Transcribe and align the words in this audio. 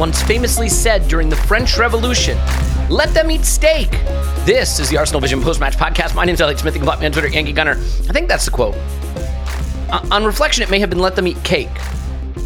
Once 0.00 0.22
famously 0.22 0.66
said 0.66 1.06
during 1.08 1.28
the 1.28 1.36
French 1.36 1.76
Revolution, 1.76 2.38
let 2.88 3.12
them 3.12 3.30
eat 3.30 3.44
steak. 3.44 3.90
This 4.46 4.80
is 4.80 4.88
the 4.88 4.96
Arsenal 4.96 5.20
Vision 5.20 5.42
post 5.42 5.60
match 5.60 5.76
podcast. 5.76 6.14
My 6.14 6.24
name's 6.24 6.40
Alex 6.40 6.62
Smith. 6.62 6.74
You 6.74 6.80
can 6.80 6.98
me 6.98 7.04
on 7.04 7.12
Twitter, 7.12 7.28
Yankee 7.28 7.52
Gunner. 7.52 7.72
I 7.72 8.12
think 8.14 8.26
that's 8.26 8.46
the 8.46 8.50
quote. 8.50 8.74
Uh, 9.90 10.08
on 10.10 10.24
reflection, 10.24 10.62
it 10.62 10.70
may 10.70 10.78
have 10.78 10.88
been 10.88 11.00
let 11.00 11.16
them 11.16 11.26
eat 11.26 11.36
cake. 11.44 11.68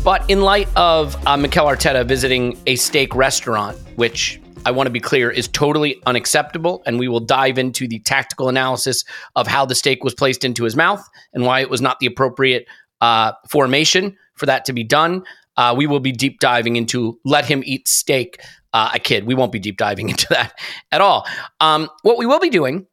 But 0.03 0.29
in 0.29 0.41
light 0.41 0.69
of 0.75 1.17
uh, 1.29 1.37
Mikel 1.37 1.65
Arteta 1.67 2.05
visiting 2.05 2.61
a 2.67 2.75
steak 2.75 3.15
restaurant, 3.15 3.79
which 3.95 4.41
I 4.67 4.73
want 4.73 4.89
to 4.89 4.91
be 4.91 4.99
clear 4.99 5.31
is 5.31 5.47
totally 5.47 6.03
unacceptable, 6.07 6.83
and 6.87 6.99
we 6.99 7.07
will 7.07 7.21
dive 7.21 7.57
into 7.57 7.87
the 7.87 8.01
tactical 8.01 8.49
analysis 8.49 9.05
of 9.37 9.47
how 9.47 9.65
the 9.65 9.77
steak 9.77 10.03
was 10.03 10.13
placed 10.13 10.45
into 10.45 10.65
his 10.65 10.75
mouth 10.75 11.09
and 11.33 11.47
why 11.47 11.61
it 11.61 11.71
was 11.71 11.81
not 11.81 12.01
the 12.01 12.07
appropriate 12.07 12.67
uh, 13.01 13.31
formation 13.49 14.17
for 14.35 14.47
that 14.47 14.65
to 14.65 14.73
be 14.73 14.83
done. 14.83 15.23
Uh, 15.57 15.75
we 15.77 15.87
will 15.87 16.01
be 16.01 16.13
deep 16.13 16.41
diving 16.41 16.77
into 16.77 17.19
let 17.25 17.45
him 17.45 17.63
eat 17.65 17.89
steak. 17.89 18.41
Uh, 18.73 18.91
a 18.95 18.99
kid. 18.99 19.25
We 19.25 19.37
won't 19.37 19.53
be 19.53 19.61
deep 19.61 19.77
diving 19.77 20.09
into 20.11 20.27
that 20.31 20.59
at 20.91 21.01
all. 21.01 21.29
Um, 21.61 21.89
what 22.03 22.19
we 22.19 22.27
will 22.27 22.41
be 22.41 22.51
doing 22.51 22.89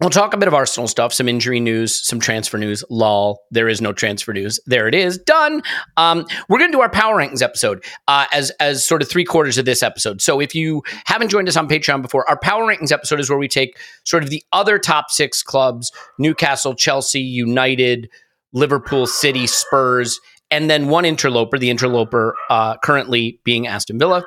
We'll 0.00 0.08
talk 0.08 0.32
a 0.32 0.38
bit 0.38 0.48
of 0.48 0.54
Arsenal 0.54 0.88
stuff, 0.88 1.12
some 1.12 1.28
injury 1.28 1.60
news, 1.60 1.94
some 2.08 2.20
transfer 2.20 2.56
news. 2.56 2.82
Lol, 2.88 3.42
there 3.50 3.68
is 3.68 3.82
no 3.82 3.92
transfer 3.92 4.32
news. 4.32 4.58
There 4.64 4.88
it 4.88 4.94
is, 4.94 5.18
done. 5.18 5.62
Um, 5.98 6.24
we're 6.48 6.58
going 6.58 6.70
to 6.70 6.76
do 6.76 6.80
our 6.80 6.88
power 6.88 7.16
rankings 7.16 7.42
episode 7.42 7.84
uh, 8.08 8.24
as 8.32 8.50
as 8.60 8.82
sort 8.82 9.02
of 9.02 9.10
three 9.10 9.24
quarters 9.24 9.58
of 9.58 9.66
this 9.66 9.82
episode. 9.82 10.22
So 10.22 10.40
if 10.40 10.54
you 10.54 10.82
haven't 11.04 11.28
joined 11.28 11.48
us 11.48 11.56
on 11.58 11.68
Patreon 11.68 12.00
before, 12.00 12.26
our 12.30 12.38
power 12.38 12.64
rankings 12.64 12.92
episode 12.92 13.20
is 13.20 13.28
where 13.28 13.38
we 13.38 13.46
take 13.46 13.78
sort 14.04 14.22
of 14.22 14.30
the 14.30 14.42
other 14.52 14.78
top 14.78 15.10
six 15.10 15.42
clubs: 15.42 15.92
Newcastle, 16.18 16.74
Chelsea, 16.74 17.20
United, 17.20 18.08
Liverpool, 18.54 19.06
City, 19.06 19.46
Spurs, 19.46 20.18
and 20.50 20.70
then 20.70 20.88
one 20.88 21.04
interloper. 21.04 21.58
The 21.58 21.70
interloper 21.70 22.36
uh, 22.48 22.76
currently 22.78 23.40
being 23.44 23.66
Aston 23.66 23.98
Villa, 23.98 24.24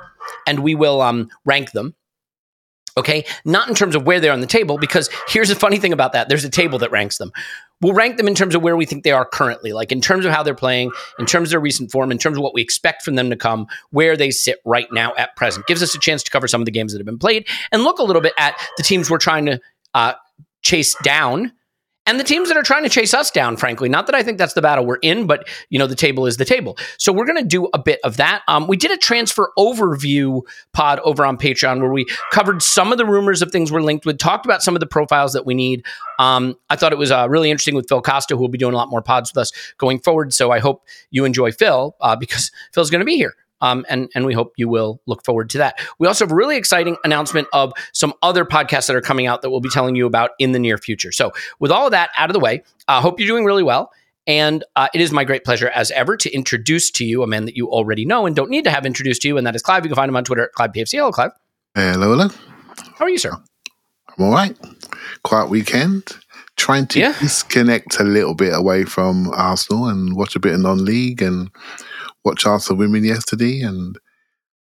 and 0.47 0.59
we 0.59 0.75
will 0.75 1.01
um, 1.01 1.29
rank 1.45 1.72
them 1.72 1.95
Okay. 2.95 3.25
Not 3.44 3.67
in 3.67 3.75
terms 3.75 3.95
of 3.95 4.06
where 4.06 4.19
they're 4.19 4.31
on 4.31 4.41
the 4.41 4.47
table, 4.47 4.78
because 4.78 5.09
here's 5.28 5.50
the 5.50 5.56
funny 5.56 5.78
thing 5.78 5.94
about 5.94 6.13
that 6.13 6.29
there's 6.29 6.44
a 6.44 6.50
table 6.50 6.79
that 6.79 6.91
ranks 6.91 7.17
them. 7.17 7.31
We'll 7.81 7.94
rank 7.94 8.17
them 8.17 8.28
in 8.28 8.35
terms 8.35 8.56
of 8.56 8.62
where 8.62 8.78
we 8.78 8.85
think 8.85 9.03
they 9.03 9.12
are 9.12 9.25
currently, 9.25 9.73
like 9.73 9.91
in 9.91 10.00
terms 10.00 10.25
of 10.25 10.31
how 10.31 10.44
they're 10.44 10.56
playing, 10.56 10.91
in 11.19 11.25
terms 11.25 11.50
of 11.50 11.51
their 11.51 11.59
recent 11.59 11.91
form, 11.91 12.12
in 12.12 12.17
terms 12.17 12.38
of 12.38 12.44
what 12.44 12.53
we 12.53 12.62
expect 12.62 13.03
from 13.03 13.16
them 13.16 13.29
to 13.29 13.35
come, 13.35 13.67
where 13.89 14.16
they 14.16 14.31
sit 14.31 14.59
right 14.63 14.88
now 14.91 15.13
at 15.16 15.35
present. 15.35 15.66
Gives 15.66 15.83
us 15.83 15.94
a 15.95 16.00
chance 16.00 16.23
to 16.23 16.31
cover 16.31 16.47
some 16.47 16.62
of 16.62 16.66
the 16.66 16.72
games 16.72 16.94
that 16.94 17.00
have 17.00 17.06
been 17.06 17.19
played 17.19 17.47
and 17.72 17.83
look 17.83 18.00
a 18.00 18.03
little 18.03 18.22
bit 18.22 18.33
at 18.38 18.56
the 18.78 18.83
teams 18.83 19.09
we're 19.09 19.17
trying 19.17 19.45
to 19.47 19.59
uh, 19.94 20.13
chase 20.62 20.95
down 21.03 21.51
and 22.06 22.19
the 22.19 22.24
teams 22.24 22.50
that 22.50 22.58
are 22.58 22.64
trying 22.64 22.84
to 22.84 22.90
chase 22.90 23.14
us 23.14 23.31
down, 23.31 23.58
frankly. 23.58 23.88
Not 23.88 24.08
that 24.08 24.16
I 24.16 24.24
think 24.24 24.38
that's 24.38 24.53
the 24.53 24.62
battle 24.62 24.86
we're 24.86 24.97
in, 24.97 25.25
but 25.25 25.47
you 25.69 25.80
know, 25.80 25.88
the 25.88 25.96
table 25.96 26.25
is 26.25 26.38
the 26.38 26.46
table. 26.46 26.78
So 26.97 27.14
we're 27.14 27.25
going 27.25 27.41
to 27.41 27.47
do 27.47 27.69
a 27.74 27.80
bit 27.80 28.00
of 28.03 28.18
that. 28.18 28.44
Um, 28.47 28.68
we 28.68 28.78
did 28.78 28.91
a 28.91 28.97
transfer 28.97 29.52
overview 29.58 30.42
pod 30.74 31.00
over 31.00 31.25
on 31.25 31.38
Patreon 31.38 31.80
where 31.80 31.92
we 31.92 32.06
covered 32.31 32.62
some 32.62 32.92
of 32.92 32.97
the 32.97 33.06
rumors 33.06 33.42
of 33.42 33.52
things 33.52 33.72
we're 33.72 33.81
linked 33.81 34.06
with, 34.06 34.18
talked 34.18 34.46
about 34.46 34.62
some 34.62 34.75
of 34.75 34.80
the 34.80 34.86
profiles 34.86 35.34
that 35.34 35.46
we 35.46 35.53
need. 35.53 35.86
Um, 36.19 36.56
I 36.69 36.75
thought 36.75 36.92
it 36.92 36.97
was 36.97 37.12
uh, 37.12 37.28
really 37.30 37.50
interesting 37.50 37.75
with 37.75 37.88
Phil 37.88 38.02
Costa, 38.02 38.36
who 38.36 38.42
will 38.42 38.50
be 38.50 38.58
doing 38.58 38.74
a 38.74 38.78
lot 38.78 38.90
more 38.90 39.02
pods 39.02 39.31
with 39.34 39.42
us 39.42 39.52
going 39.78 40.00
forward. 40.00 40.34
So 40.34 40.52
I 40.52 40.59
hope 40.59 40.84
you 41.12 41.25
enjoy 41.25 41.52
Phil 41.52 41.96
uh, 42.02 42.16
because 42.16 42.52
Phil's 42.74 42.90
going 42.90 43.00
to 43.00 43.06
be 43.06 43.16
here. 43.16 43.36
Um, 43.63 43.85
and 43.90 44.12
and 44.13 44.25
we 44.25 44.34
hope 44.34 44.53
you 44.57 44.68
will 44.69 45.01
look 45.07 45.24
forward 45.25 45.50
to 45.51 45.57
that. 45.59 45.79
We 45.97 46.07
also 46.07 46.25
have 46.25 46.31
a 46.31 46.35
really 46.35 46.57
exciting 46.57 46.97
announcement 47.03 47.47
of 47.53 47.74
some 47.94 48.13
other 48.22 48.46
podcasts 48.46 48.88
that 48.88 48.96
are 48.96 49.01
coming 49.01 49.25
out 49.25 49.41
that 49.41 49.50
we'll 49.50 49.62
be 49.62 49.69
telling 49.69 49.96
you 49.96 50.06
about 50.06 50.31
in 50.38 50.51
the 50.51 50.59
near 50.59 50.78
future. 50.78 51.12
So 51.12 51.31
with 51.59 51.72
all 51.72 51.85
of 51.85 51.91
that 51.91 52.12
out 52.18 52.29
of 52.29 52.34
the 52.34 52.40
way, 52.40 52.62
I 52.88 52.97
uh, 52.97 53.01
hope 53.01 53.19
you're 53.19 53.28
doing 53.28 53.46
really 53.46 53.63
well. 53.63 53.91
And 54.28 54.63
uh, 54.75 54.88
it 54.94 55.01
is 55.01 55.12
my 55.12 55.24
great 55.25 55.44
pleasure, 55.44 55.69
as 55.69 55.91
ever, 55.91 56.16
to 56.18 56.31
introduce 56.34 56.91
to 56.91 57.06
you 57.06 57.24
a 57.24 57.28
man 57.28 57.46
that 57.46 57.57
you 57.57 57.69
already 57.69 58.06
know 58.06 58.25
and 58.25 58.35
don't 58.35 58.50
need 58.50 58.63
to 58.66 58.72
have 58.72 58.85
introduced 58.85 59.22
to 59.24 59.28
you, 59.28 59.38
and 59.38 59.46
that 59.47 59.56
is 59.56 59.62
Clive. 59.62 59.84
You 59.84 59.90
can 59.90 59.95
find 59.97 60.07
him 60.09 60.16
on 60.16 60.24
Twitter 60.24 60.44
at 60.44 60.53
ClivePFC. 60.53 60.97
Hello, 60.97 61.12
Clive. 61.12 61.31
Hello, 61.75 62.09
hello. 62.12 62.30
How 62.97 63.06
are 63.06 63.09
you, 63.09 63.18
sir? 63.18 63.31
I'm 63.31 64.25
all 64.25 64.31
right. 64.31 64.56
Quiet 65.24 65.50
weekend. 65.50 66.07
Trying 66.56 66.88
to 66.88 67.00
Yeah. 67.00 67.16
disconnect 67.19 68.00
a 68.00 68.03
little 68.03 68.35
bit 68.35 68.53
away 68.53 68.85
from 68.85 69.30
Arsenal 69.34 69.88
and 69.88 70.16
watch 70.16 70.35
a 70.35 70.40
bit 70.40 70.53
of 70.53 70.59
non-league 70.62 71.22
and 71.22 71.50
watch 72.23 72.45
Arsenal 72.45 72.79
women 72.79 73.03
yesterday. 73.03 73.61
And 73.61 73.97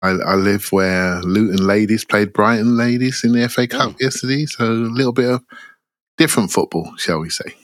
I, 0.01 0.09
I 0.09 0.35
live 0.35 0.71
where 0.71 1.21
Luton 1.21 1.65
ladies 1.65 2.05
played 2.05 2.33
Brighton 2.33 2.77
ladies 2.77 3.23
in 3.23 3.33
the 3.33 3.47
FA 3.49 3.67
Cup 3.67 3.95
yesterday. 3.99 4.45
So 4.45 4.65
a 4.65 4.71
little 4.71 5.13
bit 5.13 5.29
of 5.29 5.43
different 6.17 6.51
football, 6.51 6.93
shall 6.97 7.19
we 7.19 7.29
say? 7.29 7.55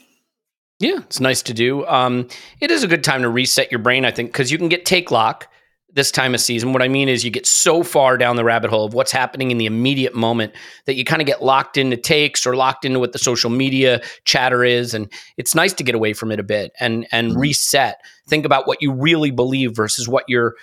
Yeah, 0.80 0.98
it's 0.98 1.20
nice 1.20 1.42
to 1.42 1.54
do. 1.54 1.86
Um, 1.86 2.28
it 2.60 2.70
is 2.70 2.82
a 2.82 2.88
good 2.88 3.04
time 3.04 3.22
to 3.22 3.28
reset 3.28 3.70
your 3.70 3.78
brain, 3.78 4.04
I 4.04 4.10
think, 4.10 4.32
because 4.32 4.50
you 4.50 4.58
can 4.58 4.68
get 4.68 4.84
take 4.84 5.10
lock 5.10 5.48
this 5.92 6.10
time 6.10 6.34
of 6.34 6.40
season. 6.40 6.72
What 6.72 6.82
I 6.82 6.88
mean 6.88 7.08
is, 7.08 7.24
you 7.24 7.30
get 7.30 7.46
so 7.46 7.84
far 7.84 8.18
down 8.18 8.34
the 8.34 8.44
rabbit 8.44 8.70
hole 8.70 8.84
of 8.84 8.94
what's 8.94 9.12
happening 9.12 9.52
in 9.52 9.58
the 9.58 9.66
immediate 9.66 10.14
moment 10.14 10.52
that 10.86 10.94
you 10.94 11.04
kind 11.04 11.22
of 11.22 11.26
get 11.26 11.42
locked 11.42 11.76
into 11.76 11.96
takes 11.96 12.44
or 12.44 12.56
locked 12.56 12.84
into 12.84 12.98
what 12.98 13.12
the 13.12 13.18
social 13.18 13.50
media 13.50 14.02
chatter 14.24 14.64
is, 14.64 14.94
and 14.94 15.10
it's 15.36 15.54
nice 15.54 15.72
to 15.74 15.84
get 15.84 15.94
away 15.94 16.12
from 16.12 16.32
it 16.32 16.40
a 16.40 16.44
bit 16.44 16.72
and 16.80 17.06
and 17.12 17.38
reset. 17.38 18.00
Think 18.28 18.44
about 18.44 18.66
what 18.66 18.80
you 18.80 18.92
really 18.92 19.30
believe 19.30 19.74
versus 19.74 20.08
what 20.08 20.24
your 20.28 20.54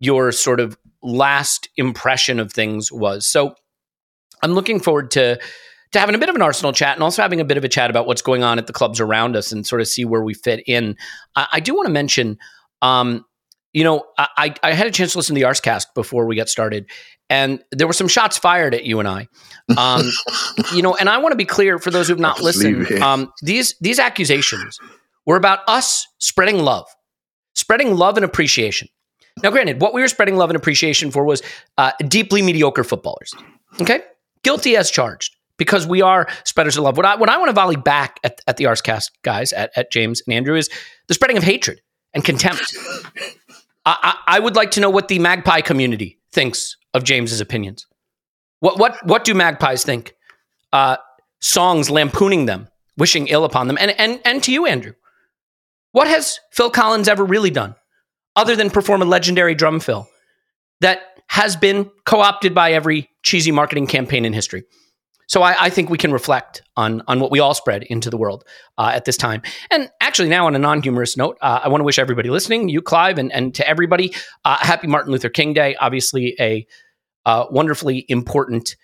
your 0.00 0.30
sort 0.30 0.60
of 0.60 0.78
last 1.02 1.68
impression 1.76 2.38
of 2.38 2.52
things 2.52 2.92
was. 2.92 3.26
So, 3.26 3.54
I'm 4.42 4.52
looking 4.52 4.80
forward 4.80 5.10
to 5.12 5.38
to 5.92 5.98
having 5.98 6.14
a 6.14 6.18
bit 6.18 6.28
of 6.28 6.34
an 6.34 6.42
Arsenal 6.42 6.72
chat 6.72 6.96
and 6.96 7.02
also 7.02 7.22
having 7.22 7.40
a 7.40 7.44
bit 7.44 7.56
of 7.56 7.64
a 7.64 7.68
chat 7.68 7.90
about 7.90 8.06
what's 8.06 8.22
going 8.22 8.42
on 8.42 8.58
at 8.58 8.66
the 8.66 8.72
clubs 8.72 9.00
around 9.00 9.36
us 9.36 9.52
and 9.52 9.66
sort 9.66 9.80
of 9.80 9.88
see 9.88 10.04
where 10.04 10.22
we 10.22 10.34
fit 10.34 10.62
in. 10.66 10.96
I, 11.34 11.46
I 11.54 11.60
do 11.60 11.74
want 11.74 11.86
to 11.86 11.92
mention, 11.92 12.38
um, 12.82 13.24
you 13.72 13.84
know, 13.84 14.04
I, 14.18 14.54
I 14.62 14.72
had 14.72 14.86
a 14.86 14.90
chance 14.90 15.12
to 15.12 15.18
listen 15.18 15.34
to 15.34 15.40
the 15.40 15.46
Arscast 15.46 15.86
before 15.94 16.26
we 16.26 16.36
got 16.36 16.48
started, 16.48 16.90
and 17.30 17.62
there 17.70 17.86
were 17.86 17.92
some 17.92 18.08
shots 18.08 18.38
fired 18.38 18.74
at 18.74 18.84
you 18.84 18.98
and 18.98 19.08
I. 19.08 19.28
Um, 19.76 20.10
you 20.74 20.82
know, 20.82 20.94
and 20.96 21.08
I 21.08 21.18
want 21.18 21.32
to 21.32 21.36
be 21.36 21.44
clear 21.44 21.78
for 21.78 21.90
those 21.90 22.08
who've 22.08 22.18
not 22.18 22.38
I'll 22.38 22.46
just 22.46 22.58
leave 22.58 22.78
listened. 22.78 23.02
Um, 23.02 23.32
these 23.42 23.74
these 23.80 23.98
accusations 23.98 24.78
were 25.26 25.36
about 25.36 25.60
us 25.68 26.06
spreading 26.18 26.58
love, 26.58 26.86
spreading 27.58 27.96
love 27.96 28.16
and 28.16 28.24
appreciation. 28.24 28.88
Now, 29.42 29.50
granted, 29.50 29.80
what 29.80 29.94
we 29.94 30.00
were 30.00 30.08
spreading 30.08 30.36
love 30.36 30.50
and 30.50 30.56
appreciation 30.56 31.10
for 31.10 31.24
was 31.24 31.42
uh, 31.76 31.92
deeply 32.06 32.42
mediocre 32.42 32.84
footballers. 32.84 33.34
Okay, 33.80 34.02
guilty 34.42 34.76
as 34.76 34.90
charged 34.90 35.36
because 35.56 35.86
we 35.86 36.00
are 36.02 36.28
spreaders 36.44 36.76
of 36.76 36.84
love. 36.84 36.96
What 36.96 37.06
I 37.06 37.16
what 37.16 37.28
I 37.28 37.36
want 37.36 37.48
to 37.48 37.52
volley 37.52 37.76
back 37.76 38.18
at, 38.24 38.40
at 38.46 38.56
the 38.56 38.64
Arscast 38.64 39.10
guys 39.22 39.52
at, 39.52 39.70
at 39.76 39.90
James 39.90 40.22
and 40.26 40.34
Andrew 40.34 40.56
is 40.56 40.70
the 41.06 41.14
spreading 41.14 41.36
of 41.36 41.42
hatred 41.42 41.80
and 42.14 42.24
contempt. 42.24 42.74
I, 43.84 43.96
I, 44.26 44.36
I 44.36 44.38
would 44.38 44.56
like 44.56 44.70
to 44.72 44.80
know 44.80 44.90
what 44.90 45.08
the 45.08 45.18
magpie 45.18 45.60
community 45.60 46.18
thinks 46.32 46.76
of 46.94 47.04
James's 47.04 47.40
opinions. 47.40 47.86
What 48.60 48.78
what 48.78 49.04
what 49.06 49.24
do 49.24 49.34
magpies 49.34 49.84
think? 49.84 50.14
Uh, 50.72 50.96
songs 51.40 51.90
lampooning 51.90 52.46
them, 52.46 52.68
wishing 52.96 53.28
ill 53.28 53.44
upon 53.44 53.68
them, 53.68 53.78
and 53.78 53.92
and 53.92 54.20
and 54.24 54.42
to 54.44 54.52
you, 54.52 54.66
Andrew. 54.66 54.94
What 55.92 56.08
has 56.08 56.40
Phil 56.52 56.70
Collins 56.70 57.08
ever 57.08 57.24
really 57.24 57.50
done 57.50 57.74
other 58.36 58.56
than 58.56 58.70
perform 58.70 59.02
a 59.02 59.06
legendary 59.06 59.54
drum 59.54 59.80
fill 59.80 60.08
that 60.80 61.00
has 61.28 61.56
been 61.56 61.90
co 62.04 62.20
opted 62.20 62.54
by 62.54 62.72
every 62.72 63.08
cheesy 63.22 63.50
marketing 63.50 63.86
campaign 63.86 64.24
in 64.24 64.32
history? 64.32 64.64
So 65.28 65.42
I, 65.42 65.64
I, 65.64 65.70
think 65.70 65.90
we 65.90 65.98
can 65.98 66.10
reflect 66.10 66.62
on 66.74 67.02
on 67.06 67.20
what 67.20 67.30
we 67.30 67.38
all 67.38 67.52
spread 67.52 67.82
into 67.82 68.08
the 68.08 68.16
world 68.16 68.44
uh, 68.78 68.92
at 68.94 69.04
this 69.04 69.18
time. 69.18 69.42
And 69.70 69.90
actually, 70.00 70.30
now 70.30 70.46
on 70.46 70.54
a 70.54 70.58
non 70.58 70.82
humorous 70.82 71.18
note, 71.18 71.36
uh, 71.42 71.60
I 71.62 71.68
want 71.68 71.80
to 71.80 71.84
wish 71.84 71.98
everybody 71.98 72.30
listening, 72.30 72.70
you, 72.70 72.80
Clive, 72.80 73.18
and, 73.18 73.30
and 73.30 73.54
to 73.54 73.68
everybody, 73.68 74.14
uh, 74.46 74.56
happy 74.58 74.86
Martin 74.86 75.12
Luther 75.12 75.28
King 75.28 75.52
Day. 75.52 75.76
Obviously, 75.76 76.34
a 76.40 76.66
uh, 77.26 77.44
wonderfully 77.50 78.06
important 78.08 78.74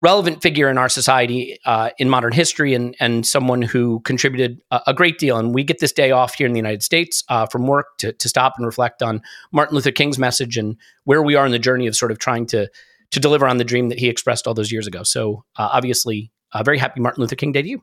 relevant 0.00 0.42
figure 0.42 0.68
in 0.68 0.78
our 0.78 0.88
society 0.88 1.58
uh, 1.64 1.90
in 1.98 2.08
modern 2.08 2.32
history 2.32 2.74
and, 2.74 2.94
and 3.00 3.26
someone 3.26 3.62
who 3.62 4.00
contributed 4.00 4.60
a, 4.70 4.80
a, 4.88 4.94
great 4.94 5.18
deal. 5.18 5.36
And 5.36 5.52
we 5.52 5.64
get 5.64 5.80
this 5.80 5.92
day 5.92 6.12
off 6.12 6.34
here 6.34 6.46
in 6.46 6.52
the 6.52 6.58
United 6.58 6.82
States 6.82 7.24
uh, 7.28 7.46
from 7.46 7.66
work 7.66 7.86
to, 7.98 8.12
to 8.12 8.28
stop 8.28 8.54
and 8.56 8.66
reflect 8.66 9.02
on 9.02 9.20
Martin 9.50 9.74
Luther 9.74 9.90
King's 9.90 10.18
message 10.18 10.56
and 10.56 10.76
where 11.04 11.22
we 11.22 11.34
are 11.34 11.44
in 11.44 11.52
the 11.52 11.58
journey 11.58 11.88
of 11.88 11.96
sort 11.96 12.12
of 12.12 12.18
trying 12.18 12.46
to, 12.46 12.70
to 13.10 13.20
deliver 13.20 13.46
on 13.46 13.56
the 13.56 13.64
dream 13.64 13.88
that 13.88 13.98
he 13.98 14.08
expressed 14.08 14.46
all 14.46 14.54
those 14.54 14.70
years 14.70 14.86
ago. 14.86 15.02
So 15.02 15.44
uh, 15.56 15.68
obviously, 15.72 16.30
a 16.52 16.62
very 16.62 16.78
happy 16.78 17.00
Martin 17.00 17.20
Luther 17.22 17.36
King 17.36 17.52
Day 17.52 17.62
to 17.62 17.68
you. 17.68 17.82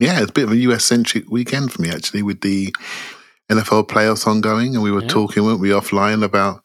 Yeah, 0.00 0.20
it's 0.20 0.30
a 0.30 0.32
bit 0.34 0.44
of 0.44 0.52
a 0.52 0.56
US 0.56 0.84
centric 0.84 1.30
weekend 1.30 1.72
for 1.72 1.82
me, 1.82 1.90
actually, 1.90 2.22
with 2.22 2.40
the 2.40 2.74
NFL 3.50 3.88
playoffs 3.88 4.26
ongoing. 4.26 4.74
And 4.74 4.82
we 4.82 4.90
were 4.90 5.02
yeah. 5.02 5.08
talking, 5.08 5.44
weren't 5.44 5.60
we, 5.60 5.70
offline 5.70 6.24
about 6.24 6.62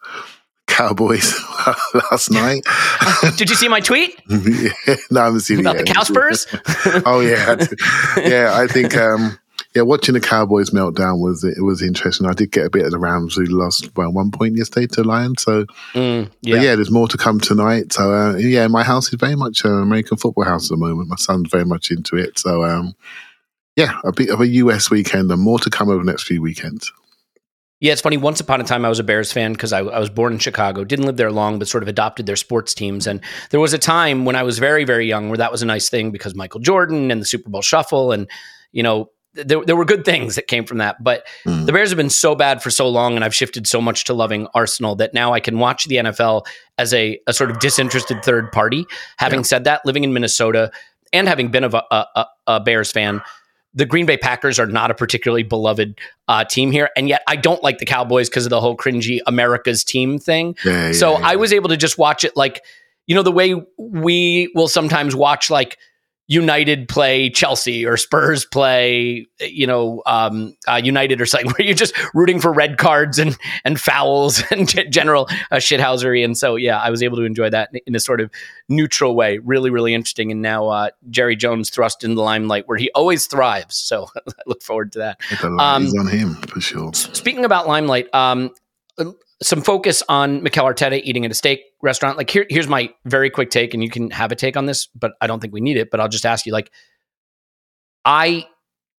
Cowboys 0.67 1.33
last 2.11 2.31
night. 2.31 2.63
Did 3.37 3.49
you 3.49 3.55
see 3.55 3.67
my 3.67 3.79
tweet? 3.79 4.19
yeah, 4.29 4.95
no, 5.11 5.21
I 5.21 5.25
haven't 5.25 5.41
seen 5.41 5.59
about 5.59 5.75
it 5.75 5.85
the 5.85 5.93
Cowspurs. 5.93 6.47
oh 7.05 7.19
yeah, 7.19 7.57
yeah. 8.17 8.53
I 8.55 8.67
think 8.67 8.95
um, 8.95 9.37
yeah, 9.75 9.81
watching 9.81 10.13
the 10.13 10.21
Cowboys 10.21 10.69
meltdown 10.69 11.19
was 11.19 11.43
it 11.43 11.61
was 11.63 11.81
interesting. 11.81 12.27
I 12.27 12.33
did 12.33 12.51
get 12.51 12.67
a 12.67 12.69
bit 12.69 12.85
of 12.85 12.91
the 12.91 12.99
Rams 12.99 13.35
who 13.35 13.45
lost 13.45 13.93
by 13.93 14.05
one 14.05 14.29
point 14.29 14.55
yesterday 14.55 14.87
to 14.93 15.03
Lions. 15.03 15.41
So 15.41 15.65
mm, 15.93 16.29
yeah. 16.41 16.61
yeah, 16.61 16.75
there's 16.75 16.91
more 16.91 17.07
to 17.07 17.17
come 17.17 17.39
tonight. 17.39 17.91
So 17.91 18.13
uh, 18.13 18.35
yeah, 18.35 18.67
my 18.67 18.83
house 18.83 19.07
is 19.07 19.15
very 19.15 19.35
much 19.35 19.65
an 19.65 19.81
American 19.81 20.17
football 20.17 20.43
house 20.43 20.65
at 20.65 20.77
the 20.77 20.85
moment. 20.85 21.09
My 21.09 21.15
son's 21.15 21.49
very 21.49 21.65
much 21.65 21.89
into 21.89 22.17
it. 22.17 22.37
So 22.37 22.63
um, 22.63 22.95
yeah, 23.75 23.99
a 24.03 24.11
bit 24.11 24.29
of 24.29 24.41
a 24.41 24.47
US 24.47 24.91
weekend 24.91 25.31
and 25.31 25.41
more 25.41 25.59
to 25.59 25.69
come 25.69 25.89
over 25.89 26.03
the 26.03 26.11
next 26.11 26.23
few 26.23 26.41
weekends. 26.41 26.91
Yeah, 27.83 27.91
it's 27.91 28.01
funny. 28.01 28.15
Once 28.15 28.39
upon 28.39 28.61
a 28.61 28.63
time, 28.63 28.85
I 28.85 28.89
was 28.89 28.99
a 28.99 29.03
Bears 29.03 29.33
fan 29.33 29.51
because 29.51 29.73
I, 29.73 29.79
I, 29.79 29.99
was 29.99 30.09
born 30.09 30.31
in 30.31 30.39
Chicago. 30.39 30.85
Didn't 30.85 31.05
live 31.05 31.17
there 31.17 31.33
long, 31.33 31.59
but 31.59 31.67
sort 31.67 31.83
of 31.83 31.89
adopted 31.89 32.25
their 32.25 32.37
sports 32.37 32.73
teams. 32.73 33.05
And 33.05 33.19
there 33.49 33.59
was 33.59 33.73
a 33.73 33.77
time 33.77 34.23
when 34.23 34.37
I 34.37 34.43
was 34.43 34.57
very, 34.57 34.85
very 34.85 35.05
young 35.05 35.27
where 35.27 35.37
that 35.37 35.51
was 35.51 35.61
a 35.61 35.65
nice 35.65 35.89
thing 35.89 36.09
because 36.09 36.33
Michael 36.33 36.61
Jordan 36.61 37.11
and 37.11 37.21
the 37.21 37.25
Super 37.25 37.49
Bowl 37.49 37.61
Shuffle, 37.61 38.13
and 38.13 38.29
you 38.71 38.83
know, 38.83 39.09
there, 39.33 39.65
there 39.65 39.75
were 39.75 39.83
good 39.83 40.05
things 40.05 40.35
that 40.35 40.47
came 40.47 40.63
from 40.63 40.77
that. 40.77 41.03
But 41.03 41.27
mm. 41.45 41.65
the 41.65 41.73
Bears 41.73 41.89
have 41.89 41.97
been 41.97 42.09
so 42.09 42.35
bad 42.35 42.63
for 42.63 42.69
so 42.69 42.87
long, 42.87 43.15
and 43.17 43.25
I've 43.25 43.35
shifted 43.35 43.67
so 43.67 43.81
much 43.81 44.05
to 44.05 44.13
loving 44.13 44.47
Arsenal 44.53 44.95
that 44.95 45.13
now 45.13 45.33
I 45.33 45.41
can 45.41 45.59
watch 45.59 45.83
the 45.83 45.97
NFL 45.97 46.45
as 46.77 46.93
a, 46.93 47.19
a 47.27 47.33
sort 47.33 47.51
of 47.51 47.59
disinterested 47.59 48.23
third 48.23 48.49
party. 48.53 48.85
Having 49.17 49.39
yeah. 49.39 49.43
said 49.43 49.63
that, 49.65 49.81
living 49.85 50.05
in 50.05 50.13
Minnesota 50.13 50.71
and 51.11 51.27
having 51.27 51.49
been 51.49 51.65
a, 51.65 51.83
a, 51.91 52.27
a 52.47 52.59
Bears 52.61 52.93
fan 52.93 53.21
the 53.73 53.85
Green 53.85 54.05
Bay 54.05 54.17
Packers 54.17 54.59
are 54.59 54.67
not 54.67 54.91
a 54.91 54.93
particularly 54.93 55.43
beloved 55.43 55.99
uh, 56.27 56.43
team 56.45 56.71
here, 56.71 56.89
and 56.95 57.09
yet 57.09 57.23
I 57.27 57.35
don't 57.35 57.63
like 57.63 57.79
the 57.79 57.85
Cowboys 57.85 58.29
because 58.29 58.45
of 58.45 58.49
the 58.49 58.61
whole 58.61 58.77
cringy 58.77 59.19
America's 59.25 59.83
team 59.83 60.19
thing. 60.19 60.55
Yeah, 60.63 60.91
so 60.91 61.17
yeah, 61.17 61.27
I 61.27 61.35
was 61.35 61.51
able 61.51 61.69
to 61.69 61.77
just 61.77 61.97
watch 61.97 62.23
it 62.23 62.35
like 62.35 62.63
you 63.07 63.15
know 63.15 63.23
the 63.23 63.31
way 63.31 63.55
we 63.77 64.51
will 64.55 64.67
sometimes 64.67 65.15
watch 65.15 65.49
like 65.49 65.77
United 66.27 66.87
play 66.87 67.29
Chelsea 67.29 67.85
or 67.85 67.97
Spurs 67.97 68.45
play, 68.45 69.27
you 69.41 69.67
know, 69.67 70.01
um, 70.05 70.55
uh, 70.67 70.79
United 70.81 71.19
or 71.19 71.25
something, 71.25 71.49
where 71.57 71.65
you're 71.65 71.75
just 71.75 71.93
rooting 72.13 72.39
for 72.39 72.51
red 72.53 72.77
cards 72.77 73.19
and 73.19 73.37
and 73.65 73.79
fouls 73.79 74.41
and 74.51 74.69
general 74.91 75.27
uh, 75.51 75.57
shithousery. 75.57 76.23
And 76.23 76.37
so, 76.37 76.55
yeah, 76.55 76.79
I 76.79 76.89
was 76.89 77.03
able 77.03 77.17
to 77.17 77.23
enjoy 77.23 77.49
that 77.49 77.71
in 77.85 77.95
a 77.95 77.99
sort 77.99 78.21
of 78.21 78.31
neutral 78.69 79.15
way. 79.15 79.39
Really, 79.39 79.69
really 79.69 79.93
interesting. 79.93 80.31
And 80.31 80.41
now 80.41 80.69
uh, 80.69 80.89
Jerry 81.09 81.35
Jones 81.35 81.69
thrust 81.69 82.03
in 82.03 82.15
the 82.15 82.21
limelight 82.21 82.67
where 82.67 82.77
he 82.77 82.89
always 82.91 83.27
thrives. 83.27 83.75
So 83.75 84.07
I 84.27 84.31
look 84.47 84.61
forward 84.61 84.93
to 84.93 84.99
that. 84.99 85.19
Um, 85.43 85.87
on 85.87 86.07
him 86.07 86.35
for 86.35 86.61
sure. 86.61 86.93
Speaking 86.93 87.43
about 87.43 87.67
limelight, 87.67 88.13
um, 88.13 88.51
some 89.43 89.61
focus 89.61 90.01
on 90.09 90.41
Mikel 90.41 90.65
Arteta 90.65 91.01
eating 91.03 91.25
at 91.25 91.31
a 91.31 91.35
steak 91.35 91.61
restaurant. 91.81 92.17
Like 92.17 92.29
here, 92.29 92.45
here's 92.49 92.67
my 92.67 92.93
very 93.05 93.29
quick 93.29 93.49
take, 93.49 93.73
and 93.73 93.83
you 93.83 93.89
can 93.89 94.09
have 94.11 94.31
a 94.31 94.35
take 94.35 94.57
on 94.57 94.65
this, 94.65 94.87
but 94.87 95.13
I 95.21 95.27
don't 95.27 95.39
think 95.39 95.53
we 95.53 95.61
need 95.61 95.77
it. 95.77 95.91
But 95.91 95.99
I'll 95.99 96.09
just 96.09 96.25
ask 96.25 96.45
you, 96.45 96.53
like, 96.53 96.71
I 98.05 98.47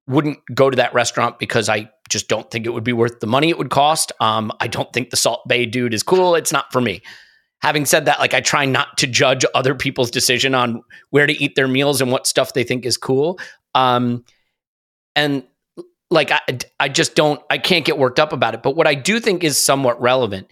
wouldn't 0.07 0.39
go 0.55 0.71
to 0.71 0.77
that 0.77 0.93
restaurant 0.95 1.39
because 1.39 1.69
I 1.69 1.91
just 2.09 2.29
don't 2.29 2.51
think 2.51 2.67
it 2.67 2.71
would 2.71 2.85
be 2.85 2.93
worth 2.93 3.21
the 3.21 3.27
money 3.27 3.49
it 3.49 3.59
would 3.59 3.71
cost. 3.71 4.13
Um, 4.21 4.53
I 4.61 4.67
don't 4.67 4.93
think 4.93 5.11
the 5.11 5.17
Salt 5.17 5.41
Bae 5.49 5.65
dude 5.65 5.95
is 5.95 6.03
cool. 6.03 6.35
It's 6.35 6.53
not 6.53 6.71
for 6.73 6.81
me. 6.81 7.01
Having 7.63 7.87
said 7.87 8.05
that, 8.05 8.19
like 8.19 8.35
I 8.35 8.43
try 8.43 8.67
not 8.67 8.99
to 8.99 9.07
judge 9.07 9.45
other 9.55 9.75
people's 9.75 10.11
decision 10.11 10.55
on 10.55 10.83
where 11.11 11.27
to 11.27 11.33
eat 11.33 11.55
their 11.55 11.69
meals 11.69 12.03
and 12.03 12.13
what 12.13 12.27
stuff 12.27 12.53
they 12.53 12.65
think 12.65 12.85
is 12.85 12.99
cool. 12.99 13.39
Um, 13.75 14.25
and 15.17 15.45
like 16.11 16.31
I, 16.31 16.41
I 16.81 16.89
just 16.89 17.15
don't 17.15 17.41
I 17.51 17.59
can't 17.59 17.85
get 17.85 17.99
worked 17.99 18.21
up 18.21 18.33
about 18.33 18.55
it. 18.55 18.63
But 18.63 18.77
what 18.77 18.87
I 18.87 18.95
do 18.95 19.21
think 19.21 19.45
is 19.45 19.63
somewhat 19.63 20.01
relevant 20.01 20.49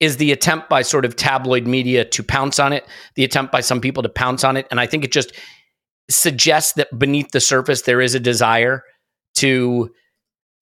is 0.00 0.18
the 0.18 0.32
attempt 0.32 0.68
by 0.68 0.82
sort 0.82 1.04
of 1.04 1.16
tabloid 1.16 1.66
media 1.66 2.04
to 2.04 2.22
pounce 2.22 2.58
on 2.58 2.72
it, 2.72 2.86
the 3.14 3.24
attempt 3.24 3.50
by 3.50 3.60
some 3.60 3.80
people 3.80 4.02
to 4.02 4.08
pounce 4.08 4.44
on 4.44 4.56
it, 4.56 4.66
and 4.70 4.80
I 4.80 4.86
think 4.86 5.04
it 5.04 5.12
just 5.12 5.32
suggests 6.10 6.74
that 6.74 6.96
beneath 6.98 7.32
the 7.32 7.40
surface 7.40 7.82
there 7.82 8.00
is 8.00 8.14
a 8.14 8.20
desire 8.20 8.82
to 9.36 9.90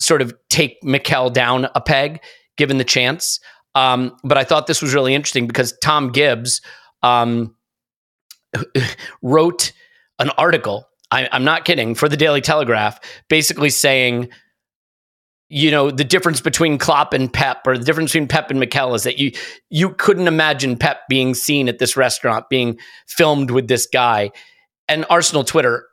sort 0.00 0.22
of 0.22 0.34
take 0.50 0.82
Mikel 0.82 1.30
down 1.30 1.68
a 1.74 1.80
peg, 1.80 2.20
given 2.56 2.78
the 2.78 2.84
chance. 2.84 3.40
Um, 3.74 4.16
but 4.22 4.38
I 4.38 4.44
thought 4.44 4.66
this 4.66 4.82
was 4.82 4.94
really 4.94 5.14
interesting 5.14 5.46
because 5.46 5.76
Tom 5.82 6.10
Gibbs 6.12 6.60
um, 7.02 7.54
wrote 9.22 9.72
an 10.18 10.30
article 10.30 10.86
I, 11.14 11.28
I'm 11.32 11.44
not 11.44 11.64
kidding, 11.64 11.94
for 11.94 12.08
the 12.08 12.16
Daily 12.16 12.40
Telegraph, 12.40 12.98
basically 13.28 13.70
saying, 13.70 14.30
you 15.48 15.70
know, 15.70 15.90
the 15.90 16.04
difference 16.04 16.40
between 16.40 16.78
Klopp 16.78 17.12
and 17.12 17.32
Pep, 17.32 17.66
or 17.66 17.78
the 17.78 17.84
difference 17.84 18.12
between 18.12 18.28
Pep 18.28 18.50
and 18.50 18.58
Mikel, 18.58 18.94
is 18.94 19.04
that 19.04 19.18
you 19.18 19.30
you 19.70 19.90
couldn't 19.90 20.26
imagine 20.26 20.76
Pep 20.76 21.02
being 21.08 21.34
seen 21.34 21.68
at 21.68 21.78
this 21.78 21.96
restaurant, 21.96 22.48
being 22.50 22.78
filmed 23.06 23.50
with 23.50 23.68
this 23.68 23.86
guy, 23.86 24.32
and 24.88 25.06
Arsenal 25.08 25.44
Twitter. 25.44 25.86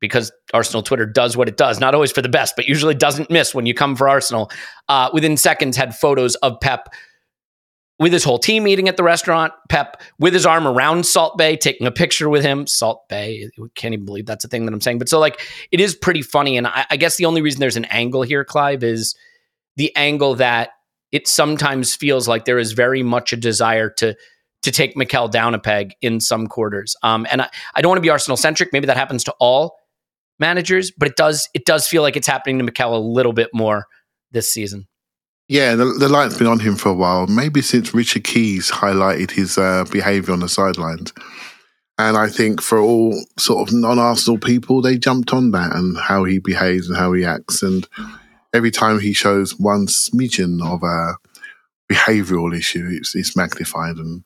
Because 0.00 0.32
Arsenal 0.52 0.82
Twitter 0.82 1.06
does 1.06 1.34
what 1.34 1.48
it 1.48 1.56
does, 1.56 1.80
not 1.80 1.94
always 1.94 2.12
for 2.12 2.20
the 2.20 2.28
best, 2.28 2.56
but 2.56 2.66
usually 2.66 2.94
doesn't 2.94 3.30
miss 3.30 3.54
when 3.54 3.64
you 3.64 3.72
come 3.72 3.96
for 3.96 4.06
Arsenal. 4.06 4.50
Uh, 4.86 5.08
within 5.14 5.38
seconds, 5.38 5.78
had 5.78 5.96
photos 5.96 6.34
of 6.42 6.60
Pep 6.60 6.90
with 7.98 8.12
his 8.12 8.24
whole 8.24 8.38
team 8.38 8.66
eating 8.66 8.88
at 8.88 8.96
the 8.96 9.04
restaurant, 9.04 9.52
Pep 9.68 10.02
with 10.18 10.32
his 10.32 10.46
arm 10.46 10.66
around 10.66 11.06
Salt 11.06 11.38
Bae, 11.38 11.54
taking 11.54 11.86
a 11.86 11.92
picture 11.92 12.28
with 12.28 12.42
him. 12.42 12.66
Salt 12.66 13.08
Bae, 13.08 13.44
can't 13.74 13.94
even 13.94 14.04
believe 14.04 14.26
that's 14.26 14.44
a 14.44 14.48
thing 14.48 14.66
that 14.66 14.72
I'm 14.72 14.80
saying. 14.80 14.98
But 14.98 15.08
so, 15.08 15.20
like, 15.20 15.40
it 15.70 15.80
is 15.80 15.94
pretty 15.94 16.22
funny. 16.22 16.56
And 16.56 16.66
I, 16.66 16.86
I 16.90 16.96
guess 16.96 17.16
the 17.16 17.26
only 17.26 17.40
reason 17.40 17.60
there's 17.60 17.76
an 17.76 17.84
angle 17.86 18.22
here, 18.22 18.44
Clive, 18.44 18.82
is 18.82 19.14
the 19.76 19.94
angle 19.96 20.34
that 20.36 20.70
it 21.12 21.28
sometimes 21.28 21.94
feels 21.94 22.26
like 22.26 22.44
there 22.44 22.58
is 22.58 22.72
very 22.72 23.02
much 23.02 23.32
a 23.32 23.36
desire 23.36 23.90
to 23.98 24.16
to 24.62 24.70
take 24.72 24.96
Mikel 24.96 25.28
down 25.28 25.52
a 25.54 25.58
peg 25.58 25.92
in 26.00 26.20
some 26.20 26.46
quarters. 26.46 26.96
Um, 27.02 27.26
and 27.30 27.42
I, 27.42 27.50
I 27.74 27.82
don't 27.82 27.90
want 27.90 27.98
to 27.98 28.02
be 28.02 28.08
Arsenal 28.08 28.38
centric. 28.38 28.72
Maybe 28.72 28.86
that 28.86 28.96
happens 28.96 29.22
to 29.24 29.34
all 29.38 29.76
managers, 30.40 30.90
but 30.90 31.06
it 31.06 31.16
does 31.16 31.48
it 31.54 31.64
does 31.64 31.86
feel 31.86 32.02
like 32.02 32.16
it's 32.16 32.26
happening 32.26 32.58
to 32.58 32.64
Mikel 32.64 32.96
a 32.96 32.98
little 32.98 33.32
bit 33.32 33.50
more 33.52 33.86
this 34.32 34.50
season. 34.50 34.88
Yeah, 35.48 35.74
the, 35.74 35.84
the 35.84 36.08
light's 36.08 36.38
been 36.38 36.46
on 36.46 36.60
him 36.60 36.76
for 36.76 36.88
a 36.88 36.94
while. 36.94 37.26
Maybe 37.26 37.60
since 37.60 37.94
Richard 37.94 38.24
Keys 38.24 38.70
highlighted 38.70 39.30
his 39.30 39.58
uh, 39.58 39.84
behaviour 39.90 40.32
on 40.32 40.40
the 40.40 40.48
sidelines. 40.48 41.12
And 41.98 42.16
I 42.16 42.28
think 42.28 42.60
for 42.60 42.78
all 42.78 43.14
sort 43.38 43.68
of 43.68 43.74
non 43.74 43.98
Arsenal 43.98 44.38
people, 44.38 44.80
they 44.80 44.96
jumped 44.96 45.32
on 45.32 45.52
that 45.52 45.74
and 45.74 45.96
how 45.96 46.24
he 46.24 46.38
behaves 46.38 46.88
and 46.88 46.96
how 46.96 47.12
he 47.12 47.24
acts. 47.24 47.62
And 47.62 47.86
every 48.52 48.70
time 48.70 48.98
he 48.98 49.12
shows 49.12 49.58
one 49.58 49.86
smidgen 49.86 50.64
of 50.64 50.82
a 50.82 51.16
behavioural 51.92 52.56
issue, 52.56 52.88
it's, 52.90 53.14
it's 53.14 53.36
magnified. 53.36 53.96
And 53.96 54.24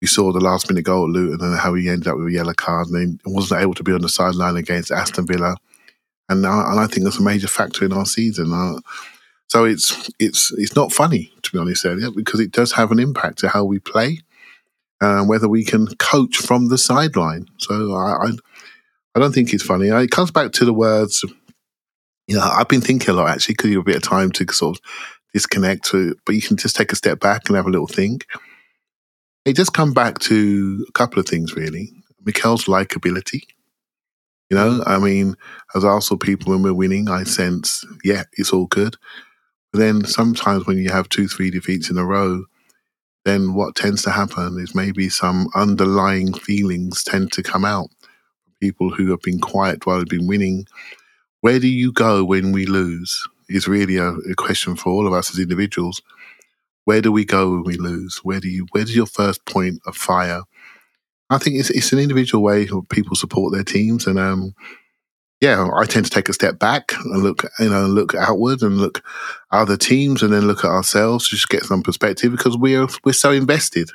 you 0.00 0.06
saw 0.06 0.30
the 0.30 0.40
last 0.40 0.68
minute 0.68 0.84
goal 0.84 1.04
at 1.04 1.10
Luton 1.10 1.44
and 1.44 1.58
how 1.58 1.74
he 1.74 1.88
ended 1.88 2.06
up 2.06 2.18
with 2.18 2.28
a 2.28 2.32
yellow 2.32 2.52
card 2.52 2.88
and 2.88 3.18
he 3.24 3.32
wasn't 3.32 3.62
able 3.62 3.74
to 3.74 3.82
be 3.82 3.92
on 3.92 4.02
the 4.02 4.08
sideline 4.08 4.56
against 4.56 4.92
Aston 4.92 5.26
Villa. 5.26 5.56
And, 6.28 6.44
uh, 6.44 6.66
and 6.68 6.78
I 6.78 6.86
think 6.86 7.04
that's 7.04 7.18
a 7.18 7.22
major 7.22 7.48
factor 7.48 7.84
in 7.86 7.92
our 7.92 8.06
season. 8.06 8.52
So 9.48 9.64
it's 9.64 10.10
it's 10.18 10.52
it's 10.56 10.74
not 10.74 10.92
funny 10.92 11.34
to 11.44 11.52
be 11.52 11.58
honest, 11.58 11.84
Elliot, 11.84 12.16
because 12.16 12.40
it 12.40 12.52
does 12.52 12.72
have 12.72 12.90
an 12.90 12.98
impact 12.98 13.38
to 13.38 13.48
how 13.48 13.64
we 13.64 13.78
play. 13.78 14.20
Uh, 15.02 15.18
and 15.18 15.28
whether 15.28 15.48
we 15.48 15.64
can 15.64 15.88
coach 15.96 16.36
from 16.36 16.68
the 16.68 16.78
sideline. 16.78 17.46
So 17.58 17.92
I, 17.94 18.28
I, 18.28 18.30
I 19.14 19.20
don't 19.20 19.34
think 19.34 19.52
it's 19.52 19.62
funny. 19.62 19.90
Uh, 19.90 19.98
it 19.98 20.12
comes 20.12 20.30
back 20.30 20.52
to 20.52 20.64
the 20.64 20.72
words. 20.72 21.24
You 22.26 22.36
know, 22.36 22.42
I've 22.42 22.68
been 22.68 22.80
thinking 22.80 23.10
a 23.10 23.12
lot 23.12 23.28
actually 23.28 23.54
because 23.54 23.70
you 23.70 23.78
have 23.78 23.86
a 23.86 23.90
bit 23.90 23.96
of 23.96 24.02
time 24.02 24.30
to 24.32 24.50
sort 24.52 24.78
of 24.78 24.82
disconnect 25.34 25.84
to, 25.86 26.16
but 26.24 26.36
you 26.36 26.40
can 26.40 26.56
just 26.56 26.76
take 26.76 26.92
a 26.92 26.96
step 26.96 27.20
back 27.20 27.48
and 27.48 27.56
have 27.56 27.66
a 27.66 27.70
little 27.70 27.88
think. 27.88 28.24
It 29.44 29.56
just 29.56 29.74
come 29.74 29.92
back 29.92 30.20
to 30.20 30.86
a 30.88 30.92
couple 30.92 31.18
of 31.18 31.26
things 31.26 31.54
really. 31.54 31.92
Mikel's 32.24 32.64
likability. 32.64 33.42
You 34.48 34.56
know, 34.56 34.82
I 34.86 34.98
mean, 34.98 35.36
as 35.74 35.84
Arsenal 35.84 36.18
people, 36.18 36.52
when 36.52 36.62
we're 36.62 36.72
winning, 36.72 37.10
I 37.10 37.24
sense, 37.24 37.84
yeah, 38.04 38.22
it's 38.34 38.52
all 38.52 38.66
good. 38.66 38.96
But 39.74 39.80
then 39.80 40.04
sometimes 40.04 40.68
when 40.68 40.78
you 40.78 40.88
have 40.90 41.08
two, 41.08 41.26
three 41.26 41.50
defeats 41.50 41.90
in 41.90 41.98
a 41.98 42.04
row, 42.04 42.44
then 43.24 43.54
what 43.54 43.74
tends 43.74 44.02
to 44.02 44.12
happen 44.12 44.56
is 44.60 44.72
maybe 44.72 45.08
some 45.08 45.48
underlying 45.52 46.32
feelings 46.32 47.02
tend 47.02 47.32
to 47.32 47.42
come 47.42 47.64
out. 47.64 47.88
People 48.60 48.90
who 48.90 49.10
have 49.10 49.20
been 49.20 49.40
quiet 49.40 49.84
while 49.84 49.98
they've 49.98 50.06
been 50.06 50.28
winning. 50.28 50.66
Where 51.40 51.58
do 51.58 51.66
you 51.66 51.90
go 51.90 52.24
when 52.24 52.52
we 52.52 52.66
lose? 52.66 53.20
Is 53.48 53.66
really 53.66 53.96
a, 53.96 54.10
a 54.10 54.36
question 54.36 54.76
for 54.76 54.90
all 54.90 55.08
of 55.08 55.12
us 55.12 55.32
as 55.32 55.40
individuals. 55.40 56.00
Where 56.84 57.00
do 57.00 57.10
we 57.10 57.24
go 57.24 57.50
when 57.50 57.64
we 57.64 57.76
lose? 57.76 58.20
Where 58.22 58.38
do 58.38 58.48
you? 58.48 58.68
Where's 58.70 58.94
your 58.94 59.06
first 59.06 59.44
point 59.44 59.80
of 59.86 59.96
fire? 59.96 60.42
I 61.30 61.38
think 61.38 61.56
it's 61.56 61.70
it's 61.70 61.92
an 61.92 61.98
individual 61.98 62.44
way 62.44 62.68
people 62.90 63.16
support 63.16 63.52
their 63.52 63.64
teams, 63.64 64.06
and 64.06 64.20
um, 64.20 64.54
yeah, 65.44 65.68
I 65.74 65.84
tend 65.84 66.06
to 66.06 66.10
take 66.10 66.30
a 66.30 66.32
step 66.32 66.58
back 66.58 66.94
and 67.04 67.22
look, 67.22 67.44
you 67.58 67.68
know, 67.68 67.84
look 67.84 68.14
outward 68.14 68.62
and 68.62 68.78
look 68.78 69.02
at 69.52 69.58
other 69.60 69.76
teams, 69.76 70.22
and 70.22 70.32
then 70.32 70.46
look 70.46 70.64
at 70.64 70.70
ourselves 70.70 71.28
to 71.28 71.36
just 71.36 71.50
get 71.50 71.64
some 71.64 71.82
perspective 71.82 72.32
because 72.32 72.56
we're 72.56 72.88
we're 73.04 73.12
so 73.12 73.30
invested, 73.30 73.90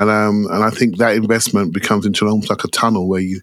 and 0.00 0.10
um, 0.10 0.46
and 0.50 0.64
I 0.64 0.70
think 0.70 0.96
that 0.96 1.14
investment 1.14 1.72
becomes 1.72 2.04
into 2.04 2.26
almost 2.26 2.50
like 2.50 2.64
a 2.64 2.68
tunnel 2.68 3.08
where 3.08 3.20
you 3.20 3.40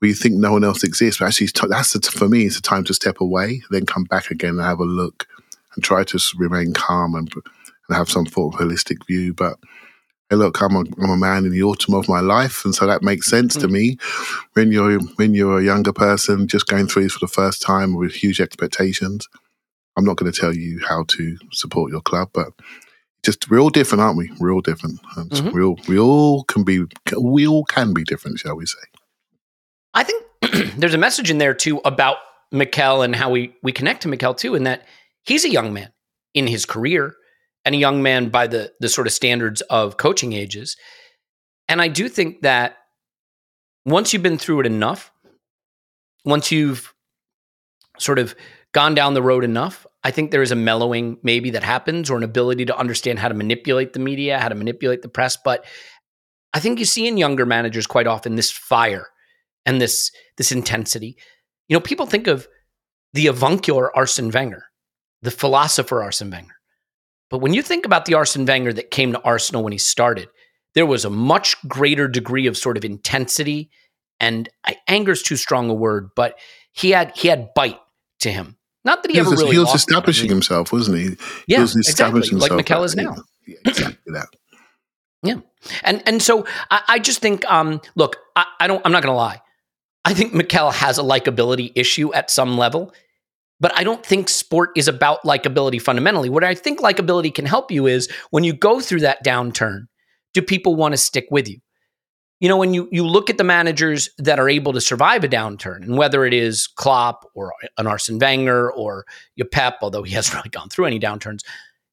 where 0.00 0.10
you 0.10 0.14
think 0.14 0.34
no 0.34 0.52
one 0.52 0.64
else 0.64 0.84
exists, 0.84 1.18
but 1.18 1.28
actually 1.28 1.48
that's 1.70 2.08
for 2.10 2.28
me, 2.28 2.44
it's 2.44 2.58
a 2.58 2.62
time 2.62 2.84
to 2.84 2.92
step 2.92 3.22
away, 3.22 3.62
then 3.70 3.86
come 3.86 4.04
back 4.04 4.30
again 4.30 4.58
and 4.58 4.60
have 4.60 4.80
a 4.80 4.84
look, 4.84 5.26
and 5.74 5.82
try 5.82 6.04
to 6.04 6.18
remain 6.36 6.74
calm 6.74 7.14
and 7.14 7.32
and 7.88 7.96
have 7.96 8.10
some 8.10 8.26
sort 8.26 8.54
of 8.54 8.60
holistic 8.60 9.06
view, 9.06 9.32
but 9.32 9.56
hey, 10.30 10.36
look, 10.36 10.60
I'm 10.60 10.74
a, 10.74 10.80
I'm 10.80 11.10
a 11.10 11.16
man 11.16 11.44
in 11.44 11.52
the 11.52 11.62
autumn 11.62 11.94
of 11.94 12.08
my 12.08 12.20
life, 12.20 12.64
and 12.64 12.74
so 12.74 12.86
that 12.86 13.02
makes 13.02 13.28
sense 13.28 13.54
to 13.54 13.68
mm. 13.68 13.72
me. 13.72 13.98
When 14.54 14.72
you're 14.72 15.00
when 15.16 15.34
you're 15.34 15.60
a 15.60 15.64
younger 15.64 15.92
person 15.92 16.48
just 16.48 16.66
going 16.66 16.86
through 16.86 17.04
this 17.04 17.12
for 17.12 17.26
the 17.26 17.32
first 17.32 17.62
time 17.62 17.94
with 17.94 18.12
huge 18.12 18.40
expectations, 18.40 19.28
I'm 19.96 20.04
not 20.04 20.16
going 20.16 20.30
to 20.30 20.38
tell 20.38 20.54
you 20.54 20.80
how 20.86 21.04
to 21.08 21.36
support 21.52 21.90
your 21.90 22.00
club, 22.00 22.30
but 22.32 22.48
just 23.24 23.50
we're 23.50 23.60
all 23.60 23.70
different, 23.70 24.02
aren't 24.02 24.18
we? 24.18 24.30
We're 24.38 24.52
all 24.52 24.60
different. 24.60 25.00
Mm-hmm. 25.16 25.50
We 25.50 25.62
all 25.62 25.78
we 25.88 25.98
all 25.98 26.44
can 26.44 26.64
be 26.64 26.84
we 27.18 27.46
all 27.46 27.64
can 27.64 27.94
be 27.94 28.04
different, 28.04 28.38
shall 28.38 28.56
we 28.56 28.66
say? 28.66 28.78
I 29.94 30.04
think 30.04 30.24
there's 30.76 30.94
a 30.94 30.98
message 30.98 31.30
in 31.30 31.38
there 31.38 31.54
too 31.54 31.80
about 31.84 32.18
Mikel 32.52 33.02
and 33.02 33.14
how 33.14 33.30
we 33.30 33.54
we 33.62 33.72
connect 33.72 34.02
to 34.02 34.08
Mikel 34.08 34.34
too, 34.34 34.54
in 34.54 34.64
that 34.64 34.86
he's 35.22 35.44
a 35.44 35.50
young 35.50 35.72
man 35.72 35.92
in 36.34 36.46
his 36.46 36.66
career 36.66 37.14
and 37.64 37.74
a 37.74 37.78
young 37.78 38.02
man 38.02 38.28
by 38.28 38.46
the 38.46 38.72
the 38.80 38.88
sort 38.88 39.06
of 39.06 39.12
standards 39.12 39.60
of 39.62 39.96
coaching 39.96 40.32
ages. 40.32 40.76
And 41.68 41.80
I 41.80 41.88
do 41.88 42.08
think 42.08 42.42
that 42.42 42.76
once 43.86 44.12
you've 44.12 44.22
been 44.22 44.38
through 44.38 44.60
it 44.60 44.66
enough, 44.66 45.12
once 46.24 46.50
you've 46.52 46.92
sort 47.98 48.18
of 48.18 48.34
gone 48.72 48.94
down 48.94 49.14
the 49.14 49.22
road 49.22 49.44
enough, 49.44 49.86
I 50.02 50.10
think 50.10 50.30
there 50.30 50.42
is 50.42 50.50
a 50.50 50.56
mellowing 50.56 51.18
maybe 51.22 51.50
that 51.50 51.62
happens 51.62 52.10
or 52.10 52.16
an 52.16 52.22
ability 52.22 52.66
to 52.66 52.76
understand 52.76 53.18
how 53.18 53.28
to 53.28 53.34
manipulate 53.34 53.92
the 53.92 54.00
media, 54.00 54.38
how 54.38 54.48
to 54.48 54.54
manipulate 54.54 55.02
the 55.02 55.08
press. 55.08 55.36
But 55.42 55.64
I 56.52 56.60
think 56.60 56.78
you 56.78 56.84
see 56.84 57.06
in 57.06 57.16
younger 57.16 57.46
managers 57.46 57.86
quite 57.86 58.06
often 58.06 58.36
this 58.36 58.50
fire 58.50 59.08
and 59.64 59.80
this 59.80 60.10
this 60.36 60.52
intensity. 60.52 61.16
You 61.68 61.76
know, 61.76 61.80
people 61.80 62.06
think 62.06 62.26
of 62.26 62.46
the 63.14 63.28
avuncular 63.28 63.96
Arsene 63.96 64.30
Wenger, 64.30 64.64
the 65.22 65.30
philosopher 65.30 66.02
Arsene 66.02 66.30
Wenger. 66.30 66.54
But 67.34 67.40
when 67.40 67.52
you 67.52 67.62
think 67.62 67.84
about 67.84 68.04
the 68.04 68.14
Arsene 68.14 68.46
Wenger 68.46 68.72
that 68.74 68.92
came 68.92 69.10
to 69.10 69.20
Arsenal 69.22 69.64
when 69.64 69.72
he 69.72 69.78
started, 69.78 70.28
there 70.74 70.86
was 70.86 71.04
a 71.04 71.10
much 71.10 71.56
greater 71.66 72.06
degree 72.06 72.46
of 72.46 72.56
sort 72.56 72.76
of 72.76 72.84
intensity 72.84 73.70
and 74.20 74.48
anger 74.86 75.10
is 75.10 75.20
too 75.20 75.34
strong 75.34 75.68
a 75.68 75.74
word, 75.74 76.10
but 76.14 76.38
he 76.70 76.90
had 76.90 77.10
he 77.16 77.26
had 77.26 77.52
bite 77.54 77.80
to 78.20 78.30
him. 78.30 78.56
Not 78.84 79.02
that 79.02 79.08
he, 79.10 79.14
he 79.14 79.20
ever 79.20 79.30
was, 79.30 79.40
really 79.40 79.54
he 79.54 79.58
was 79.58 79.74
establishing 79.74 80.26
him. 80.26 80.36
himself, 80.36 80.72
wasn't 80.72 80.98
he? 80.98 81.16
Yeah, 81.48 81.56
he 81.56 81.62
was 81.62 81.74
establishing 81.74 82.36
exactly. 82.36 82.58
like 82.58 82.68
Mikel 82.68 82.84
is 82.84 82.94
now. 82.94 83.16
Yeah, 83.48 83.56
exactly 83.64 84.12
that. 84.12 84.28
Yeah, 85.24 85.40
and 85.82 86.04
and 86.06 86.22
so 86.22 86.46
I, 86.70 86.82
I 86.86 86.98
just 87.00 87.18
think, 87.18 87.44
um, 87.50 87.80
look, 87.96 88.14
I, 88.36 88.44
I 88.60 88.68
don't. 88.68 88.80
I'm 88.84 88.92
not 88.92 89.02
going 89.02 89.12
to 89.12 89.16
lie. 89.16 89.42
I 90.04 90.14
think 90.14 90.34
Mikel 90.34 90.70
has 90.70 90.98
a 90.98 91.02
likability 91.02 91.72
issue 91.74 92.14
at 92.14 92.30
some 92.30 92.56
level. 92.56 92.94
But 93.60 93.76
I 93.78 93.84
don't 93.84 94.04
think 94.04 94.28
sport 94.28 94.70
is 94.76 94.88
about 94.88 95.22
likability 95.22 95.80
fundamentally. 95.80 96.28
What 96.28 96.44
I 96.44 96.54
think 96.54 96.80
likability 96.80 97.32
can 97.32 97.46
help 97.46 97.70
you 97.70 97.86
is 97.86 98.10
when 98.30 98.44
you 98.44 98.52
go 98.52 98.80
through 98.80 99.00
that 99.00 99.24
downturn, 99.24 99.86
do 100.32 100.42
people 100.42 100.74
want 100.74 100.92
to 100.92 100.98
stick 100.98 101.26
with 101.30 101.48
you? 101.48 101.58
You 102.40 102.48
know, 102.48 102.56
when 102.56 102.74
you 102.74 102.88
you 102.90 103.06
look 103.06 103.30
at 103.30 103.38
the 103.38 103.44
managers 103.44 104.10
that 104.18 104.38
are 104.38 104.48
able 104.48 104.72
to 104.72 104.80
survive 104.80 105.24
a 105.24 105.28
downturn, 105.28 105.82
and 105.82 105.96
whether 105.96 106.26
it 106.26 106.34
is 106.34 106.66
Klopp 106.66 107.24
or 107.34 107.52
an 107.78 107.86
Arsene 107.86 108.18
Wenger 108.18 108.72
or 108.72 109.06
your 109.36 109.46
Pep, 109.46 109.76
although 109.80 110.02
he 110.02 110.12
hasn't 110.12 110.34
really 110.38 110.50
gone 110.50 110.68
through 110.68 110.86
any 110.86 110.98
downturns, 110.98 111.40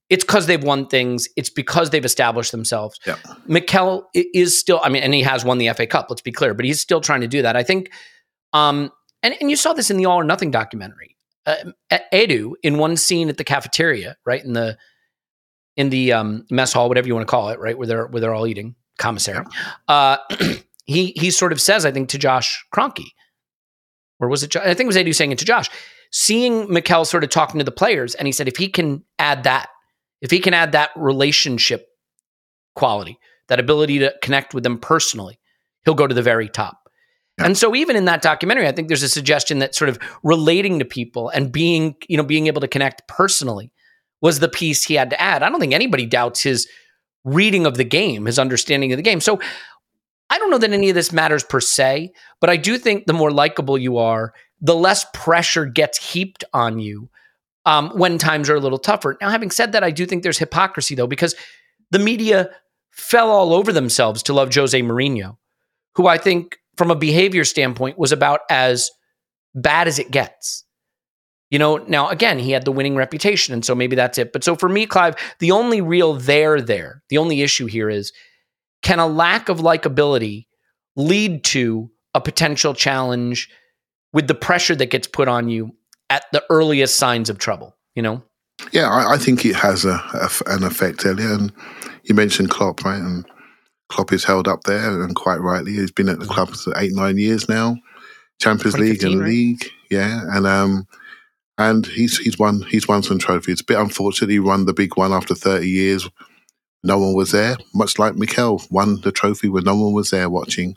it's 0.10 0.26
because 0.26 0.48
they've 0.48 0.64
won 0.64 0.88
things. 0.88 1.30
It's 1.38 1.50
because 1.50 1.92
they've 1.92 2.04
established 2.04 2.52
themselves. 2.52 3.00
Yeah. 3.06 3.16
Mikel 3.48 4.10
is 4.14 4.60
still, 4.60 4.82
I 4.84 4.90
mean, 4.90 5.04
and 5.04 5.14
he 5.14 5.22
has 5.22 5.46
won 5.46 5.58
the 5.60 5.70
FA 5.70 5.88
Cup. 5.88 6.08
Let's 6.10 6.22
be 6.22 6.34
clear, 6.34 6.54
but 6.54 6.66
he's 6.66 6.82
still 6.82 7.00
trying 7.02 7.22
to 7.22 7.28
do 7.28 7.44
that. 7.44 7.56
I 7.56 7.64
think, 7.64 7.92
um, 8.52 8.92
and 9.24 9.36
and 9.40 9.50
you 9.50 9.56
saw 9.56 9.74
this 9.74 9.92
in 9.92 9.98
the 9.98 10.08
All 10.08 10.20
or 10.20 10.24
Nothing 10.24 10.52
documentary 10.52 11.11
uh, 11.46 11.72
Edu 12.14 12.54
in 12.64 12.78
one 12.78 12.98
scene 12.98 13.30
at 13.30 13.38
the 13.38 13.44
cafeteria, 13.44 14.18
right 14.26 14.44
in 14.44 14.54
the 14.54 14.78
in 15.78 15.90
the 15.90 16.14
um, 16.14 16.46
mess 16.50 16.74
hall, 16.74 16.90
whatever 16.90 17.08
you 17.08 17.16
want 17.16 17.28
to 17.28 17.32
call 17.32 17.50
it, 17.50 17.60
right 17.60 17.78
where 17.78 17.88
they're 17.88 18.08
where 18.08 18.22
they're 18.22 18.34
all 18.34 18.48
eating 18.48 18.76
commissary. 18.98 19.46
Uh, 19.88 20.18
he 20.86 21.14
he 21.16 21.32
sort 21.32 21.52
of 21.52 21.62
says, 21.62 21.86
I 21.86 21.92
think, 21.92 22.10
to 22.10 22.18
Josh 22.18 22.66
Kroenke, 22.74 23.06
or 24.20 24.28
was 24.28 24.44
it? 24.44 24.56
I 24.56 24.74
think 24.74 24.82
it 24.82 24.88
was 24.88 24.98
Edu 24.98 25.16
saying 25.16 25.32
it 25.32 25.40
to 25.40 25.46
Josh, 25.46 25.70
seeing 26.12 26.72
Mikel 26.72 27.06
sort 27.06 27.24
of 27.24 27.30
talking 27.30 27.60
to 27.60 27.66
the 27.66 27.72
players, 27.72 28.16
and 28.16 28.28
he 28.28 28.32
said, 28.32 28.48
if 28.48 28.58
he 28.58 28.68
can 28.68 29.04
add 29.18 29.44
that, 29.44 29.70
if 30.22 30.32
he 30.32 30.40
can 30.40 30.54
add 30.54 30.74
that 30.74 30.92
relationship 30.96 31.88
quality, 32.76 33.18
that 33.48 33.60
ability 33.60 34.00
to 34.00 34.14
connect 34.22 34.54
with 34.54 34.64
them 34.64 34.78
personally, 34.78 35.40
he'll 35.86 35.94
go 35.94 36.08
to 36.08 36.16
the 36.16 36.22
very 36.22 36.48
top. 36.48 36.81
And 37.38 37.58
so 37.58 37.76
even 37.76 37.96
in 37.96 38.06
that 38.06 38.22
documentary, 38.22 38.68
I 38.68 38.72
think 38.72 38.88
there's 38.88 39.04
a 39.04 39.10
suggestion 39.10 39.60
that 39.60 39.74
sort 39.74 39.90
of 39.90 39.98
relating 40.24 40.80
to 40.80 40.86
people 40.86 41.30
and 41.30 41.52
being, 41.52 41.96
you 42.08 42.18
know, 42.18 42.24
being 42.24 42.48
able 42.48 42.62
to 42.62 42.68
connect 42.68 43.08
personally 43.08 43.72
was 44.22 44.40
the 44.40 44.50
piece 44.50 44.84
he 44.84 44.94
had 44.94 45.10
to 45.10 45.20
add. 45.20 45.42
I 45.42 45.50
don't 45.50 45.60
think 45.60 45.74
anybody 45.74 46.06
doubts 46.06 46.44
his 46.44 46.68
reading 47.24 47.66
of 47.66 47.78
the 47.78 47.84
game, 47.84 48.26
his 48.26 48.38
understanding 48.38 48.92
of 48.94 48.98
the 48.98 49.04
game. 49.04 49.22
So 49.22 49.40
I 50.30 50.38
don't 50.38 50.52
know 50.52 50.58
that 50.60 50.72
any 50.72 50.90
of 50.90 50.96
this 50.96 51.12
matters 51.12 51.44
per 51.44 51.60
se, 51.60 52.12
but 52.40 52.50
I 52.50 52.58
do 52.58 52.78
think 52.78 53.06
the 53.06 53.14
more 53.14 53.32
likable 53.32 53.78
you 53.78 53.98
are, 53.98 54.34
the 54.62 54.76
less 54.76 55.06
pressure 55.14 55.66
gets 55.66 56.12
heaped 56.12 56.44
on 56.54 56.80
you 56.80 57.10
um, 57.66 57.90
when 57.96 58.18
times 58.18 58.50
are 58.50 58.56
a 58.56 58.60
little 58.60 58.80
tougher. 58.80 59.18
Now, 59.20 59.30
having 59.30 59.52
said 59.52 59.72
that, 59.72 59.84
I 59.84 59.92
do 59.92 60.06
think 60.06 60.24
there's 60.24 60.38
hypocrisy 60.38 60.96
though, 60.96 61.08
because 61.08 61.36
the 61.90 62.00
media 62.00 62.50
fell 62.92 63.30
all 63.30 63.54
over 63.54 63.74
themselves 63.74 64.24
to 64.24 64.34
love 64.34 64.54
Jose 64.54 64.80
Mourinho, 64.80 65.38
who 65.96 66.08
I 66.08 66.18
think 66.18 66.58
from 66.82 66.90
a 66.90 66.96
behavior 66.96 67.46
standpoint 67.46 67.96
was 68.00 68.12
about 68.12 68.40
as 68.50 68.90
bad 69.54 69.88
as 69.88 70.00
it 70.00 70.10
gets. 70.10 70.66
You 71.52 71.60
know, 71.60 71.78
now 71.78 72.10
again, 72.10 72.40
he 72.40 72.54
had 72.54 72.66
the 72.66 72.72
winning 72.72 72.96
reputation, 72.96 73.54
and 73.54 73.64
so 73.64 73.76
maybe 73.76 73.96
that's 73.96 74.18
it. 74.18 74.34
But 74.34 74.44
so 74.44 74.56
for 74.56 74.68
me, 74.68 74.88
Clive, 74.88 75.14
the 75.38 75.52
only 75.52 75.80
real 75.80 76.16
there 76.16 76.60
there, 76.60 77.04
the 77.10 77.20
only 77.20 77.44
issue 77.44 77.68
here 77.68 77.88
is 77.88 78.12
can 78.82 78.98
a 78.98 79.06
lack 79.06 79.48
of 79.48 79.60
likability 79.60 80.48
lead 80.96 81.44
to 81.44 81.92
a 82.16 82.20
potential 82.20 82.74
challenge 82.74 83.48
with 84.12 84.26
the 84.28 84.34
pressure 84.34 84.76
that 84.76 84.90
gets 84.90 85.06
put 85.06 85.28
on 85.28 85.50
you 85.50 85.76
at 86.10 86.26
the 86.32 86.44
earliest 86.50 86.96
signs 86.96 87.30
of 87.30 87.38
trouble, 87.38 87.78
you 87.94 88.02
know? 88.02 88.24
Yeah, 88.72 88.90
I, 88.90 89.14
I 89.14 89.18
think 89.18 89.46
it 89.46 89.56
has 89.56 89.86
a, 89.86 90.02
a, 90.16 90.32
an 90.48 90.64
effect, 90.64 91.06
Elliot. 91.06 91.42
And 91.42 91.54
you 92.06 92.16
mentioned 92.16 92.50
Klopp, 92.50 92.84
right? 92.84 93.00
And 93.00 93.24
Klopp 93.92 94.14
is 94.14 94.24
held 94.24 94.48
up 94.48 94.64
there, 94.64 95.02
and 95.02 95.16
quite 95.16 95.42
rightly. 95.42 95.74
He's 95.74 95.92
been 95.92 96.08
at 96.08 96.20
the 96.20 96.26
club 96.26 96.50
for 96.56 96.74
eight, 96.78 96.94
nine 96.94 97.18
years 97.18 97.50
now. 97.50 97.76
Champions 98.40 98.80
League 98.80 99.04
and 99.04 99.20
right? 99.20 99.28
League, 99.28 99.66
yeah, 99.90 100.22
and 100.32 100.48
um, 100.48 100.88
and 101.58 101.86
he's 101.86 102.18
he's 102.18 102.40
won 102.40 102.64
he's 102.64 102.88
won 102.88 103.04
some 103.04 103.20
trophies. 103.20 103.60
A 103.60 103.66
bit 103.66 103.78
unfortunate 103.78 104.32
he 104.32 104.40
won 104.40 104.66
the 104.66 104.74
big 104.74 104.96
one 104.96 105.12
after 105.12 105.36
thirty 105.36 105.68
years. 105.68 106.10
No 106.84 106.98
one 106.98 107.14
was 107.14 107.32
there, 107.32 107.58
much 107.76 108.00
like 108.00 108.16
Mikel 108.16 108.64
won 108.72 109.02
the 109.02 109.12
trophy 109.12 109.50
when 109.50 109.66
no 109.66 109.76
one 109.76 109.94
was 109.94 110.10
there 110.10 110.30
watching. 110.30 110.76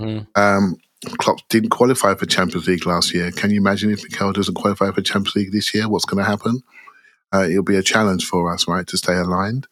Mm. 0.00 0.26
Um, 0.34 0.76
Klopp 1.18 1.46
didn't 1.50 1.68
qualify 1.68 2.14
for 2.14 2.26
Champions 2.26 2.66
League 2.66 2.86
last 2.86 3.14
year. 3.14 3.30
Can 3.30 3.50
you 3.50 3.58
imagine 3.58 3.90
if 3.90 4.02
Mikel 4.02 4.32
doesn't 4.32 4.54
qualify 4.54 4.90
for 4.90 5.02
Champions 5.02 5.36
League 5.36 5.52
this 5.52 5.74
year? 5.74 5.88
What's 5.88 6.06
going 6.06 6.24
to 6.24 6.28
happen? 6.28 6.62
Uh, 7.32 7.46
it'll 7.48 7.62
be 7.62 7.76
a 7.76 7.82
challenge 7.82 8.26
for 8.26 8.52
us, 8.52 8.66
right, 8.66 8.86
to 8.86 8.96
stay 8.96 9.14
aligned. 9.14 9.66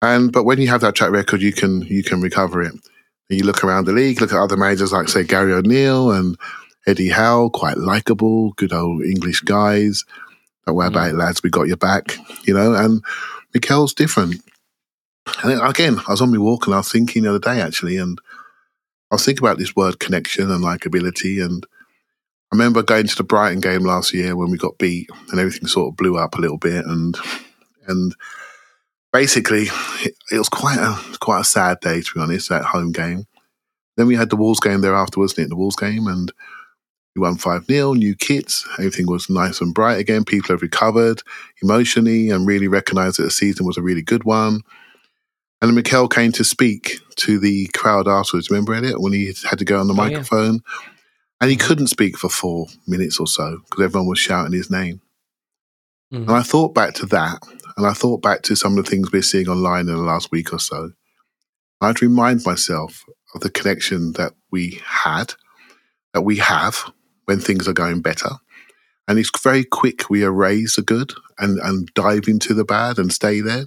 And 0.00 0.32
but 0.32 0.44
when 0.44 0.60
you 0.60 0.68
have 0.68 0.80
that 0.82 0.94
track 0.94 1.10
record, 1.10 1.42
you 1.42 1.52
can 1.52 1.82
you 1.82 2.02
can 2.02 2.20
recover 2.20 2.62
it. 2.62 2.72
And 2.72 3.38
you 3.38 3.44
look 3.44 3.64
around 3.64 3.86
the 3.86 3.92
league, 3.92 4.20
look 4.20 4.32
at 4.32 4.38
other 4.38 4.56
managers 4.56 4.92
like 4.92 5.08
say 5.08 5.24
Gary 5.24 5.52
O'Neill 5.52 6.10
and 6.12 6.38
Eddie 6.86 7.10
Howe, 7.10 7.50
quite 7.50 7.76
likable, 7.76 8.52
good 8.52 8.72
old 8.72 9.02
English 9.02 9.40
guys. 9.40 10.04
Don't 10.66 10.76
worry 10.76 10.88
hmm. 10.88 10.94
about 10.94 11.10
it, 11.10 11.16
lads. 11.16 11.42
We 11.42 11.50
got 11.50 11.68
your 11.68 11.76
back, 11.76 12.16
you 12.46 12.54
know. 12.54 12.74
And 12.74 13.02
Mikel's 13.52 13.94
different. 13.94 14.42
And 15.42 15.60
again, 15.60 15.98
I 16.06 16.12
was 16.12 16.22
on 16.22 16.30
my 16.30 16.38
walk 16.38 16.66
and 16.66 16.74
I 16.74 16.78
was 16.78 16.90
thinking 16.90 17.24
the 17.24 17.30
other 17.30 17.38
day 17.38 17.60
actually, 17.60 17.98
and 17.98 18.18
I 19.10 19.16
was 19.16 19.24
thinking 19.24 19.44
about 19.44 19.58
this 19.58 19.76
word 19.76 19.98
connection 19.98 20.50
and 20.50 20.64
likability. 20.64 21.44
And 21.44 21.66
I 22.50 22.56
remember 22.56 22.82
going 22.82 23.06
to 23.08 23.16
the 23.16 23.24
Brighton 23.24 23.60
game 23.60 23.82
last 23.82 24.14
year 24.14 24.36
when 24.36 24.50
we 24.50 24.56
got 24.56 24.78
beat 24.78 25.10
and 25.30 25.38
everything 25.38 25.68
sort 25.68 25.88
of 25.88 25.96
blew 25.96 26.16
up 26.16 26.36
a 26.36 26.40
little 26.40 26.56
bit. 26.56 26.86
And 26.86 27.16
and 27.86 28.14
basically, 29.12 29.66
it, 30.04 30.14
it 30.30 30.38
was 30.38 30.48
quite 30.48 30.78
a 30.78 30.98
quite 31.18 31.40
a 31.40 31.44
sad 31.44 31.80
day 31.80 32.00
to 32.00 32.14
be 32.14 32.20
honest. 32.20 32.48
That 32.48 32.64
home 32.64 32.92
game. 32.92 33.26
Then 33.96 34.06
we 34.06 34.14
had 34.14 34.30
the 34.30 34.36
Wolves 34.36 34.60
game 34.60 34.80
there 34.80 34.94
afterwards, 34.94 35.32
wasn't 35.32 35.46
it? 35.46 35.48
The 35.50 35.56
Wolves 35.56 35.74
game, 35.76 36.06
and 36.06 36.32
we 37.16 37.20
won 37.22 37.36
5 37.36 37.64
0, 37.64 37.94
new 37.94 38.14
kits. 38.14 38.64
Everything 38.78 39.08
was 39.08 39.28
nice 39.28 39.60
and 39.60 39.74
bright 39.74 39.98
again. 39.98 40.24
People 40.24 40.54
have 40.54 40.62
recovered 40.62 41.20
emotionally 41.62 42.30
and 42.30 42.46
really 42.46 42.68
recognized 42.68 43.18
that 43.18 43.24
the 43.24 43.30
season 43.32 43.66
was 43.66 43.76
a 43.76 43.82
really 43.82 44.02
good 44.02 44.22
one. 44.22 44.60
And 45.60 45.68
then 45.68 45.74
Mikel 45.74 46.06
came 46.08 46.30
to 46.32 46.44
speak 46.44 47.00
to 47.16 47.40
the 47.40 47.66
crowd 47.74 48.06
afterwards. 48.06 48.48
Remember, 48.50 48.72
Elliot, 48.74 49.00
when 49.00 49.12
he 49.12 49.32
had 49.50 49.58
to 49.58 49.64
go 49.64 49.80
on 49.80 49.88
the 49.88 49.94
Oh, 49.94 49.96
yeah. 50.04 50.10
microphone? 50.10 50.60
And 51.40 51.50
he 51.50 51.56
couldn't 51.56 51.88
speak 51.88 52.16
for 52.16 52.28
four 52.28 52.66
minutes 52.86 53.18
or 53.18 53.26
so 53.26 53.58
because 53.64 53.84
everyone 53.84 54.06
was 54.08 54.20
shouting 54.20 54.52
his 54.52 54.70
name. 54.70 55.00
Mhm. 56.14 56.20
And 56.22 56.30
I 56.30 56.42
thought 56.42 56.74
back 56.74 56.94
to 56.94 57.06
that, 57.06 57.42
and 57.78 57.86
I 57.86 57.92
thought 57.92 58.22
back 58.22 58.42
to 58.42 58.56
some 58.56 58.76
of 58.76 58.84
the 58.84 58.90
things 58.90 59.12
we're 59.12 59.22
seeing 59.22 59.48
online 59.48 59.88
in 59.88 59.94
the 59.94 60.02
last 60.02 60.32
week 60.32 60.52
or 60.52 60.58
so. 60.58 60.90
I 61.80 61.86
had 61.86 61.96
to 61.98 62.08
remind 62.08 62.44
myself 62.44 63.04
of 63.36 63.40
the 63.40 63.50
connection 63.50 64.14
that 64.14 64.32
we 64.50 64.80
had, 64.84 65.34
that 66.12 66.22
we 66.22 66.38
have 66.38 66.92
when 67.26 67.38
things 67.38 67.68
are 67.68 67.72
going 67.72 68.02
better. 68.02 68.30
And 69.06 69.16
it's 69.16 69.30
very 69.40 69.62
quick 69.62 70.10
we 70.10 70.24
erase 70.24 70.74
the 70.74 70.82
good 70.82 71.12
and, 71.38 71.60
and 71.60 71.88
dive 71.94 72.26
into 72.26 72.52
the 72.52 72.64
bad 72.64 72.98
and 72.98 73.12
stay 73.12 73.40
there. 73.40 73.66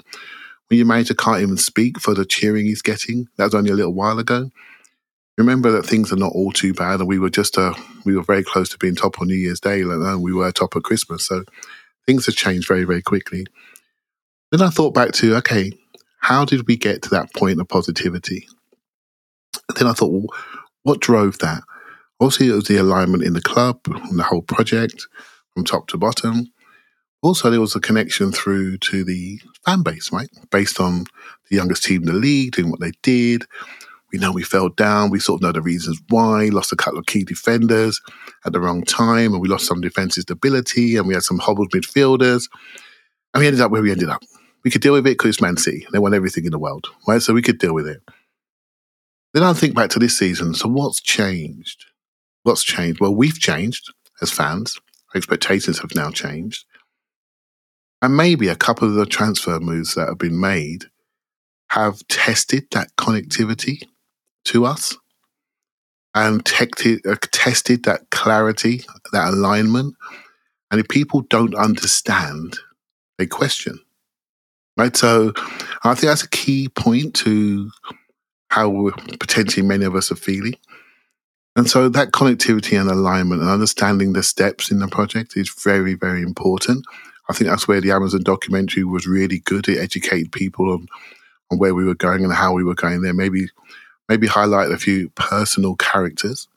When 0.67 0.77
your 0.77 0.87
manager 0.87 1.13
can't 1.13 1.41
even 1.41 1.55
speak 1.55 1.97
for 1.97 2.13
the 2.13 2.25
cheering 2.25 2.65
he's 2.65 2.81
getting, 2.81 3.27
that 3.37 3.45
was 3.45 3.55
only 3.55 3.71
a 3.71 3.75
little 3.75 3.93
while 3.93 4.19
ago. 4.19 4.51
Remember 5.37 5.71
that 5.71 5.85
things 5.85 6.11
are 6.11 6.17
not 6.17 6.33
all 6.33 6.51
too 6.51 6.73
bad, 6.73 6.99
and 6.99 7.07
we 7.07 7.17
were 7.17 7.29
just 7.29 7.57
uh, 7.57 7.73
we 8.05 8.15
were 8.15 8.23
very 8.23 8.43
close 8.43 8.67
to 8.69 8.77
being 8.77 8.95
top 8.95 9.21
on 9.21 9.27
New 9.27 9.35
Year's 9.35 9.61
Day, 9.61 9.81
and 9.81 10.21
we 10.21 10.33
were 10.33 10.51
top 10.51 10.75
at 10.75 10.83
Christmas. 10.83 11.25
So 11.25 11.45
things 12.05 12.25
have 12.25 12.35
changed 12.35 12.67
very, 12.67 12.83
very 12.83 13.01
quickly. 13.01 13.47
Then 14.51 14.61
I 14.61 14.69
thought 14.69 14.93
back 14.93 15.13
to, 15.13 15.35
okay, 15.37 15.71
how 16.19 16.45
did 16.45 16.67
we 16.67 16.75
get 16.75 17.01
to 17.03 17.09
that 17.09 17.33
point 17.33 17.59
of 17.61 17.67
positivity? 17.67 18.47
Then 19.77 19.87
I 19.87 19.93
thought, 19.93 20.11
well, 20.11 20.27
what 20.83 20.99
drove 20.99 21.39
that? 21.39 21.63
Obviously, 22.19 22.49
it 22.49 22.53
was 22.53 22.67
the 22.67 22.77
alignment 22.77 23.23
in 23.23 23.33
the 23.33 23.41
club 23.41 23.79
and 23.87 24.19
the 24.19 24.23
whole 24.23 24.41
project 24.41 25.07
from 25.53 25.63
top 25.63 25.87
to 25.87 25.97
bottom. 25.97 26.47
Also, 27.23 27.49
there 27.49 27.61
was 27.61 27.75
a 27.75 27.79
connection 27.79 28.31
through 28.31 28.77
to 28.79 29.03
the 29.03 29.39
fan 29.65 29.83
base, 29.83 30.11
right? 30.11 30.29
Based 30.51 30.79
on 30.79 31.05
the 31.49 31.55
youngest 31.55 31.83
team 31.83 32.01
in 32.01 32.07
the 32.07 32.13
league, 32.13 32.53
doing 32.53 32.69
what 32.69 32.79
they 32.79 32.91
did. 33.03 33.45
We 34.11 34.19
know 34.19 34.31
we 34.31 34.43
fell 34.43 34.69
down. 34.69 35.09
We 35.09 35.19
sort 35.19 35.39
of 35.39 35.43
know 35.43 35.51
the 35.51 35.61
reasons 35.61 36.01
why. 36.09 36.45
Lost 36.45 36.73
a 36.73 36.75
couple 36.75 36.99
of 36.99 37.05
key 37.05 37.23
defenders 37.23 38.01
at 38.45 38.53
the 38.53 38.59
wrong 38.59 38.83
time, 38.83 39.33
and 39.33 39.41
we 39.41 39.47
lost 39.47 39.65
some 39.65 39.81
defensive 39.81 40.23
stability, 40.23 40.97
and 40.97 41.07
we 41.07 41.13
had 41.13 41.23
some 41.23 41.39
hobbled 41.39 41.71
midfielders. 41.71 42.49
And 43.33 43.41
we 43.41 43.47
ended 43.47 43.61
up 43.61 43.71
where 43.71 43.81
we 43.81 43.91
ended 43.91 44.09
up. 44.09 44.21
We 44.63 44.71
could 44.71 44.81
deal 44.81 44.93
with 44.93 45.07
it 45.07 45.17
because 45.17 45.29
it's 45.29 45.41
Man 45.41 45.57
City. 45.57 45.87
They 45.91 45.99
won 45.99 46.13
everything 46.13 46.45
in 46.45 46.51
the 46.51 46.59
world, 46.59 46.87
right? 47.07 47.21
So 47.21 47.33
we 47.33 47.41
could 47.41 47.57
deal 47.57 47.73
with 47.73 47.87
it. 47.87 48.01
Then 49.33 49.43
I 49.43 49.53
think 49.53 49.75
back 49.75 49.89
to 49.91 49.99
this 49.99 50.17
season. 50.17 50.53
So 50.53 50.67
what's 50.67 51.01
changed? 51.01 51.85
What's 52.43 52.63
changed? 52.63 52.99
Well, 52.99 53.15
we've 53.15 53.39
changed 53.39 53.93
as 54.21 54.31
fans. 54.31 54.79
Our 55.13 55.17
expectations 55.17 55.79
have 55.79 55.95
now 55.95 56.11
changed. 56.11 56.65
And 58.01 58.17
maybe 58.17 58.47
a 58.47 58.55
couple 58.55 58.87
of 58.87 58.95
the 58.95 59.05
transfer 59.05 59.59
moves 59.59 59.95
that 59.95 60.07
have 60.07 60.17
been 60.17 60.39
made 60.39 60.85
have 61.69 62.05
tested 62.07 62.65
that 62.71 62.95
connectivity 62.97 63.83
to 64.45 64.65
us 64.65 64.97
and 66.13 66.43
tested, 66.45 67.05
uh, 67.05 67.15
tested 67.31 67.83
that 67.83 68.09
clarity, 68.09 68.83
that 69.13 69.33
alignment. 69.33 69.95
And 70.69 70.79
if 70.79 70.87
people 70.87 71.21
don't 71.21 71.55
understand, 71.55 72.57
they 73.17 73.27
question. 73.27 73.79
Right. 74.77 74.95
So 74.95 75.33
I 75.83 75.93
think 75.93 76.09
that's 76.09 76.23
a 76.23 76.29
key 76.29 76.69
point 76.69 77.13
to 77.15 77.69
how 78.49 78.91
potentially 79.19 79.65
many 79.65 79.85
of 79.85 79.95
us 79.95 80.11
are 80.11 80.15
feeling. 80.15 80.55
And 81.55 81.69
so 81.69 81.89
that 81.89 82.11
connectivity 82.11 82.79
and 82.79 82.89
alignment 82.89 83.41
and 83.41 83.49
understanding 83.49 84.13
the 84.13 84.23
steps 84.23 84.71
in 84.71 84.79
the 84.79 84.87
project 84.87 85.35
is 85.35 85.53
very, 85.63 85.95
very 85.95 86.21
important. 86.21 86.85
I 87.29 87.33
think 87.33 87.49
that's 87.49 87.67
where 87.67 87.81
the 87.81 87.91
Amazon 87.91 88.23
documentary 88.23 88.83
was 88.83 89.05
really 89.05 89.39
good. 89.39 89.67
It 89.67 89.77
educated 89.77 90.31
people 90.31 90.71
on, 90.71 90.87
on 91.51 91.57
where 91.57 91.75
we 91.75 91.85
were 91.85 91.95
going 91.95 92.23
and 92.23 92.33
how 92.33 92.53
we 92.53 92.63
were 92.63 92.75
going 92.75 93.01
there. 93.01 93.13
Maybe 93.13 93.47
maybe 94.09 94.27
highlight 94.27 94.71
a 94.71 94.77
few 94.77 95.09
personal 95.09 95.75
characters. 95.75 96.49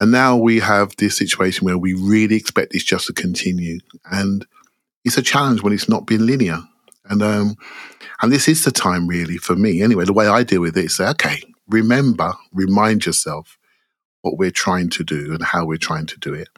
And 0.00 0.10
now 0.10 0.36
we 0.36 0.60
have 0.60 0.96
this 0.96 1.16
situation 1.16 1.66
where 1.66 1.76
we 1.76 1.92
really 1.92 2.36
expect 2.36 2.72
this 2.72 2.84
just 2.84 3.06
to 3.06 3.12
continue. 3.12 3.80
And 4.10 4.46
it's 5.04 5.18
a 5.18 5.22
challenge 5.22 5.62
when 5.62 5.74
it's 5.74 5.88
not 5.88 6.06
been 6.06 6.24
linear. 6.24 6.62
And 7.06 7.22
um, 7.22 7.56
and 8.22 8.32
this 8.32 8.48
is 8.48 8.64
the 8.64 8.70
time 8.70 9.06
really 9.06 9.36
for 9.36 9.56
me, 9.56 9.82
anyway, 9.82 10.04
the 10.04 10.12
way 10.12 10.26
I 10.26 10.42
deal 10.42 10.62
with 10.62 10.76
it 10.76 10.86
is 10.86 10.96
say, 10.96 11.08
okay, 11.08 11.42
remember, 11.68 12.34
remind 12.52 13.06
yourself 13.06 13.58
what 14.22 14.38
we're 14.38 14.50
trying 14.50 14.88
to 14.90 15.04
do 15.04 15.32
and 15.34 15.42
how 15.42 15.66
we're 15.66 15.76
trying 15.76 16.06
to 16.06 16.18
do 16.18 16.32
it. 16.32 16.48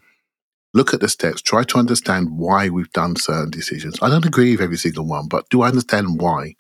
Look 0.73 0.95
at 0.95 1.01
the 1.01 1.09
steps, 1.09 1.43
try 1.43 1.65
to 1.65 1.79
understand 1.79 2.37
why 2.37 2.69
we've 2.69 2.93
done 2.93 3.17
certain 3.17 3.51
decisions. 3.51 3.99
I 4.03 4.09
don't 4.09 4.27
agree 4.27 4.53
with 4.53 4.61
every 4.61 4.77
single 4.77 5.07
one, 5.07 5.27
but 5.27 5.49
do 5.49 5.63
I 5.63 5.69
understand 5.69 6.21
why? 6.21 6.55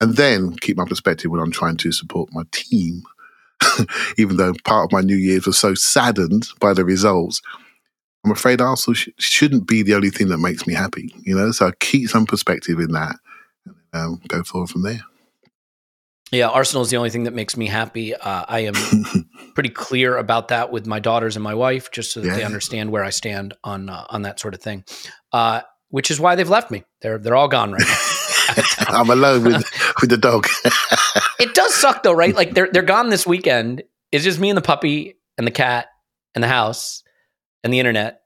And 0.00 0.16
then 0.16 0.56
keep 0.56 0.76
my 0.76 0.86
perspective 0.86 1.30
when 1.30 1.40
I'm 1.40 1.50
trying 1.50 1.76
to 1.78 1.92
support 1.92 2.30
my 2.32 2.44
team. 2.52 3.02
Even 4.16 4.38
though 4.38 4.54
part 4.64 4.86
of 4.86 4.92
my 4.92 5.02
New 5.02 5.16
Year's 5.16 5.44
was 5.44 5.58
so 5.58 5.74
saddened 5.74 6.48
by 6.60 6.72
the 6.72 6.84
results, 6.84 7.42
I'm 8.24 8.30
afraid 8.30 8.60
Arsenal 8.60 8.94
sh- 8.94 9.08
shouldn't 9.18 9.66
be 9.66 9.82
the 9.82 9.94
only 9.94 10.10
thing 10.10 10.28
that 10.28 10.38
makes 10.38 10.66
me 10.66 10.74
happy, 10.74 11.14
you 11.22 11.34
know? 11.34 11.52
So 11.52 11.68
I 11.68 11.72
keep 11.80 12.08
some 12.08 12.26
perspective 12.26 12.78
in 12.78 12.92
that 12.92 13.16
and 13.64 14.14
um, 14.14 14.20
go 14.28 14.42
forward 14.42 14.70
from 14.70 14.82
there. 14.82 15.00
Yeah, 16.30 16.48
Arsenal 16.48 16.82
is 16.82 16.90
the 16.90 16.96
only 16.96 17.10
thing 17.10 17.24
that 17.24 17.34
makes 17.34 17.56
me 17.56 17.66
happy. 17.66 18.14
Uh, 18.14 18.44
I 18.46 18.60
am 18.60 18.74
pretty 19.54 19.70
clear 19.70 20.16
about 20.16 20.48
that 20.48 20.70
with 20.70 20.86
my 20.86 21.00
daughters 21.00 21.34
and 21.34 21.42
my 21.42 21.54
wife, 21.54 21.90
just 21.90 22.12
so 22.12 22.20
that 22.20 22.36
they 22.36 22.44
understand 22.44 22.92
where 22.92 23.02
I 23.02 23.10
stand 23.10 23.54
on 23.64 23.88
uh, 23.88 24.06
on 24.10 24.22
that 24.22 24.38
sort 24.38 24.54
of 24.54 24.60
thing. 24.62 24.84
Uh, 25.32 25.62
which 25.88 26.08
is 26.08 26.20
why 26.20 26.36
they've 26.36 26.48
left 26.48 26.70
me. 26.70 26.84
They're 27.02 27.18
they're 27.18 27.34
all 27.34 27.48
gone 27.48 27.72
right 27.72 27.82
now. 27.82 27.96
I'm 28.88 29.10
alone 29.10 29.44
with, 29.44 29.64
with 30.00 30.10
the 30.10 30.16
dog. 30.16 30.46
it 31.40 31.54
does 31.54 31.74
suck 31.74 32.04
though, 32.04 32.12
right? 32.12 32.34
Like 32.34 32.54
they're 32.54 32.68
they're 32.70 32.82
gone 32.82 33.10
this 33.10 33.26
weekend. 33.26 33.82
It's 34.12 34.22
just 34.22 34.38
me 34.38 34.50
and 34.50 34.56
the 34.56 34.62
puppy 34.62 35.16
and 35.36 35.46
the 35.46 35.52
cat 35.52 35.88
and 36.36 36.44
the 36.44 36.48
house 36.48 37.02
and 37.64 37.72
the 37.72 37.78
internet 37.78 38.22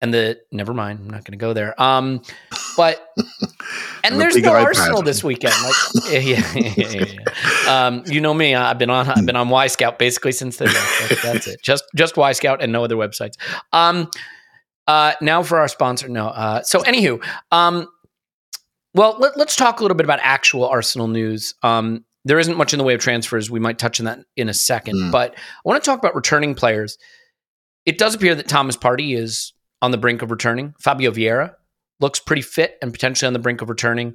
and 0.00 0.12
the 0.14 0.38
never 0.52 0.72
mind. 0.74 1.00
I'm 1.00 1.10
not 1.10 1.24
going 1.24 1.32
to 1.32 1.36
go 1.38 1.52
there. 1.52 1.80
Um, 1.80 2.22
but 2.76 3.08
and, 3.16 4.12
And 4.12 4.20
there's 4.20 4.34
big 4.34 4.44
no. 4.44 4.52
Arsenal 4.52 5.02
this 5.02 5.24
weekend. 5.24 5.54
Like, 5.64 6.12
yeah, 6.12 6.18
yeah, 6.54 6.72
yeah, 6.76 7.04
yeah. 7.04 7.86
Um, 7.86 8.04
you 8.06 8.20
know 8.20 8.32
me. 8.32 8.54
I've 8.54 8.78
been 8.78 8.90
on 8.90 9.08
I've 9.08 9.26
been 9.26 9.36
on 9.36 9.48
Y 9.48 9.66
Scout 9.66 9.98
basically 9.98 10.32
since 10.32 10.56
then. 10.58 10.68
That's, 10.68 11.22
that's 11.22 11.46
it. 11.48 11.62
Just 11.62 11.84
just 11.96 12.16
Y 12.16 12.32
Scout 12.32 12.62
and 12.62 12.72
no 12.72 12.84
other 12.84 12.96
websites. 12.96 13.34
Um, 13.72 14.08
uh, 14.86 15.14
now 15.20 15.42
for 15.42 15.58
our 15.58 15.68
sponsor. 15.68 16.08
No. 16.08 16.28
Uh, 16.28 16.62
so 16.62 16.80
anywho, 16.82 17.22
um, 17.50 17.88
well, 18.94 19.16
let, 19.18 19.36
let's 19.36 19.54
talk 19.54 19.80
a 19.80 19.82
little 19.82 19.96
bit 19.96 20.04
about 20.06 20.18
actual 20.22 20.64
Arsenal 20.66 21.08
news. 21.08 21.54
Um, 21.62 22.04
there 22.24 22.38
isn't 22.38 22.56
much 22.56 22.72
in 22.72 22.78
the 22.78 22.84
way 22.84 22.94
of 22.94 23.00
transfers. 23.00 23.50
We 23.50 23.60
might 23.60 23.78
touch 23.78 24.00
on 24.00 24.06
that 24.06 24.20
in 24.36 24.48
a 24.48 24.54
second, 24.54 24.96
Mm. 24.96 25.12
but 25.12 25.34
I 25.34 25.38
want 25.64 25.82
to 25.82 25.88
talk 25.88 25.98
about 25.98 26.14
returning 26.14 26.54
players. 26.54 26.96
It 27.88 27.96
does 27.96 28.14
appear 28.14 28.34
that 28.34 28.46
Thomas 28.46 28.76
Partey 28.76 29.16
is 29.16 29.54
on 29.80 29.92
the 29.92 29.96
brink 29.96 30.20
of 30.20 30.30
returning. 30.30 30.74
Fabio 30.78 31.10
Vieira 31.10 31.54
looks 32.00 32.20
pretty 32.20 32.42
fit 32.42 32.76
and 32.82 32.92
potentially 32.92 33.26
on 33.26 33.32
the 33.32 33.38
brink 33.38 33.62
of 33.62 33.70
returning. 33.70 34.14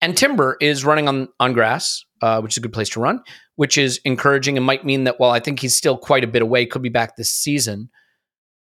And 0.00 0.16
Timber 0.16 0.56
is 0.60 0.84
running 0.84 1.06
on 1.06 1.28
on 1.38 1.52
grass, 1.52 2.04
uh, 2.20 2.40
which 2.40 2.54
is 2.54 2.56
a 2.56 2.60
good 2.62 2.72
place 2.72 2.88
to 2.90 3.00
run, 3.00 3.20
which 3.54 3.78
is 3.78 4.00
encouraging 4.04 4.56
and 4.56 4.66
might 4.66 4.84
mean 4.84 5.04
that 5.04 5.20
while 5.20 5.30
I 5.30 5.38
think 5.38 5.60
he's 5.60 5.76
still 5.76 5.96
quite 5.96 6.24
a 6.24 6.26
bit 6.26 6.42
away, 6.42 6.66
could 6.66 6.82
be 6.82 6.88
back 6.88 7.14
this 7.14 7.32
season. 7.32 7.90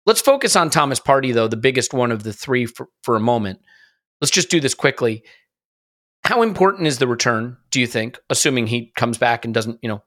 Let's 0.07 0.21
focus 0.21 0.55
on 0.55 0.71
Thomas 0.71 1.01
Partey, 1.01 1.35
though, 1.35 1.49
the 1.49 1.57
biggest 1.57 1.93
one 1.93 2.13
of 2.13 2.23
the 2.23 2.33
three 2.33 2.67
for, 2.67 2.87
for 3.03 3.17
a 3.17 3.21
moment. 3.21 3.59
Let's 4.21 4.31
just 4.31 4.51
do 4.51 4.61
this 4.61 4.75
quickly. 4.75 5.25
How 6.23 6.43
important 6.43 6.87
is 6.87 6.99
the 6.99 7.09
return, 7.09 7.57
do 7.73 7.81
you 7.81 7.89
think, 7.89 8.21
assuming 8.31 8.69
he 8.69 8.93
comes 8.95 9.19
back 9.19 9.45
and 9.45 9.53
doesn't, 9.53 9.81
you 9.83 9.89
know, 9.89 10.05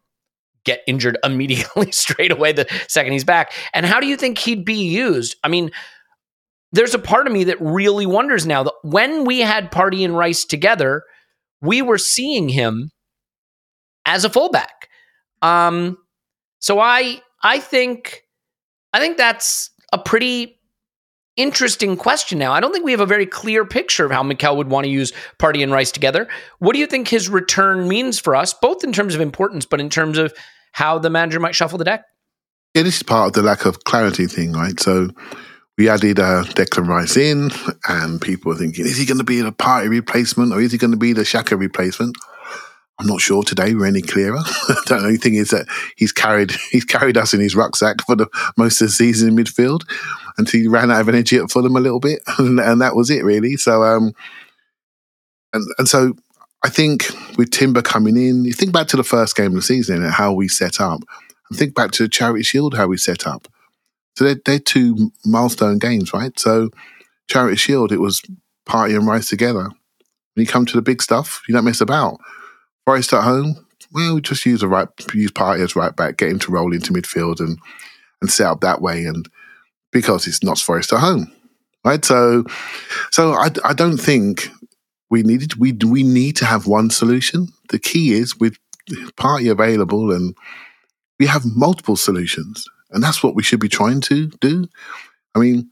get 0.67 0.83
injured 0.85 1.17
immediately 1.23 1.91
straight 1.91 2.31
away 2.31 2.51
the 2.51 2.67
second 2.87 3.13
he's 3.13 3.23
back? 3.23 3.51
And 3.73 3.85
how 3.85 3.99
do 3.99 4.05
you 4.05 4.15
think 4.15 4.37
he'd 4.37 4.63
be 4.63 4.85
used? 4.85 5.35
I 5.43 5.47
mean, 5.47 5.71
there's 6.71 6.93
a 6.93 6.99
part 6.99 7.25
of 7.25 7.33
me 7.33 7.45
that 7.45 7.59
really 7.59 8.05
wonders 8.05 8.45
now 8.45 8.61
that 8.63 8.73
when 8.83 9.25
we 9.25 9.39
had 9.39 9.71
Partey 9.71 10.05
and 10.05 10.15
Rice 10.15 10.45
together, 10.45 11.03
we 11.61 11.81
were 11.81 11.97
seeing 11.97 12.49
him 12.49 12.91
as 14.05 14.23
a 14.25 14.29
fullback. 14.29 14.89
Um, 15.41 15.97
so 16.59 16.79
I 16.79 17.21
I 17.43 17.59
think 17.59 18.23
I 18.93 18.99
think 18.99 19.17
that's 19.17 19.69
a 19.93 19.97
pretty 19.97 20.59
interesting 21.37 21.95
question 21.95 22.39
now. 22.39 22.51
I 22.51 22.59
don't 22.59 22.73
think 22.73 22.83
we 22.83 22.91
have 22.91 22.99
a 22.99 23.05
very 23.05 23.25
clear 23.25 23.63
picture 23.63 24.05
of 24.05 24.11
how 24.11 24.23
Mikel 24.23 24.57
would 24.57 24.69
want 24.69 24.85
to 24.85 24.91
use 24.91 25.13
Partey 25.39 25.61
and 25.61 25.71
Rice 25.71 25.91
together. 25.91 26.27
What 26.59 26.73
do 26.73 26.79
you 26.79 26.87
think 26.87 27.07
his 27.07 27.29
return 27.29 27.87
means 27.87 28.19
for 28.19 28.35
us, 28.35 28.53
both 28.53 28.83
in 28.83 28.91
terms 28.91 29.13
of 29.13 29.21
importance, 29.21 29.65
but 29.65 29.79
in 29.79 29.89
terms 29.89 30.17
of 30.17 30.33
how 30.77 30.99
the 30.99 31.09
manager 31.09 31.39
might 31.39 31.55
shuffle 31.55 31.79
the 31.79 31.83
deck? 31.83 32.03
Yeah, 32.75 32.83
this 32.83 32.97
is 32.97 33.03
part 33.03 33.29
of 33.29 33.33
the 33.33 33.41
lack 33.41 33.65
of 33.65 33.83
clarity 33.83 34.27
thing, 34.27 34.53
right? 34.53 34.79
So 34.79 35.09
we 35.75 35.89
added 35.89 36.19
uh, 36.19 36.43
Declan 36.49 36.87
Rice 36.87 37.17
in, 37.17 37.49
and 37.89 38.21
people 38.21 38.51
were 38.51 38.59
thinking, 38.59 38.85
is 38.85 38.95
he 38.95 39.07
going 39.07 39.17
to 39.17 39.23
be 39.23 39.41
the 39.41 39.51
Partey 39.51 39.89
replacement 39.89 40.53
or 40.53 40.61
is 40.61 40.71
he 40.71 40.77
going 40.77 40.91
to 40.91 40.97
be 40.97 41.13
the 41.13 41.25
Shaka 41.25 41.57
replacement? 41.57 42.15
I'm 42.99 43.07
not 43.07 43.21
sure 43.21 43.41
today 43.41 43.73
we're 43.73 43.87
any 43.87 44.03
clearer. 44.03 44.37
the 44.87 44.99
only 45.01 45.17
thing 45.17 45.33
is 45.33 45.49
that 45.49 45.65
he's 45.95 46.11
carried 46.11 46.51
he's 46.71 46.85
carried 46.85 47.17
us 47.17 47.33
in 47.33 47.39
his 47.39 47.55
rucksack 47.55 47.97
for 48.05 48.15
the 48.15 48.27
most 48.55 48.79
of 48.79 48.89
the 48.89 48.93
season 48.93 49.29
in 49.29 49.35
midfield 49.35 49.81
until 50.37 50.61
he 50.61 50.67
ran 50.67 50.91
out 50.91 51.01
of 51.01 51.09
energy 51.09 51.37
at 51.37 51.49
Fulham 51.49 51.75
a 51.75 51.79
little 51.79 51.99
bit, 51.99 52.21
and, 52.37 52.59
and 52.59 52.81
that 52.81 52.95
was 52.95 53.09
it 53.09 53.23
really. 53.23 53.57
So 53.57 53.81
um, 53.81 54.13
and 55.53 55.63
and 55.79 55.89
so 55.89 56.13
I 56.63 56.69
think 56.69 57.07
with 57.37 57.51
Timber 57.51 57.81
coming 57.81 58.17
in, 58.17 58.45
you 58.45 58.53
think 58.53 58.73
back 58.73 58.87
to 58.87 58.97
the 58.97 59.03
first 59.03 59.35
game 59.35 59.47
of 59.47 59.53
the 59.53 59.61
season 59.61 60.03
and 60.03 60.11
how 60.11 60.33
we 60.33 60.47
set 60.47 60.81
up, 60.81 61.01
and 61.49 61.57
think 61.57 61.75
back 61.75 61.91
to 61.91 62.07
Charity 62.07 62.43
Shield 62.43 62.75
how 62.75 62.87
we 62.87 62.97
set 62.97 63.27
up. 63.27 63.47
So 64.15 64.25
they're, 64.25 64.41
they're 64.45 64.59
two 64.59 65.11
milestone 65.25 65.77
games, 65.77 66.13
right? 66.13 66.37
So 66.39 66.71
Charity 67.29 67.57
Shield, 67.57 67.91
it 67.91 67.99
was 67.99 68.21
Partey 68.67 68.95
and 68.95 69.07
Rice 69.07 69.29
together. 69.29 69.69
When 70.33 70.45
you 70.45 70.47
come 70.47 70.65
to 70.65 70.75
the 70.75 70.81
big 70.81 71.01
stuff, 71.01 71.41
you 71.47 71.53
don't 71.53 71.65
mess 71.65 71.81
about. 71.81 72.19
Forest 72.85 73.13
at 73.13 73.23
home, 73.23 73.65
well, 73.91 74.15
we 74.15 74.21
just 74.21 74.45
use 74.45 74.63
a 74.63 74.67
right 74.67 74.87
use 75.13 75.31
Partey 75.31 75.63
as 75.63 75.75
right 75.75 75.95
back, 75.95 76.17
get 76.17 76.29
him 76.29 76.39
to 76.39 76.51
roll 76.51 76.73
into 76.73 76.93
midfield 76.93 77.39
and 77.39 77.59
and 78.21 78.31
set 78.31 78.47
up 78.47 78.61
that 78.61 78.81
way. 78.81 79.05
And 79.05 79.29
because 79.91 80.27
it's 80.27 80.43
not 80.43 80.57
Forest 80.57 80.93
at 80.93 80.99
home, 80.99 81.31
right? 81.85 82.03
So, 82.03 82.43
so 83.11 83.33
I, 83.33 83.49
I 83.63 83.73
don't 83.73 83.97
think 83.97 84.49
we 85.09 85.23
needed 85.23 85.55
we 85.55 85.71
we 85.71 86.03
need 86.03 86.35
to 86.37 86.45
have 86.45 86.67
one 86.67 86.89
solution. 86.89 87.49
The 87.69 87.79
key 87.79 88.13
is 88.13 88.37
with 88.37 88.57
Partey 89.17 89.51
available, 89.51 90.11
and 90.11 90.35
we 91.19 91.27
have 91.27 91.43
multiple 91.45 91.95
solutions, 91.95 92.65
and 92.91 93.03
that's 93.03 93.23
what 93.23 93.35
we 93.35 93.43
should 93.43 93.59
be 93.59 93.69
trying 93.69 94.01
to 94.01 94.27
do. 94.27 94.67
I 95.35 95.39
mean, 95.39 95.69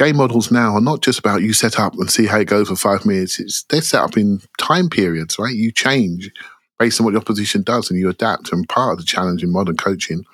game 0.00 0.16
models 0.16 0.50
now 0.50 0.74
are 0.74 0.80
not 0.80 1.02
just 1.02 1.18
about 1.18 1.42
you 1.42 1.52
set 1.52 1.78
up 1.78 1.94
and 1.94 2.10
see 2.10 2.26
how 2.26 2.38
it 2.38 2.46
goes 2.46 2.68
for 2.68 2.76
five 2.76 3.04
minutes. 3.04 3.38
It's, 3.38 3.64
they're 3.64 3.82
set 3.82 4.02
up 4.02 4.16
in 4.16 4.40
time 4.58 4.88
periods, 4.88 5.38
right? 5.38 5.54
You 5.54 5.70
change 5.70 6.30
based 6.78 6.98
on 6.98 7.04
what 7.04 7.12
the 7.12 7.20
opposition 7.20 7.62
does 7.62 7.90
and 7.90 8.00
you 8.00 8.08
adapt. 8.08 8.50
And 8.50 8.66
part 8.66 8.94
of 8.94 8.98
the 8.98 9.04
challenge 9.04 9.42
in 9.42 9.52
modern 9.52 9.76
coaching 9.76 10.24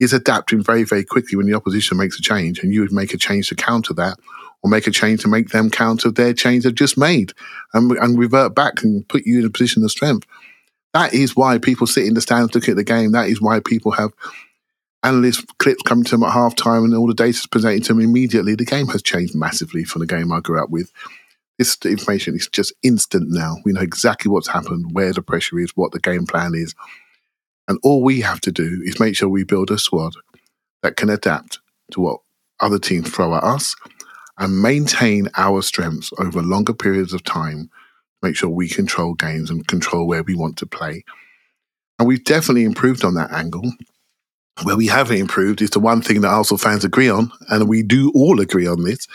is 0.00 0.12
adapting 0.12 0.62
very, 0.62 0.84
very 0.84 1.02
quickly 1.02 1.36
when 1.36 1.46
the 1.46 1.54
opposition 1.54 1.96
makes 1.96 2.18
a 2.18 2.22
change 2.22 2.58
and 2.58 2.72
you 2.72 2.82
would 2.82 2.92
make 2.92 3.14
a 3.14 3.16
change 3.16 3.48
to 3.48 3.54
counter 3.54 3.94
that 3.94 4.18
or 4.64 4.70
make 4.70 4.86
a 4.86 4.90
change 4.90 5.20
to 5.20 5.28
make 5.28 5.50
them 5.50 5.70
counter 5.70 6.10
their 6.10 6.32
change 6.32 6.64
they've 6.64 6.74
just 6.74 6.96
made 6.96 7.32
and, 7.74 7.92
and 7.92 8.18
revert 8.18 8.54
back 8.54 8.82
and 8.82 9.06
put 9.08 9.26
you 9.26 9.38
in 9.38 9.44
a 9.44 9.50
position 9.50 9.84
of 9.84 9.90
strength. 9.90 10.26
That 10.94 11.12
is 11.12 11.36
why 11.36 11.58
people 11.58 11.86
sit 11.86 12.06
in 12.06 12.14
the 12.14 12.22
stands 12.22 12.54
looking 12.54 12.72
at 12.72 12.76
the 12.76 12.84
game. 12.84 13.12
That 13.12 13.28
is 13.28 13.42
why 13.42 13.60
people 13.60 13.92
have 13.92 14.12
analyst 15.02 15.46
clips 15.58 15.82
coming 15.82 16.04
to 16.04 16.12
them 16.12 16.22
at 16.22 16.32
halftime 16.32 16.84
and 16.84 16.94
all 16.94 17.06
the 17.06 17.12
data 17.12 17.28
is 17.36 17.46
presented 17.46 17.84
to 17.84 17.92
them 17.92 18.02
immediately. 18.02 18.54
The 18.54 18.64
game 18.64 18.86
has 18.88 19.02
changed 19.02 19.34
massively 19.34 19.84
from 19.84 20.00
the 20.00 20.06
game 20.06 20.32
I 20.32 20.40
grew 20.40 20.62
up 20.62 20.70
with. 20.70 20.90
This 21.58 21.76
information 21.84 22.34
is 22.34 22.48
just 22.48 22.72
instant 22.82 23.26
now. 23.28 23.58
We 23.66 23.72
know 23.72 23.82
exactly 23.82 24.30
what's 24.30 24.48
happened, 24.48 24.92
where 24.92 25.12
the 25.12 25.20
pressure 25.20 25.58
is, 25.58 25.76
what 25.76 25.92
the 25.92 26.00
game 26.00 26.24
plan 26.24 26.54
is. 26.54 26.74
And 27.68 27.78
all 27.82 28.02
we 28.02 28.22
have 28.22 28.40
to 28.40 28.50
do 28.50 28.80
is 28.82 28.98
make 28.98 29.14
sure 29.14 29.28
we 29.28 29.44
build 29.44 29.70
a 29.70 29.78
squad 29.78 30.14
that 30.82 30.96
can 30.96 31.10
adapt 31.10 31.58
to 31.92 32.00
what 32.00 32.20
other 32.60 32.78
teams 32.78 33.10
throw 33.10 33.34
at 33.34 33.44
us 33.44 33.76
and 34.38 34.62
maintain 34.62 35.28
our 35.36 35.62
strengths 35.62 36.12
over 36.18 36.42
longer 36.42 36.74
periods 36.74 37.12
of 37.12 37.22
time. 37.24 37.70
Make 38.22 38.36
sure 38.36 38.50
we 38.50 38.68
control 38.68 39.14
games 39.14 39.50
and 39.50 39.66
control 39.66 40.06
where 40.06 40.22
we 40.22 40.34
want 40.34 40.56
to 40.58 40.66
play. 40.66 41.04
And 41.98 42.08
we've 42.08 42.24
definitely 42.24 42.64
improved 42.64 43.04
on 43.04 43.14
that 43.14 43.32
angle 43.32 43.72
where 44.62 44.76
we 44.76 44.86
haven't 44.86 45.16
improved 45.16 45.60
is 45.60 45.70
the 45.70 45.80
one 45.80 46.00
thing 46.00 46.20
that 46.20 46.28
Arsenal 46.28 46.58
fans 46.58 46.84
agree 46.84 47.08
on, 47.08 47.30
and 47.48 47.68
we 47.68 47.82
do 47.82 48.12
all 48.14 48.40
agree 48.40 48.66
on 48.66 48.84
this, 48.84 49.08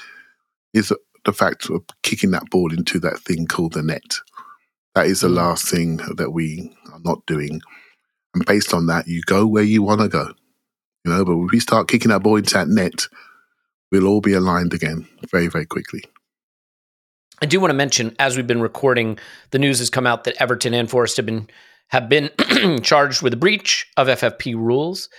is 0.73 0.93
the 1.25 1.34
fact 1.34 1.69
of 1.69 1.84
kicking 2.03 2.32
that 2.32 2.49
ball 2.49 2.73
into 2.73 2.99
that 2.99 3.19
thing 3.19 3.47
called 3.47 3.73
the 3.73 3.82
net. 3.82 4.15
That 4.95 5.08
is 5.08 5.21
the 5.21 5.29
mm. 5.29 5.36
last 5.36 5.67
thing 5.67 5.97
that 6.15 6.32
we 6.32 6.75
are 6.91 6.99
not 7.03 7.25
doing. 7.25 7.62
And 8.34 8.45
based 8.45 8.73
on 8.73 8.88
that, 8.88 9.08
you 9.08 9.21
go 9.25 9.47
where 9.47 9.63
you 9.63 9.82
want 9.82 10.01
to 10.01 10.10
go. 10.10 10.34
You 11.05 11.12
know, 11.12 11.23
but 11.23 11.39
if 11.39 11.51
we 11.51 11.60
start 11.60 11.88
kicking 11.88 12.10
that 12.10 12.21
ball 12.21 12.36
into 12.36 12.53
that 12.55 12.67
net, 12.67 13.08
we'll 13.91 14.08
all 14.08 14.21
be 14.21 14.34
aligned 14.34 14.73
again 14.73 15.08
very, 15.32 15.47
very 15.47 15.65
quickly. 15.65 16.04
I 17.41 17.45
do 17.45 17.60
want 17.60 17.71
to 17.71 17.75
mention, 17.75 18.15
as 18.19 18.36
we've 18.36 18.47
been 18.47 18.62
recording, 18.62 19.17
the 19.52 19.60
news 19.60 19.80
has 19.80 19.89
come 19.89 20.06
out 20.06 20.25
that 20.25 20.36
Everton 20.41 20.73
and 20.73 20.89
Forest 20.89 21.17
have 21.17 21.25
been 21.25 21.47
have 21.88 22.08
been 22.08 22.30
charged 22.84 23.23
with 23.23 23.34
a 23.34 23.38
breach 23.38 23.88
of 23.97 24.08
FFP 24.08 24.56
rules. 24.56 25.10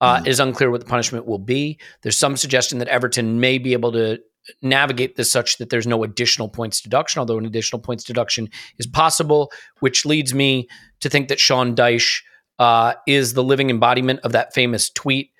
Uh, 0.00 0.16
mm. 0.16 0.20
It 0.22 0.28
is 0.28 0.40
unclear 0.40 0.70
what 0.70 0.80
the 0.80 0.86
punishment 0.86 1.24
will 1.24 1.38
be. 1.38 1.78
There's 2.02 2.18
some 2.18 2.36
suggestion 2.36 2.78
that 2.78 2.88
Everton 2.88 3.38
may 3.38 3.58
be 3.58 3.74
able 3.74 3.92
to 3.92 4.18
navigate 4.62 5.16
this 5.16 5.30
such 5.30 5.58
that 5.58 5.70
there's 5.70 5.86
no 5.86 6.02
additional 6.02 6.48
points 6.48 6.80
deduction, 6.80 7.20
although 7.20 7.38
an 7.38 7.46
additional 7.46 7.80
points 7.80 8.04
deduction 8.04 8.48
is 8.78 8.86
possible, 8.86 9.52
which 9.80 10.04
leads 10.04 10.34
me 10.34 10.68
to 11.00 11.08
think 11.08 11.28
that 11.28 11.40
Sean 11.40 11.74
Dyche 11.74 12.22
uh, 12.58 12.94
is 13.06 13.34
the 13.34 13.44
living 13.44 13.70
embodiment 13.70 14.20
of 14.20 14.32
that 14.32 14.54
famous 14.54 14.90
tweet. 14.90 15.30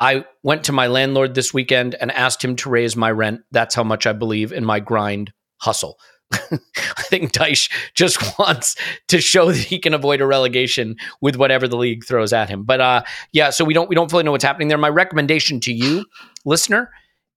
I 0.00 0.24
went 0.42 0.64
to 0.64 0.72
my 0.72 0.86
landlord 0.86 1.34
this 1.34 1.52
weekend 1.52 1.94
and 1.96 2.12
asked 2.12 2.44
him 2.44 2.56
to 2.56 2.70
raise 2.70 2.96
my 2.96 3.10
rent. 3.10 3.40
That's 3.50 3.74
how 3.74 3.84
much 3.84 4.06
I 4.06 4.12
believe 4.12 4.52
in 4.52 4.64
my 4.64 4.80
grind 4.80 5.32
hustle. 5.58 5.98
I 6.32 7.02
think 7.04 7.32
Dyche 7.32 7.70
just 7.94 8.38
wants 8.38 8.76
to 9.08 9.20
show 9.20 9.50
that 9.50 9.56
he 9.56 9.78
can 9.78 9.94
avoid 9.94 10.20
a 10.20 10.26
relegation 10.26 10.96
with 11.20 11.36
whatever 11.36 11.66
the 11.66 11.76
league 11.76 12.04
throws 12.04 12.32
at 12.32 12.48
him. 12.48 12.64
But 12.64 12.80
uh, 12.80 13.02
yeah, 13.32 13.50
so 13.50 13.64
we 13.64 13.74
don't 13.74 13.88
we 13.88 13.94
don't 13.94 14.10
fully 14.10 14.24
know 14.24 14.32
what's 14.32 14.44
happening 14.44 14.68
there. 14.68 14.78
My 14.78 14.88
recommendation 14.88 15.58
to 15.60 15.72
you, 15.72 16.04
listener, 16.44 16.90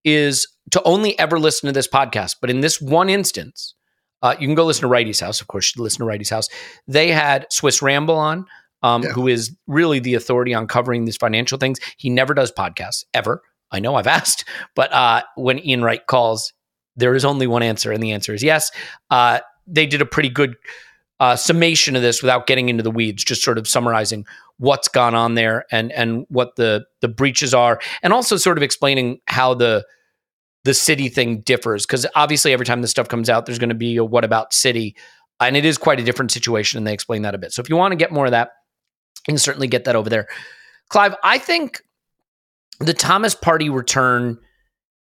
is 0.04 0.46
to 0.70 0.82
only 0.82 1.18
ever 1.18 1.38
listen 1.38 1.66
to 1.68 1.72
this 1.72 1.88
podcast. 1.88 2.36
But 2.40 2.50
in 2.50 2.60
this 2.60 2.80
one 2.80 3.08
instance, 3.08 3.74
uh, 4.22 4.36
you 4.38 4.46
can 4.46 4.54
go 4.54 4.64
listen 4.64 4.82
to 4.82 4.88
Wrighty's 4.88 5.20
House. 5.20 5.40
Of 5.40 5.48
course, 5.48 5.74
you 5.74 5.82
listen 5.82 6.00
to 6.00 6.04
Wrighty's 6.04 6.30
House. 6.30 6.48
They 6.86 7.08
had 7.08 7.46
Swiss 7.50 7.82
Ramble 7.82 8.16
on, 8.16 8.46
um, 8.82 9.02
yeah. 9.02 9.10
who 9.10 9.28
is 9.28 9.54
really 9.66 9.98
the 9.98 10.14
authority 10.14 10.54
on 10.54 10.66
covering 10.66 11.04
these 11.04 11.16
financial 11.16 11.58
things. 11.58 11.78
He 11.96 12.10
never 12.10 12.34
does 12.34 12.52
podcasts 12.52 13.04
ever. 13.14 13.42
I 13.70 13.80
know 13.80 13.94
I've 13.94 14.06
asked, 14.18 14.44
but 14.74 14.92
uh, 14.92 15.22
when 15.36 15.58
Ian 15.64 15.82
Wright 15.82 16.06
calls, 16.06 16.52
there 16.96 17.14
is 17.14 17.24
only 17.24 17.46
one 17.46 17.62
answer, 17.62 17.90
and 17.92 18.02
the 18.02 18.12
answer 18.12 18.34
is 18.34 18.42
yes. 18.42 18.70
Uh, 19.10 19.40
they 19.66 19.86
did 19.86 20.02
a 20.02 20.06
pretty 20.06 20.28
good 20.28 20.56
uh, 21.20 21.36
summation 21.36 21.94
of 21.94 22.02
this 22.02 22.22
without 22.22 22.46
getting 22.46 22.68
into 22.68 22.82
the 22.82 22.90
weeds, 22.90 23.24
just 23.24 23.42
sort 23.42 23.56
of 23.56 23.68
summarizing 23.68 24.26
what's 24.58 24.88
gone 24.88 25.14
on 25.14 25.34
there 25.34 25.64
and 25.70 25.92
and 25.92 26.26
what 26.28 26.56
the 26.56 26.84
the 27.00 27.08
breaches 27.08 27.54
are, 27.54 27.80
and 28.02 28.12
also 28.12 28.36
sort 28.36 28.58
of 28.58 28.62
explaining 28.62 29.20
how 29.26 29.54
the 29.54 29.86
the 30.64 30.74
city 30.74 31.08
thing 31.08 31.40
differs 31.40 31.86
because 31.86 32.06
obviously 32.14 32.52
every 32.52 32.66
time 32.66 32.82
this 32.82 32.90
stuff 32.90 33.08
comes 33.08 33.30
out, 33.30 33.46
there's 33.46 33.58
going 33.58 33.68
to 33.68 33.74
be 33.74 33.96
a 33.96 34.04
what 34.04 34.24
about 34.24 34.52
city, 34.52 34.96
and 35.40 35.56
it 35.56 35.64
is 35.64 35.78
quite 35.78 36.00
a 36.00 36.04
different 36.04 36.30
situation, 36.30 36.76
and 36.76 36.86
they 36.86 36.92
explain 36.92 37.22
that 37.22 37.34
a 37.34 37.38
bit. 37.38 37.52
So 37.52 37.62
if 37.62 37.68
you 37.68 37.76
want 37.76 37.92
to 37.92 37.96
get 37.96 38.12
more 38.12 38.26
of 38.26 38.32
that, 38.32 38.50
you 39.26 39.32
can 39.32 39.38
certainly 39.38 39.68
get 39.68 39.84
that 39.84 39.96
over 39.96 40.10
there. 40.10 40.26
Clive, 40.88 41.14
I 41.22 41.38
think 41.38 41.82
the 42.80 42.94
Thomas 42.94 43.34
Partey 43.34 43.72
return 43.72 44.38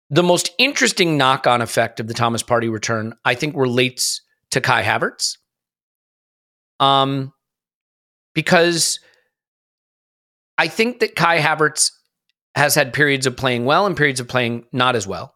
the 0.09 0.23
most 0.23 0.51
interesting 0.57 1.17
knock 1.17 1.47
on 1.47 1.61
effect 1.61 1.99
of 1.99 2.07
the 2.07 2.13
Thomas 2.13 2.41
Partey 2.41 2.71
return, 2.71 3.13
I 3.25 3.35
think, 3.35 3.55
relates 3.55 4.21
to 4.51 4.61
Kai 4.61 4.83
Havertz. 4.83 5.37
Um, 6.79 7.33
because 8.33 8.99
I 10.57 10.67
think 10.67 10.99
that 10.99 11.15
Kai 11.15 11.39
Havertz 11.39 11.91
has 12.55 12.73
had 12.73 12.93
periods 12.93 13.25
of 13.25 13.35
playing 13.35 13.65
well 13.65 13.85
and 13.85 13.97
periods 13.97 14.19
of 14.19 14.27
playing 14.27 14.65
not 14.71 14.95
as 14.95 15.05
well. 15.05 15.35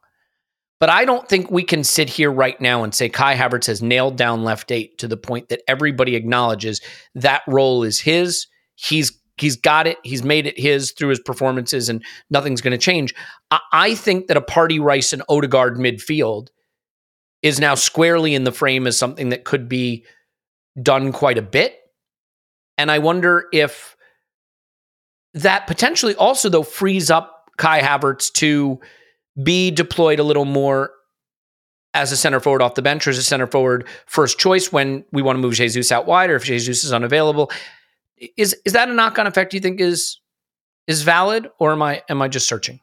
But 0.79 0.89
I 0.89 1.05
don't 1.05 1.27
think 1.29 1.51
we 1.51 1.63
can 1.63 1.83
sit 1.83 2.09
here 2.09 2.31
right 2.31 2.59
now 2.59 2.83
and 2.83 2.95
say 2.95 3.07
Kai 3.07 3.35
Havertz 3.35 3.67
has 3.67 3.83
nailed 3.83 4.17
down 4.17 4.43
left 4.43 4.71
eight 4.71 4.97
to 4.99 5.07
the 5.07 5.17
point 5.17 5.49
that 5.49 5.61
everybody 5.67 6.15
acknowledges 6.15 6.81
that 7.13 7.43
role 7.47 7.83
is 7.83 7.99
his. 7.99 8.47
He's 8.75 9.11
he's 9.37 9.55
got 9.55 9.87
it. 9.87 9.97
He's 10.03 10.23
made 10.23 10.45
it 10.45 10.59
his 10.59 10.91
through 10.91 11.09
his 11.09 11.19
performances, 11.19 11.89
and 11.89 12.03
nothing's 12.29 12.61
going 12.61 12.71
to 12.71 12.77
change. 12.77 13.13
I, 13.49 13.59
I, 13.71 13.95
think 13.95 14.27
that 14.27 14.37
a 14.37 14.41
Partey 14.41 14.81
Rice 14.81 15.13
and 15.13 15.23
Odegaard 15.29 15.77
midfield 15.77 16.47
is 17.41 17.59
now 17.59 17.75
squarely 17.75 18.35
in 18.35 18.43
the 18.43 18.51
frame 18.51 18.85
as 18.85 18.97
something 18.97 19.29
that 19.29 19.43
could 19.43 19.67
be 19.67 20.05
done 20.81 21.11
quite 21.11 21.37
a 21.37 21.41
bit. 21.41 21.77
And 22.77 22.91
I 22.91 22.99
wonder 22.99 23.45
if 23.51 23.95
that 25.33 25.67
potentially 25.67 26.15
also, 26.15 26.49
though, 26.49 26.63
frees 26.63 27.09
up 27.09 27.49
Kai 27.57 27.81
Havertz 27.81 28.31
to 28.33 28.79
be 29.41 29.71
deployed 29.71 30.19
a 30.19 30.23
little 30.23 30.45
more 30.45 30.91
as 31.93 32.11
a 32.11 32.17
center 32.17 32.39
forward 32.39 32.61
off 32.61 32.75
the 32.75 32.81
bench 32.81 33.05
or 33.05 33.09
as 33.09 33.17
a 33.17 33.23
center 33.23 33.47
forward 33.47 33.85
first 34.05 34.39
choice 34.39 34.71
when 34.71 35.03
we 35.11 35.21
want 35.21 35.35
to 35.35 35.41
move 35.41 35.53
Jesus 35.53 35.91
out 35.91 36.05
wide 36.05 36.29
or 36.29 36.35
if 36.35 36.43
Jesus 36.43 36.83
is 36.83 36.93
unavailable. 36.93 37.51
Is 38.37 38.55
is 38.65 38.73
that 38.73 38.89
a 38.89 38.93
knock 38.93 39.17
on 39.17 39.27
effect 39.27 39.51
Do 39.51 39.57
you 39.57 39.61
think 39.61 39.79
is 39.79 40.19
is 40.87 41.03
valid 41.03 41.49
or 41.59 41.71
am 41.71 41.81
I 41.81 42.03
am 42.09 42.21
I 42.21 42.27
just 42.27 42.47
searching? 42.47 42.79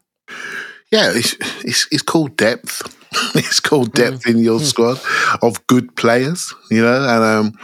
Yeah, 0.90 1.10
it's 1.14 1.34
it's, 1.64 1.86
it's 1.90 2.02
called 2.02 2.36
depth. 2.36 2.94
it's 3.34 3.60
called 3.60 3.92
depth 3.92 4.24
mm. 4.24 4.30
in 4.30 4.38
your 4.38 4.60
mm. 4.60 4.64
squad 4.64 4.98
of 5.42 5.66
good 5.66 5.94
players, 5.96 6.52
you 6.70 6.82
know. 6.82 7.02
And 7.08 7.24
um, 7.24 7.58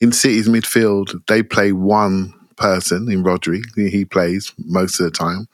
in 0.00 0.12
City's 0.12 0.48
midfield, 0.48 1.12
they 1.26 1.42
play 1.42 1.72
one 1.72 2.34
person 2.56 3.10
in 3.10 3.22
Rodri. 3.22 3.62
He 3.76 4.04
plays 4.04 4.52
most 4.58 5.00
of 5.00 5.04
the 5.04 5.10
time, 5.10 5.48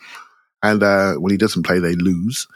and 0.63 0.83
uh, 0.83 1.15
when 1.15 1.31
he 1.31 1.37
doesn't 1.37 1.65
play, 1.65 1.79
they 1.79 1.95
lose. 1.95 2.47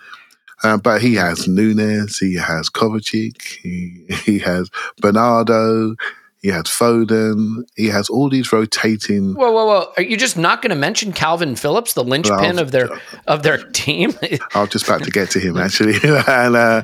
Uh, 0.63 0.77
but 0.77 1.01
he 1.01 1.15
has 1.15 1.49
Nunes, 1.49 2.19
he 2.19 2.35
has 2.35 2.69
Kovacic, 2.69 3.43
he, 3.63 4.05
he 4.25 4.39
has 4.41 4.71
Bernardo, 4.99 5.95
he 6.41 6.49
has 6.49 6.65
Foden, 6.65 7.65
he 7.77 7.89
has 7.89 8.09
all 8.09 8.31
these 8.31 8.51
rotating. 8.51 9.35
Whoa, 9.35 9.53
whoa, 9.53 9.67
whoa! 9.67 9.93
Are 9.99 10.03
you 10.03 10.17
just 10.17 10.39
not 10.39 10.63
going 10.63 10.71
to 10.71 10.77
mention 10.77 11.13
Kalvin 11.13 11.59
Phillips, 11.59 11.93
the 11.93 12.03
linchpin 12.03 12.59
of 12.59 12.71
their 12.71 12.89
of 13.27 13.43
their 13.43 13.59
team? 13.59 14.15
I 14.55 14.61
was 14.61 14.71
just 14.71 14.87
about 14.87 15.03
to 15.03 15.11
get 15.11 15.31
to 15.33 15.39
him 15.39 15.57
actually, 15.59 15.95
and 16.03 16.57
uh, 16.57 16.83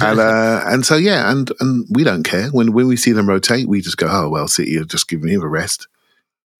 and 0.00 0.20
uh, 0.20 0.62
and 0.66 0.84
so 0.84 0.96
yeah, 0.96 1.30
and 1.32 1.50
and 1.60 1.86
we 1.90 2.04
don't 2.04 2.24
care 2.24 2.48
when 2.48 2.72
when 2.72 2.88
we 2.88 2.96
see 2.96 3.12
them 3.12 3.28
rotate, 3.28 3.68
we 3.68 3.80
just 3.80 3.96
go, 3.96 4.06
oh 4.10 4.28
well, 4.28 4.48
City 4.48 4.76
are 4.76 4.84
just 4.84 5.08
giving 5.08 5.30
him 5.30 5.42
a 5.42 5.48
rest. 5.48 5.88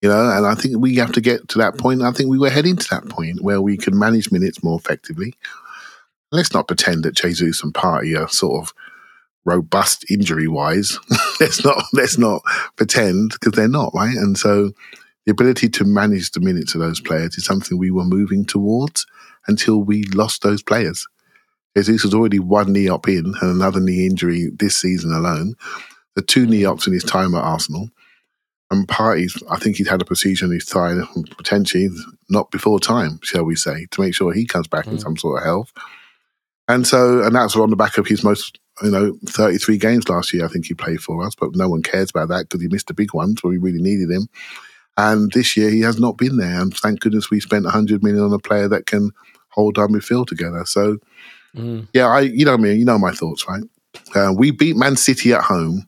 You 0.00 0.09
know, 0.09 0.31
and 0.31 0.46
I 0.46 0.55
think 0.55 0.79
we 0.79 0.96
have 0.96 1.12
to 1.12 1.20
get 1.20 1.46
to 1.48 1.59
that 1.59 1.76
point. 1.76 2.00
I 2.00 2.12
think 2.12 2.31
we 2.31 2.38
were 2.38 2.48
heading 2.48 2.76
to 2.76 2.88
that 2.88 3.11
point 3.11 3.42
where 3.42 3.61
we 3.61 3.76
could 3.76 3.94
manage 3.94 4.33
minutes 4.33 4.62
more 4.64 4.79
effectively 4.79 5.35
let's 6.33 6.55
not 6.55 6.68
pretend 6.68 7.05
that 7.05 7.16
Jesus 7.16 7.62
and 7.62 7.74
Partey 7.74 8.18
are 8.18 8.29
sort 8.29 8.62
of 8.62 8.74
robust 9.44 10.11
injury 10.11 10.48
wise. 10.48 10.98
let's 11.40 11.64
not 11.64 11.83
let's 11.92 12.18
not 12.18 12.42
pretend 12.76 13.33
because 13.33 13.53
they're 13.53 13.68
not 13.68 13.92
right. 13.94 14.16
And 14.16 14.37
so 14.37 14.72
the 15.26 15.33
ability 15.33 15.68
to 15.68 15.85
manage 15.85 16.31
the 16.31 16.40
minutes 16.40 16.74
of 16.74 16.81
those 16.81 17.00
players 17.00 17.37
is 17.37 17.44
something 17.44 17.79
we 17.79 17.90
were 17.90 18.05
moving 18.05 18.44
towards 18.44 19.07
until 19.46 19.83
we 19.83 20.05
lost 20.14 20.42
those 20.42 20.62
players. 20.62 21.07
Jesus 21.76 22.05
was 22.05 22.14
already 22.14 22.38
one 22.38 22.72
knee 22.72 22.88
up 22.88 23.09
in 23.09 23.35
and 23.40 23.42
another 23.42 23.81
knee 23.81 24.07
injury 24.07 24.50
this 24.53 24.76
season 24.76 25.12
alone. 25.12 25.55
The 26.16 26.22
two 26.22 26.46
knee 26.46 26.64
ups 26.64 26.87
in 26.87 26.92
his 26.92 27.05
time 27.05 27.35
at 27.35 27.44
Arsenal. 27.44 27.88
And 28.72 28.87
Partey's, 28.87 29.42
I 29.50 29.59
think 29.59 29.76
he's 29.76 29.88
had 29.88 30.00
a 30.00 30.05
procedure 30.05 30.46
on 30.46 30.53
his 30.53 30.64
thigh, 30.64 30.96
potentially 31.37 31.88
not 32.29 32.53
before 32.53 32.79
time, 32.79 33.18
shall 33.22 33.44
we 33.44 33.57
say, 33.57 33.87
to 33.90 34.00
make 34.00 34.14
sure 34.14 34.33
he 34.33 34.46
comes 34.46 34.68
back 34.68 34.87
mm. 34.87 34.92
in 34.92 34.98
some 34.98 35.16
sort 35.16 35.38
of 35.38 35.44
health. 35.44 35.72
And 36.68 36.87
so, 36.87 37.22
and 37.22 37.35
that's 37.35 37.57
on 37.57 37.70
the 37.70 37.76
back 37.76 37.98
of 37.98 38.07
his 38.07 38.22
most, 38.22 38.59
you 38.82 38.90
know, 38.90 39.16
33 39.26 39.78
games 39.78 40.08
last 40.08 40.32
year, 40.32 40.44
I 40.44 40.48
think 40.48 40.66
he 40.66 40.74
played 40.74 41.00
for 41.00 41.24
us, 41.24 41.34
but 41.34 41.54
no 41.54 41.68
one 41.68 41.82
cares 41.82 42.10
about 42.10 42.28
that 42.28 42.48
because 42.48 42.62
he 42.62 42.68
missed 42.68 42.86
the 42.86 42.94
big 42.94 43.12
ones 43.12 43.42
where 43.42 43.50
we 43.50 43.58
really 43.58 43.82
needed 43.82 44.10
him. 44.10 44.28
And 44.96 45.30
this 45.32 45.56
year 45.56 45.70
he 45.70 45.80
has 45.80 45.98
not 45.98 46.16
been 46.16 46.36
there. 46.36 46.60
And 46.60 46.76
thank 46.76 47.00
goodness 47.00 47.30
we 47.30 47.40
spent 47.40 47.64
100 47.64 48.02
million 48.02 48.24
on 48.24 48.32
a 48.32 48.38
player 48.38 48.68
that 48.68 48.86
can 48.86 49.10
hold 49.48 49.78
our 49.78 49.88
midfield 49.88 50.26
together. 50.26 50.64
So, 50.64 50.98
mm. 51.54 51.86
yeah, 51.92 52.06
I, 52.06 52.20
you 52.20 52.44
know 52.44 52.58
me, 52.58 52.74
you 52.74 52.84
know 52.84 52.98
my 52.98 53.12
thoughts, 53.12 53.46
right? 53.48 53.62
Uh, 54.14 54.32
we 54.36 54.50
beat 54.50 54.76
Man 54.76 54.96
City 54.96 55.32
at 55.32 55.42
home. 55.42 55.86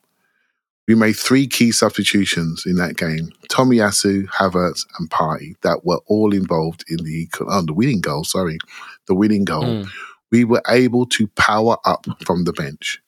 We 0.88 0.96
made 0.96 1.14
three 1.14 1.46
key 1.46 1.70
substitutions 1.70 2.64
in 2.66 2.74
that 2.76 2.96
game: 2.96 3.31
Tomiyasu, 3.48 4.26
Havertz, 4.26 4.85
and 4.98 5.09
Partey, 5.09 5.55
that 5.62 5.85
were 5.85 6.00
all 6.07 6.35
involved 6.35 6.85
in 6.88 6.96
the 7.05 7.28
oh, 7.40 7.62
the 7.62 7.72
winning 7.72 8.00
goal. 8.00 8.24
Sorry, 8.24 8.59
the 9.07 9.14
winning 9.14 9.44
goal. 9.44 9.62
Mm 9.62 9.88
we 10.33 10.45
were 10.45 10.62
able 10.68 11.07
to 11.07 11.29
power 11.29 11.77
up 11.85 12.07
from 12.25 12.45
the 12.45 12.53
bench. 12.53 13.01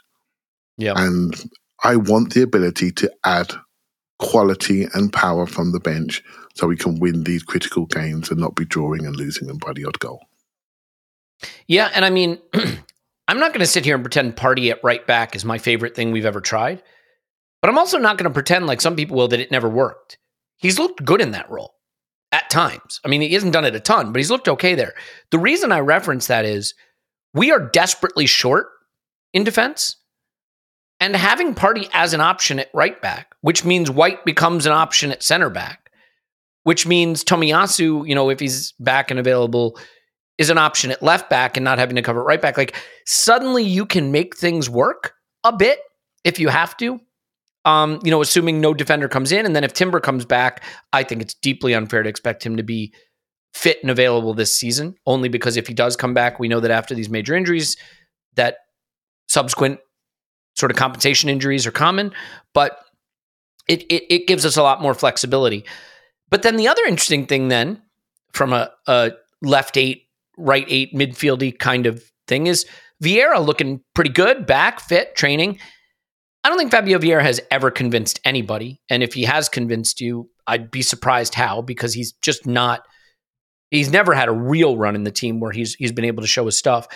Yeah. 0.77 0.93
And 0.97 1.35
I 1.83 1.97
want 1.97 2.35
the 2.35 2.43
ability 2.43 2.93
to 2.93 3.13
add 3.25 3.53
quality 4.19 4.87
and 4.95 5.13
power 5.13 5.47
from 5.47 5.73
the 5.73 5.81
bench 5.81 6.23
so 6.55 6.69
we 6.69 6.77
can 6.77 7.01
win 7.01 7.25
these 7.25 7.43
critical 7.43 7.87
games 7.87 8.31
and 8.31 8.39
not 8.39 8.55
be 8.55 8.65
drawing 8.65 9.07
and 9.07 9.17
losing 9.17 9.49
them 9.49 9.59
by 9.59 9.73
the 9.73 9.85
odd 9.85 9.99
goal. 9.99 10.21
Yeah, 11.67 11.91
and 11.95 12.05
I 12.05 12.11
mean, 12.11 12.39
I'm 13.29 13.41
not 13.41 13.53
going 13.53 13.61
to 13.61 13.67
sit 13.67 13.85
here 13.85 13.95
and 13.95 14.05
pretend 14.05 14.37
Partey 14.37 14.71
at 14.71 14.85
right 14.85 15.05
back 15.05 15.35
is 15.35 15.45
my 15.45 15.59
favorite 15.59 15.97
thing 15.97 16.13
we've 16.13 16.25
ever 16.25 16.41
tried, 16.41 16.83
but 17.61 17.71
I'm 17.71 17.79
also 17.79 17.99
not 17.99 18.19
going 18.19 18.31
to 18.31 18.35
pretend 18.35 18.67
like 18.67 18.81
some 18.81 18.95
people 18.95 19.17
will 19.17 19.29
that 19.29 19.41
it 19.41 19.51
never 19.51 19.69
worked. 19.69 20.19
He's 20.57 20.79
looked 20.79 21.05
good 21.05 21.21
in 21.21 21.33
that 21.33 21.51
role 21.51 21.75
at 22.31 22.49
times. 22.51 23.01
I 23.05 23.09
mean, 23.09 23.21
he 23.21 23.33
hasn't 23.33 23.53
done 23.53 23.65
it 23.65 23.75
a 23.75 23.81
ton, 23.81 24.13
but 24.13 24.21
he's 24.21 24.31
looked 24.31 24.49
okay 24.49 24.75
there. 24.75 24.95
The 25.31 25.39
reason 25.39 25.73
I 25.73 25.81
reference 25.81 26.29
that 26.29 26.45
is 26.45 26.75
we 27.35 27.51
are 27.51 27.61
desperately 27.61 28.27
short 28.27 28.69
in 29.33 29.45
defense. 29.45 29.97
And 31.01 31.15
having 31.17 31.55
Partey 31.55 31.91
as 31.93 32.15
an 32.15 32.21
option 32.21 32.61
at 32.61 32.71
right 32.73 33.01
back, 33.03 33.35
which 33.41 33.65
means 33.65 33.91
White 33.91 34.25
becomes 34.25 34.65
an 34.65 34.73
option 34.73 35.11
at 35.11 35.23
center 35.23 35.51
back, 35.51 35.91
which 36.63 36.87
means 36.87 37.25
Tomiyasu, 37.25 38.09
you 38.09 38.15
know, 38.15 38.31
if 38.31 38.41
he's 38.41 38.73
back 38.79 39.11
and 39.11 39.21
available, 39.21 39.79
is 40.39 40.51
an 40.51 40.59
option 40.59 40.91
at 40.91 41.03
left 41.03 41.29
back 41.29 41.57
and 41.57 41.65
not 41.65 41.79
having 41.79 41.97
to 41.97 42.03
cover 42.03 42.23
right 42.23 42.41
back. 42.41 42.57
Like 42.57 42.75
suddenly 43.07 43.65
you 43.65 43.85
can 43.85 44.13
make 44.13 44.37
things 44.37 44.71
work 44.71 45.15
a 45.43 45.55
bit 45.55 45.81
if 46.25 46.39
you 46.39 46.49
have 46.49 46.77
to. 46.79 47.01
Um, 47.67 47.99
you 48.05 48.11
know, 48.11 48.21
assuming 48.21 48.61
no 48.61 48.75
defender 48.75 49.09
comes 49.09 49.33
in, 49.33 49.47
and 49.47 49.57
then 49.57 49.65
if 49.65 49.73
Timber 49.73 49.99
comes 49.99 50.27
back, 50.27 50.63
I 50.93 51.03
think 51.03 51.23
it's 51.23 51.33
deeply 51.33 51.75
unfair 51.75 52.03
to 52.03 52.09
expect 52.09 52.45
him 52.45 52.59
to 52.59 52.63
be 52.63 52.93
fit 53.55 53.79
and 53.83 53.91
available 53.91 54.35
this 54.35 54.55
season, 54.55 54.95
only 55.07 55.29
because 55.29 55.57
if 55.57 55.67
he 55.67 55.75
does 55.75 55.97
come 55.97 56.13
back, 56.13 56.39
we 56.39 56.49
know 56.49 56.61
that 56.61 56.71
after 56.71 56.95
these 56.95 57.09
major 57.09 57.35
injuries, 57.35 57.77
that 58.35 58.57
subsequent 59.29 59.81
sort 60.57 60.71
of 60.71 60.77
compensation 60.77 61.31
injuries 61.31 61.67
are 61.67 61.71
common, 61.71 62.13
but 62.53 62.79
it, 63.69 63.83
it, 63.85 64.05
it 64.13 64.27
gives 64.27 64.45
us 64.45 64.57
a 64.57 64.63
lot 64.63 64.83
more 64.83 64.95
flexibility. 64.95 65.65
But 66.31 66.43
then 66.43 66.57
the 66.57 66.69
other 66.69 66.83
interesting 66.85 67.27
thing 67.27 67.49
then 67.49 67.81
from 68.33 68.53
a, 68.53 68.71
a 68.87 69.13
left 69.41 69.77
eight, 69.77 70.03
right 70.37 70.67
eight, 70.69 70.93
midfieldy 70.93 71.57
kind 71.59 71.87
of 71.87 72.03
thing 72.27 72.47
is 72.49 72.67
Vieira 73.03 73.45
looking 73.45 73.81
pretty 73.95 74.11
good, 74.11 74.47
back, 74.47 74.81
fit, 74.81 75.15
training. 75.15 75.59
I 76.43 76.49
don't 76.49 76.59
think 76.59 76.73
Fabio 76.73 76.99
Vieira 76.99 77.23
has 77.23 77.41
ever 77.51 77.71
convinced 77.71 78.21
anybody. 78.25 78.81
And 78.91 79.03
if 79.03 79.15
he 79.15 79.23
has 79.23 79.49
convinced 79.49 80.01
you, 80.01 80.29
I'd 80.47 80.71
be 80.71 80.83
surprised 80.83 81.35
how, 81.35 81.63
because 81.63 81.95
he's 81.95 82.13
just 82.13 82.47
not 82.47 82.83
He's 83.75 83.91
never 83.91 84.15
had 84.15 84.29
a 84.29 84.33
real 84.33 84.77
run 84.77 84.95
in 84.95 85.05
the 85.05 85.11
team 85.11 85.41
where 85.41 85.53
he's 85.53 85.75
he's 85.75 85.93
been 85.93 86.05
able 86.05 86.23
to 86.23 86.29
show 86.29 86.47
his 86.47 86.57
stuff. 86.57 86.87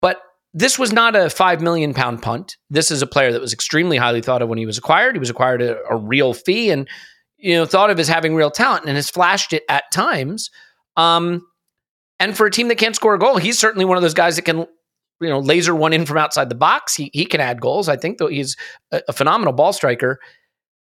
But 0.00 0.20
this 0.54 0.78
was 0.78 0.92
not 0.92 1.16
a 1.16 1.28
five 1.28 1.60
million 1.60 1.92
pound 1.94 2.22
punt. 2.22 2.56
This 2.70 2.90
is 2.90 3.02
a 3.02 3.06
player 3.06 3.32
that 3.32 3.40
was 3.40 3.52
extremely 3.52 3.96
highly 3.96 4.20
thought 4.20 4.42
of 4.42 4.48
when 4.48 4.58
he 4.58 4.66
was 4.66 4.78
acquired. 4.78 5.14
He 5.14 5.20
was 5.20 5.30
acquired 5.30 5.62
at 5.62 5.78
a 5.90 5.96
real 5.96 6.34
fee 6.34 6.70
and 6.70 6.88
you 7.36 7.54
know 7.54 7.66
thought 7.66 7.90
of 7.90 7.98
as 7.98 8.08
having 8.08 8.34
real 8.34 8.50
talent 8.50 8.84
and 8.86 8.96
has 8.96 9.10
flashed 9.10 9.52
it 9.52 9.64
at 9.68 9.84
times. 9.92 10.50
Um, 10.96 11.46
and 12.20 12.36
for 12.36 12.46
a 12.46 12.50
team 12.50 12.68
that 12.68 12.78
can't 12.78 12.94
score 12.94 13.14
a 13.14 13.18
goal, 13.18 13.38
he's 13.38 13.58
certainly 13.58 13.84
one 13.84 13.96
of 13.96 14.02
those 14.02 14.14
guys 14.14 14.36
that 14.36 14.42
can 14.42 14.66
you 15.20 15.28
know 15.28 15.40
laser 15.40 15.74
one 15.74 15.92
in 15.92 16.06
from 16.06 16.18
outside 16.18 16.48
the 16.48 16.54
box. 16.54 16.94
He 16.94 17.10
he 17.12 17.26
can 17.26 17.40
add 17.40 17.60
goals. 17.60 17.88
I 17.88 17.96
think 17.96 18.18
though 18.18 18.28
he's 18.28 18.56
a, 18.92 19.02
a 19.08 19.12
phenomenal 19.12 19.52
ball 19.52 19.72
striker. 19.72 20.20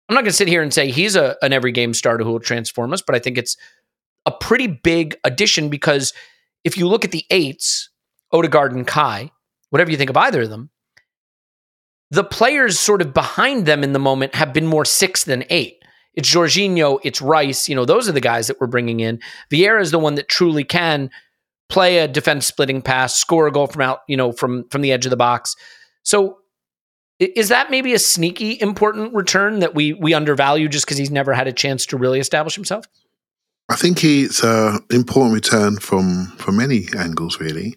I'm 0.09 0.15
not 0.15 0.23
going 0.23 0.31
to 0.31 0.37
sit 0.37 0.49
here 0.49 0.63
and 0.63 0.73
say 0.73 0.91
he's 0.91 1.17
a, 1.17 1.37
an 1.43 1.53
every 1.53 1.71
game 1.71 1.93
starter 1.93 2.25
who 2.25 2.33
will 2.33 2.41
transform 2.41 2.95
us, 2.95 3.03
but 3.03 3.15
I 3.15 3.19
think 3.19 3.37
it's 3.37 3.59
a 4.29 4.31
pretty 4.31 4.67
big 4.67 5.17
addition 5.25 5.71
because 5.71 6.13
if 6.63 6.77
you 6.77 6.87
look 6.87 7.05
at 7.05 7.13
the 7.13 7.25
eights, 7.31 7.89
Odegaard 8.33 8.73
and 8.73 8.87
Kai, 8.87 9.31
whatever 9.71 9.91
you 9.91 9.97
think 9.97 10.11
of 10.11 10.17
either 10.17 10.43
of 10.43 10.51
them, 10.51 10.71
the 12.11 12.25
players 12.25 12.79
sort 12.79 13.01
of 13.01 13.15
behind 13.15 13.65
them 13.65 13.83
in 13.83 13.95
the 13.95 13.99
moment 13.99 14.35
have 14.35 14.53
been 14.53 14.67
more 14.67 14.85
six 14.85 15.25
than 15.25 15.45
eight. 15.49 15.83
It's 16.13 16.29
Jorginho, 16.29 17.01
it's 17.05 17.23
Rice, 17.23 17.69
you 17.69 17.75
know, 17.75 17.87
those 17.87 18.07
are 18.09 18.13
the 18.13 18.21
guys 18.21 18.49
that 18.49 18.61
we're 18.61 18.67
bringing 18.67 19.01
in. 19.01 19.21
Vieira 19.51 19.81
is 19.81 19.93
the 19.93 19.99
one 19.99 20.17
that 20.17 20.29
truly 20.29 20.65
can 20.65 21.11
play 21.71 21.99
a 21.99 22.09
defense 22.09 22.47
splitting 22.47 22.83
pass, 22.83 23.17
score 23.17 23.47
a 23.47 23.53
goal 23.53 23.67
from 23.67 23.83
out, 23.83 24.01
you 24.09 24.17
know, 24.17 24.33
from 24.33 24.69
from 24.69 24.83
the 24.83 24.93
edge 24.93 25.07
of 25.07 25.11
the 25.11 25.17
box. 25.17 25.57
So 26.03 26.39
is 27.19 27.49
that 27.49 27.71
maybe 27.71 27.95
a 27.95 27.99
sneaky 27.99 28.61
important 28.61 29.15
return 29.15 29.61
that 29.61 29.75
we 29.75 29.93
we 29.93 30.13
undervalue 30.13 30.69
just 30.69 30.87
because 30.87 30.99
he's 30.99 31.11
never 31.11 31.33
had 31.33 31.49
a 31.49 31.53
chance 31.53 31.87
to 31.87 31.97
really 31.97 32.21
establish 32.21 32.55
himself? 32.55 32.87
I 33.71 33.77
think 33.77 34.03
it's 34.03 34.43
an 34.43 34.81
important 34.91 35.35
return 35.35 35.79
from 35.79 36.27
from 36.39 36.57
many 36.57 36.87
angles, 36.97 37.39
really. 37.39 37.77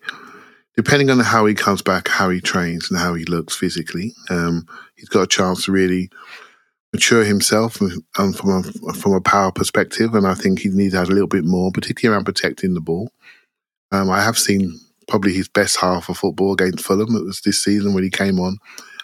Depending 0.78 1.10
on 1.10 1.20
how 1.20 1.46
he 1.46 1.54
comes 1.54 1.82
back, 1.82 2.08
how 2.08 2.30
he 2.30 2.40
trains, 2.40 2.90
and 2.90 2.98
how 3.00 3.14
he 3.14 3.26
looks 3.26 3.56
physically, 3.56 4.14
um, 4.30 4.66
he's 4.96 5.10
got 5.10 5.24
a 5.24 5.28
chance 5.28 5.66
to 5.66 5.72
really 5.72 6.10
mature 6.94 7.24
himself 7.24 7.82
and 7.82 8.36
from 8.38 8.50
a 8.50 8.94
from 8.94 9.14
a 9.14 9.22
power 9.22 9.52
perspective. 9.52 10.16
And 10.16 10.26
I 10.26 10.34
think 10.34 10.60
he 10.60 10.70
needs 10.70 10.94
to 10.94 11.02
add 11.02 11.10
a 11.10 11.12
little 11.14 11.28
bit 11.28 11.44
more, 11.44 11.72
particularly 11.72 12.16
around 12.16 12.26
protecting 12.26 12.74
the 12.74 12.82
ball. 12.82 13.12
Um, 13.92 14.10
I 14.10 14.24
have 14.24 14.38
seen 14.38 14.80
probably 15.10 15.34
his 15.34 15.50
best 15.50 15.78
half 15.78 16.08
of 16.08 16.18
football 16.18 16.54
against 16.54 16.86
Fulham. 16.86 17.16
It 17.16 17.26
was 17.26 17.42
this 17.42 17.62
season 17.62 17.94
when 17.94 18.04
he 18.04 18.10
came 18.10 18.40
on. 18.40 18.58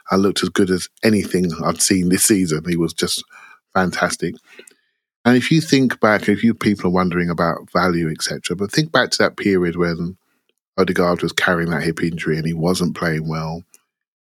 I 0.10 0.16
looked 0.16 0.42
as 0.42 0.50
good 0.50 0.70
as 0.70 0.88
anything 1.04 1.52
I'd 1.66 1.82
seen 1.82 2.08
this 2.08 2.24
season. 2.24 2.64
He 2.66 2.78
was 2.78 2.94
just 2.94 3.26
fantastic. 3.74 4.36
And 5.28 5.36
if 5.36 5.52
you 5.52 5.60
think 5.60 6.00
back, 6.00 6.30
if 6.30 6.42
you 6.42 6.54
people 6.54 6.88
are 6.88 6.94
wondering 6.94 7.30
about 7.30 7.70
value, 7.74 8.10
etc., 8.10 8.56
but 8.56 8.72
think 8.72 8.94
back 8.94 9.12
to 9.12 9.18
that 9.18 9.36
period 9.36 9.76
when 9.76 10.16
Odegaard 10.78 11.22
was 11.22 11.34
carrying 11.34 11.70
that 11.72 11.84
hip 11.84 12.02
injury 12.02 12.38
and 12.38 12.48
he 12.48 12.54
wasn't 12.54 12.96
playing 12.96 13.28
well. 13.28 13.62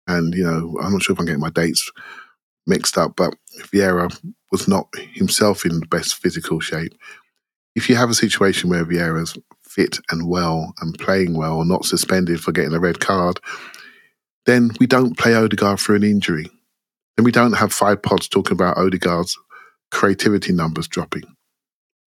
And, 0.06 0.32
you 0.34 0.44
know, 0.44 0.78
I'm 0.80 0.92
not 0.92 1.02
sure 1.02 1.14
if 1.14 1.18
I'm 1.18 1.26
getting 1.26 1.40
my 1.40 1.50
dates 1.50 1.90
mixed 2.68 2.96
up, 2.96 3.16
but 3.16 3.34
Vieira 3.72 4.16
was 4.52 4.68
not 4.68 4.86
himself 5.14 5.64
in 5.64 5.80
the 5.80 5.86
best 5.86 6.14
physical 6.14 6.60
shape. 6.60 6.94
If 7.74 7.88
you 7.88 7.96
have 7.96 8.10
a 8.10 8.14
situation 8.14 8.70
where 8.70 8.84
Vieira's 8.84 9.36
fit 9.64 9.98
and 10.12 10.28
well 10.28 10.74
and 10.80 10.96
playing 10.96 11.36
well, 11.36 11.56
or 11.56 11.64
not 11.64 11.86
suspended 11.86 12.40
for 12.40 12.52
getting 12.52 12.72
a 12.72 12.78
red 12.78 13.00
card, 13.00 13.40
then 14.46 14.70
we 14.78 14.86
don't 14.86 15.18
play 15.18 15.34
Odegaard 15.34 15.80
for 15.80 15.96
an 15.96 16.04
injury. 16.04 16.48
Then 17.16 17.24
we 17.24 17.32
don't 17.32 17.54
have 17.54 17.72
five 17.72 18.00
pods 18.00 18.28
talking 18.28 18.54
about 18.54 18.78
Odegaard's 18.78 19.36
creativity 19.94 20.52
numbers 20.52 20.88
dropping, 20.88 21.22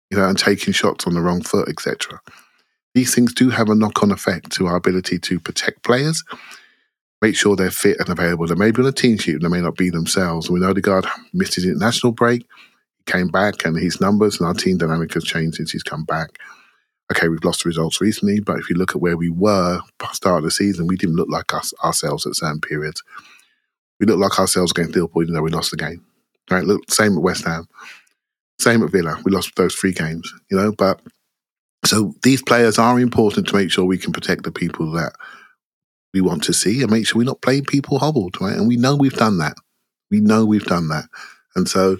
you 0.09 0.17
know, 0.17 0.27
and 0.27 0.37
taking 0.37 0.73
shots 0.73 1.07
on 1.07 1.13
the 1.13 1.21
wrong 1.21 1.41
foot, 1.41 1.69
etc. 1.69 2.19
These 2.93 3.13
things 3.13 3.33
do 3.33 3.49
have 3.49 3.69
a 3.69 3.75
knock-on 3.75 4.11
effect 4.11 4.51
to 4.53 4.67
our 4.67 4.75
ability 4.75 5.19
to 5.19 5.39
protect 5.39 5.83
players, 5.83 6.23
make 7.21 7.35
sure 7.35 7.55
they're 7.55 7.71
fit 7.71 7.99
and 7.99 8.09
available. 8.09 8.47
They 8.47 8.55
may 8.55 8.71
be 8.71 8.81
on 8.81 8.87
a 8.87 8.91
team 8.91 9.17
sheet 9.17 9.35
and 9.35 9.43
they 9.43 9.49
may 9.49 9.61
not 9.61 9.77
be 9.77 9.89
themselves. 9.89 10.49
We 10.49 10.59
know 10.59 10.71
Odegaard 10.71 11.05
missed 11.33 11.55
his 11.55 11.65
international 11.65 12.11
break, 12.11 12.45
came 13.05 13.27
back 13.27 13.65
and 13.65 13.77
his 13.77 14.01
numbers 14.01 14.39
and 14.39 14.47
our 14.47 14.53
team 14.53 14.77
dynamic 14.77 15.13
has 15.13 15.23
changed 15.23 15.57
since 15.57 15.71
he's 15.71 15.83
come 15.83 16.05
back. 16.05 16.39
Okay, 17.11 17.27
we've 17.27 17.43
lost 17.43 17.63
the 17.63 17.69
results 17.69 18.01
recently, 18.01 18.39
but 18.39 18.57
if 18.57 18.67
you 18.67 18.75
look 18.75 18.95
at 18.95 19.01
where 19.01 19.15
we 19.15 19.29
were 19.29 19.79
past 19.99 20.15
start 20.15 20.39
of 20.39 20.43
the 20.43 20.51
season, 20.51 20.87
we 20.87 20.97
didn't 20.97 21.15
look 21.15 21.29
like 21.29 21.53
us 21.53 21.71
ourselves 21.83 22.25
at 22.25 22.35
certain 22.35 22.61
periods. 22.61 23.03
We 23.99 24.07
looked 24.07 24.21
like 24.21 24.39
ourselves 24.39 24.71
against 24.71 24.95
Liverpool, 24.95 25.21
even 25.21 25.35
though 25.35 25.43
we 25.43 25.51
lost 25.51 25.69
the 25.69 25.77
game. 25.77 26.03
Right? 26.49 26.63
Look, 26.63 26.91
same 26.91 27.17
at 27.17 27.23
West 27.23 27.45
Ham, 27.45 27.67
same 28.59 28.83
at 28.83 28.91
Villa. 28.91 29.19
We 29.23 29.31
lost 29.31 29.55
those 29.55 29.75
three 29.75 29.93
games, 29.93 30.31
you 30.49 30.57
know. 30.57 30.71
But 30.71 31.01
so 31.85 32.13
these 32.23 32.41
players 32.41 32.77
are 32.77 32.99
important 32.99 33.47
to 33.47 33.55
make 33.55 33.71
sure 33.71 33.85
we 33.85 33.97
can 33.97 34.13
protect 34.13 34.43
the 34.43 34.51
people 34.51 34.91
that 34.91 35.13
we 36.13 36.21
want 36.21 36.43
to 36.43 36.53
see 36.53 36.81
and 36.81 36.91
make 36.91 37.07
sure 37.07 37.19
we're 37.19 37.25
not 37.25 37.41
playing 37.41 37.65
people 37.65 37.99
hobbled, 37.99 38.39
right? 38.39 38.55
And 38.55 38.67
we 38.67 38.77
know 38.77 38.95
we've 38.95 39.13
done 39.13 39.37
that. 39.39 39.55
We 40.11 40.21
know 40.21 40.45
we've 40.45 40.65
done 40.65 40.87
that, 40.89 41.05
and 41.55 41.67
so 41.67 41.97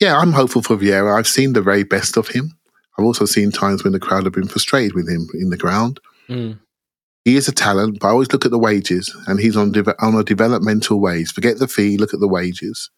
yeah, 0.00 0.16
I'm 0.16 0.32
hopeful 0.32 0.62
for 0.62 0.76
Vieira. 0.76 1.16
I've 1.16 1.26
seen 1.26 1.52
the 1.52 1.62
very 1.62 1.82
best 1.82 2.16
of 2.16 2.28
him. 2.28 2.58
I've 2.98 3.04
also 3.04 3.26
seen 3.26 3.50
times 3.50 3.84
when 3.84 3.92
the 3.92 4.00
crowd 4.00 4.24
have 4.24 4.32
been 4.32 4.48
frustrated 4.48 4.94
with 4.94 5.08
him 5.08 5.28
in 5.34 5.50
the 5.50 5.56
ground. 5.56 6.00
Mm. 6.28 6.58
He 7.24 7.36
is 7.36 7.48
a 7.48 7.52
talent, 7.52 8.00
but 8.00 8.08
I 8.08 8.10
always 8.10 8.32
look 8.32 8.44
at 8.44 8.50
the 8.50 8.58
wages, 8.58 9.14
and 9.26 9.38
he's 9.38 9.56
on 9.56 9.72
de- 9.72 10.02
on 10.02 10.14
a 10.14 10.24
developmental 10.24 11.00
wage. 11.00 11.32
Forget 11.32 11.58
the 11.58 11.68
fee, 11.68 11.98
look 11.98 12.14
at 12.14 12.20
the 12.20 12.28
wages, 12.28 12.90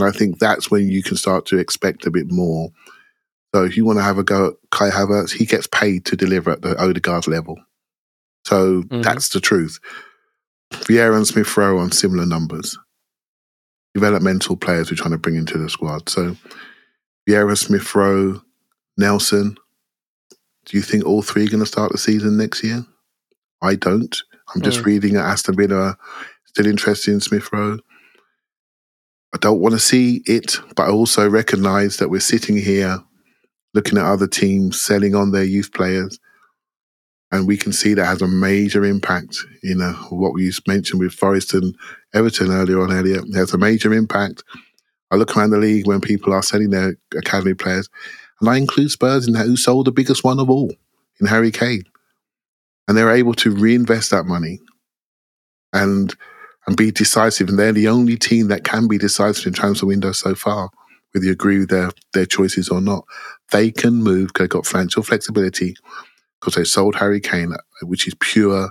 and 0.00 0.08
I 0.08 0.16
think 0.16 0.38
that's 0.38 0.70
when 0.70 0.88
you 0.88 1.02
can 1.02 1.16
start 1.16 1.46
to 1.46 1.58
expect 1.58 2.06
a 2.06 2.10
bit 2.10 2.30
more. 2.30 2.70
So 3.54 3.64
if 3.64 3.76
you 3.76 3.84
want 3.84 3.98
to 3.98 4.02
have 4.02 4.18
a 4.18 4.22
go 4.24 4.48
at 4.48 4.54
Kai 4.70 4.90
Havertz, 4.90 5.32
he 5.32 5.46
gets 5.46 5.66
paid 5.66 6.04
to 6.06 6.16
deliver 6.16 6.50
at 6.50 6.62
the 6.62 6.76
Odegaard 6.80 7.26
level. 7.26 7.56
So 8.46 8.82
Mhm. 8.82 9.02
that's 9.02 9.30
the 9.30 9.40
truth. 9.40 9.78
Vieira 10.72 11.16
and 11.16 11.26
Smith 11.26 11.56
Rowe 11.56 11.78
on 11.78 11.90
similar 11.92 12.26
numbers. 12.26 12.78
Developmental 13.94 14.56
players 14.56 14.90
we're 14.90 14.96
trying 14.96 15.12
to 15.12 15.18
bring 15.18 15.36
into 15.36 15.58
the 15.58 15.68
squad. 15.70 16.08
So 16.08 16.36
Vieira, 17.28 17.56
Smith 17.56 17.94
Rowe, 17.94 18.42
Nelson. 18.96 19.56
Do 20.66 20.76
you 20.76 20.82
think 20.82 21.04
all 21.04 21.22
three 21.22 21.44
are 21.46 21.50
going 21.50 21.60
to 21.60 21.66
start 21.66 21.92
the 21.92 21.98
season 21.98 22.36
next 22.36 22.62
year? 22.62 22.84
I 23.62 23.74
don't. 23.74 24.14
I'm 24.54 24.62
just 24.62 24.80
Mm. 24.80 24.84
reading 24.86 25.16
at 25.16 25.24
Aston 25.24 25.56
Villa, 25.56 25.96
still 26.46 26.66
interested 26.66 27.12
in 27.12 27.20
Smith 27.20 27.48
Rowe. 27.52 27.78
I 29.34 29.38
don't 29.38 29.60
want 29.60 29.74
to 29.74 29.78
see 29.78 30.22
it, 30.26 30.58
but 30.74 30.84
I 30.84 30.90
also 30.90 31.28
recognize 31.28 31.98
that 31.98 32.08
we're 32.08 32.20
sitting 32.20 32.56
here 32.56 32.98
looking 33.74 33.98
at 33.98 34.04
other 34.04 34.26
teams 34.26 34.80
selling 34.80 35.14
on 35.14 35.32
their 35.32 35.44
youth 35.44 35.72
players. 35.72 36.18
And 37.30 37.46
we 37.46 37.58
can 37.58 37.72
see 37.72 37.92
that 37.92 38.06
has 38.06 38.22
a 38.22 38.28
major 38.28 38.84
impact. 38.84 39.36
You 39.62 39.74
know, 39.74 39.92
what 40.08 40.32
we 40.32 40.50
mentioned 40.66 41.00
with 41.00 41.12
Forest 41.12 41.52
and 41.52 41.76
Everton 42.14 42.50
earlier 42.50 42.80
on 42.80 42.90
it 42.90 43.34
has 43.34 43.52
a 43.52 43.58
major 43.58 43.92
impact. 43.92 44.42
I 45.10 45.16
look 45.16 45.36
around 45.36 45.50
the 45.50 45.58
league 45.58 45.86
when 45.86 46.00
people 46.00 46.32
are 46.32 46.42
selling 46.42 46.70
their 46.70 46.96
academy 47.14 47.54
players, 47.54 47.88
and 48.40 48.48
I 48.48 48.56
include 48.56 48.90
Spurs 48.90 49.26
in 49.26 49.34
that, 49.34 49.46
who 49.46 49.56
sold 49.56 49.86
the 49.86 49.92
biggest 49.92 50.24
one 50.24 50.38
of 50.38 50.48
all 50.48 50.72
in 51.20 51.26
Harry 51.26 51.50
Kane. 51.50 51.84
And 52.86 52.96
they're 52.96 53.14
able 53.14 53.34
to 53.34 53.50
reinvest 53.50 54.10
that 54.10 54.24
money 54.24 54.60
and 55.72 56.14
and 56.68 56.76
be 56.76 56.90
decisive. 56.90 57.48
And 57.48 57.58
they're 57.58 57.72
the 57.72 57.88
only 57.88 58.16
team 58.16 58.48
that 58.48 58.62
can 58.62 58.88
be 58.88 58.98
decisive 58.98 59.46
in 59.46 59.54
transfer 59.54 59.86
windows 59.86 60.18
so 60.18 60.34
far, 60.34 60.68
whether 61.12 61.24
you 61.24 61.32
agree 61.32 61.60
with 61.60 61.70
their, 61.70 61.90
their 62.12 62.26
choices 62.26 62.68
or 62.68 62.82
not. 62.82 63.04
They 63.52 63.70
can 63.70 64.02
move, 64.02 64.28
because 64.28 64.44
they've 64.44 64.50
got 64.50 64.66
financial 64.66 65.02
flexibility 65.02 65.76
because 66.38 66.54
they 66.54 66.64
sold 66.64 66.94
Harry 66.96 67.20
Kane, 67.20 67.54
which 67.82 68.06
is 68.06 68.14
pure 68.20 68.70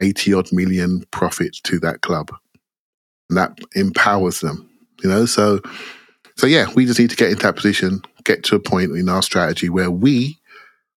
80 0.00 0.32
odd 0.32 0.48
million 0.50 1.04
profit 1.10 1.54
to 1.64 1.78
that 1.80 2.00
club. 2.00 2.30
And 3.28 3.36
that 3.36 3.58
empowers 3.74 4.40
them, 4.40 4.68
you 5.04 5.10
know? 5.10 5.26
So, 5.26 5.60
so 6.36 6.46
yeah, 6.46 6.72
we 6.74 6.86
just 6.86 6.98
need 6.98 7.10
to 7.10 7.16
get 7.16 7.30
into 7.30 7.42
that 7.42 7.56
position, 7.56 8.00
get 8.24 8.44
to 8.44 8.56
a 8.56 8.60
point 8.60 8.92
in 8.92 9.10
our 9.10 9.22
strategy 9.22 9.68
where 9.68 9.90
we, 9.90 10.38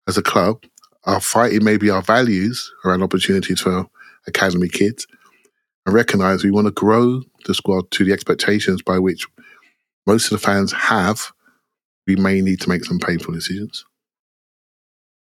as 0.08 0.17
a 0.17 0.23
club, 0.23 0.63
are 1.04 1.19
fighting 1.19 1.65
maybe 1.65 1.89
our 1.89 2.02
values 2.02 2.71
around 2.86 3.04
opportunities 3.04 3.60
for 3.60 3.88
academy 4.25 4.69
kids 4.69 5.06
and 5.89 5.95
recognize 5.95 6.43
we 6.43 6.52
want 6.52 6.67
to 6.67 6.71
grow 6.71 7.23
the 7.45 7.56
squad 7.56 7.89
to 7.89 8.06
the 8.06 8.13
expectations 8.13 8.82
by 8.84 8.99
which 8.99 9.25
most 10.06 10.25
of 10.25 10.39
the 10.39 10.45
fans 10.45 10.71
have. 10.71 11.32
We 12.06 12.15
may 12.15 12.41
need 12.41 12.62
to 12.62 12.69
make 12.69 12.86
some 12.86 12.99
painful 12.99 13.34
decisions. 13.34 13.86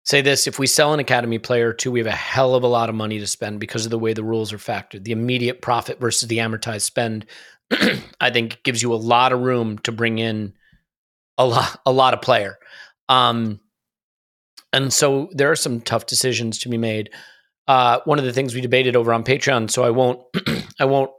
Say 0.06 0.22
this 0.22 0.46
if 0.46 0.60
we 0.60 0.68
sell 0.68 0.94
an 0.94 1.00
academy 1.00 1.40
player 1.40 1.74
too, 1.74 1.92
we 1.92 2.00
have 2.00 2.08
a 2.08 2.12
hell 2.12 2.54
of 2.54 2.64
a 2.64 2.68
lot 2.68 2.90
of 2.90 2.94
money 2.96 3.20
to 3.20 3.26
spend 3.26 3.60
because 3.60 3.86
of 3.86 3.92
the 3.92 3.98
way 3.98 4.14
the 4.14 4.24
rules 4.24 4.54
are 4.54 4.58
factored. 4.58 5.06
The 5.06 5.12
immediate 5.12 5.62
profit 5.62 6.00
versus 6.00 6.28
the 6.28 6.38
amortized 6.38 6.82
spend, 6.82 7.26
I 8.22 8.30
think 8.30 8.62
gives 8.64 8.84
you 8.84 8.94
a 8.94 8.96
lot 8.96 9.34
of 9.34 9.40
room 9.40 9.80
to 9.80 9.92
bring 9.92 10.20
in 10.20 10.54
a 11.38 11.48
lot 11.48 11.82
a 11.86 11.92
lot 11.92 12.14
of 12.14 12.22
player. 12.22 12.60
Um 13.10 13.60
and 14.72 14.94
so 14.94 15.30
there 15.32 15.50
are 15.50 15.56
some 15.56 15.82
tough 15.82 16.06
decisions 16.06 16.60
to 16.60 16.70
be 16.70 16.78
made. 16.78 17.10
Uh, 17.68 18.00
one 18.06 18.20
of 18.20 18.26
the 18.26 18.34
things 18.34 18.54
we 18.54 18.62
debated 18.62 18.96
over 18.96 19.14
on 19.14 19.24
Patreon, 19.24 19.72
so 19.72 19.84
I 19.84 19.90
won't 19.90 20.22
I 20.80 20.86
won't 20.86 21.12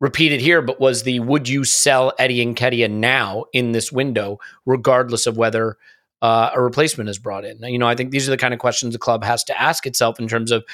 repeat 0.00 0.32
it 0.32 0.40
here, 0.40 0.60
but 0.60 0.80
was 0.80 1.04
the 1.04 1.20
would 1.20 1.48
you 1.48 1.64
sell 1.64 2.12
Eddie 2.18 2.44
Nketiah 2.44 2.90
now 2.90 3.44
in 3.52 3.72
this 3.72 3.92
window, 3.92 4.38
regardless 4.66 5.26
of 5.26 5.36
whether 5.36 5.76
uh, 6.22 6.50
a 6.54 6.60
replacement 6.60 7.08
is 7.08 7.18
brought 7.18 7.44
in? 7.44 7.62
You 7.62 7.78
know, 7.78 7.86
I 7.86 7.94
think 7.94 8.10
these 8.10 8.26
are 8.26 8.32
the 8.32 8.36
kind 8.36 8.52
of 8.52 8.60
questions 8.60 8.92
the 8.92 8.98
club 8.98 9.22
has 9.22 9.44
to 9.44 9.60
ask 9.60 9.86
itself 9.86 10.18
in 10.18 10.28
terms 10.28 10.50
of 10.50 10.64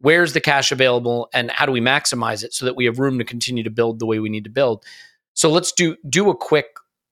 where's 0.00 0.32
the 0.32 0.40
cash 0.40 0.70
available 0.70 1.28
and 1.34 1.50
how 1.50 1.66
do 1.66 1.72
we 1.72 1.80
maximize 1.80 2.44
it 2.44 2.54
so 2.54 2.64
that 2.66 2.76
we 2.76 2.84
have 2.84 3.00
room 3.00 3.18
to 3.18 3.24
continue 3.24 3.64
to 3.64 3.70
build 3.70 3.98
the 3.98 4.06
way 4.06 4.20
we 4.20 4.28
need 4.28 4.44
to 4.44 4.50
build. 4.50 4.84
So 5.34 5.50
let's 5.50 5.72
do 5.72 5.96
do 6.08 6.30
a 6.30 6.36
quick 6.36 6.66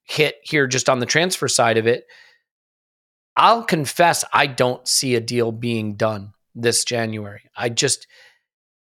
hit 0.04 0.36
here 0.42 0.68
just 0.68 0.88
on 0.88 1.00
the 1.00 1.06
transfer 1.06 1.48
side 1.48 1.78
of 1.78 1.86
it. 1.86 2.06
I'll 3.36 3.64
confess 3.64 4.24
I 4.32 4.46
don't 4.46 4.86
see 4.86 5.14
a 5.14 5.20
deal 5.20 5.52
being 5.52 5.96
done 5.96 6.32
this 6.56 6.84
January. 6.84 7.42
I 7.56 7.68
just 7.68 8.06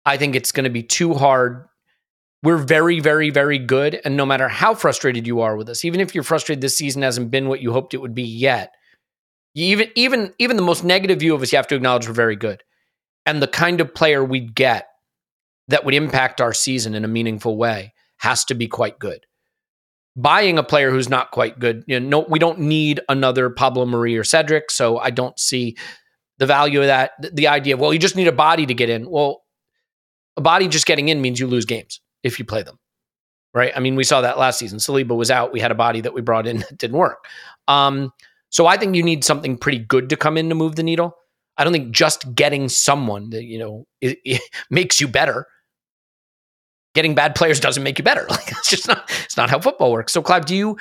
I 0.04 0.16
think 0.16 0.34
it's 0.36 0.52
going 0.52 0.64
to 0.64 0.70
be 0.70 0.82
too 0.82 1.14
hard. 1.14 1.66
We're 2.42 2.56
very 2.56 3.00
very 3.00 3.30
very 3.30 3.58
good 3.58 4.00
and 4.04 4.16
no 4.16 4.26
matter 4.26 4.48
how 4.48 4.74
frustrated 4.74 5.26
you 5.26 5.40
are 5.40 5.56
with 5.56 5.68
us, 5.68 5.84
even 5.84 6.00
if 6.00 6.14
you're 6.14 6.24
frustrated 6.24 6.60
this 6.60 6.76
season 6.76 7.02
hasn't 7.02 7.30
been 7.30 7.48
what 7.48 7.60
you 7.60 7.72
hoped 7.72 7.94
it 7.94 8.00
would 8.00 8.14
be 8.14 8.22
yet, 8.22 8.74
even 9.54 9.88
even 9.94 10.32
even 10.38 10.56
the 10.56 10.62
most 10.62 10.84
negative 10.84 11.20
view 11.20 11.34
of 11.34 11.42
us 11.42 11.52
you 11.52 11.56
have 11.56 11.68
to 11.68 11.76
acknowledge 11.76 12.06
we're 12.06 12.14
very 12.14 12.36
good. 12.36 12.62
And 13.24 13.42
the 13.42 13.48
kind 13.48 13.80
of 13.80 13.94
player 13.94 14.24
we'd 14.24 14.54
get 14.54 14.88
that 15.68 15.84
would 15.84 15.94
impact 15.94 16.40
our 16.40 16.52
season 16.52 16.94
in 16.94 17.04
a 17.04 17.08
meaningful 17.08 17.56
way 17.56 17.92
has 18.18 18.44
to 18.44 18.54
be 18.54 18.68
quite 18.68 18.98
good 18.98 19.26
buying 20.16 20.58
a 20.58 20.62
player 20.62 20.90
who's 20.90 21.08
not 21.08 21.30
quite 21.30 21.58
good. 21.58 21.84
You 21.86 22.00
know, 22.00 22.20
no, 22.20 22.26
we 22.28 22.38
don't 22.38 22.60
need 22.60 23.00
another 23.08 23.50
Pablo 23.50 23.84
Marí 23.84 24.18
or 24.18 24.24
Cedric, 24.24 24.70
so 24.70 24.98
I 24.98 25.10
don't 25.10 25.38
see 25.38 25.76
the 26.38 26.46
value 26.46 26.80
of 26.80 26.86
that. 26.86 27.12
The- 27.20 27.48
idea 27.48 27.74
of 27.74 27.80
well, 27.80 27.92
you 27.92 27.98
just 27.98 28.16
need 28.16 28.28
a 28.28 28.32
body 28.32 28.66
to 28.66 28.74
get 28.74 28.90
in. 28.90 29.08
Well, 29.08 29.42
a 30.36 30.40
body 30.40 30.68
just 30.68 30.86
getting 30.86 31.08
in 31.08 31.20
means 31.20 31.40
you 31.40 31.46
lose 31.46 31.64
games 31.64 32.00
if 32.22 32.38
you 32.38 32.44
play 32.44 32.62
them, 32.62 32.78
right? 33.54 33.72
I 33.74 33.80
mean, 33.80 33.96
we 33.96 34.04
saw 34.04 34.20
that 34.20 34.38
last 34.38 34.58
season. 34.58 34.78
Saliba 34.78 35.16
was 35.16 35.30
out. 35.30 35.52
We 35.52 35.60
had 35.60 35.70
a 35.70 35.76
body 35.76 36.00
that 36.02 36.14
we 36.14 36.20
brought 36.20 36.46
in 36.46 36.58
that 36.68 36.78
didn't 36.78 36.98
work. 36.98 37.24
Um, 37.68 38.12
so 38.50 38.66
I 38.66 38.76
think 38.76 38.94
you 38.94 39.02
need 39.02 39.24
something 39.24 39.56
pretty 39.56 39.78
good 39.78 40.10
to 40.10 40.16
come 40.16 40.36
in 40.36 40.48
to 40.48 40.54
move 40.54 40.76
the 40.76 40.82
needle. 40.82 41.16
I 41.56 41.64
don't 41.64 41.72
think 41.72 41.90
just 41.90 42.34
getting 42.34 42.68
someone 42.68 43.30
that 43.30 43.44
you 43.44 43.58
know 43.58 43.86
it, 44.00 44.18
it 44.24 44.42
makes 44.70 45.00
you 45.00 45.08
better 45.08 45.46
getting 46.96 47.14
bad 47.14 47.34
players 47.34 47.60
doesn't 47.60 47.82
make 47.82 47.98
you 47.98 48.04
better. 48.04 48.26
Like 48.30 48.50
it's 48.50 48.68
just 48.68 48.88
not 48.88 49.08
it's 49.24 49.36
not 49.36 49.50
how 49.50 49.60
football 49.60 49.92
works. 49.92 50.12
So 50.12 50.22
Clive, 50.22 50.46
do 50.46 50.56
you 50.56 50.76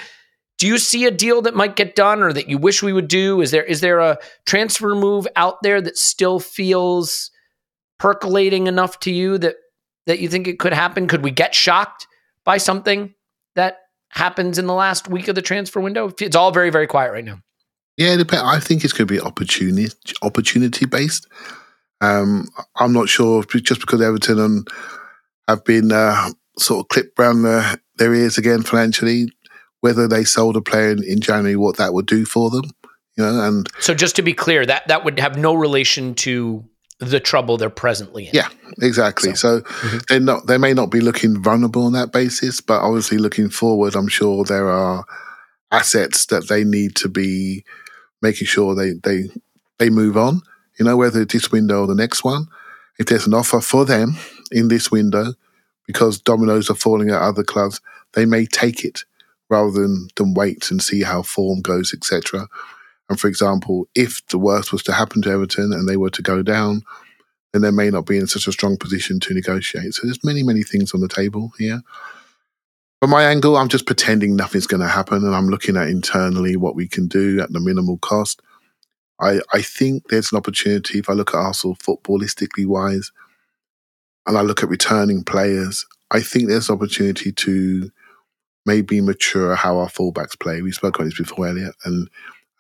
do 0.66 0.72
you 0.72 0.80
see 0.80 1.06
a 1.06 1.12
deal 1.12 1.44
that 1.44 1.54
might 1.54 1.76
get 1.76 1.96
done 1.96 2.24
or 2.24 2.34
that 2.34 2.50
you 2.50 2.58
wish 2.58 2.82
we 2.82 2.92
would 2.92 3.08
do? 3.08 3.40
Is 3.40 3.52
there 3.52 3.64
is 3.64 3.82
there 3.82 4.00
a 4.00 4.18
transfer 4.48 4.96
move 4.96 5.28
out 5.36 5.62
there 5.62 5.80
that 5.80 5.96
still 5.96 6.40
feels 6.40 7.30
percolating 8.00 8.66
enough 8.66 9.00
to 9.02 9.12
you 9.12 9.38
that 9.38 9.58
that 10.08 10.18
you 10.18 10.28
think 10.28 10.48
it 10.48 10.58
could 10.58 10.74
happen? 10.74 11.08
Could 11.08 11.24
we 11.24 11.30
get 11.30 11.54
shocked 11.54 12.08
by 12.46 12.58
something 12.58 13.14
that 13.54 13.78
happens 14.10 14.58
in 14.58 14.66
the 14.66 14.74
last 14.74 15.08
week 15.08 15.28
of 15.28 15.36
the 15.36 15.44
transfer 15.44 15.80
window? 15.80 16.12
It's 16.20 16.36
all 16.36 16.50
very 16.50 16.72
very 16.72 16.88
quiet 16.88 17.12
right 17.12 17.24
now. 17.24 17.42
Yeah, 17.96 18.24
I 18.34 18.60
think 18.60 18.84
it's 18.84 18.92
going 18.92 19.08
to 19.08 19.14
be 19.14 19.22
opportunity 19.22 19.94
opportunity 20.24 20.88
based. 20.88 21.28
Um, 22.02 22.48
I'm 22.76 22.92
not 22.92 23.08
sure 23.08 23.44
just 23.44 23.82
because 23.82 24.02
Everton 24.02 24.40
and 24.40 24.68
have 25.48 25.64
been 25.64 25.92
uh, 25.92 26.32
sort 26.58 26.84
of 26.84 26.88
clipped 26.88 27.20
round 27.20 27.46
their, 27.46 27.80
their 27.98 28.16
ears 28.16 28.40
again 28.40 28.64
financially. 28.64 29.30
Whether 29.86 30.08
they 30.08 30.24
sold 30.24 30.58
a 30.58 30.62
player 30.62 30.90
in, 30.90 31.04
in 31.04 31.20
January, 31.20 31.56
what 31.56 31.78
that 31.78 31.94
would 31.94 32.08
do 32.08 32.26
for 32.26 32.50
them, 32.50 32.72
you 33.16 33.24
know, 33.24 33.48
and 33.48 33.70
So 33.80 33.94
just 33.94 34.16
to 34.16 34.24
be 34.24 34.34
clear, 34.34 34.66
that 34.66 34.88
that 34.88 35.06
would 35.06 35.20
have 35.20 35.38
no 35.38 35.54
relation 35.54 36.16
to 36.16 36.66
the 37.00 37.20
trouble 37.20 37.58
they're 37.58 37.70
presently 37.70 38.26
in. 38.26 38.32
Yeah, 38.34 38.50
exactly. 38.82 39.36
So, 39.36 39.62
mm-hmm. 39.62 39.98
they're 40.10 40.20
not 40.20 40.48
they 40.48 40.58
may 40.58 40.74
not 40.74 40.90
be 40.90 41.02
looking 41.02 41.40
vulnerable 41.40 41.86
on 41.86 41.94
that 41.94 42.12
basis, 42.12 42.62
but 42.62 42.82
obviously 42.82 43.20
looking 43.20 43.52
forward, 43.52 43.96
I'm 43.96 44.08
sure 44.08 44.44
there 44.44 44.70
are 44.70 45.06
assets 45.72 46.26
that 46.28 46.48
they 46.48 46.64
need 46.64 46.96
to 46.96 47.10
be 47.10 47.64
making 48.24 48.48
sure 48.48 48.74
they 48.74 48.94
they 49.04 49.30
they 49.78 49.92
move 49.92 50.18
on. 50.18 50.42
You 50.80 50.86
know, 50.86 50.98
whether 50.98 51.22
it's 51.22 51.34
this 51.34 51.52
window 51.52 51.82
or 51.82 51.88
the 51.88 51.94
next 51.94 52.24
one. 52.24 52.48
If 52.98 53.06
there's 53.06 53.28
an 53.28 53.36
offer 53.36 53.62
for 53.62 53.86
them 53.86 54.16
in 54.52 54.70
this 54.70 54.90
window, 54.90 55.34
because 55.86 56.20
dominoes 56.20 56.70
are 56.70 56.76
falling 56.76 57.12
at 57.12 57.22
other 57.22 57.44
clubs, 57.44 57.82
they 58.14 58.26
may 58.26 58.46
take 58.46 58.86
it 58.86 59.04
rather 59.50 59.72
than 59.72 60.08
than 60.16 60.34
wait 60.34 60.72
and 60.72 60.82
see 60.82 61.04
how 61.04 61.22
form 61.22 61.62
goes, 61.62 61.94
etc. 61.94 62.48
And 63.10 63.20
for 63.20 63.28
example, 63.28 63.88
if 63.94 64.26
the 64.28 64.40
worst 64.40 64.72
was 64.72 64.84
to 64.84 64.94
happen 64.94 65.22
to 65.24 65.30
Everton 65.30 65.72
and 65.74 65.88
they 65.88 65.98
were 65.98 66.10
to 66.10 66.22
go 66.22 66.42
down, 66.42 66.82
then 67.54 67.62
they 67.62 67.72
may 67.72 67.90
not 67.90 68.06
be 68.06 68.18
in 68.18 68.28
such 68.28 68.48
a 68.48 68.52
strong 68.52 68.78
position 68.78 69.20
to 69.22 69.34
negotiate. 69.34 69.94
So 69.94 70.02
there's 70.04 70.24
many, 70.24 70.44
many 70.44 70.64
things 70.64 70.94
on 70.94 71.02
the 71.02 71.08
table 71.08 71.54
here. 71.58 71.82
From 73.00 73.12
my 73.12 73.24
angle, 73.24 73.56
I'm 73.56 73.70
just 73.70 73.86
pretending 73.86 74.36
nothing's 74.36 74.68
going 74.68 74.82
to 74.82 74.88
happen 74.88 75.24
and 75.24 75.36
I'm 75.36 75.48
looking 75.48 75.78
at 75.78 75.90
internally 75.90 76.56
what 76.56 76.76
we 76.76 76.88
can 76.88 77.08
do 77.08 77.40
at 77.40 77.54
the 77.54 77.60
minimal 77.60 77.98
cost. 78.00 78.42
I, 79.22 79.40
I 79.54 79.62
think 79.62 80.10
there's 80.10 80.32
an 80.32 80.38
opportunity 80.38 81.00
if 81.00 81.10
I 81.10 81.14
look 81.14 81.34
at 81.34 81.38
Arsenal 81.38 81.76
footballistically 81.76 82.66
wise 82.66 83.12
and 84.26 84.38
I 84.38 84.42
look 84.42 84.64
at 84.64 84.70
returning 84.70 85.24
players, 85.24 85.86
I 86.12 86.22
think 86.22 86.48
there's 86.48 86.70
an 86.70 86.76
opportunity 86.76 87.32
to 87.32 87.92
maybe 88.66 89.02
mature 89.02 89.56
how 89.56 89.78
our 89.78 89.88
fullbacks 89.88 90.40
play. 90.40 90.62
We 90.62 90.72
spoke 90.72 90.96
about 90.96 91.06
this 91.06 91.18
before, 91.18 91.48
Elliot, 91.48 91.76
and 91.86 92.10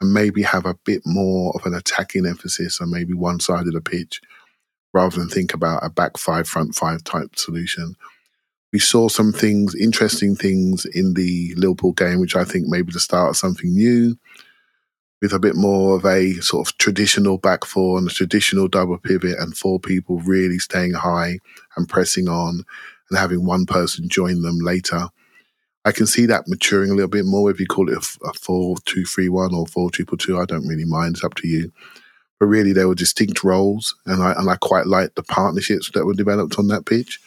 and 0.01 0.13
maybe 0.13 0.41
have 0.43 0.65
a 0.65 0.75
bit 0.85 1.01
more 1.05 1.53
of 1.55 1.65
an 1.65 1.73
attacking 1.73 2.25
emphasis 2.25 2.81
on 2.81 2.91
maybe 2.91 3.13
one 3.13 3.39
side 3.39 3.65
of 3.65 3.73
the 3.73 3.81
pitch 3.81 4.21
rather 4.93 5.17
than 5.17 5.29
think 5.29 5.53
about 5.53 5.85
a 5.85 5.89
back 5.89 6.17
five, 6.17 6.47
front 6.47 6.75
five 6.75 7.03
type 7.03 7.35
solution. 7.35 7.95
We 8.73 8.79
saw 8.79 9.07
some 9.07 9.31
things, 9.31 9.73
interesting 9.73 10.35
things 10.35 10.85
in 10.85 11.13
the 11.13 11.53
Liverpool 11.55 11.93
game, 11.93 12.19
which 12.19 12.35
I 12.35 12.43
think 12.43 12.67
maybe 12.67 12.91
the 12.91 12.99
start 12.99 13.29
of 13.29 13.37
something 13.37 13.73
new 13.73 14.17
with 15.21 15.33
a 15.33 15.39
bit 15.39 15.55
more 15.55 15.95
of 15.95 16.05
a 16.05 16.33
sort 16.35 16.67
of 16.67 16.77
traditional 16.77 17.37
back 17.37 17.65
four 17.65 17.97
and 17.97 18.09
a 18.09 18.13
traditional 18.13 18.67
double 18.67 18.97
pivot 18.97 19.39
and 19.39 19.55
four 19.55 19.79
people 19.79 20.19
really 20.19 20.59
staying 20.59 20.93
high 20.93 21.39
and 21.77 21.89
pressing 21.89 22.27
on 22.27 22.63
and 23.09 23.19
having 23.19 23.45
one 23.45 23.65
person 23.65 24.09
join 24.09 24.41
them 24.41 24.59
later. 24.59 25.07
I 25.85 25.91
can 25.91 26.07
see 26.07 26.25
that 26.25 26.47
maturing 26.47 26.89
a 26.89 26.95
little 26.95 27.09
bit 27.09 27.25
more. 27.25 27.51
If 27.51 27.59
you 27.59 27.67
call 27.67 27.89
it 27.89 27.97
a, 27.97 28.27
a 28.27 28.33
four 28.33 28.75
two 28.85 29.05
three 29.05 29.29
one 29.29 29.53
or 29.53 29.67
four 29.67 29.91
triple 29.91 30.17
two, 30.17 30.39
I 30.39 30.45
don't 30.45 30.67
really 30.67 30.83
mind. 30.83 31.15
It's 31.15 31.23
up 31.23 31.35
to 31.35 31.47
you. 31.47 31.71
But 32.39 32.47
really, 32.47 32.73
there 32.73 32.87
were 32.87 32.95
distinct 32.95 33.43
roles, 33.43 33.95
and 34.07 34.21
I 34.21 34.33
and 34.33 34.49
I 34.49 34.57
quite 34.57 34.87
liked 34.87 35.15
the 35.15 35.23
partnerships 35.23 35.91
that 35.91 36.05
were 36.05 36.15
developed 36.15 36.57
on 36.57 36.67
that 36.69 36.87
pitch. 36.87 37.19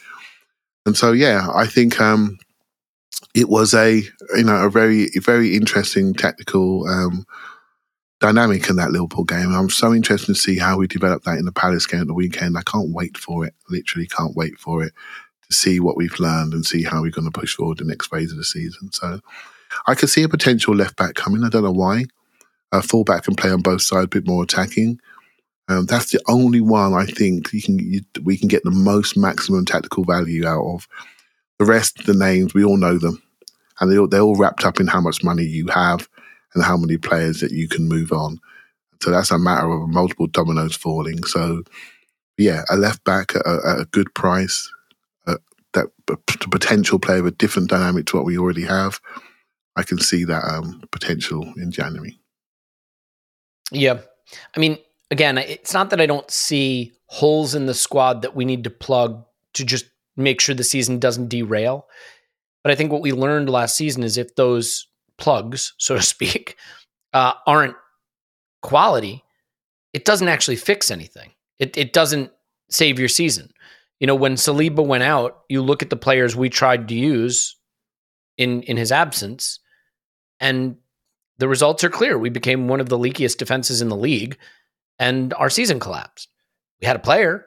And 0.85 0.95
so, 0.95 1.13
yeah, 1.13 1.47
I 1.55 1.65
think 1.67 1.99
um, 2.01 2.37
it 3.33 3.49
was 3.49 3.73
a 3.73 4.01
you 4.35 4.43
know 4.43 4.65
a 4.65 4.69
very 4.69 5.07
very 5.21 5.55
interesting 5.55 6.13
tactical 6.13 6.85
um, 6.87 7.25
dynamic 8.19 8.69
in 8.69 8.75
that 8.75 8.91
Liverpool 8.91 9.23
game. 9.23 9.55
I'm 9.55 9.69
so 9.69 9.93
interested 9.93 10.27
to 10.27 10.39
see 10.39 10.57
how 10.57 10.77
we 10.77 10.85
develop 10.85 11.23
that 11.23 11.37
in 11.37 11.45
the 11.45 11.53
Palace 11.53 11.85
game 11.85 12.01
at 12.01 12.07
the 12.07 12.13
weekend. 12.13 12.57
I 12.57 12.63
can't 12.63 12.91
wait 12.91 13.17
for 13.17 13.45
it. 13.45 13.53
Literally, 13.69 14.05
can't 14.05 14.35
wait 14.35 14.59
for 14.59 14.83
it 14.83 14.91
see 15.51 15.79
what 15.79 15.97
we've 15.97 16.19
learned 16.19 16.53
and 16.53 16.65
see 16.65 16.83
how 16.83 17.01
we're 17.01 17.11
going 17.11 17.29
to 17.29 17.39
push 17.39 17.55
forward 17.55 17.79
the 17.79 17.85
next 17.85 18.07
phase 18.07 18.31
of 18.31 18.37
the 18.37 18.43
season. 18.43 18.91
So 18.91 19.19
I 19.87 19.95
could 19.95 20.09
see 20.09 20.23
a 20.23 20.29
potential 20.29 20.75
left 20.75 20.95
back 20.95 21.15
coming. 21.15 21.43
I 21.43 21.49
don't 21.49 21.63
know 21.63 21.71
why. 21.71 22.05
A 22.71 22.81
fullback 22.81 23.23
can 23.23 23.35
play 23.35 23.49
on 23.49 23.61
both 23.61 23.81
sides, 23.81 24.05
a 24.05 24.07
bit 24.07 24.27
more 24.27 24.43
attacking. 24.43 24.99
Um, 25.67 25.85
that's 25.85 26.11
the 26.11 26.21
only 26.27 26.61
one 26.61 26.93
I 26.93 27.05
think 27.05 27.53
you 27.53 27.61
can 27.61 27.77
you, 27.79 28.01
we 28.23 28.37
can 28.37 28.47
get 28.47 28.63
the 28.63 28.71
most 28.71 29.15
maximum 29.15 29.65
tactical 29.65 30.03
value 30.03 30.45
out 30.45 30.65
of. 30.65 30.87
The 31.59 31.65
rest, 31.65 32.05
the 32.05 32.13
names, 32.13 32.53
we 32.53 32.63
all 32.63 32.77
know 32.77 32.97
them, 32.97 33.21
and 33.79 33.91
they 33.91 33.97
all, 33.97 34.07
they're 34.07 34.21
all 34.21 34.35
wrapped 34.35 34.65
up 34.65 34.79
in 34.79 34.87
how 34.87 35.01
much 35.01 35.23
money 35.23 35.43
you 35.43 35.67
have 35.67 36.07
and 36.53 36.63
how 36.63 36.77
many 36.77 36.97
players 36.97 37.41
that 37.41 37.51
you 37.51 37.67
can 37.67 37.87
move 37.87 38.11
on. 38.11 38.39
So 39.01 39.11
that's 39.11 39.31
a 39.31 39.37
matter 39.37 39.69
of 39.69 39.89
multiple 39.89 40.27
dominoes 40.27 40.75
falling. 40.75 41.23
So 41.23 41.63
yeah, 42.37 42.63
a 42.69 42.77
left 42.77 43.03
back 43.03 43.35
at 43.35 43.45
a, 43.45 43.59
at 43.65 43.81
a 43.81 43.85
good 43.91 44.13
price, 44.15 44.71
that 45.73 45.87
potential 46.51 46.99
player 46.99 47.23
with 47.23 47.33
a 47.33 47.37
different 47.37 47.69
dynamic 47.69 48.05
to 48.07 48.17
what 48.17 48.25
we 48.25 48.37
already 48.37 48.63
have. 48.63 48.99
I 49.75 49.83
can 49.83 49.99
see 49.99 50.23
that 50.25 50.43
um, 50.43 50.83
potential 50.91 51.53
in 51.57 51.71
January. 51.71 52.19
Yeah. 53.71 53.99
I 54.55 54.59
mean, 54.59 54.77
again, 55.11 55.37
it's 55.37 55.73
not 55.73 55.89
that 55.91 56.01
I 56.01 56.05
don't 56.05 56.29
see 56.29 56.93
holes 57.07 57.55
in 57.55 57.65
the 57.65 57.73
squad 57.73 58.21
that 58.21 58.35
we 58.35 58.45
need 58.45 58.63
to 58.63 58.69
plug 58.69 59.23
to 59.53 59.65
just 59.65 59.85
make 60.15 60.41
sure 60.41 60.53
the 60.53 60.63
season 60.63 60.99
doesn't 60.99 61.29
derail. 61.29 61.87
But 62.63 62.71
I 62.71 62.75
think 62.75 62.91
what 62.91 63.01
we 63.01 63.11
learned 63.11 63.49
last 63.49 63.75
season 63.75 64.03
is 64.03 64.17
if 64.17 64.35
those 64.35 64.87
plugs, 65.17 65.73
so 65.77 65.95
to 65.95 66.01
speak, 66.15 66.57
uh, 67.13 67.33
aren't 67.47 67.75
quality, 68.61 69.23
it 69.93 70.05
doesn't 70.05 70.27
actually 70.27 70.57
fix 70.57 70.91
anything. 70.91 71.31
It, 71.57 71.77
it 71.77 71.93
doesn't 71.93 72.31
save 72.69 72.99
your 72.99 73.07
season. 73.07 73.51
You 73.99 74.07
know, 74.07 74.15
when 74.15 74.35
Saliba 74.35 74.85
went 74.85 75.03
out, 75.03 75.43
you 75.49 75.61
look 75.61 75.81
at 75.81 75.89
the 75.89 75.95
players 75.95 76.35
we 76.35 76.49
tried 76.49 76.87
to 76.87 76.95
use 76.95 77.57
in 78.37 78.61
in 78.63 78.77
his 78.77 78.91
absence, 78.91 79.59
and 80.39 80.77
the 81.37 81.47
results 81.47 81.83
are 81.83 81.89
clear. 81.89 82.17
We 82.17 82.29
became 82.29 82.67
one 82.67 82.79
of 82.79 82.89
the 82.89 82.97
leakiest 82.97 83.37
defenses 83.37 83.81
in 83.81 83.89
the 83.89 83.97
league, 83.97 84.37
and 84.97 85.33
our 85.33 85.49
season 85.49 85.79
collapsed. 85.79 86.29
We 86.81 86.87
had 86.87 86.95
a 86.95 86.99
player, 86.99 87.45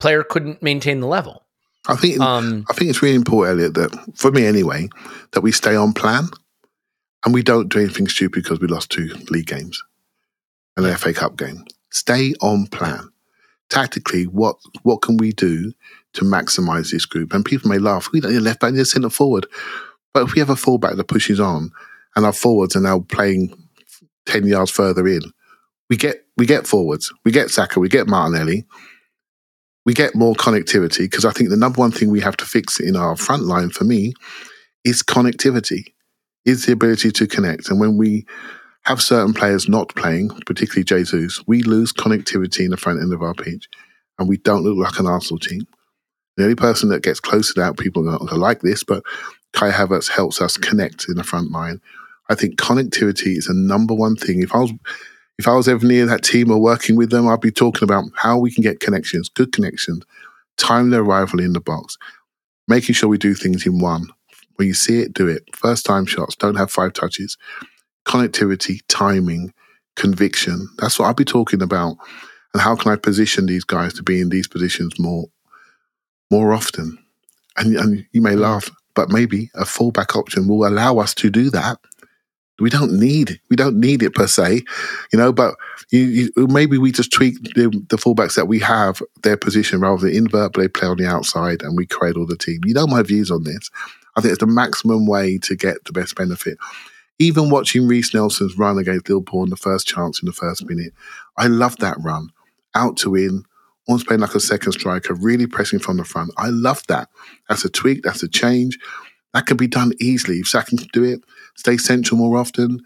player 0.00 0.22
couldn't 0.22 0.62
maintain 0.62 1.00
the 1.00 1.06
level. 1.06 1.44
I 1.86 1.96
think 1.96 2.18
Um, 2.20 2.64
I 2.70 2.72
think 2.72 2.88
it's 2.90 3.02
really 3.02 3.14
important, 3.16 3.58
Elliot, 3.58 3.74
that 3.74 4.16
for 4.16 4.30
me 4.30 4.46
anyway, 4.46 4.88
that 5.32 5.42
we 5.42 5.52
stay 5.52 5.76
on 5.76 5.92
plan 5.92 6.28
and 7.24 7.34
we 7.34 7.42
don't 7.42 7.68
do 7.68 7.78
anything 7.78 8.08
stupid 8.08 8.42
because 8.42 8.60
we 8.60 8.68
lost 8.68 8.90
two 8.90 9.08
league 9.28 9.46
games 9.46 9.82
and 10.76 10.86
an 10.86 10.96
FA 10.96 11.12
Cup 11.12 11.36
game. 11.36 11.64
Stay 11.90 12.34
on 12.40 12.66
plan. 12.68 13.10
Tactically, 13.74 14.24
what 14.24 14.56
what 14.84 15.02
can 15.02 15.16
we 15.16 15.32
do 15.32 15.72
to 16.12 16.24
maximise 16.24 16.92
this 16.92 17.06
group? 17.06 17.34
And 17.34 17.44
people 17.44 17.68
may 17.68 17.78
laugh, 17.78 18.08
we 18.12 18.20
don't 18.20 18.30
need 18.30 18.38
a 18.38 18.40
left 18.40 18.60
back, 18.60 18.72
need 18.72 18.78
a 18.78 18.84
centre 18.84 19.10
forward. 19.10 19.46
But 20.12 20.22
if 20.22 20.34
we 20.34 20.38
have 20.38 20.50
a 20.50 20.54
fullback 20.54 20.94
that 20.94 21.08
pushes 21.08 21.40
on 21.40 21.72
and 22.14 22.24
our 22.24 22.32
forwards 22.32 22.76
are 22.76 22.80
now 22.80 23.00
playing 23.00 23.52
ten 24.26 24.46
yards 24.46 24.70
further 24.70 25.08
in, 25.08 25.22
we 25.90 25.96
get 25.96 26.24
we 26.36 26.46
get 26.46 26.68
forwards. 26.68 27.12
We 27.24 27.32
get 27.32 27.50
Saka, 27.50 27.80
we 27.80 27.88
get 27.88 28.06
Martinelli, 28.06 28.64
we 29.84 29.92
get 29.92 30.14
more 30.14 30.36
connectivity 30.36 31.10
because 31.10 31.24
I 31.24 31.32
think 31.32 31.50
the 31.50 31.56
number 31.56 31.80
one 31.80 31.90
thing 31.90 32.10
we 32.10 32.20
have 32.20 32.36
to 32.36 32.44
fix 32.44 32.78
in 32.78 32.94
our 32.94 33.16
front 33.16 33.42
line 33.42 33.70
for 33.70 33.82
me 33.82 34.14
is 34.84 35.02
connectivity, 35.02 35.94
is 36.44 36.66
the 36.66 36.72
ability 36.72 37.10
to 37.10 37.26
connect. 37.26 37.70
And 37.70 37.80
when 37.80 37.96
we 37.96 38.24
have 38.86 39.00
certain 39.02 39.32
players 39.32 39.68
not 39.68 39.94
playing, 39.94 40.28
particularly 40.46 40.84
Jesus, 40.84 41.42
we 41.46 41.62
lose 41.62 41.92
connectivity 41.92 42.64
in 42.64 42.70
the 42.70 42.76
front 42.76 43.00
end 43.00 43.12
of 43.12 43.22
our 43.22 43.34
pitch 43.34 43.68
and 44.18 44.28
we 44.28 44.36
don't 44.38 44.62
look 44.62 44.76
like 44.76 44.98
an 44.98 45.06
Arsenal 45.06 45.38
team. 45.38 45.66
The 46.36 46.44
only 46.44 46.56
person 46.56 46.88
that 46.90 47.02
gets 47.02 47.20
close 47.20 47.52
to 47.52 47.60
that, 47.60 47.78
people 47.78 48.08
are 48.08 48.12
not 48.12 48.38
like 48.38 48.60
this, 48.60 48.82
but 48.84 49.02
Kai 49.52 49.70
Havertz 49.70 50.10
helps 50.10 50.40
us 50.40 50.56
connect 50.56 51.08
in 51.08 51.14
the 51.14 51.24
front 51.24 51.50
line. 51.50 51.80
I 52.28 52.34
think 52.34 52.56
connectivity 52.56 53.36
is 53.36 53.48
a 53.48 53.54
number 53.54 53.94
one 53.94 54.16
thing. 54.16 54.42
If 54.42 54.54
I 54.54 54.58
was 54.58 54.72
if 55.38 55.48
I 55.48 55.54
was 55.54 55.68
ever 55.68 55.84
near 55.84 56.06
that 56.06 56.22
team 56.22 56.50
or 56.50 56.60
working 56.60 56.96
with 56.96 57.10
them, 57.10 57.26
I'd 57.26 57.40
be 57.40 57.50
talking 57.50 57.82
about 57.82 58.04
how 58.14 58.38
we 58.38 58.52
can 58.52 58.62
get 58.62 58.80
connections, 58.80 59.28
good 59.28 59.52
connections, 59.52 60.04
time 60.56 60.90
their 60.90 61.00
arrival 61.00 61.40
in 61.40 61.54
the 61.54 61.60
box, 61.60 61.98
making 62.68 62.94
sure 62.94 63.08
we 63.08 63.18
do 63.18 63.34
things 63.34 63.66
in 63.66 63.80
one. 63.80 64.08
When 64.56 64.68
you 64.68 64.74
see 64.74 65.00
it, 65.00 65.12
do 65.12 65.26
it. 65.26 65.42
First 65.56 65.84
time 65.84 66.06
shots, 66.06 66.36
don't 66.36 66.54
have 66.54 66.70
five 66.70 66.92
touches. 66.92 67.36
Connectivity, 68.04 68.80
timing, 68.88 69.52
conviction. 69.96 70.68
That's 70.78 70.98
what 70.98 71.06
I'll 71.06 71.14
be 71.14 71.24
talking 71.24 71.62
about. 71.62 71.96
And 72.52 72.60
how 72.60 72.76
can 72.76 72.92
I 72.92 72.96
position 72.96 73.46
these 73.46 73.64
guys 73.64 73.94
to 73.94 74.02
be 74.02 74.20
in 74.20 74.28
these 74.28 74.48
positions 74.48 74.98
more 74.98 75.26
more 76.30 76.52
often? 76.52 76.98
And, 77.56 77.76
and 77.76 78.06
you 78.12 78.20
may 78.20 78.34
laugh, 78.34 78.70
but 78.94 79.10
maybe 79.10 79.50
a 79.54 79.64
fallback 79.64 80.16
option 80.16 80.48
will 80.48 80.66
allow 80.66 80.98
us 80.98 81.14
to 81.14 81.30
do 81.30 81.50
that 81.50 81.78
we 82.60 82.70
don't 82.70 82.92
need 82.98 83.40
we 83.50 83.56
don't 83.56 83.78
need 83.78 84.02
it 84.02 84.14
per 84.14 84.26
se, 84.26 84.62
you 85.12 85.18
know. 85.18 85.32
But 85.32 85.56
you, 85.90 86.30
you, 86.36 86.46
maybe 86.46 86.78
we 86.78 86.92
just 86.92 87.12
tweak 87.12 87.42
the, 87.54 87.68
the 87.88 87.96
fullbacks 87.96 88.36
that 88.36 88.46
we 88.46 88.60
have 88.60 89.02
their 89.22 89.36
position 89.36 89.80
rather 89.80 90.06
than 90.06 90.16
invert, 90.16 90.52
but 90.52 90.60
they 90.60 90.68
play 90.68 90.88
on 90.88 90.96
the 90.96 91.06
outside 91.06 91.62
and 91.62 91.76
we 91.76 91.86
cradle 91.86 92.26
the 92.26 92.36
team. 92.36 92.60
You 92.64 92.74
know 92.74 92.86
my 92.86 93.02
views 93.02 93.30
on 93.30 93.44
this. 93.44 93.70
I 94.16 94.20
think 94.20 94.32
it's 94.32 94.40
the 94.40 94.46
maximum 94.46 95.06
way 95.06 95.38
to 95.38 95.56
get 95.56 95.84
the 95.84 95.92
best 95.92 96.14
benefit. 96.14 96.58
Even 97.18 97.48
watching 97.50 97.86
Reiss 97.86 98.12
Nelson's 98.12 98.58
run 98.58 98.78
against 98.78 99.08
Liverpool 99.08 99.44
in 99.44 99.50
the 99.50 99.56
first 99.56 99.86
chance 99.86 100.20
in 100.20 100.26
the 100.26 100.32
first 100.32 100.64
minute, 100.66 100.92
I 101.36 101.46
love 101.46 101.76
that 101.78 101.96
run. 102.00 102.30
Out 102.74 102.96
to 102.98 103.14
in, 103.14 103.44
almost 103.86 104.06
playing 104.06 104.20
like 104.20 104.34
a 104.34 104.40
second 104.40 104.72
striker, 104.72 105.14
really 105.14 105.46
pressing 105.46 105.78
from 105.78 105.98
the 105.98 106.04
front. 106.04 106.32
I 106.36 106.48
love 106.48 106.82
that. 106.88 107.08
That's 107.48 107.64
a 107.64 107.70
tweak. 107.70 108.02
That's 108.02 108.22
a 108.24 108.28
change. 108.28 108.78
That 109.32 109.46
could 109.46 109.58
be 109.58 109.68
done 109.68 109.92
easily. 110.00 110.38
If 110.38 110.48
Saka 110.48 110.76
can 110.76 110.88
do 110.92 111.04
it, 111.04 111.20
stay 111.56 111.76
central 111.76 112.18
more 112.18 112.36
often, 112.36 112.80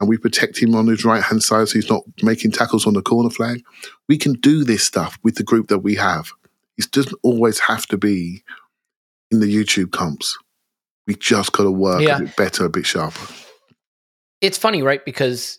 and 0.00 0.08
we 0.08 0.16
protect 0.16 0.58
him 0.60 0.74
on 0.74 0.86
his 0.88 1.04
right 1.04 1.22
hand 1.22 1.42
side 1.42 1.68
so 1.68 1.74
he's 1.74 1.90
not 1.90 2.02
making 2.22 2.52
tackles 2.52 2.86
on 2.86 2.94
the 2.94 3.02
corner 3.02 3.30
flag. 3.30 3.62
We 4.08 4.16
can 4.18 4.34
do 4.34 4.64
this 4.64 4.82
stuff 4.84 5.18
with 5.22 5.36
the 5.36 5.42
group 5.44 5.68
that 5.68 5.80
we 5.80 5.94
have. 5.96 6.32
It 6.76 6.90
doesn't 6.92 7.18
always 7.22 7.58
have 7.60 7.86
to 7.86 7.96
be 7.98 8.42
in 9.30 9.40
the 9.40 9.52
YouTube 9.54 9.90
comps. 9.92 10.36
We 11.06 11.14
just 11.16 11.52
got 11.52 11.64
to 11.64 11.70
work 11.70 12.00
Yeah. 12.02 12.16
a 12.16 12.20
bit 12.20 12.36
better, 12.36 12.64
a 12.64 12.70
bit 12.70 12.86
sharper. 12.86 13.34
It's 14.40 14.58
funny, 14.58 14.82
right? 14.82 15.04
Because 15.04 15.58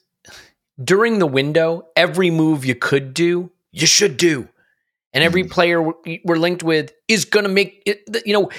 during 0.81 1.19
the 1.19 1.27
window, 1.27 1.87
every 1.95 2.31
move 2.31 2.65
you 2.65 2.75
could 2.75 3.13
do, 3.13 3.51
you 3.71 3.87
should 3.87 4.17
do. 4.17 4.47
And 5.13 5.23
every 5.23 5.43
player 5.43 5.81
we're 5.81 6.37
linked 6.37 6.63
with 6.63 6.93
is 7.07 7.25
going 7.25 7.43
to 7.43 7.49
make 7.49 7.81
it, 7.85 8.23
you 8.25 8.33
know, 8.33 8.49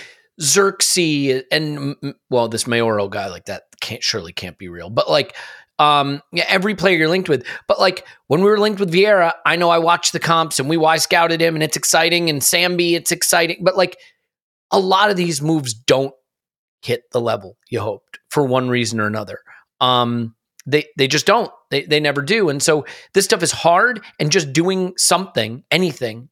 Zirkzee 0.41 1.45
and, 1.53 1.97
well, 2.29 2.49
this 2.49 2.67
Mayoral 2.67 3.09
guy 3.09 3.29
like 3.29 3.45
that 3.47 3.65
can't 3.81 4.03
surely 4.03 4.33
can't 4.33 4.59
be 4.59 4.69
real. 4.69 4.91
But 4.91 5.09
like, 5.09 5.37
um, 5.79 6.23
yeah, 6.33 6.45
every 6.49 6.75
player 6.75 6.99
you're 6.99 7.09
linked 7.09 7.29
with. 7.29 7.47
But 7.67 7.79
like 7.79 8.07
when 8.27 8.43
we 8.43 8.51
were 8.51 8.59
linked 8.59 8.81
with 8.81 8.93
Vieira, 8.93 9.33
I 9.47 9.57
know 9.57 9.71
I 9.71 9.79
watched 9.79 10.13
the 10.13 10.21
comps 10.21 10.59
and 10.59 10.69
we 10.69 10.77
Y 10.77 10.97
scouted 10.99 11.41
him 11.41 11.55
and 11.55 11.63
it's 11.63 11.77
exciting. 11.77 12.29
And 12.29 12.43
Sambi, 12.43 12.93
it's 12.93 13.13
exciting. 13.13 13.63
But 13.63 13.77
like 13.77 13.97
a 14.71 14.79
lot 14.79 15.11
of 15.11 15.17
these 15.17 15.41
moves 15.41 15.73
don't 15.73 16.15
hit 16.83 17.05
the 17.13 17.21
level 17.21 17.57
you 17.69 17.81
hoped 17.81 18.19
for 18.29 18.45
one 18.45 18.69
reason 18.69 19.01
or 19.01 19.07
another. 19.07 19.41
Um, 19.81 20.35
they 20.67 20.87
they 20.97 21.09
just 21.09 21.27
don't. 21.27 21.51
They 21.71 21.85
they 21.85 22.01
never 22.01 22.23
do. 22.23 22.49
And 22.49 22.63
so 22.63 22.85
this 23.15 23.25
stuff 23.25 23.43
is 23.43 23.53
hard, 23.53 24.05
and 24.19 24.31
just 24.31 24.53
doing 24.53 24.93
something, 24.97 25.65
anything, 25.71 26.29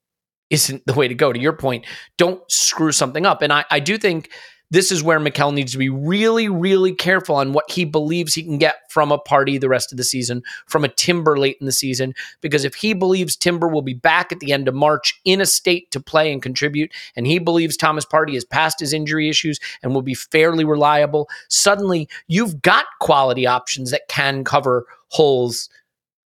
isn't 0.51 0.85
the 0.87 0.93
way 0.95 1.09
to 1.09 1.15
go. 1.15 1.33
To 1.33 1.41
your 1.41 1.55
point, 1.55 1.87
don't 2.17 2.41
screw 2.51 2.93
something 2.93 3.27
up. 3.27 3.43
And 3.43 3.53
I 3.53 3.65
I 3.71 3.81
do 3.81 3.99
think 3.99 4.31
this 4.71 4.93
is 4.93 5.03
where 5.03 5.19
Mikel 5.19 5.53
needs 5.53 5.73
to 5.73 5.79
be 5.79 5.89
really, 5.89 6.49
really 6.49 6.95
careful 6.95 7.37
on 7.37 7.53
what 7.53 7.71
he 7.71 7.85
believes 7.85 8.35
he 8.35 8.43
can 8.43 8.59
get 8.59 8.77
from 8.91 9.11
a 9.11 9.19
Partey 9.19 9.61
the 9.61 9.69
rest 9.69 9.93
of 9.93 9.99
the 9.99 10.05
season, 10.05 10.43
from 10.67 10.85
a 10.85 10.89
Timber 10.89 11.39
late 11.39 11.57
in 11.61 11.67
the 11.67 11.73
season. 11.73 12.15
Because 12.41 12.65
if 12.65 12.75
he 12.75 12.93
believes 12.93 13.37
Timber 13.37 13.69
will 13.69 13.83
be 13.83 13.95
back 13.95 14.31
at 14.31 14.41
the 14.41 14.53
end 14.53 14.69
of 14.69 14.75
March 14.75 15.19
in 15.25 15.41
a 15.41 15.47
state 15.47 15.91
to 15.93 16.01
play 16.01 16.33
and 16.33 16.43
contribute, 16.43 16.93
and 17.17 17.27
he 17.27 17.39
believes 17.39 17.77
Thomas 17.77 18.05
Partey 18.05 18.35
has 18.35 18.45
passed 18.45 18.81
his 18.81 18.93
injury 18.93 19.29
issues 19.29 19.59
and 19.83 19.95
will 19.95 20.03
be 20.03 20.15
fairly 20.15 20.65
reliable, 20.65 21.29
suddenly 21.49 22.09
you've 22.27 22.61
got 22.61 22.87
quality 23.01 23.47
options 23.47 23.91
that 23.91 24.09
can 24.09 24.45
cover 24.45 24.87
holes 25.09 25.69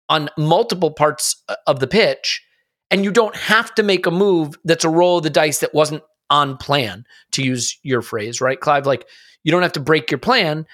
on 0.08 0.28
multiple 0.36 0.90
parts 0.90 1.42
uh, 1.48 1.56
of 1.66 1.80
the 1.80 1.86
pitch. 1.86 2.42
And 2.90 3.04
you 3.04 3.12
don't 3.12 3.36
have 3.36 3.72
to 3.76 3.84
make 3.84 4.06
a 4.06 4.10
move 4.10 4.56
that's 4.64 4.84
a 4.84 4.88
roll 4.88 5.18
of 5.18 5.22
the 5.22 5.30
dice 5.30 5.58
that 5.58 5.72
wasn't 5.72 6.02
on 6.30 6.56
plan, 6.56 7.04
to 7.32 7.42
use 7.42 7.78
your 7.82 8.02
phrase, 8.02 8.40
right, 8.40 8.60
Clive? 8.60 8.86
Like 8.86 9.06
you 9.42 9.52
don't 9.52 9.62
have 9.62 9.72
to 9.72 9.80
break 9.80 10.10
your 10.10 10.18
plan. 10.18 10.66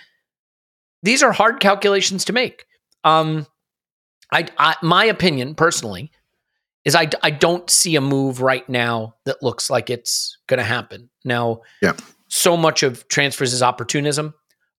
These 1.03 1.23
are 1.23 1.33
hard 1.33 1.61
calculations 1.61 2.25
to 2.27 2.33
make. 2.33 2.65
Um, 3.05 3.47
I, 4.33 4.47
I 4.59 4.75
my 4.83 5.05
opinion 5.05 5.55
personally 5.55 6.11
is 6.85 6.95
I, 6.95 7.09
I 7.23 7.31
don't 7.31 7.69
see 7.69 7.97
a 7.97 8.01
move 8.01 8.41
right 8.41 8.69
now 8.69 9.15
that 9.25 9.43
looks 9.43 9.71
like 9.71 9.91
it's 9.91 10.39
going 10.47 10.59
to 10.59 10.65
happen. 10.65 11.11
Now, 11.25 11.63
Yeah. 11.83 11.95
so 12.29 12.57
much 12.57 12.83
of 12.85 13.07
transfers 13.09 13.53
is 13.53 13.63
opportunism. 13.63 14.35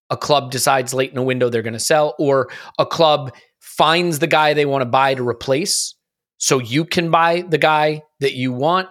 A 0.09 0.15
club 0.15 0.51
decides 0.51 0.93
late 0.93 1.11
in 1.11 1.17
a 1.17 1.23
window 1.23 1.49
they're 1.49 1.61
going 1.61 1.73
to 1.73 1.79
sell, 1.79 2.15
or 2.17 2.49
a 2.79 2.85
club 2.85 3.33
finds 3.59 4.19
the 4.19 4.27
guy 4.27 4.53
they 4.53 4.65
want 4.65 4.81
to 4.81 4.85
buy 4.85 5.15
to 5.15 5.27
replace, 5.27 5.95
so 6.37 6.59
you 6.59 6.85
can 6.85 7.11
buy 7.11 7.41
the 7.41 7.57
guy 7.57 8.01
that 8.21 8.33
you 8.33 8.53
want. 8.53 8.87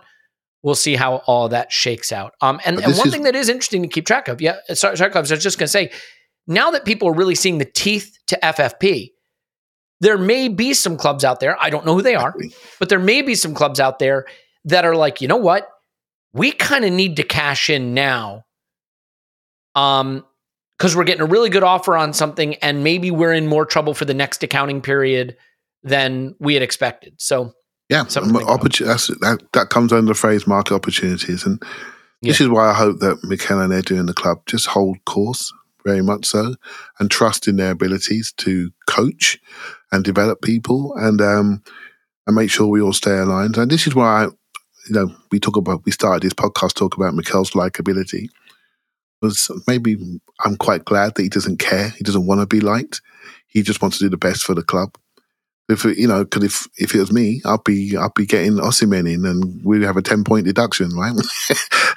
We'll 0.62 0.74
see 0.74 0.96
how 0.96 1.16
all 1.26 1.48
that 1.50 1.70
shakes 1.70 2.10
out. 2.10 2.34
Um, 2.40 2.60
and, 2.64 2.78
and 2.78 2.96
one 2.96 3.06
is- 3.06 3.12
thing 3.12 3.22
that 3.22 3.36
is 3.36 3.48
interesting 3.48 3.82
to 3.82 3.88
keep 3.88 4.06
track 4.06 4.28
of, 4.28 4.40
yeah, 4.40 4.56
sorry, 4.74 4.96
sorry, 4.96 5.10
Clive, 5.10 5.30
I 5.30 5.34
was 5.34 5.42
just 5.42 5.58
going 5.58 5.66
to 5.66 5.68
say, 5.68 5.90
now 6.46 6.70
that 6.72 6.84
people 6.84 7.08
are 7.08 7.14
really 7.14 7.34
seeing 7.34 7.58
the 7.58 7.64
teeth 7.64 8.16
to 8.28 8.38
FFP, 8.42 9.10
there 10.00 10.18
may 10.18 10.48
be 10.48 10.74
some 10.74 10.96
clubs 10.96 11.24
out 11.24 11.40
there. 11.40 11.56
I 11.60 11.70
don't 11.70 11.86
know 11.86 11.94
who 11.94 12.02
they 12.02 12.14
are, 12.14 12.34
but 12.78 12.88
there 12.88 12.98
may 12.98 13.22
be 13.22 13.34
some 13.34 13.54
clubs 13.54 13.80
out 13.80 13.98
there 13.98 14.26
that 14.64 14.84
are 14.84 14.94
like, 14.94 15.20
you 15.20 15.28
know 15.28 15.36
what? 15.36 15.68
We 16.32 16.52
kind 16.52 16.84
of 16.84 16.92
need 16.92 17.16
to 17.16 17.22
cash 17.22 17.70
in 17.70 17.94
now. 17.94 18.44
Um, 19.74 20.24
because 20.78 20.94
we're 20.94 21.04
getting 21.04 21.22
a 21.22 21.26
really 21.26 21.48
good 21.48 21.62
offer 21.62 21.96
on 21.96 22.12
something, 22.12 22.56
and 22.56 22.84
maybe 22.84 23.10
we're 23.10 23.32
in 23.32 23.46
more 23.46 23.64
trouble 23.64 23.94
for 23.94 24.04
the 24.04 24.12
next 24.12 24.42
accounting 24.42 24.82
period 24.82 25.36
than 25.82 26.34
we 26.38 26.52
had 26.52 26.62
expected. 26.62 27.14
So 27.18 27.52
Yeah, 27.88 28.04
Something 28.06 28.32
to 28.32 28.38
think 28.38 28.50
about. 28.50 28.60
opportu- 28.60 28.86
that's, 28.86 29.06
that 29.06 29.42
that 29.52 29.70
comes 29.70 29.92
under 29.92 30.08
the 30.08 30.18
phrase 30.18 30.46
market 30.46 30.74
opportunities, 30.74 31.46
and 31.46 31.62
this 32.22 32.40
is 32.40 32.48
why 32.48 32.70
I 32.70 32.74
hope 32.74 32.98
that 33.00 33.22
Mikel 33.22 33.60
and 33.60 33.72
Edu 33.72 33.98
in 33.98 34.06
the 34.06 34.14
club 34.14 34.38
just 34.46 34.66
hold 34.66 35.04
course 35.04 35.52
very 35.84 36.02
much 36.02 36.26
so, 36.26 36.56
and 36.98 37.10
trust 37.10 37.46
in 37.46 37.56
their 37.56 37.70
abilities 37.70 38.32
to 38.38 38.72
coach 38.88 39.38
and 39.92 40.02
develop 40.04 40.42
people, 40.42 40.94
and 40.96 41.20
um, 41.20 41.62
and 42.26 42.34
make 42.34 42.50
sure 42.50 42.66
we 42.66 42.80
all 42.80 42.92
stay 42.92 43.18
aligned. 43.18 43.56
And 43.56 43.70
this 43.70 43.86
is 43.86 43.94
why 43.94 44.24
I, 44.24 44.24
you 44.24 44.90
know 44.90 45.14
we 45.30 45.38
talk 45.38 45.56
about 45.56 45.84
we 45.84 45.92
started 45.92 46.22
this 46.22 46.34
podcast 46.34 46.74
talk 46.74 46.96
about 46.96 47.14
Mikel's 47.14 47.52
likability. 47.52 48.28
Was 49.22 49.48
maybe 49.68 49.96
I'm 50.44 50.56
quite 50.56 50.84
glad 50.84 51.14
that 51.14 51.22
he 51.22 51.28
doesn't 51.28 51.58
care. 51.58 51.90
He 51.90 52.04
doesn't 52.04 52.26
want 52.26 52.40
to 52.40 52.46
be 52.46 52.60
liked. 52.60 53.00
He 53.46 53.62
just 53.62 53.80
wants 53.80 53.98
to 53.98 54.04
do 54.04 54.10
the 54.10 54.16
best 54.16 54.42
for 54.42 54.54
the 54.54 54.62
club 54.62 54.96
if 55.68 55.84
it, 55.84 55.98
you 55.98 56.06
know, 56.06 56.24
because 56.24 56.44
if 56.44 56.68
if 56.76 56.94
it 56.94 57.00
was 57.00 57.12
me, 57.12 57.42
I'd 57.44 57.64
be 57.64 57.96
I'd 57.96 58.14
be 58.14 58.26
getting 58.26 58.52
Osimhen 58.52 59.12
in, 59.12 59.24
and 59.26 59.64
we'd 59.64 59.82
have 59.82 59.96
a 59.96 60.02
ten 60.02 60.22
point 60.22 60.46
deduction, 60.46 60.90
right? 60.90 61.14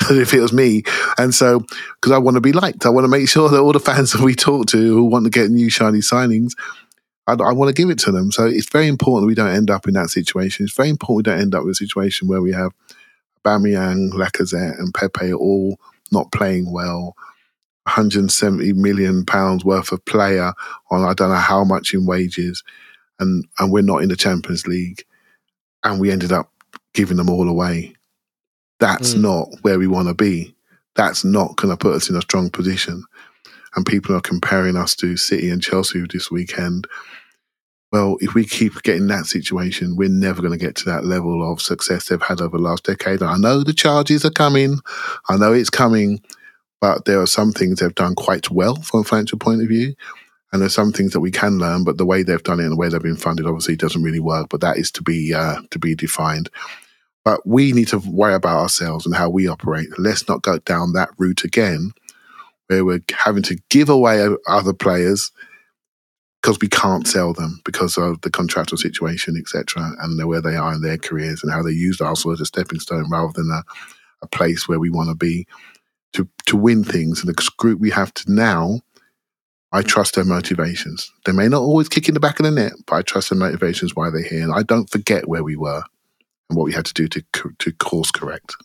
if 0.10 0.34
it 0.34 0.42
was 0.42 0.54
me, 0.54 0.84
and 1.18 1.34
so 1.36 1.60
because 1.96 2.12
I 2.12 2.18
want 2.18 2.36
to 2.36 2.42
be 2.42 2.52
liked, 2.52 2.86
I 2.86 2.90
want 2.90 3.06
to 3.06 3.10
make 3.10 3.30
sure 3.30 3.50
that 3.50 3.60
all 3.60 3.74
the 3.74 3.80
fans 3.80 4.14
that 4.14 4.22
we 4.22 4.34
talk 4.34 4.68
to 4.68 4.78
who 4.78 5.04
want 5.04 5.26
to 5.26 5.30
get 5.30 5.52
new 5.52 5.70
shiny 5.70 6.00
signings, 6.00 6.54
I, 7.28 7.34
I 7.34 7.54
want 7.54 7.74
to 7.74 7.80
give 7.80 7.92
it 7.92 8.00
to 8.00 8.12
them. 8.12 8.32
So 8.32 8.46
it's 8.46 8.70
very 8.70 8.88
important 8.88 9.28
we 9.28 9.36
don't 9.36 9.56
end 9.56 9.70
up 9.70 9.88
in 9.88 9.94
that 9.94 10.10
situation. 10.10 10.66
It's 10.66 10.76
very 10.76 10.90
important 10.90 11.28
we 11.28 11.32
don't 11.32 11.42
end 11.42 11.54
up 11.54 11.64
with 11.64 11.74
a 11.74 11.76
situation 11.76 12.28
where 12.28 12.42
we 12.42 12.52
have 12.54 12.72
Aubameyang, 13.46 14.12
Lacazette, 14.14 14.80
and 14.80 14.94
Pepe 14.94 15.32
all 15.32 15.80
not 16.12 16.32
playing 16.32 16.72
well. 16.72 17.16
170 17.84 18.74
million 18.74 19.26
pounds 19.26 19.66
worth 19.66 19.92
of 19.92 20.04
player 20.06 20.54
on 20.92 21.04
I 21.04 21.14
don't 21.14 21.30
know 21.30 21.36
how 21.36 21.64
much 21.64 21.94
in 21.94 22.06
wages 22.06 22.64
and 23.20 23.46
and 23.60 23.72
we're 23.72 23.82
not 23.82 24.02
in 24.02 24.10
the 24.10 24.16
Champions 24.16 24.66
League, 24.68 25.04
and 25.84 26.00
we 26.00 26.12
ended 26.12 26.32
up 26.32 26.52
giving 26.94 27.18
them 27.18 27.30
all 27.30 27.48
away. 27.48 27.94
That's 28.80 29.14
Mm. 29.14 29.22
not 29.22 29.50
where 29.62 29.78
we 29.80 29.88
want 29.88 30.08
to 30.08 30.14
be. 30.14 30.56
That's 30.96 31.24
not 31.24 31.56
going 31.58 31.70
to 31.72 31.78
put 31.78 31.96
us 31.96 32.10
in 32.10 32.16
a 32.16 32.22
strong 32.22 32.50
position. 32.50 33.04
And 33.76 33.86
people 33.86 34.16
are 34.16 34.22
comparing 34.22 34.76
us 34.76 34.96
to 34.96 35.16
City 35.18 35.50
and 35.50 35.62
Chelsea 35.62 36.04
this 36.12 36.32
weekend. 36.32 36.88
Well, 37.92 38.18
if 38.22 38.34
we 38.34 38.46
keep 38.46 38.82
getting 38.84 39.08
that 39.08 39.26
situation, 39.26 39.96
we're 39.96 40.10
never 40.10 40.42
going 40.42 40.58
to 40.58 40.64
get 40.66 40.76
to 40.78 40.86
that 40.86 41.06
level 41.06 41.50
of 41.52 41.62
success 41.62 42.06
they've 42.08 42.22
had 42.22 42.42
over 42.42 42.58
the 42.58 42.64
last 42.64 42.84
decade. 42.84 43.22
And 43.22 43.30
I 43.30 43.38
know 43.38 43.64
the 43.64 43.74
charges 43.74 44.26
are 44.26 44.32
coming. 44.32 44.80
I 45.30 45.38
know 45.38 45.54
it's 45.54 45.70
coming, 45.72 46.22
but 46.82 47.06
there 47.06 47.20
are 47.22 47.28
some 47.28 47.52
things 47.52 47.80
they've 47.80 47.94
done 47.96 48.16
quite 48.16 48.50
well 48.52 48.76
from 48.76 49.02
a 49.02 49.04
financial 49.04 49.40
point 49.40 49.62
of 49.62 49.68
view. 49.68 49.96
And 50.52 50.62
there's 50.62 50.74
some 50.74 50.92
things 50.92 51.14
that 51.14 51.20
we 51.20 51.32
can 51.32 51.60
learn, 51.60 51.84
but 51.84 51.98
the 51.98 52.06
way 52.06 52.24
they've 52.24 52.42
done 52.44 52.60
it 52.60 52.64
and 52.64 52.72
the 52.72 52.78
way 52.78 52.90
they've 52.90 53.02
been 53.02 53.16
funded 53.16 53.46
obviously 53.46 53.76
doesn't 53.76 54.02
really 54.02 54.20
work. 54.20 54.48
But 54.50 54.62
that 54.62 54.78
is 54.78 54.92
to 54.94 55.04
be 55.04 55.34
uh, 55.34 55.62
to 55.70 55.80
be 55.80 55.96
defined. 55.96 56.50
But 57.24 57.46
we 57.46 57.72
need 57.74 57.90
to 57.90 58.00
worry 58.00 58.34
about 58.34 58.60
ourselves 58.60 59.06
and 59.06 59.14
how 59.14 59.30
we 59.30 59.48
operate. 59.48 59.88
Let's 59.98 60.28
not 60.28 60.42
go 60.42 60.58
down 60.60 60.94
that 60.94 61.10
route 61.18 61.44
again, 61.44 61.92
where 62.68 62.84
we're 62.84 63.04
having 63.14 63.44
to 63.44 63.58
give 63.70 63.90
away 63.90 64.28
other 64.48 64.74
players 64.74 65.32
because 66.42 66.58
we 66.62 66.70
can't 66.70 67.06
sell 67.06 67.34
them 67.34 67.62
because 67.66 67.98
of 67.98 68.22
the 68.22 68.32
contractual 68.32 68.78
situation, 68.78 69.36
etc., 69.38 69.92
and 70.00 70.26
where 70.28 70.42
they 70.42 70.56
are 70.56 70.74
in 70.74 70.82
their 70.82 70.98
careers 70.98 71.44
and 71.44 71.52
how 71.52 71.62
they 71.62 71.72
used 71.72 72.02
Arsenal 72.02 72.34
as 72.34 72.42
a 72.42 72.46
stepping 72.46 72.80
stone 72.80 73.10
rather 73.10 73.34
than 73.34 73.52
a, 73.52 73.64
a 74.22 74.28
place 74.28 74.68
where 74.68 74.80
we 74.80 74.90
want 74.90 75.10
to 75.10 75.16
be 75.16 75.46
to 76.14 76.28
to 76.46 76.56
win 76.56 76.84
things. 76.84 77.20
And 77.20 77.30
the 77.30 77.52
group 77.58 77.80
we 77.80 77.92
have 77.92 78.14
to 78.16 78.32
now 78.32 78.80
I 79.72 79.82
trust 79.84 80.16
their 80.16 80.26
motivations. 80.26 81.12
They 81.26 81.32
may 81.32 81.48
not 81.48 81.62
always 81.62 81.90
kick 81.90 82.08
in 82.08 82.14
the 82.16 82.20
back 82.20 82.40
of 82.40 82.44
the 82.46 82.52
net, 82.52 82.74
but 82.88 82.96
I 82.96 83.02
trust 83.04 83.30
their 83.30 83.38
motivations 83.38 83.96
why 83.96 84.10
they're 84.10 84.24
here. 84.24 84.42
And 84.44 84.54
I 84.54 84.64
don't 84.64 84.90
forget 84.90 85.28
where 85.28 85.44
we 85.44 85.56
were 85.56 85.84
and 86.50 86.58
what 86.58 86.64
we 86.66 86.74
had 86.74 86.86
to 86.86 86.94
do 86.94 87.08
to 87.08 87.24
to 87.60 87.72
course 87.74 88.10
correct. 88.12 88.56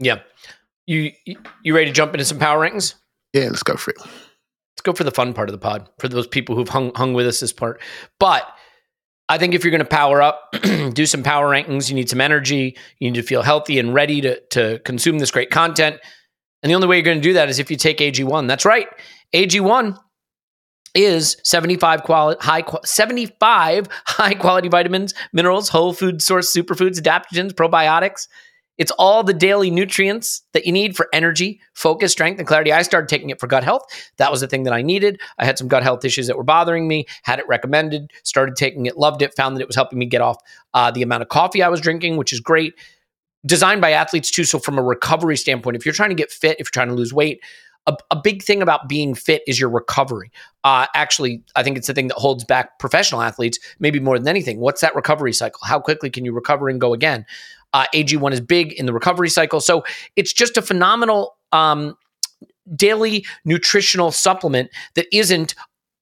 yeah, 0.00 0.20
you 0.86 1.12
you- 1.62 1.74
ready 1.74 1.86
to 1.86 1.92
jump 1.92 2.14
into 2.14 2.24
some 2.24 2.38
power 2.38 2.60
rankings? 2.66 2.94
Yeah, 3.32 3.44
let's 3.48 3.62
go 3.62 3.76
for 3.76 3.90
it. 3.90 3.98
let's 4.00 4.82
go 4.82 4.92
for 4.92 5.04
the 5.04 5.10
fun 5.10 5.34
part 5.34 5.48
of 5.48 5.52
the 5.52 5.58
pod 5.58 5.88
for 5.98 6.08
those 6.08 6.26
people 6.26 6.54
who've 6.56 6.68
hung 6.68 6.92
hung 6.94 7.12
with 7.14 7.26
us 7.26 7.40
this 7.40 7.52
part. 7.52 7.80
But 8.18 8.46
I 9.28 9.38
think 9.38 9.54
if 9.54 9.64
you're 9.64 9.70
going 9.70 9.78
to 9.80 9.84
power 9.86 10.20
up, 10.22 10.54
do 10.92 11.06
some 11.06 11.22
power 11.22 11.48
rankings, 11.50 11.88
you 11.88 11.94
need 11.94 12.08
some 12.10 12.20
energy. 12.20 12.76
You 12.98 13.10
need 13.10 13.20
to 13.20 13.26
feel 13.26 13.42
healthy 13.42 13.78
and 13.78 13.92
ready 13.94 14.20
to 14.22 14.40
to 14.50 14.78
consume 14.80 15.18
this 15.18 15.30
great 15.30 15.50
content. 15.50 15.96
And 16.62 16.70
the 16.70 16.74
only 16.74 16.88
way 16.88 16.96
you're 16.96 17.04
going 17.04 17.18
to 17.18 17.22
do 17.28 17.34
that 17.34 17.50
is 17.50 17.58
if 17.58 17.70
you 17.70 17.76
take 17.76 17.98
AG1. 17.98 18.48
That's 18.48 18.64
right. 18.64 18.88
AG1 19.34 19.98
is 20.94 21.36
75 21.42 22.04
quality 22.04 22.38
high 22.40 22.62
75 22.84 23.88
high 24.06 24.34
quality 24.34 24.68
vitamins, 24.68 25.12
minerals, 25.32 25.68
whole 25.68 25.92
food 25.92 26.22
source 26.22 26.54
superfoods, 26.54 27.00
adaptogens, 27.00 27.52
probiotics. 27.52 28.28
It's 28.76 28.90
all 28.92 29.22
the 29.22 29.34
daily 29.34 29.70
nutrients 29.70 30.42
that 30.52 30.66
you 30.66 30.72
need 30.72 30.96
for 30.96 31.08
energy, 31.12 31.60
focus, 31.74 32.10
strength, 32.10 32.38
and 32.38 32.48
clarity. 32.48 32.72
I 32.72 32.82
started 32.82 33.08
taking 33.08 33.30
it 33.30 33.38
for 33.38 33.46
gut 33.46 33.62
health. 33.62 33.82
That 34.16 34.32
was 34.32 34.40
the 34.40 34.48
thing 34.48 34.64
that 34.64 34.72
I 34.72 34.82
needed. 34.82 35.20
I 35.38 35.44
had 35.44 35.58
some 35.58 35.68
gut 35.68 35.84
health 35.84 36.04
issues 36.04 36.26
that 36.26 36.36
were 36.36 36.42
bothering 36.42 36.88
me, 36.88 37.06
had 37.22 37.38
it 37.38 37.46
recommended, 37.46 38.10
started 38.24 38.56
taking 38.56 38.86
it, 38.86 38.96
loved 38.96 39.22
it, 39.22 39.34
found 39.36 39.56
that 39.56 39.60
it 39.60 39.68
was 39.68 39.76
helping 39.76 40.00
me 40.00 40.06
get 40.06 40.20
off 40.20 40.38
uh, 40.74 40.90
the 40.90 41.02
amount 41.02 41.22
of 41.22 41.28
coffee 41.28 41.62
I 41.62 41.68
was 41.68 41.80
drinking, 41.80 42.16
which 42.16 42.32
is 42.32 42.40
great. 42.40 42.74
Designed 43.46 43.80
by 43.80 43.92
athletes 43.92 44.30
too. 44.30 44.44
So, 44.44 44.58
from 44.58 44.78
a 44.78 44.82
recovery 44.82 45.36
standpoint, 45.36 45.76
if 45.76 45.84
you're 45.84 45.92
trying 45.92 46.08
to 46.08 46.16
get 46.16 46.32
fit, 46.32 46.56
if 46.58 46.66
you're 46.66 46.70
trying 46.72 46.88
to 46.88 46.94
lose 46.94 47.12
weight, 47.12 47.40
a, 47.86 47.96
a, 48.10 48.16
big 48.16 48.42
thing 48.42 48.62
about 48.62 48.88
being 48.88 49.14
fit 49.14 49.42
is 49.46 49.60
your 49.60 49.68
recovery. 49.68 50.30
Uh, 50.62 50.86
actually, 50.94 51.42
I 51.54 51.62
think 51.62 51.76
it's 51.76 51.86
the 51.86 51.94
thing 51.94 52.08
that 52.08 52.16
holds 52.16 52.44
back 52.44 52.78
professional 52.78 53.20
athletes, 53.20 53.58
maybe 53.78 54.00
more 54.00 54.18
than 54.18 54.28
anything. 54.28 54.58
What's 54.58 54.80
that 54.80 54.94
recovery 54.94 55.32
cycle? 55.32 55.60
How 55.64 55.80
quickly 55.80 56.10
can 56.10 56.24
you 56.24 56.32
recover 56.32 56.68
and 56.68 56.80
go 56.80 56.94
again? 56.94 57.26
Uh, 57.72 57.86
AG1 57.94 58.32
is 58.32 58.40
big 58.40 58.72
in 58.72 58.86
the 58.86 58.92
recovery 58.92 59.28
cycle. 59.28 59.60
So 59.60 59.84
it's 60.16 60.32
just 60.32 60.56
a 60.56 60.62
phenomenal 60.62 61.36
um, 61.52 61.96
daily 62.74 63.26
nutritional 63.44 64.12
supplement 64.12 64.70
that 64.94 65.06
isn't 65.12 65.54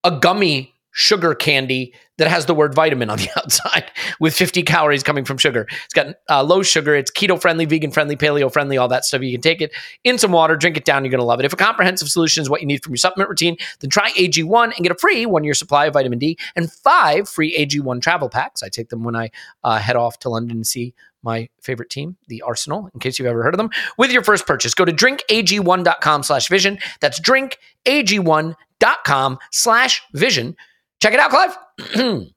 a 0.04 0.10
gummy 0.10 0.74
sugar 0.92 1.34
candy 1.34 1.92
that 2.18 2.28
has 2.28 2.46
the 2.46 2.54
word 2.54 2.74
vitamin 2.74 3.10
on 3.10 3.18
the 3.18 3.28
outside 3.36 3.90
with 4.20 4.34
50 4.34 4.62
calories 4.62 5.02
coming 5.02 5.24
from 5.24 5.38
sugar. 5.38 5.66
It's 5.84 5.94
got 5.94 6.14
uh, 6.30 6.44
low 6.44 6.62
sugar, 6.62 6.94
it's 6.94 7.10
keto 7.10 7.40
friendly, 7.40 7.64
vegan 7.64 7.90
friendly, 7.90 8.16
paleo 8.16 8.52
friendly, 8.52 8.76
all 8.76 8.88
that 8.88 9.04
stuff. 9.04 9.22
You 9.22 9.32
can 9.32 9.40
take 9.40 9.60
it 9.60 9.72
in 10.04 10.18
some 10.18 10.32
water, 10.32 10.54
drink 10.54 10.76
it 10.76 10.84
down, 10.84 11.04
you're 11.04 11.10
going 11.10 11.18
to 11.18 11.24
love 11.24 11.40
it. 11.40 11.46
If 11.46 11.52
a 11.52 11.56
comprehensive 11.56 12.08
solution 12.08 12.42
is 12.42 12.50
what 12.50 12.60
you 12.60 12.66
need 12.66 12.82
from 12.82 12.92
your 12.92 12.98
supplement 12.98 13.28
routine, 13.28 13.56
then 13.80 13.90
try 13.90 14.10
AG1 14.12 14.76
and 14.76 14.82
get 14.82 14.92
a 14.92 14.98
free 14.98 15.26
one 15.26 15.44
year 15.44 15.54
supply 15.54 15.86
of 15.86 15.94
vitamin 15.94 16.18
D 16.18 16.38
and 16.54 16.70
five 16.70 17.28
free 17.28 17.56
AG1 17.58 18.02
travel 18.02 18.28
packs. 18.28 18.62
I 18.62 18.68
take 18.68 18.90
them 18.90 19.02
when 19.02 19.16
I 19.16 19.30
uh, 19.64 19.78
head 19.78 19.96
off 19.96 20.18
to 20.20 20.28
London 20.28 20.58
to 20.58 20.64
see 20.64 20.94
my 21.24 21.48
favorite 21.60 21.88
team, 21.88 22.16
the 22.26 22.42
Arsenal, 22.42 22.90
in 22.92 23.00
case 23.00 23.18
you've 23.18 23.26
ever 23.26 23.42
heard 23.42 23.54
of 23.54 23.58
them, 23.58 23.70
with 23.96 24.10
your 24.10 24.22
first 24.22 24.46
purchase. 24.46 24.74
Go 24.74 24.84
to 24.84 24.92
drinkag1.com 24.92 26.24
slash 26.24 26.48
vision. 26.48 26.78
That's 27.00 27.20
drinkag1.com 27.20 29.38
slash 29.50 30.02
vision 30.12 30.56
Check 31.02 31.14
it 31.14 31.18
out, 31.18 31.30
Clive. 31.30 31.58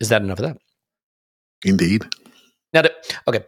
Is 0.00 0.08
that 0.08 0.22
enough 0.22 0.40
of 0.40 0.46
that? 0.46 0.56
Indeed. 1.64 2.04
Now, 2.72 2.82
to, 2.82 2.92
okay. 3.28 3.44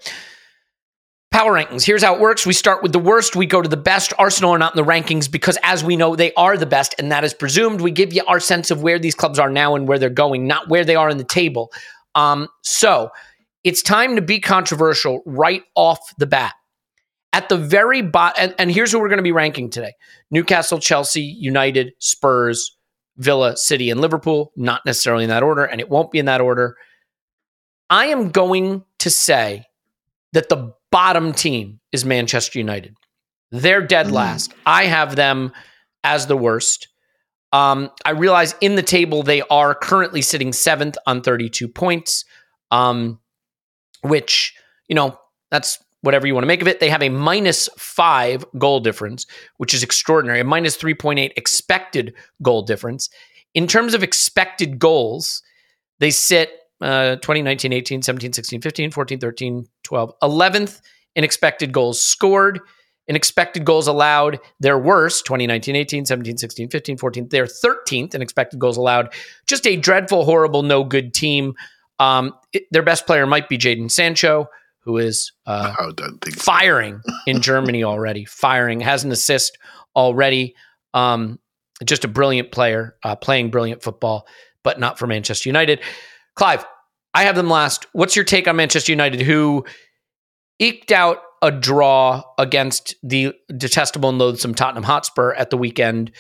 Power 1.33 1.55
rankings. 1.55 1.85
Here's 1.85 2.05
how 2.05 2.15
it 2.15 2.21
works. 2.21 2.47
We 2.47 2.53
start 2.53 2.81
with 2.81 2.93
the 2.93 3.01
worst. 3.01 3.35
We 3.35 3.47
go 3.47 3.61
to 3.61 3.69
the 3.69 3.77
best. 3.77 4.13
Arsenal 4.17 4.53
are 4.53 4.59
not 4.59 4.77
in 4.77 4.85
the 4.85 4.89
rankings 4.89 5.29
because, 5.29 5.59
as 5.65 5.83
we 5.83 5.97
know, 5.97 6.15
they 6.15 6.33
are 6.35 6.57
the 6.57 6.67
best, 6.67 6.95
and 7.01 7.11
that 7.11 7.25
is 7.25 7.35
presumed. 7.35 7.81
We 7.81 7.91
give 7.91 8.13
you 8.13 8.23
our 8.29 8.39
sense 8.39 8.71
of 8.71 8.81
where 8.81 9.01
these 9.01 9.17
clubs 9.17 9.41
are 9.41 9.51
now 9.51 9.75
and 9.75 9.89
where 9.89 9.99
they're 9.99 10.09
going, 10.09 10.47
not 10.47 10.69
where 10.69 10.85
they 10.85 10.95
are 10.95 11.11
in 11.11 11.19
the 11.19 11.25
table. 11.25 11.73
Um, 12.15 12.47
so 12.63 13.11
it's 13.65 13.83
time 13.83 14.15
to 14.15 14.23
be 14.23 14.39
controversial 14.39 15.25
right 15.27 15.65
off 15.75 15.99
the 16.19 16.27
bat. 16.27 16.55
At 17.33 17.49
the 17.49 17.57
very 17.57 18.03
bottom, 18.03 18.41
and, 18.41 18.55
and 18.57 18.71
here's 18.71 18.93
who 18.93 19.01
we're 19.01 19.09
going 19.09 19.17
to 19.17 19.25
be 19.25 19.33
ranking 19.33 19.69
today 19.69 19.95
Newcastle, 20.31 20.79
Chelsea, 20.79 21.23
United, 21.23 21.93
Spurs, 21.99 22.77
Villa, 23.21 23.57
City, 23.57 23.91
and 23.91 24.01
Liverpool, 24.01 24.51
not 24.57 24.85
necessarily 24.87 25.25
in 25.25 25.31
that 25.31 25.43
order, 25.43 25.65
and 25.65 25.81
it 25.81 25.91
won't 25.91 26.11
be 26.11 26.19
in 26.19 26.25
that 26.27 26.41
order. 26.41 26.77
I 27.91 28.07
am 28.07 28.31
going 28.31 28.85
to 29.01 29.11
say 29.11 29.67
that 30.33 30.49
the 30.49 30.73
bottom 30.91 31.33
team 31.33 31.81
is 31.93 32.05
Manchester 32.05 32.59
United. 32.59 32.97
They're 33.51 33.87
dead 33.87 34.07
mm. 34.07 34.13
last. 34.13 34.55
I 34.65 34.87
have 34.87 35.17
them 35.17 35.53
as 36.03 36.27
the 36.27 36.37
worst. 36.37 36.89
Um, 37.53 37.91
I 38.05 38.13
realize 38.13 38.55
in 38.61 38.77
the 38.77 38.83
table 38.83 39.23
they 39.23 39.43
are 39.43 39.75
currently 39.75 40.23
sitting 40.23 40.53
seventh 40.53 40.97
on 41.07 41.21
32 41.21 41.69
points, 41.69 42.25
um, 42.71 43.19
which, 44.03 44.55
you 44.89 44.95
know, 44.95 45.19
that's 45.51 45.79
whatever 46.03 46.27
you 46.27 46.35
want 46.35 46.43
to 46.43 46.49
make 46.49 46.63
of 46.63 46.69
it. 46.69 46.81
They 46.81 46.91
have 46.91 47.03
a 47.03 47.09
minus 47.09 47.69
five 47.79 48.45
goal 48.59 48.81
difference, 48.81 49.27
which 49.59 49.75
is 49.75 49.83
extraordinary, 49.83 50.41
a 50.41 50.45
minus 50.45 50.77
3.8 50.77 51.33
expected 51.37 52.15
goal 52.43 52.63
difference. 52.63 53.09
In 53.55 53.67
terms 53.67 53.95
of 53.95 54.03
expected 54.03 54.79
goals, 54.79 55.43
they 55.99 56.11
sit 56.11 56.53
uh, 56.81 57.17
2019, 57.17 57.73
18, 57.73 58.03
17, 58.03 58.33
16, 58.33 58.61
15, 58.63 58.91
14, 58.91 59.19
13, 59.19 59.67
12, 59.83 60.13
11th 60.23 60.81
in 61.15 61.25
expected 61.25 61.73
goals 61.73 62.03
scored. 62.03 62.61
In 63.07 63.17
expected 63.17 63.65
goals 63.65 63.89
allowed, 63.89 64.39
they're 64.61 64.79
worse 64.79 65.21
2019, 65.23 65.75
18, 65.75 66.07
17, 66.07 66.37
16, 66.39 66.69
15, 66.69 66.97
14. 66.97 67.29
They're 67.29 67.45
13th 67.45 68.15
in 68.15 68.23
expected 68.23 68.61
goals 68.61 68.77
allowed. 68.77 69.13
Just 69.47 69.67
a 69.67 69.77
dreadful, 69.77 70.25
horrible, 70.25 70.63
no 70.63 70.85
good 70.85 71.13
team. 71.13 71.55
Um, 71.99 72.33
it, 72.53 72.65
their 72.71 72.83
best 72.83 73.07
player 73.07 73.27
might 73.27 73.49
be 73.49 73.59
Jadon 73.59 73.91
Sancho 73.91 74.49
who 74.83 74.99
is 74.99 75.33
uh, 75.47 75.75
firing 76.35 77.01
so. 77.05 77.15
in 77.27 77.41
Germany 77.43 77.85
already. 77.85 78.25
Firing 78.25 78.81
has 78.81 79.05
an 79.05 79.13
assist 79.13 79.59
already. 79.95 80.55
Um, 80.95 81.39
just 81.85 82.05
a 82.05 82.09
brilliant 82.09 82.53
player, 82.53 82.97
uh, 83.03 83.17
playing 83.17 83.51
brilliant 83.51 83.83
football, 83.83 84.27
but 84.63 84.79
not 84.79 84.99
for 84.99 85.07
Manchester 85.07 85.49
United. 85.49 85.81
Clive, 86.35 86.65
I 87.15 87.25
have 87.25 87.37
them 87.37 87.49
last. 87.49 87.87
What's 87.93 88.17
your 88.17 88.25
take 88.25 88.47
on 88.47 88.57
Manchester 88.57 88.93
United, 88.93 89.23
who 89.23 89.65
eked 90.59 90.93
out 90.93 91.19
a 91.43 91.51
draw 91.51 92.23
against 92.39 92.95
the 93.03 93.35
detestable 93.57 94.11
and 94.11 94.19
loathsome 94.19 94.55
Tottenham 94.55 94.85
Hotspur 94.85 95.33
at 95.33 95.51
the 95.51 95.57
weekend, 95.57 96.13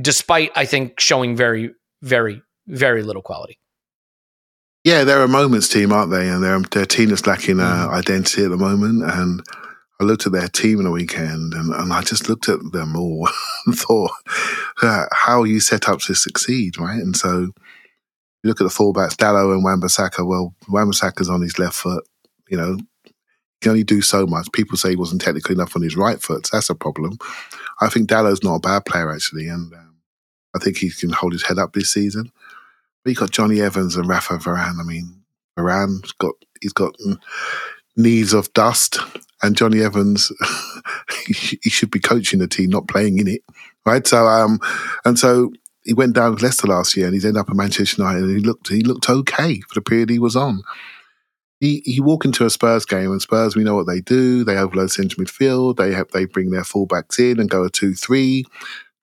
despite 0.00 0.52
I 0.54 0.64
think 0.64 1.00
showing 1.00 1.36
very, 1.36 1.72
very, 2.02 2.40
very 2.68 3.02
little 3.02 3.22
quality? 3.22 3.58
Yeah, 4.84 5.04
they're 5.04 5.22
a 5.22 5.28
moments 5.28 5.68
team, 5.68 5.92
aren't 5.92 6.10
they? 6.10 6.28
And 6.28 6.44
their 6.44 6.60
their 6.60 6.84
team 6.84 7.10
is 7.10 7.26
lacking 7.26 7.58
uh, 7.58 7.88
mm. 7.88 7.92
identity 7.94 8.44
at 8.44 8.50
the 8.50 8.58
moment. 8.58 9.02
And 9.02 9.42
I 9.98 10.04
looked 10.04 10.26
at 10.26 10.32
their 10.32 10.48
team 10.48 10.78
in 10.78 10.84
the 10.84 10.90
weekend, 10.90 11.54
and, 11.54 11.72
and 11.72 11.92
I 11.92 12.02
just 12.02 12.28
looked 12.28 12.50
at 12.50 12.60
them 12.72 12.94
all 12.94 13.28
and 13.66 13.78
thought, 13.78 14.10
uh, 14.82 15.06
how 15.10 15.40
are 15.40 15.46
you 15.46 15.60
set 15.60 15.88
up 15.88 16.00
to 16.00 16.14
succeed, 16.14 16.78
right? 16.78 17.00
And 17.00 17.16
so 17.16 17.50
you 18.44 18.50
look 18.50 18.60
at 18.60 18.64
the 18.64 18.70
fullbacks, 18.70 19.16
Dalot 19.16 19.54
and 19.54 19.64
Wan-Bissaka. 19.64 20.26
Well, 20.26 20.54
Wan-Bissaka's 20.68 21.30
on 21.30 21.40
his 21.40 21.58
left 21.58 21.76
foot. 21.76 22.06
You 22.50 22.58
know, 22.58 22.76
he 23.04 23.12
can 23.62 23.70
only 23.70 23.84
do 23.84 24.02
so 24.02 24.26
much. 24.26 24.52
People 24.52 24.76
say 24.76 24.90
he 24.90 24.96
wasn't 24.96 25.22
technically 25.22 25.54
enough 25.54 25.74
on 25.76 25.82
his 25.82 25.96
right 25.96 26.20
foot. 26.20 26.46
So 26.46 26.56
that's 26.58 26.68
a 26.68 26.74
problem. 26.74 27.16
I 27.80 27.88
think 27.88 28.10
Dalot's 28.10 28.44
not 28.44 28.56
a 28.56 28.60
bad 28.60 28.84
player 28.84 29.10
actually, 29.10 29.48
and 29.48 29.72
um, 29.72 29.96
I 30.54 30.58
think 30.58 30.76
he 30.76 30.90
can 30.90 31.10
hold 31.10 31.32
his 31.32 31.44
head 31.44 31.58
up 31.58 31.72
this 31.72 31.90
season. 31.90 32.30
But 33.04 33.10
you 33.10 33.16
got 33.16 33.30
Jonny 33.30 33.60
Evans 33.60 33.96
and 33.96 34.08
Rafa 34.08 34.38
Varane. 34.38 34.80
I 34.80 34.82
mean, 34.82 35.22
Varane's 35.58 36.12
got 36.12 36.34
he's 36.60 36.72
got 36.72 36.96
needs 37.96 38.32
of 38.32 38.52
dust, 38.54 38.98
and 39.42 39.56
Jonny 39.56 39.82
Evans 39.82 40.32
he, 41.26 41.70
should 41.70 41.90
be 41.90 42.00
coaching 42.00 42.40
the 42.40 42.48
team, 42.48 42.70
not 42.70 42.88
playing 42.88 43.18
in 43.18 43.28
it, 43.28 43.42
right? 43.84 44.06
So, 44.06 44.26
um, 44.26 44.58
and 45.04 45.18
so 45.18 45.52
he 45.84 45.92
went 45.92 46.14
down 46.14 46.32
with 46.32 46.42
Leicester 46.42 46.66
last 46.66 46.96
year, 46.96 47.06
and 47.06 47.14
he's 47.14 47.24
ended 47.24 47.40
up 47.40 47.50
at 47.50 47.56
Manchester 47.56 48.02
United, 48.02 48.24
and 48.24 48.38
he 48.38 48.42
looked 48.42 48.68
he 48.68 48.82
looked 48.82 49.08
okay 49.08 49.60
for 49.60 49.74
the 49.74 49.82
period 49.82 50.10
he 50.10 50.18
was 50.18 50.36
on. 50.36 50.62
He, 51.60 51.82
he 51.86 52.00
walk 52.00 52.24
into 52.24 52.44
a 52.44 52.50
Spurs 52.50 52.84
game, 52.84 53.10
and 53.10 53.22
Spurs, 53.22 53.56
we 53.56 53.64
know 53.64 53.74
what 53.74 53.86
they 53.86 54.00
do. 54.00 54.44
They 54.44 54.56
overload 54.56 54.90
central 54.90 55.24
midfield. 55.24 55.76
They 55.76 55.92
have 55.92 56.10
they 56.10 56.24
bring 56.24 56.50
their 56.50 56.62
fullbacks 56.62 57.18
in 57.18 57.38
and 57.38 57.48
go 57.48 57.64
a 57.64 57.70
two-three 57.70 58.44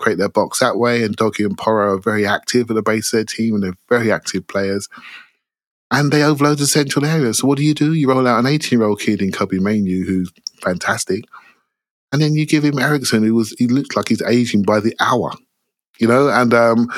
create 0.02 0.18
their 0.18 0.30
box 0.30 0.60
that 0.60 0.78
way. 0.78 1.04
And 1.04 1.16
Udogie 1.16 1.45
and 1.45 1.58
Porro 1.58 1.95
are 1.95 1.99
very 1.99 2.26
active 2.26 2.70
at 2.70 2.74
the 2.74 2.82
base 2.82 3.14
of 3.14 3.18
their 3.18 3.26
team 3.26 3.56
and 3.56 3.64
they're 3.64 3.78
very 3.89 4.12
active 4.12 4.47
players. 4.47 4.89
And 5.89 6.12
they 6.12 6.24
overload 6.24 6.58
the 6.58 6.68
central 6.68 7.06
area. 7.06 7.34
So 7.34 7.47
what 7.47 7.58
do 7.58 7.64
you 7.64 7.74
do? 7.74 7.93
You 7.93 8.10
roll 8.10 8.28
out 8.28 8.39
an 8.39 8.45
18 8.45 8.80
year 8.80 8.88
old 8.88 8.99
kid 8.99 9.22
in 9.22 9.32
Kobbie 9.32 9.60
Mainoo 9.60 10.06
who's 10.06 10.32
fantastic. 10.62 11.26
And 12.12 12.22
then 12.22 12.36
you 12.36 12.45
give 12.45 12.64
him 12.64 12.80
Eriksen, 12.80 13.24
who 13.24 13.36
was 13.36 13.52
he 13.58 13.68
looks 13.68 13.95
like 13.95 14.10
he's 14.10 14.22
aging 14.22 14.64
by 14.64 14.80
the 14.80 14.95
hour. 14.99 15.32
You 15.99 16.08
know, 16.08 16.30
and 16.30 16.54
um, 16.54 16.91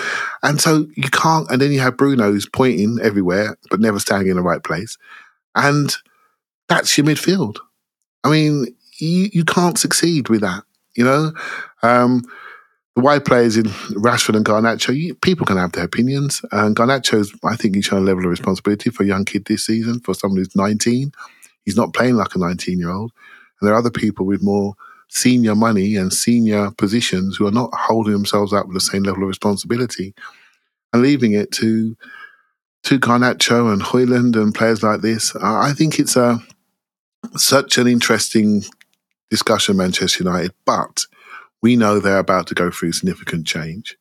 and 0.44 0.62
so 0.62 0.88
you 0.96 1.10
can't. 1.10 1.50
And 1.52 1.62
then 1.62 1.72
you 1.72 1.80
have 1.82 1.98
Bruno 1.98 2.32
who's 2.32 2.48
pointing 2.48 3.00
everywhere 3.02 3.58
but 3.70 3.82
never 3.82 4.00
standing 4.00 4.30
in 4.30 4.38
the 4.38 4.42
right 4.42 4.64
place, 4.64 4.98
and 5.56 5.94
that's 6.70 6.98
your 6.98 7.06
midfield. 7.06 7.58
I 8.24 8.32
mean, 8.32 8.68
you 9.00 9.30
you 9.34 9.44
can't 9.44 9.78
succeed 9.78 10.30
with 10.30 10.42
that. 10.42 10.64
You 10.96 11.04
know, 11.04 11.34
um, 11.82 12.24
the 12.96 13.02
wide 13.02 13.26
players 13.26 13.58
in 13.58 13.66
Rashford 13.66 14.36
and 14.36 14.46
Garnacho, 14.46 15.20
people 15.22 15.46
can 15.46 15.58
have 15.58 15.72
their 15.72 15.86
opinions. 15.86 16.42
And 16.52 16.76
Garnacho's, 16.76 17.34
I 17.44 17.56
think, 17.56 17.76
he's 17.76 17.86
shown 17.86 18.04
a 18.04 18.06
level 18.06 18.24
of 18.24 18.30
responsibility 18.30 18.92
for 18.92 19.04
a 19.04 19.08
young 19.08 19.26
kid 19.26 19.46
this 19.46 19.66
season, 19.66 20.00
for 20.00 20.14
someone 20.14 20.38
who's 20.38 20.56
19. 20.56 21.12
He's 21.66 21.78
not 21.78 21.94
playing 21.94 22.16
like 22.16 22.36
a 22.36 22.40
19 22.40 22.78
year 22.78 22.92
old. 22.92 23.12
And 23.60 23.68
there 23.68 23.74
are 23.74 23.80
other 23.80 23.90
people 23.90 24.26
with 24.26 24.44
more 24.44 24.76
senior 25.08 25.56
money 25.56 25.96
and 25.96 26.12
senior 26.12 26.72
positions 26.72 27.38
who 27.38 27.48
are 27.48 27.52
not 27.52 27.72
holding 27.74 28.14
themselves 28.14 28.54
up 28.54 28.68
with 28.68 28.76
the 28.76 28.82
same 28.82 29.04
level 29.04 29.24
of 29.24 29.28
responsibility 29.28 30.14
and 30.92 31.02
leaving 31.02 31.34
it 31.34 31.52
to 31.52 31.96
to 32.84 33.00
Garnacho 33.00 33.72
and 33.72 33.82
Hojlund 33.82 34.36
and 34.36 34.54
players 34.54 34.84
like 34.84 35.02
this. 35.02 35.36
I 35.38 35.72
think 35.72 36.00
it's 36.00 36.18
a 36.18 36.40
such 37.38 37.78
an 37.78 37.88
interesting 37.88 38.64
discussion, 39.30 39.78
Manchester 39.78 40.26
United, 40.26 40.52
but 40.66 41.06
we 41.64 41.78
know 41.78 41.98
they're 41.98 42.20
about 42.20 42.46
to 42.48 42.54
go 42.54 42.70
through 42.70 42.92
significant 42.92 43.48
change. 43.48 43.98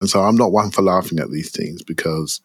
And 0.00 0.10
so 0.10 0.22
I'm 0.22 0.34
not 0.34 0.50
one 0.50 0.72
for 0.72 0.82
laughing 0.82 1.20
at 1.20 1.30
these 1.30 1.50
things 1.50 1.84
because 1.84 2.40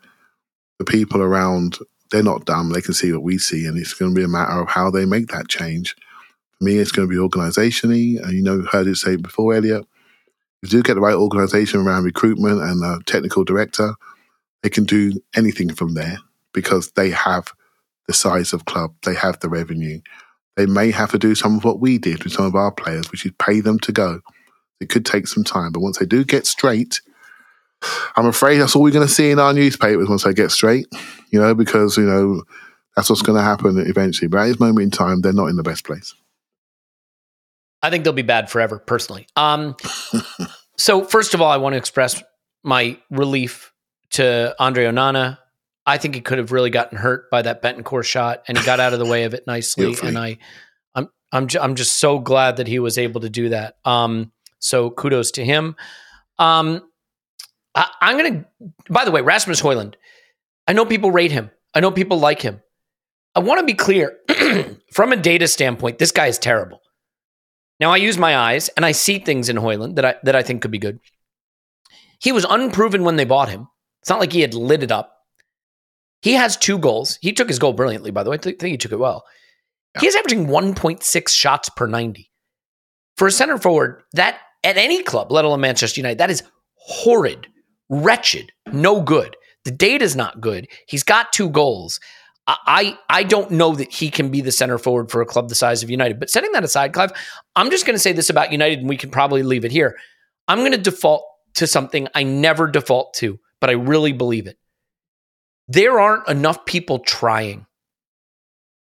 the 0.78 0.86
people 0.86 1.22
around, 1.22 1.80
they're 2.12 2.22
not 2.22 2.46
dumb. 2.46 2.70
They 2.70 2.82
can 2.82 2.93
see 2.93 3.12
what 3.12 3.24
we 3.24 3.39
see. 3.39 3.66
And 3.66 3.76
it's 3.78 3.96
going 3.96 4.14
to 4.14 4.18
be 4.18 4.24
a 4.24 4.30
matter 4.30 4.62
of 4.62 4.70
how 4.70 4.91
they 4.91 5.06
make 5.06 5.30
that 5.30 5.48
change. 5.48 5.96
For 6.60 6.64
me, 6.64 6.78
it's 6.78 6.91
going 6.91 7.10
to 7.10 7.12
be 7.12 7.20
organizationally. 7.20 8.22
And 8.22 8.34
you 8.34 8.43
know, 8.43 8.62
heard 8.72 8.86
it 8.88 8.98
say 8.98 9.16
before, 9.16 9.56
Elliot. 9.56 9.84
If 10.62 10.72
you 10.72 10.80
do 10.80 10.84
get 10.84 10.93
the 10.93 11.02
right 11.02 11.16
organization 11.16 11.80
around 11.80 12.04
recruitment 12.04 12.62
and 12.62 12.84
a 12.84 13.04
technical 13.06 13.43
director, 13.43 13.96
they 14.62 14.70
can 14.70 14.84
do 14.84 15.20
anything 15.36 15.74
from 15.74 15.96
there 15.96 16.20
because 16.54 16.91
they 16.91 17.10
have 17.10 17.52
the 18.08 18.14
size 18.14 18.54
of 18.54 18.66
club, 18.66 18.93
they 19.06 19.16
have 19.16 19.39
the 19.39 19.50
revenue. 19.50 20.02
They 20.56 20.68
may 20.68 20.91
have 20.91 21.12
to 21.12 21.20
do 21.20 21.34
some 21.34 21.58
of 21.58 21.64
what 21.64 21.80
we 21.80 21.98
did 21.98 22.24
with 22.24 22.34
some 22.34 22.46
of 22.46 22.56
our 22.56 22.72
players, 22.72 23.12
which 23.12 23.26
is 23.26 23.32
pay 23.39 23.60
them 23.60 23.80
to 23.80 23.91
go. 23.91 24.22
It 24.80 24.89
could 24.89 25.05
take 25.05 25.28
some 25.28 25.43
time, 25.43 25.71
but 25.71 25.80
once 25.80 25.97
they 25.97 26.05
do 26.05 26.23
get 26.23 26.45
straight, 26.45 27.01
I'm 28.15 28.26
afraid 28.26 28.57
that's 28.57 28.76
all 28.76 28.82
we're 28.82 28.91
going 28.91 29.07
to 29.07 29.13
see 29.13 29.32
in 29.32 29.39
our 29.39 29.53
newspapers 29.53 30.09
once 30.09 30.23
they 30.23 30.34
get 30.34 30.51
straight, 30.51 30.88
you 31.32 31.39
know, 31.39 31.53
because, 31.53 31.97
you 31.97 32.03
know, 32.03 32.43
that's 32.95 33.09
what's 33.09 33.21
going 33.21 33.38
to 33.38 33.43
happen 33.43 33.78
eventually. 33.78 34.28
But 34.28 34.41
at 34.41 34.47
this 34.47 34.59
moment 34.59 34.84
in 34.84 34.91
time, 34.91 35.21
they're 35.21 35.34
not 35.34 35.47
in 35.47 35.55
the 35.55 35.63
best 35.63 35.86
place. 35.86 36.13
I 37.82 37.89
think 37.89 38.03
they'll 38.03 38.13
be 38.13 38.21
bad 38.21 38.49
forever, 38.49 38.80
personally. 38.80 39.28
Um, 39.36 39.76
so, 40.78 41.03
first 41.03 41.34
of 41.34 41.41
all, 41.41 41.51
I 41.51 41.57
want 41.57 41.73
to 41.73 41.78
express 41.78 42.23
my 42.63 42.97
relief 43.11 43.73
to 44.11 44.55
Andre 44.59 44.86
Onana. 44.86 45.38
I 45.86 45.99
think 45.99 46.15
he 46.15 46.21
could 46.21 46.39
have 46.39 46.51
really 46.51 46.71
gotten 46.71 46.97
hurt 46.97 47.30
by 47.30 47.43
that 47.43 47.61
Bentancur 47.61 48.03
shot, 48.03 48.43
and 48.47 48.57
he 48.57 48.65
got 48.65 48.80
out 48.80 48.93
of 48.93 48.99
the 48.99 49.05
way 49.05 49.26
of 49.26 49.36
it 49.36 49.43
nicely. 49.47 49.95
and 50.01 50.17
I, 50.17 50.39
I'm, 50.95 51.09
I'm, 51.32 51.47
j- 51.47 51.59
I'm 51.59 51.76
just 51.76 51.97
so 51.97 52.17
glad 52.17 52.57
that 52.57 52.67
he 52.67 52.80
was 52.80 52.97
able 52.97 53.21
to 53.21 53.30
do 53.30 53.49
that. 53.49 53.76
Um, 53.86 54.32
so 54.66 54.89
kudos 54.89 55.32
to 55.32 55.45
him. 55.45 55.76
Um, 56.39 56.82
I, 57.74 57.88
I'm 58.01 58.18
gonna. 58.18 58.45
By 58.89 59.05
the 59.05 59.11
way, 59.11 59.22
Rasmus 59.22 59.61
Hojlund, 59.61 59.95
I 60.68 60.74
know 60.74 60.86
people 60.86 61.11
rate 61.11 61.32
him. 61.32 61.51
I 61.74 61.80
know 61.80 61.91
people 61.91 62.20
like 62.20 62.41
him. 62.41 62.61
I 63.36 63.39
want 63.39 63.59
to 63.59 63.66
be 63.66 63.74
clear 63.74 64.18
from 64.93 65.11
a 65.11 65.18
data 65.18 65.47
standpoint. 65.47 65.99
This 65.99 66.11
guy 66.11 66.28
is 66.28 66.39
terrible. 66.39 66.82
Now 67.80 67.91
I 67.91 67.97
use 67.97 68.18
my 68.18 68.38
eyes 68.38 68.70
and 68.70 68.86
I 68.86 68.93
see 68.93 69.20
things 69.20 69.49
in 69.49 69.57
Hojlund 69.57 69.95
that 69.95 70.05
I 70.05 70.16
that 70.24 70.36
I 70.36 70.43
think 70.43 70.61
could 70.61 70.72
be 70.72 70.80
good. 70.80 70.99
He 72.20 72.32
was 72.32 72.45
unproven 72.49 73.03
when 73.03 73.18
they 73.18 73.26
bought 73.26 73.49
him. 73.49 73.68
It's 74.01 74.09
not 74.09 74.20
like 74.20 74.32
he 74.32 74.41
had 74.41 74.53
lit 74.53 74.84
it 74.84 74.91
up. 74.91 75.11
He 76.22 76.34
has 76.34 76.57
two 76.57 76.80
goals. 76.80 77.20
He 77.22 77.34
took 77.34 77.47
his 77.47 77.59
goal 77.59 77.74
brilliantly, 77.74 78.11
by 78.11 78.24
the 78.24 78.32
way. 78.32 78.38
I 78.38 78.39
think 78.39 78.61
he 78.63 78.78
took 78.78 78.93
it 78.93 78.99
well. 78.99 79.26
Yeah. 79.95 80.01
He's 80.01 80.16
averaging 80.16 80.47
1.6 80.47 81.30
shots 81.30 81.70
per 81.70 81.86
90. 81.88 82.32
For 83.18 83.28
a 83.28 83.32
center 83.32 83.57
forward, 83.57 84.03
that 84.13 84.39
at 84.66 84.78
any 84.78 85.03
club, 85.03 85.32
let 85.32 85.45
alone 85.45 85.61
Manchester 85.61 85.99
United, 85.99 86.18
that 86.18 86.32
is 86.32 86.43
horrid, 86.74 87.47
wretched, 87.88 88.51
no 88.68 89.01
good. 89.01 89.38
The 89.63 89.72
data's 89.72 90.16
not 90.16 90.41
good. 90.41 90.68
He's 90.88 91.03
got 91.03 91.32
two 91.32 91.49
goals. 91.49 91.99
I 92.47 92.97
I 93.09 93.24
don't 93.24 93.49
know 93.51 93.74
that 93.74 93.91
he 93.91 94.11
can 94.11 94.30
be 94.30 94.41
the 94.41 94.51
center 94.51 94.78
forward 94.78 95.09
for 95.09 95.22
a 95.22 95.26
club 95.26 95.49
the 95.49 95.55
size 95.55 95.82
of 95.82 95.89
United. 95.89 96.20
But 96.20 96.30
setting 96.30 96.51
that 96.51 96.63
aside, 96.63 96.93
Clive, 96.93 97.11
I'm 97.55 97.72
just 97.72 97.88
going 97.88 97.95
to 97.95 98.01
say 98.01 98.11
this 98.11 98.30
about 98.30 98.51
United, 98.51 98.80
and 98.80 98.89
we 98.89 98.97
can 98.97 99.09
probably 99.09 99.41
leave 99.41 99.66
it 99.66 99.72
here. 99.72 99.97
I'm 100.47 100.59
going 100.59 100.74
to 100.74 100.78
default 100.78 101.26
to 101.55 101.66
something 101.66 102.07
I 102.13 102.22
never 102.22 102.68
default 102.68 103.16
to, 103.16 103.39
but 103.59 103.72
I 103.72 103.74
really 103.74 104.11
believe 104.11 104.45
it. 104.45 104.57
There 105.68 105.99
aren't 105.99 106.28
enough 106.30 106.66
people 106.66 106.99
trying. 106.99 107.66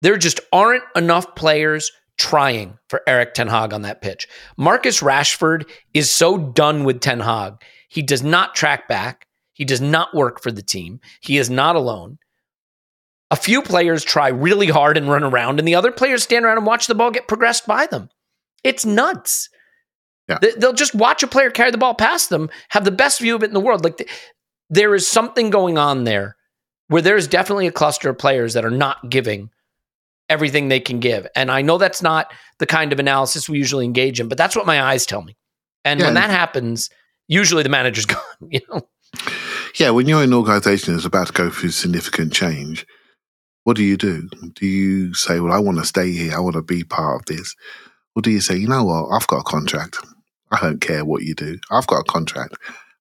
There 0.03 0.19
just 0.19 0.41
aren't 0.53 0.85
enough 0.95 1.35
players 1.35 1.91
trying 2.19 2.79
for 2.89 3.03
Erik 3.07 3.35
Ten 3.35 3.49
Hag 3.49 3.73
on 3.73 3.83
that 3.83 4.03
pitch. 4.03 4.29
Marcus 4.57 5.01
Rashford 5.01 5.69
is 5.95 6.11
so 6.11 6.37
done 6.39 6.85
with 6.85 7.01
Ten 7.01 7.21
Hag. 7.21 7.55
He 7.89 8.03
does 8.03 8.23
not 8.23 8.55
track 8.55 8.89
back. 8.89 9.27
He 9.53 9.65
does 9.65 9.81
not 9.81 10.15
work 10.15 10.43
for 10.43 10.53
the 10.53 10.63
team. 10.63 11.01
He 11.21 11.39
is 11.39 11.49
not 11.49 11.77
alone. 11.77 12.19
A 13.31 13.37
few 13.37 13.63
players 13.63 14.05
try 14.05 14.29
really 14.29 14.69
hard 14.69 14.97
and 14.97 15.11
run 15.11 15.25
around, 15.25 15.59
and 15.59 15.67
the 15.69 15.75
other 15.75 15.93
players 15.93 16.23
stand 16.23 16.45
around 16.45 16.59
and 16.59 16.67
watch 16.67 16.87
the 16.87 16.95
ball 16.95 17.11
get 17.11 17.29
progressed 17.29 17.67
by 17.67 17.87
them. 17.87 18.09
It's 18.65 18.87
nuts. 18.87 19.49
Yeah. 20.29 20.39
They'll 20.59 20.73
just 20.73 20.95
watch 20.95 21.23
a 21.23 21.27
player 21.27 21.51
carry 21.51 21.71
the 21.71 21.79
ball 21.79 21.95
past 21.95 22.29
them, 22.29 22.51
have 22.69 22.85
the 22.85 22.91
best 22.91 23.21
view 23.21 23.35
of 23.35 23.43
it 23.43 23.49
in 23.49 23.55
the 23.55 23.61
world. 23.61 23.85
Like 23.85 24.09
there 24.69 24.95
is 24.95 25.09
something 25.09 25.51
going 25.51 25.79
on 25.79 26.05
there 26.05 26.37
where 26.89 27.03
there's 27.03 27.27
definitely 27.27 27.67
a 27.67 27.73
cluster 27.73 28.11
of 28.11 28.19
players 28.19 28.55
that 28.55 28.65
are 28.65 28.71
not 28.71 29.11
giving 29.11 29.51
everything 30.29 30.69
they 30.69 30.81
can 30.81 31.01
give. 31.01 31.27
And 31.35 31.51
I 31.51 31.63
know 31.63 31.79
that's 31.79 32.03
not 32.03 32.33
the 32.59 32.67
kind 32.67 32.93
of 32.93 32.99
analysis 32.99 33.49
we 33.49 33.59
usually 33.59 33.85
engage 33.85 34.21
in, 34.21 34.29
but 34.29 34.39
that's 34.39 34.57
what 34.57 34.67
my 34.67 34.83
eyes 34.83 35.07
tell 35.07 35.23
me. 35.23 35.37
And 35.85 36.01
yeah. 36.01 36.07
when 36.07 36.15
that 36.15 36.31
happens, 36.31 36.91
usually 37.29 37.63
the 37.63 37.69
manager's 37.69 38.07
gone, 38.07 38.21
you 38.51 38.61
know. 38.71 38.89
Yeah, 39.77 39.91
when 39.91 40.07
you're 40.07 40.23
in 40.23 40.31
an 40.31 40.35
organization 40.35 40.95
that's 40.95 41.07
about 41.07 41.29
to 41.29 41.33
go 41.33 41.51
through 41.51 41.71
significant 41.71 42.33
change, 42.33 42.87
what 43.65 43.77
do 43.77 43.85
you 43.85 43.97
do? 43.97 44.29
Do 44.55 44.67
you 44.67 45.15
say, 45.15 45.41
Well, 45.41 45.53
I 45.53 45.59
want 45.59 45.79
to 45.79 45.85
stay 45.85 46.11
here, 46.11 46.35
I 46.35 46.41
want 46.41 46.57
to 46.57 46.63
be 46.63 46.85
part 46.85 47.21
of 47.21 47.27
this? 47.27 47.55
Or 48.17 48.23
do 48.23 48.31
you 48.31 48.41
say, 48.41 48.57
you 48.57 48.67
know 48.67 48.85
what, 48.85 49.11
I've 49.11 49.27
got 49.27 49.41
a 49.41 49.45
contract. 49.45 49.99
I 50.51 50.61
don't 50.61 50.81
care 50.81 51.05
what 51.05 51.23
you 51.23 51.35
do. 51.35 51.59
I've 51.71 51.87
got 51.87 52.01
a 52.01 52.05
contract 52.05 52.57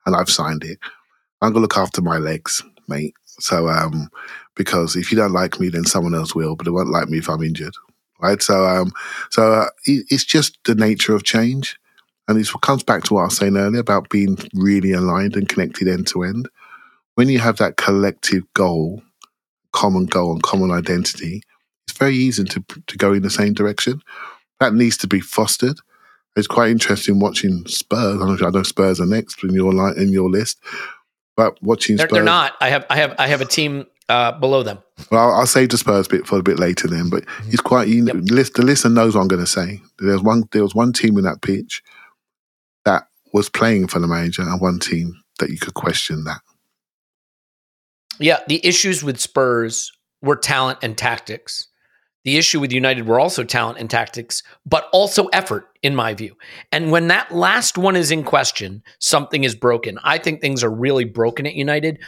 and 0.06 0.16
I've 0.16 0.30
signed 0.30 0.64
it. 0.64 0.78
I'm 1.42 1.54
gonna 1.54 1.62
look 1.62 1.78
after 1.78 2.02
my 2.02 2.18
legs, 2.18 2.62
mate. 2.88 3.14
So, 3.26 3.70
um, 3.70 4.10
because 4.58 4.96
if 4.96 5.12
you 5.12 5.18
don't 5.18 5.34
like 5.34 5.60
me, 5.60 5.70
then 5.70 5.86
someone 5.86 6.16
else 6.16 6.36
will, 6.36 6.56
but 6.56 6.66
they 6.66 6.72
won't 6.72 6.90
like 6.90 7.08
me 7.08 7.20
if 7.20 7.30
I'm 7.30 7.44
injured, 7.44 7.76
right? 8.20 8.42
So, 8.42 8.66
um, 8.66 8.92
so 9.30 9.54
uh, 9.54 9.70
it's 9.86 10.26
just 10.26 10.58
the 10.66 10.76
nature 10.76 11.16
of 11.16 11.24
change, 11.24 11.80
and 12.28 12.38
it 12.38 12.50
comes 12.62 12.84
back 12.84 13.04
to 13.06 13.14
what 13.14 13.22
I 13.22 13.26
was 13.26 13.38
saying 13.38 13.56
earlier 13.56 13.80
about 13.80 14.10
being 14.10 14.38
really 14.54 14.92
aligned 14.92 15.36
and 15.36 15.48
connected 15.48 15.88
end 15.88 16.08
to 16.08 16.24
end. 16.24 16.50
When 17.16 17.30
you 17.30 17.40
have 17.40 17.58
that 17.58 17.78
collective 17.78 18.44
goal, 18.54 19.02
common 19.72 20.06
goal, 20.06 20.34
and 20.34 20.44
common 20.44 20.72
identity, 20.72 21.42
it's 21.88 21.98
very 21.98 22.16
easy 22.16 22.44
to 22.44 22.64
to 22.88 22.98
go 22.98 23.14
in 23.14 23.22
the 23.22 23.30
same 23.30 23.54
direction. 23.54 24.02
That 24.60 24.74
needs 24.74 24.98
to 24.98 25.08
be 25.08 25.20
fostered. 25.20 25.80
It's 26.36 26.48
quite 26.48 26.70
interesting 26.70 27.20
watching 27.20 27.66
Spurs. 27.68 28.16
I 28.16 28.26
don't 28.26 28.40
know, 28.40 28.48
I 28.48 28.52
know 28.52 28.64
Spurs 28.64 29.00
are 29.00 29.08
next 29.08 29.44
in 29.44 29.54
your 29.54 29.74
line 29.74 29.98
in 29.98 30.10
your 30.10 30.30
list, 30.30 30.60
but 31.36 31.62
watching 31.64 31.96
they're, 31.96 32.08
Spurs, 32.08 32.18
they're 32.18 32.24
not. 32.24 32.54
I 32.62 32.70
have 32.70 32.86
I 32.90 32.98
have 32.98 33.16
I 33.18 33.28
have 33.28 33.42
a 33.42 33.46
team 33.46 33.86
uh, 34.10 34.32
below 34.34 34.64
them. 34.64 34.80
Well, 35.12 35.30
I'll, 35.30 35.40
I'll 35.40 35.48
save 35.48 35.70
the 35.70 35.78
Spurs 35.78 36.08
bit 36.08 36.26
for 36.26 36.40
a 36.40 36.44
bit 36.44 36.60
later 36.60 36.88
then. 36.88 37.10
But 37.10 37.26
mm-hmm. 37.26 37.50
it's 37.50 37.62
quite 37.62 37.88
you 37.88 38.02
know, 38.04 38.14
yep. 38.14 38.24
the 38.54 38.64
listener 38.64 38.94
knows 38.94 39.16
what 39.16 39.22
I'm 39.22 39.28
going 39.28 39.44
to 39.44 39.48
say. 39.48 39.82
There's 40.00 40.22
one 40.22 40.44
there 40.52 40.64
was 40.64 40.76
one 40.76 40.94
team 40.94 41.18
in 41.18 41.24
that 41.24 41.42
pitch 41.42 41.82
that 42.86 43.08
was 43.34 43.50
playing 43.50 43.88
for 43.88 44.00
the 44.00 44.08
manager, 44.08 44.42
and 44.42 44.62
one 44.62 44.80
team 44.80 45.22
that 45.40 45.50
you 45.50 45.58
could 45.58 45.74
question 45.74 46.24
that. 46.24 46.42
Yeah, 48.20 48.40
the 48.48 48.66
issues 48.66 49.04
with 49.04 49.20
Spurs 49.20 49.92
were 50.22 50.36
talent 50.36 50.80
and 50.82 50.98
tactics. 50.98 51.68
The 52.28 52.36
issue 52.36 52.60
with 52.60 52.74
United 52.74 53.08
were 53.08 53.22
also 53.22 53.46
talent 53.46 53.78
and 53.78 53.90
tactics, 53.90 54.44
but 54.66 54.90
also 54.92 55.28
effort, 55.28 55.70
in 55.82 55.96
my 55.96 56.14
view. 56.14 56.36
And 56.74 56.92
when 56.92 57.08
that 57.08 57.34
last 57.34 57.78
one 57.78 57.96
is 57.96 58.12
in 58.12 58.26
question, 58.26 58.84
something 59.00 59.46
is 59.46 59.56
broken. 59.56 59.98
I 60.04 60.18
think 60.18 60.42
things 60.42 60.62
are 60.62 60.70
really 60.70 61.06
broken 61.06 61.48
at 61.48 61.56
United. 61.56 62.00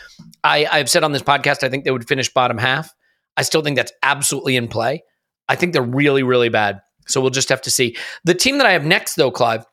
I, 0.44 0.68
I've 0.70 0.90
said 0.90 1.06
on 1.06 1.14
this 1.14 1.22
podcast, 1.22 1.64
I 1.64 1.70
think 1.70 1.86
they 1.86 1.92
would 1.92 2.06
finish 2.06 2.34
bottom 2.34 2.58
half. 2.58 2.94
I 3.38 3.44
still 3.44 3.62
think 3.62 3.78
that's 3.78 3.94
absolutely 4.04 4.58
in 4.58 4.68
play. 4.68 5.06
I 5.48 5.56
think 5.56 5.72
they're 5.72 5.82
really, 5.82 6.24
really 6.24 6.50
bad. 6.50 6.82
So 7.08 7.22
we'll 7.22 7.30
just 7.30 7.48
have 7.48 7.62
to 7.62 7.72
see. 7.72 7.96
The 8.26 8.36
team 8.36 8.58
that 8.58 8.68
I 8.68 8.74
have 8.74 8.84
next, 8.84 9.16
though, 9.16 9.32
Clive, 9.32 9.66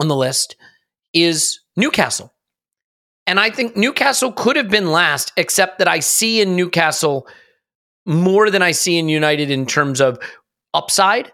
on 0.00 0.08
the 0.08 0.16
list 0.16 0.56
is 1.12 1.60
Newcastle. 1.76 2.34
And 3.28 3.38
I 3.38 3.50
think 3.50 3.76
Newcastle 3.76 4.32
could 4.32 4.56
have 4.56 4.70
been 4.70 4.90
last, 4.90 5.30
except 5.36 5.78
that 5.78 5.86
I 5.86 6.00
see 6.00 6.40
in 6.40 6.56
Newcastle 6.56 7.28
more 8.04 8.50
than 8.50 8.62
I 8.62 8.72
see 8.72 8.98
in 8.98 9.08
United 9.08 9.50
in 9.50 9.66
terms 9.66 10.00
of 10.00 10.18
upside, 10.74 11.32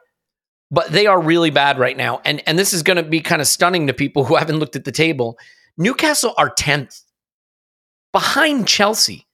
but 0.70 0.90
they 0.90 1.06
are 1.06 1.20
really 1.20 1.50
bad 1.50 1.78
right 1.78 1.96
now. 1.96 2.20
And 2.24 2.42
and 2.46 2.58
this 2.58 2.72
is 2.72 2.82
going 2.82 2.96
to 2.96 3.02
be 3.02 3.20
kind 3.20 3.40
of 3.40 3.48
stunning 3.48 3.86
to 3.86 3.94
people 3.94 4.24
who 4.24 4.36
haven't 4.36 4.58
looked 4.58 4.76
at 4.76 4.84
the 4.84 4.92
table. 4.92 5.38
Newcastle 5.76 6.34
are 6.36 6.52
10th 6.54 7.02
behind 8.12 8.66
Chelsea, 8.66 9.26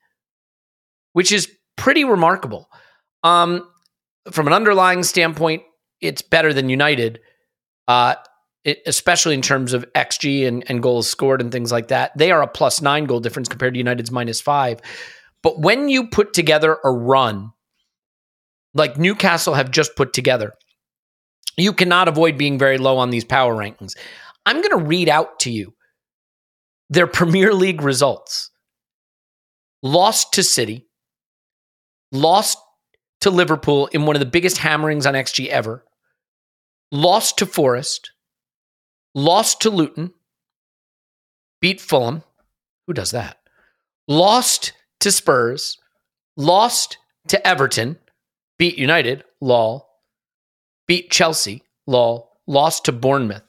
which 1.12 1.32
is 1.32 1.50
pretty 1.76 2.04
remarkable. 2.04 2.68
Um, 3.22 3.66
from 4.30 4.46
an 4.46 4.52
underlying 4.52 5.02
standpoint, 5.02 5.62
it's 6.00 6.22
better 6.22 6.52
than 6.52 6.68
United, 6.68 7.20
uh, 7.88 8.16
it, 8.64 8.82
especially 8.86 9.34
in 9.34 9.42
terms 9.42 9.72
of 9.72 9.90
XG 9.94 10.46
and, 10.46 10.64
and 10.68 10.82
goals 10.82 11.08
scored 11.08 11.40
and 11.40 11.50
things 11.50 11.72
like 11.72 11.88
that. 11.88 12.16
They 12.16 12.30
are 12.30 12.42
a 12.42 12.46
plus 12.46 12.82
nine 12.82 13.06
goal 13.06 13.20
difference 13.20 13.48
compared 13.48 13.74
to 13.74 13.78
United's 13.78 14.10
minus 14.10 14.40
five. 14.40 14.80
But 15.44 15.60
when 15.60 15.90
you 15.90 16.08
put 16.08 16.32
together 16.32 16.78
a 16.82 16.90
run 16.90 17.52
like 18.72 18.98
Newcastle 18.98 19.54
have 19.54 19.70
just 19.70 19.94
put 19.94 20.14
together, 20.14 20.54
you 21.56 21.74
cannot 21.74 22.08
avoid 22.08 22.38
being 22.38 22.58
very 22.58 22.78
low 22.78 22.96
on 22.96 23.10
these 23.10 23.24
power 23.24 23.54
rankings. 23.54 23.94
I'm 24.46 24.62
going 24.62 24.76
to 24.76 24.84
read 24.84 25.08
out 25.08 25.38
to 25.40 25.52
you 25.52 25.74
their 26.88 27.06
Premier 27.18 27.54
League 27.54 27.82
results 27.82 28.50
lost 29.82 30.32
to 30.32 30.42
City, 30.42 30.88
lost 32.10 32.56
to 33.20 33.30
Liverpool 33.30 33.86
in 33.88 34.06
one 34.06 34.16
of 34.16 34.20
the 34.20 34.26
biggest 34.26 34.56
hammerings 34.56 35.04
on 35.04 35.12
XG 35.12 35.48
ever, 35.48 35.84
lost 36.90 37.36
to 37.38 37.46
Forest, 37.46 38.12
lost 39.14 39.60
to 39.60 39.70
Luton, 39.70 40.14
beat 41.60 41.82
Fulham. 41.82 42.22
Who 42.86 42.94
does 42.94 43.10
that? 43.10 43.36
Lost 44.08 44.72
to 45.04 45.12
Spurs, 45.12 45.78
lost 46.36 46.98
to 47.28 47.46
Everton, 47.46 47.96
beat 48.58 48.76
United, 48.76 49.22
lol, 49.40 49.86
beat 50.86 51.10
Chelsea, 51.10 51.62
lol, 51.86 52.32
lost 52.46 52.86
to 52.86 52.92
Bournemouth. 52.92 53.42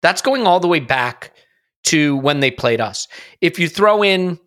That's 0.00 0.22
going 0.22 0.46
all 0.46 0.58
the 0.58 0.68
way 0.68 0.80
back 0.80 1.32
to 1.84 2.16
when 2.16 2.40
they 2.40 2.50
played 2.50 2.80
us. 2.80 3.08
If 3.40 3.58
you 3.58 3.68
throw 3.68 4.02
in, 4.02 4.38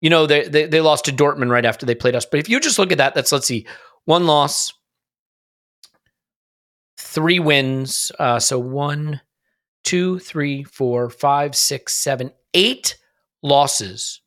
you 0.00 0.10
know, 0.10 0.26
they, 0.26 0.48
they, 0.48 0.66
they 0.66 0.80
lost 0.80 1.04
to 1.04 1.12
Dortmund 1.12 1.50
right 1.50 1.66
after 1.66 1.84
they 1.84 1.94
played 1.94 2.14
us. 2.16 2.24
But 2.26 2.40
if 2.40 2.48
you 2.48 2.60
just 2.60 2.78
look 2.78 2.92
at 2.92 2.98
that, 2.98 3.14
that's, 3.14 3.32
let's 3.32 3.46
see, 3.46 3.66
one 4.06 4.26
loss, 4.26 4.72
three 6.96 7.38
wins. 7.38 8.10
Uh, 8.18 8.38
so 8.38 8.58
one, 8.58 9.20
two, 9.84 10.18
three, 10.18 10.64
four, 10.64 11.10
five, 11.10 11.54
six, 11.54 11.92
seven, 11.92 12.32
eight 12.54 12.96
losses 13.42 14.20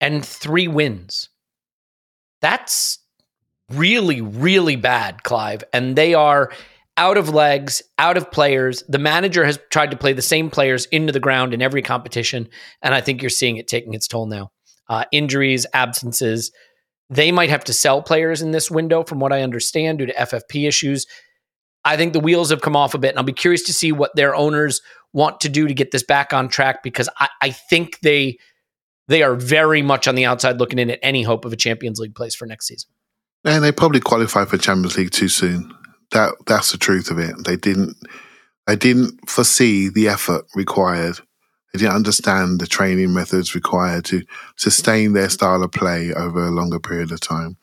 and 0.00 0.24
three 0.24 0.68
wins. 0.68 1.28
That's 2.40 2.98
really, 3.70 4.20
really 4.20 4.76
bad, 4.76 5.22
Clive. 5.22 5.64
And 5.72 5.96
they 5.96 6.14
are 6.14 6.52
out 6.96 7.16
of 7.16 7.28
legs, 7.28 7.82
out 7.98 8.16
of 8.16 8.30
players. 8.30 8.82
The 8.88 8.98
manager 8.98 9.44
has 9.44 9.58
tried 9.70 9.92
to 9.92 9.96
play 9.96 10.12
the 10.12 10.22
same 10.22 10.50
players 10.50 10.86
into 10.86 11.12
the 11.12 11.20
ground 11.20 11.54
in 11.54 11.62
every 11.62 11.82
competition. 11.82 12.48
And 12.82 12.94
I 12.94 13.00
think 13.00 13.22
you're 13.22 13.30
seeing 13.30 13.56
it 13.56 13.68
taking 13.68 13.94
its 13.94 14.08
toll 14.08 14.26
now. 14.26 14.50
Uh, 14.88 15.04
injuries, 15.12 15.66
absences. 15.74 16.50
They 17.10 17.30
might 17.30 17.50
have 17.50 17.64
to 17.64 17.72
sell 17.72 18.02
players 18.02 18.42
in 18.42 18.50
this 18.50 18.70
window, 18.70 19.04
from 19.04 19.20
what 19.20 19.32
I 19.32 19.42
understand, 19.42 19.98
due 19.98 20.06
to 20.06 20.14
FFP 20.14 20.66
issues. 20.66 21.06
I 21.84 21.96
think 21.96 22.12
the 22.12 22.20
wheels 22.20 22.50
have 22.50 22.62
come 22.62 22.76
off 22.76 22.94
a 22.94 22.98
bit, 22.98 23.10
and 23.10 23.18
I'll 23.18 23.24
be 23.24 23.32
curious 23.32 23.62
to 23.64 23.72
see 23.72 23.92
what 23.92 24.14
their 24.16 24.34
owners 24.34 24.80
want 25.12 25.40
to 25.40 25.48
do 25.48 25.68
to 25.68 25.74
get 25.74 25.90
this 25.90 26.02
back 26.02 26.32
on 26.32 26.48
track 26.48 26.82
because 26.82 27.08
I, 27.18 27.28
I 27.40 27.50
think 27.50 28.00
they 28.00 28.38
they 29.08 29.22
are 29.22 29.34
very 29.34 29.82
much 29.82 30.06
on 30.06 30.14
the 30.14 30.26
outside 30.26 30.58
looking 30.58 30.78
in 30.78 30.90
at 30.90 31.00
any 31.02 31.22
hope 31.22 31.44
of 31.44 31.52
a 31.52 31.56
Champions 31.56 31.98
League 31.98 32.14
place 32.14 32.34
for 32.34 32.46
next 32.46 32.68
season. 32.68 32.90
And 33.44 33.64
they 33.64 33.72
probably 33.72 34.00
qualified 34.00 34.48
for 34.48 34.58
Champions 34.58 34.96
League 34.96 35.10
too 35.10 35.28
soon. 35.28 35.74
That 36.12 36.34
that's 36.46 36.72
the 36.72 36.78
truth 36.78 37.10
of 37.10 37.18
it. 37.18 37.34
They 37.44 37.56
didn't 37.56 37.96
they 38.66 38.76
didn't 38.76 39.28
foresee 39.28 39.88
the 39.88 40.08
effort 40.08 40.44
required. 40.54 41.18
They 41.72 41.80
didn't 41.80 41.96
understand 41.96 42.60
the 42.60 42.66
training 42.66 43.12
methods 43.12 43.54
required 43.54 44.04
to 44.06 44.22
sustain 44.56 45.12
their 45.12 45.28
style 45.28 45.62
of 45.62 45.72
play 45.72 46.12
over 46.14 46.46
a 46.46 46.50
longer 46.50 46.78
period 46.78 47.12
of 47.12 47.20
time. 47.20 47.56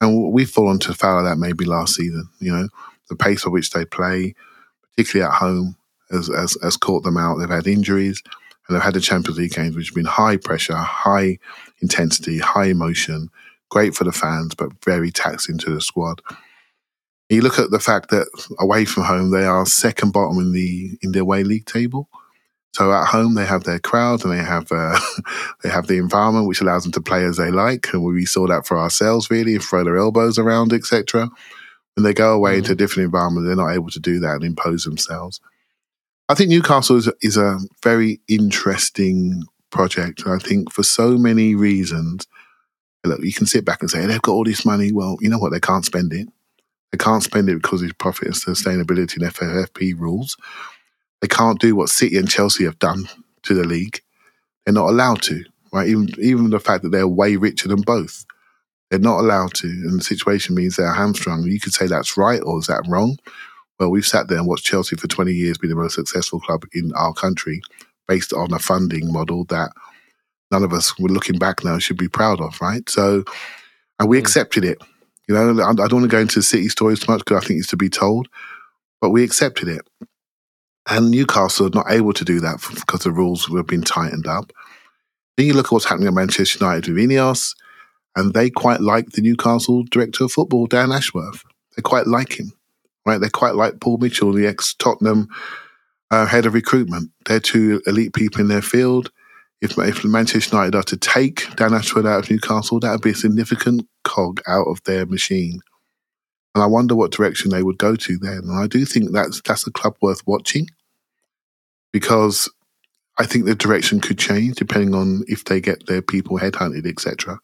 And 0.00 0.32
we've 0.32 0.50
fallen 0.50 0.78
to 0.80 0.94
foul 0.94 1.18
of 1.18 1.24
that 1.24 1.38
maybe 1.38 1.64
last 1.64 1.94
season. 1.94 2.28
You 2.40 2.52
know, 2.52 2.68
the 3.08 3.16
pace 3.16 3.46
at 3.46 3.52
which 3.52 3.70
they 3.70 3.84
play, 3.84 4.34
particularly 4.90 5.28
at 5.28 5.38
home, 5.38 5.76
has, 6.10 6.28
has, 6.28 6.56
has 6.62 6.76
caught 6.76 7.04
them 7.04 7.16
out. 7.16 7.36
They've 7.36 7.48
had 7.48 7.66
injuries 7.66 8.22
and 8.68 8.76
they've 8.76 8.84
had 8.84 8.94
the 8.94 9.00
Champions 9.00 9.38
League 9.38 9.52
games, 9.52 9.74
which 9.74 9.88
have 9.88 9.94
been 9.94 10.04
high 10.04 10.36
pressure, 10.36 10.76
high 10.76 11.38
intensity, 11.80 12.38
high 12.38 12.66
emotion, 12.66 13.30
great 13.70 13.94
for 13.94 14.04
the 14.04 14.12
fans, 14.12 14.54
but 14.54 14.72
very 14.84 15.10
taxing 15.10 15.58
to 15.58 15.74
the 15.74 15.80
squad. 15.80 16.20
You 17.28 17.42
look 17.42 17.58
at 17.58 17.70
the 17.70 17.80
fact 17.80 18.10
that 18.10 18.26
away 18.58 18.84
from 18.84 19.04
home 19.04 19.30
they 19.30 19.44
are 19.44 19.66
second 19.66 20.12
bottom 20.12 20.38
in 20.38 20.52
the 20.52 20.98
in 21.02 21.12
the 21.12 21.20
away 21.20 21.44
league 21.44 21.66
table. 21.66 22.08
So 22.72 22.92
at 22.92 23.06
home 23.06 23.34
they 23.34 23.44
have 23.44 23.64
their 23.64 23.78
crowd 23.78 24.24
and 24.24 24.32
they 24.32 24.42
have 24.42 24.70
uh, 24.70 24.98
they 25.62 25.68
have 25.68 25.86
the 25.86 25.98
environment 25.98 26.46
which 26.46 26.60
allows 26.60 26.84
them 26.84 26.92
to 26.92 27.00
play 27.00 27.24
as 27.24 27.36
they 27.36 27.50
like, 27.50 27.92
and 27.92 28.02
we 28.02 28.24
saw 28.24 28.46
that 28.46 28.66
for 28.66 28.78
ourselves 28.78 29.30
really, 29.30 29.54
and 29.54 29.64
throw 29.64 29.84
their 29.84 29.98
elbows 29.98 30.38
around, 30.38 30.72
etc. 30.72 31.30
When 31.96 32.04
they 32.04 32.14
go 32.14 32.32
away 32.32 32.52
mm-hmm. 32.52 32.58
into 32.58 32.72
a 32.72 32.76
different 32.76 33.06
environment, 33.06 33.46
they're 33.46 33.56
not 33.56 33.74
able 33.74 33.90
to 33.90 34.00
do 34.00 34.20
that 34.20 34.36
and 34.36 34.44
impose 34.44 34.84
themselves. 34.84 35.40
I 36.28 36.34
think 36.34 36.50
Newcastle 36.50 36.96
is, 36.96 37.10
is 37.22 37.36
a 37.36 37.58
very 37.82 38.20
interesting 38.28 39.44
project. 39.70 40.26
I 40.26 40.38
think 40.38 40.72
for 40.72 40.82
so 40.82 41.16
many 41.16 41.54
reasons, 41.54 42.26
look, 43.04 43.20
you 43.22 43.32
can 43.32 43.46
sit 43.46 43.64
back 43.64 43.80
and 43.80 43.90
say 43.90 44.04
they've 44.04 44.20
got 44.20 44.32
all 44.32 44.44
this 44.44 44.66
money. 44.66 44.92
Well, 44.92 45.16
you 45.20 45.30
know 45.30 45.38
what? 45.38 45.52
They 45.52 45.60
can't 45.60 45.86
spend 45.86 46.12
it. 46.12 46.28
They 46.92 46.98
can't 46.98 47.22
spend 47.22 47.48
it 47.48 47.62
because 47.62 47.82
of 47.82 47.96
profit 47.98 48.28
and 48.28 48.34
sustainability 48.34 49.16
and 49.16 49.32
FFP 49.32 49.98
rules. 49.98 50.36
They 51.20 51.28
can't 51.28 51.60
do 51.60 51.74
what 51.74 51.88
City 51.88 52.16
and 52.16 52.28
Chelsea 52.28 52.64
have 52.64 52.78
done 52.78 53.08
to 53.42 53.54
the 53.54 53.64
league. 53.64 54.00
They're 54.64 54.74
not 54.74 54.88
allowed 54.90 55.22
to, 55.22 55.44
right? 55.72 55.88
Even 55.88 56.08
even 56.18 56.50
the 56.50 56.60
fact 56.60 56.82
that 56.82 56.90
they're 56.90 57.08
way 57.08 57.36
richer 57.36 57.68
than 57.68 57.82
both, 57.82 58.24
they're 58.90 58.98
not 58.98 59.20
allowed 59.20 59.54
to. 59.54 59.66
And 59.66 60.00
the 60.00 60.04
situation 60.04 60.54
means 60.54 60.76
they're 60.76 60.92
hamstrung. 60.92 61.44
You 61.44 61.60
could 61.60 61.74
say 61.74 61.86
that's 61.86 62.16
right 62.16 62.40
or 62.42 62.58
is 62.58 62.66
that 62.66 62.86
wrong? 62.88 63.16
Well, 63.78 63.90
we've 63.90 64.06
sat 64.06 64.28
there 64.28 64.38
and 64.38 64.46
watched 64.46 64.64
Chelsea 64.64 64.96
for 64.96 65.06
20 65.06 65.32
years 65.32 65.56
be 65.56 65.68
the 65.68 65.76
most 65.76 65.94
successful 65.94 66.40
club 66.40 66.64
in 66.72 66.92
our 66.94 67.12
country 67.12 67.62
based 68.08 68.32
on 68.32 68.52
a 68.52 68.58
funding 68.58 69.12
model 69.12 69.44
that 69.44 69.70
none 70.50 70.64
of 70.64 70.72
us, 70.72 70.98
we're 70.98 71.08
looking 71.08 71.38
back 71.38 71.64
now, 71.64 71.78
should 71.78 71.98
be 71.98 72.08
proud 72.08 72.40
of, 72.40 72.60
right? 72.60 72.88
So, 72.88 73.24
and 74.00 74.08
we 74.08 74.16
mm. 74.16 74.20
accepted 74.20 74.64
it. 74.64 74.78
You 75.28 75.34
know, 75.34 75.62
I 75.62 75.74
don't 75.74 75.92
want 75.92 76.04
to 76.04 76.08
go 76.08 76.18
into 76.18 76.42
city 76.42 76.68
stories 76.70 77.00
too 77.00 77.12
much 77.12 77.20
because 77.20 77.44
I 77.44 77.46
think 77.46 77.60
it's 77.60 77.68
to 77.68 77.76
be 77.76 77.90
told, 77.90 78.28
but 79.00 79.10
we 79.10 79.22
accepted 79.22 79.68
it. 79.68 79.82
And 80.88 81.10
Newcastle 81.10 81.66
are 81.66 81.70
not 81.70 81.90
able 81.90 82.14
to 82.14 82.24
do 82.24 82.40
that 82.40 82.66
because 82.74 83.02
the 83.02 83.12
rules 83.12 83.46
have 83.54 83.66
been 83.66 83.82
tightened 83.82 84.26
up. 84.26 84.52
Then 85.36 85.46
you 85.46 85.52
look 85.52 85.66
at 85.66 85.72
what's 85.72 85.84
happening 85.84 86.08
at 86.08 86.14
Manchester 86.14 86.64
United 86.64 86.94
with 86.94 87.04
Ineos, 87.04 87.54
and 88.16 88.32
they 88.32 88.48
quite 88.48 88.80
like 88.80 89.10
the 89.10 89.20
Newcastle 89.20 89.84
director 89.84 90.24
of 90.24 90.32
football, 90.32 90.66
Dan 90.66 90.90
Ashworth. 90.90 91.44
They 91.76 91.82
quite 91.82 92.06
like 92.06 92.40
him 92.40 92.52
right? 93.08 93.20
They're 93.20 93.30
quite 93.30 93.54
like 93.54 93.80
Paul 93.80 93.98
Mitchell, 93.98 94.32
the 94.32 94.46
ex 94.46 94.74
Tottenham 94.74 95.28
uh, 96.10 96.26
head 96.26 96.46
of 96.46 96.54
recruitment. 96.54 97.10
They're 97.26 97.40
two 97.40 97.82
elite 97.86 98.12
people 98.12 98.40
in 98.40 98.48
their 98.48 98.62
field. 98.62 99.10
If, 99.60 99.76
if 99.78 100.04
Manchester 100.04 100.54
United 100.54 100.76
are 100.76 100.84
to 100.84 100.96
take 100.96 101.54
Dan 101.56 101.74
Ashworth 101.74 102.06
out 102.06 102.24
of 102.24 102.30
Newcastle, 102.30 102.78
that 102.80 102.92
would 102.92 103.00
be 103.00 103.10
a 103.10 103.14
significant 103.14 103.88
cog 104.04 104.40
out 104.46 104.66
of 104.66 104.82
their 104.84 105.04
machine. 105.04 105.60
And 106.54 106.62
I 106.62 106.66
wonder 106.66 106.94
what 106.94 107.10
direction 107.10 107.50
they 107.50 107.62
would 107.62 107.78
go 107.78 107.96
to 107.96 108.18
then. 108.18 108.42
And 108.44 108.58
I 108.58 108.66
do 108.66 108.84
think 108.84 109.12
that's 109.12 109.40
that's 109.42 109.66
a 109.66 109.72
club 109.72 109.96
worth 110.00 110.22
watching 110.26 110.68
because 111.92 112.48
I 113.18 113.26
think 113.26 113.44
the 113.44 113.54
direction 113.54 114.00
could 114.00 114.18
change 114.18 114.56
depending 114.56 114.94
on 114.94 115.24
if 115.26 115.44
they 115.44 115.60
get 115.60 115.86
their 115.86 116.02
people 116.02 116.38
headhunted, 116.38 116.86
etc. 116.86 117.38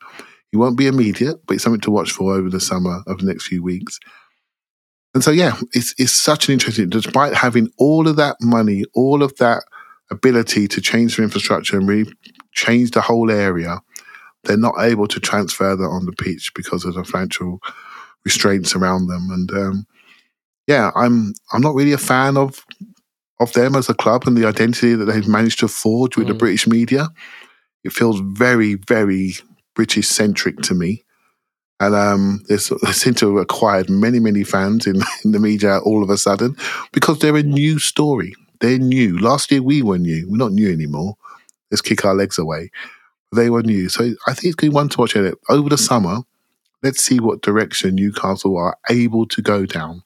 It 0.53 0.57
won't 0.59 0.79
be 0.79 0.87
immediate, 0.87 1.45
but 1.47 1.55
it's 1.55 1.65
something 1.65 1.81
to 1.81 1.91
watch 1.91 2.13
for 2.13 2.33
over 2.35 2.49
the 2.49 2.61
summer, 2.61 3.03
of 3.09 3.19
the 3.19 3.27
next 3.27 3.49
few 3.49 3.63
weeks. 3.63 3.99
And 5.15 5.23
so, 5.23 5.31
yeah, 5.31 5.57
it's, 5.73 5.95
it's 5.97 6.13
such 6.13 6.49
an 6.49 6.53
interesting, 6.53 6.91
despite 6.91 7.35
having 7.35 7.71
all 7.79 8.09
of 8.09 8.17
that 8.17 8.37
money, 8.41 8.85
all 8.95 9.23
of 9.23 9.37
that 9.37 9.63
ability 10.11 10.69
to 10.69 10.81
change 10.81 11.17
the 11.17 11.23
infrastructure 11.23 11.79
and 11.79 11.89
really 11.89 12.13
change 12.53 12.91
the 12.91 13.01
whole 13.01 13.31
area, 13.31 13.81
they're 14.43 14.57
not 14.57 14.75
able 14.79 15.09
to 15.09 15.21
transfer 15.21 15.75
that 15.77 15.85
on 15.85 16.05
the 16.07 16.13
pitch 16.13 16.53
because 16.55 16.85
of 16.85 16.95
the 16.95 17.05
financial 17.05 17.61
restraints 18.25 18.75
around 18.75 19.07
them. 19.07 19.29
And 19.31 19.51
um, 19.53 19.87
yeah, 20.67 20.91
I'm 20.95 21.35
I'm 21.53 21.61
not 21.61 21.75
really 21.75 21.93
a 21.93 21.99
fan 21.99 22.37
of 22.37 22.65
of 23.41 23.53
them 23.53 23.75
as 23.75 23.89
a 23.89 23.95
club 23.95 24.27
and 24.27 24.37
the 24.37 24.47
identity 24.47 24.95
that 24.95 25.07
they've 25.07 25.29
managed 25.29 25.61
to 25.61 25.69
forge 25.69 26.17
with 26.17 26.27
mm. 26.27 26.29
the 26.29 26.35
British 26.35 26.67
media. 26.67 27.09
It 27.83 27.93
feels 27.93 28.21
very, 28.21 28.75
very 28.75 29.35
British 29.75 30.09
centric 30.09 30.59
to 30.63 30.75
me. 30.75 31.04
And 31.85 31.95
um, 31.95 32.43
they, 32.49 32.57
they 32.57 32.93
seem 32.93 33.15
to 33.15 33.35
have 33.35 33.43
acquired 33.43 33.91
many, 33.91 34.19
many 34.21 34.45
fans 34.45 34.87
in, 34.87 34.97
in 35.25 35.33
the 35.33 35.41
media 35.41 35.79
all 35.81 36.03
of 36.03 36.11
a 36.11 36.17
sudden 36.17 36.57
because 36.93 37.19
they're 37.19 37.37
a 37.37 37.43
new 37.43 37.79
story. 37.79 38.35
They're 38.61 38.79
new. 38.79 39.19
Last 39.19 39.51
year 39.51 39.63
we 39.63 39.83
were 39.83 39.99
new. 39.99 40.27
We're 40.29 40.39
not 40.39 40.53
new 40.53 40.73
anymore. 40.73 41.17
Let's 41.71 41.83
kick 41.83 42.05
our 42.05 42.15
legs 42.15 42.39
away. 42.39 42.71
They 43.35 43.51
were 43.51 43.63
new. 43.63 43.89
So 43.89 44.15
I 44.27 44.33
think 44.35 44.45
it's 44.45 44.55
going 44.55 44.71
to 44.71 44.71
be 44.71 44.75
one 44.75 44.89
to 44.91 45.01
watch 45.01 45.17
it. 45.17 45.35
Over 45.49 45.69
the 45.69 45.79
summer, 45.79 46.21
let's 46.83 47.03
see 47.03 47.19
what 47.19 47.43
direction 47.43 47.97
Newcastle 47.97 48.57
are 48.57 48.79
able 48.89 49.27
to 49.27 49.43
go 49.43 49.67
down. 49.67 50.03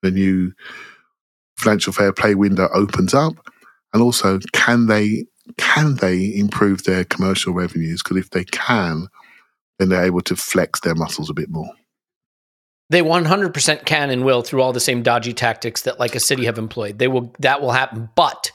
The 0.00 0.10
new 0.10 0.52
financial 1.56 1.92
fair 1.92 2.12
play 2.12 2.34
window 2.34 2.68
opens 2.74 3.14
up. 3.14 3.34
And 3.92 4.02
also, 4.02 4.40
can 4.52 4.86
they 4.86 5.26
can 5.58 5.96
they 5.96 6.34
improve 6.34 6.84
their 6.84 7.04
commercial 7.04 7.52
revenues? 7.52 8.02
Because 8.02 8.16
if 8.16 8.30
they 8.30 8.44
can, 8.44 9.08
then 9.82 9.88
they're 9.88 10.06
able 10.06 10.20
to 10.22 10.36
flex 10.36 10.80
their 10.80 10.94
muscles 10.94 11.28
a 11.28 11.34
bit 11.34 11.50
more. 11.50 11.70
They 12.90 13.02
100% 13.02 13.84
can 13.84 14.10
and 14.10 14.24
will 14.24 14.42
through 14.42 14.62
all 14.62 14.72
the 14.72 14.80
same 14.80 15.02
dodgy 15.02 15.32
tactics 15.32 15.82
that 15.82 15.98
like 15.98 16.14
a 16.14 16.20
city 16.20 16.44
have 16.44 16.58
employed. 16.58 16.98
They 16.98 17.08
will 17.08 17.34
that 17.40 17.60
will 17.60 17.72
happen, 17.72 18.10
but 18.14 18.52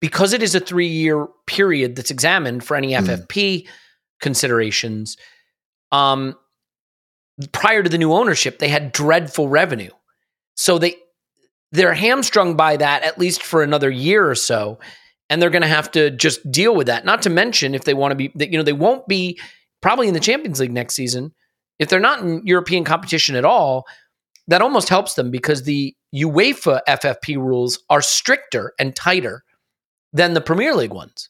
because 0.00 0.32
it 0.32 0.42
is 0.42 0.54
a 0.54 0.60
3-year 0.60 1.26
period 1.46 1.96
that's 1.96 2.10
examined 2.10 2.62
for 2.62 2.76
any 2.76 2.92
FFP 2.92 3.26
mm. 3.26 3.66
considerations, 4.20 5.16
um 5.90 6.36
prior 7.52 7.82
to 7.82 7.88
the 7.88 7.98
new 7.98 8.12
ownership, 8.12 8.58
they 8.58 8.68
had 8.68 8.92
dreadful 8.92 9.48
revenue. 9.48 9.90
So 10.54 10.78
they 10.78 10.96
they're 11.72 11.94
hamstrung 11.94 12.56
by 12.56 12.76
that 12.76 13.02
at 13.02 13.18
least 13.18 13.42
for 13.42 13.62
another 13.62 13.90
year 13.90 14.28
or 14.28 14.34
so 14.34 14.78
and 15.30 15.40
they're 15.42 15.50
going 15.50 15.62
to 15.62 15.68
have 15.68 15.90
to 15.92 16.10
just 16.10 16.50
deal 16.50 16.74
with 16.74 16.86
that. 16.86 17.04
Not 17.04 17.22
to 17.22 17.30
mention 17.30 17.74
if 17.74 17.84
they 17.84 17.94
want 17.94 18.12
to 18.12 18.16
be 18.16 18.32
you 18.46 18.58
know 18.58 18.62
they 18.62 18.72
won't 18.72 19.06
be 19.08 19.38
probably 19.80 20.08
in 20.08 20.14
the 20.14 20.20
Champions 20.20 20.60
League 20.60 20.72
next 20.72 20.94
season. 20.94 21.32
If 21.78 21.88
they're 21.88 22.00
not 22.00 22.20
in 22.20 22.44
European 22.44 22.84
competition 22.84 23.36
at 23.36 23.44
all, 23.44 23.86
that 24.48 24.62
almost 24.62 24.88
helps 24.88 25.14
them 25.14 25.30
because 25.30 25.62
the 25.62 25.94
UEFA 26.14 26.80
FFP 26.88 27.36
rules 27.36 27.78
are 27.90 28.00
stricter 28.00 28.72
and 28.78 28.96
tighter 28.96 29.44
than 30.12 30.34
the 30.34 30.40
Premier 30.40 30.74
League 30.74 30.92
ones. 30.92 31.28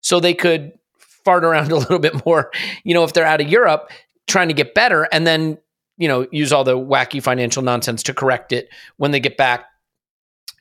so 0.00 0.18
they 0.18 0.34
could 0.34 0.72
fart 0.98 1.44
around 1.44 1.70
a 1.72 1.76
little 1.76 1.98
bit 1.98 2.24
more, 2.24 2.50
you 2.84 2.94
know, 2.94 3.04
if 3.04 3.12
they're 3.12 3.26
out 3.26 3.40
of 3.40 3.48
Europe 3.48 3.90
trying 4.26 4.48
to 4.48 4.54
get 4.54 4.74
better 4.74 5.08
and 5.12 5.26
then, 5.26 5.58
you 5.98 6.08
know, 6.08 6.26
use 6.30 6.52
all 6.52 6.64
the 6.64 6.78
wacky 6.78 7.22
financial 7.22 7.62
nonsense 7.62 8.02
to 8.04 8.14
correct 8.14 8.52
it 8.52 8.68
when 8.96 9.10
they 9.10 9.20
get 9.20 9.36
back 9.36 9.66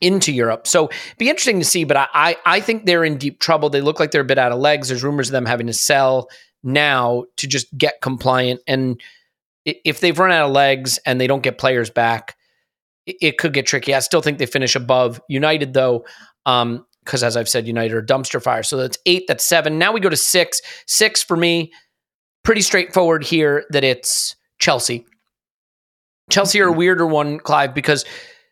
into 0.02 0.32
Europe. 0.32 0.66
So 0.66 0.90
be 1.18 1.30
interesting 1.30 1.60
to 1.60 1.66
see, 1.66 1.84
but 1.84 1.98
I, 1.98 2.08
I, 2.14 2.38
I 2.46 2.60
think 2.60 2.86
they're 2.86 3.04
in 3.04 3.18
deep 3.18 3.40
trouble. 3.40 3.70
They 3.70 3.82
look 3.82 4.00
like 4.00 4.12
they're 4.12 4.22
a 4.22 4.26
bit 4.26 4.38
out 4.38 4.52
of 4.52 4.60
legs. 4.60 4.88
There's 4.88 5.04
rumors 5.04 5.30
of 5.30 5.34
them 5.34 5.46
having 5.46 5.68
to 5.68 5.74
sell 5.74 6.30
now 6.64 7.26
to 7.38 7.48
just 7.48 7.76
get 7.78 8.02
compliant. 8.02 8.62
And 8.68 9.00
if 9.66 10.00
they've 10.00 10.18
run 10.18 10.32
out 10.32 10.48
of 10.48 10.52
legs 10.52 11.00
and 11.06 11.20
they 11.20 11.28
don't 11.28 11.44
get 11.44 11.58
players 11.58 11.90
back, 11.90 12.36
it, 13.06 13.38
could 13.38 13.54
get 13.54 13.66
tricky. 13.66 13.96
I 13.96 14.00
still 14.00 14.22
think 14.22 14.38
they 14.38 14.46
finish 14.46 14.76
above 14.76 15.20
United 15.28 15.74
though. 15.74 16.06
Um, 16.46 16.86
because 17.04 17.24
as 17.24 17.36
I've 17.36 17.50
said, 17.50 17.66
United 17.66 17.96
are 17.96 18.04
dumpster 18.04 18.42
fire. 18.44 18.62
So 18.62 18.78
that's 18.78 19.00
eight, 19.08 19.26
that's 19.28 19.44
seven. 19.44 19.80
Now 19.80 19.92
we 19.92 20.00
go 20.00 20.10
to 20.10 20.18
six. 20.18 20.62
Six 20.86 21.24
for 21.24 21.36
me, 21.36 21.72
pretty 22.44 22.62
straightforward 22.62 23.24
here 23.24 23.66
that 23.72 23.84
it's 23.84 24.36
Chelsea. 24.60 25.08
Chelsea 26.30 26.62
are 26.62 26.68
a 26.68 26.74
weirder 26.74 27.08
one, 27.08 27.40
Clive, 27.40 27.74
because 27.74 28.06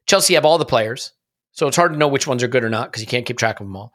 Chelsea 0.07 0.33
have 0.33 0.45
all 0.45 0.57
the 0.57 0.65
players. 0.65 1.11
So 1.51 1.67
it's 1.67 1.75
hard 1.75 1.91
to 1.91 1.99
know 1.99 2.07
which 2.07 2.25
ones 2.25 2.41
are 2.41 2.47
good 2.47 2.63
or 2.63 2.69
not 2.69 2.89
because 2.91 3.01
you 3.01 3.07
can't 3.07 3.25
keep 3.25 3.37
track 3.37 3.59
of 3.59 3.67
them 3.67 3.75
all. 3.75 3.91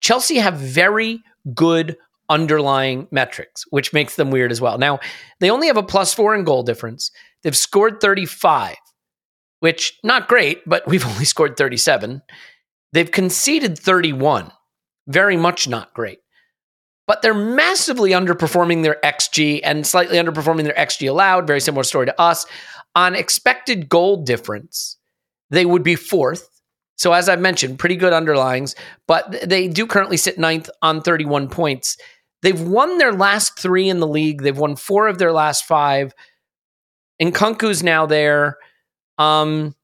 Chelsea 0.00 0.36
have 0.36 0.54
very 0.54 1.22
good 1.54 1.96
underlying 2.28 3.08
metrics, 3.10 3.64
which 3.70 3.92
makes 3.92 4.16
them 4.16 4.30
weird 4.30 4.50
as 4.50 4.60
well. 4.60 4.78
Now, 4.78 5.00
they 5.40 5.50
only 5.50 5.66
have 5.66 5.76
a 5.76 5.82
plus 5.82 6.14
four 6.14 6.34
in 6.34 6.44
goal 6.44 6.62
difference. 6.62 7.10
They've 7.42 7.56
scored 7.56 8.00
35, 8.00 8.76
which 9.60 9.98
not 10.02 10.28
great, 10.28 10.62
but 10.66 10.86
we've 10.88 11.06
only 11.06 11.24
scored 11.24 11.56
37. 11.56 12.22
They've 12.92 13.10
conceded 13.10 13.78
31, 13.78 14.50
very 15.06 15.36
much 15.36 15.68
not 15.68 15.94
great. 15.94 16.18
But 17.06 17.22
they're 17.22 17.34
massively 17.34 18.10
underperforming 18.10 18.82
their 18.82 18.98
XG 19.04 19.60
and 19.62 19.86
slightly 19.86 20.18
underperforming 20.18 20.64
their 20.64 20.74
XG 20.74 21.08
allowed. 21.08 21.46
Very 21.46 21.60
similar 21.60 21.84
story 21.84 22.06
to 22.06 22.20
us. 22.20 22.46
On 22.96 23.14
expected 23.14 23.88
goal 23.88 24.24
difference, 24.24 24.96
they 25.50 25.66
would 25.66 25.84
be 25.84 25.94
fourth 25.94 26.48
so 26.96 27.12
as 27.12 27.28
I've 27.28 27.40
mentioned, 27.40 27.78
pretty 27.78 27.96
good 27.96 28.12
underlyings, 28.12 28.74
but 29.06 29.48
they 29.48 29.68
do 29.68 29.86
currently 29.86 30.16
sit 30.16 30.38
ninth 30.38 30.70
on 30.82 31.02
31 31.02 31.48
points. 31.48 31.96
They've 32.46 32.60
won 32.60 32.98
their 32.98 33.12
last 33.12 33.58
three 33.58 33.88
in 33.88 33.98
the 33.98 34.06
league. 34.06 34.42
They've 34.42 34.56
won 34.56 34.76
four 34.76 35.08
of 35.08 35.18
their 35.18 35.32
last 35.32 35.64
five. 35.64 36.14
And 37.18 37.34
Nkunku's 37.34 37.82
now 37.82 38.06
there. 38.06 38.58
Um, 39.18 39.74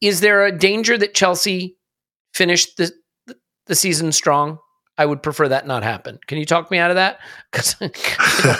is 0.00 0.18
there 0.18 0.44
a 0.44 0.50
danger 0.50 0.98
that 0.98 1.14
Chelsea 1.14 1.76
finished 2.34 2.76
the 2.76 2.90
the 3.68 3.76
season 3.76 4.10
strong? 4.10 4.58
I 4.98 5.06
would 5.06 5.22
prefer 5.22 5.46
that 5.46 5.64
not 5.64 5.84
happen. 5.84 6.18
Can 6.26 6.38
you 6.38 6.44
talk 6.44 6.72
me 6.72 6.78
out 6.78 6.90
of 6.90 6.96
that? 6.96 7.20
Because 7.52 7.76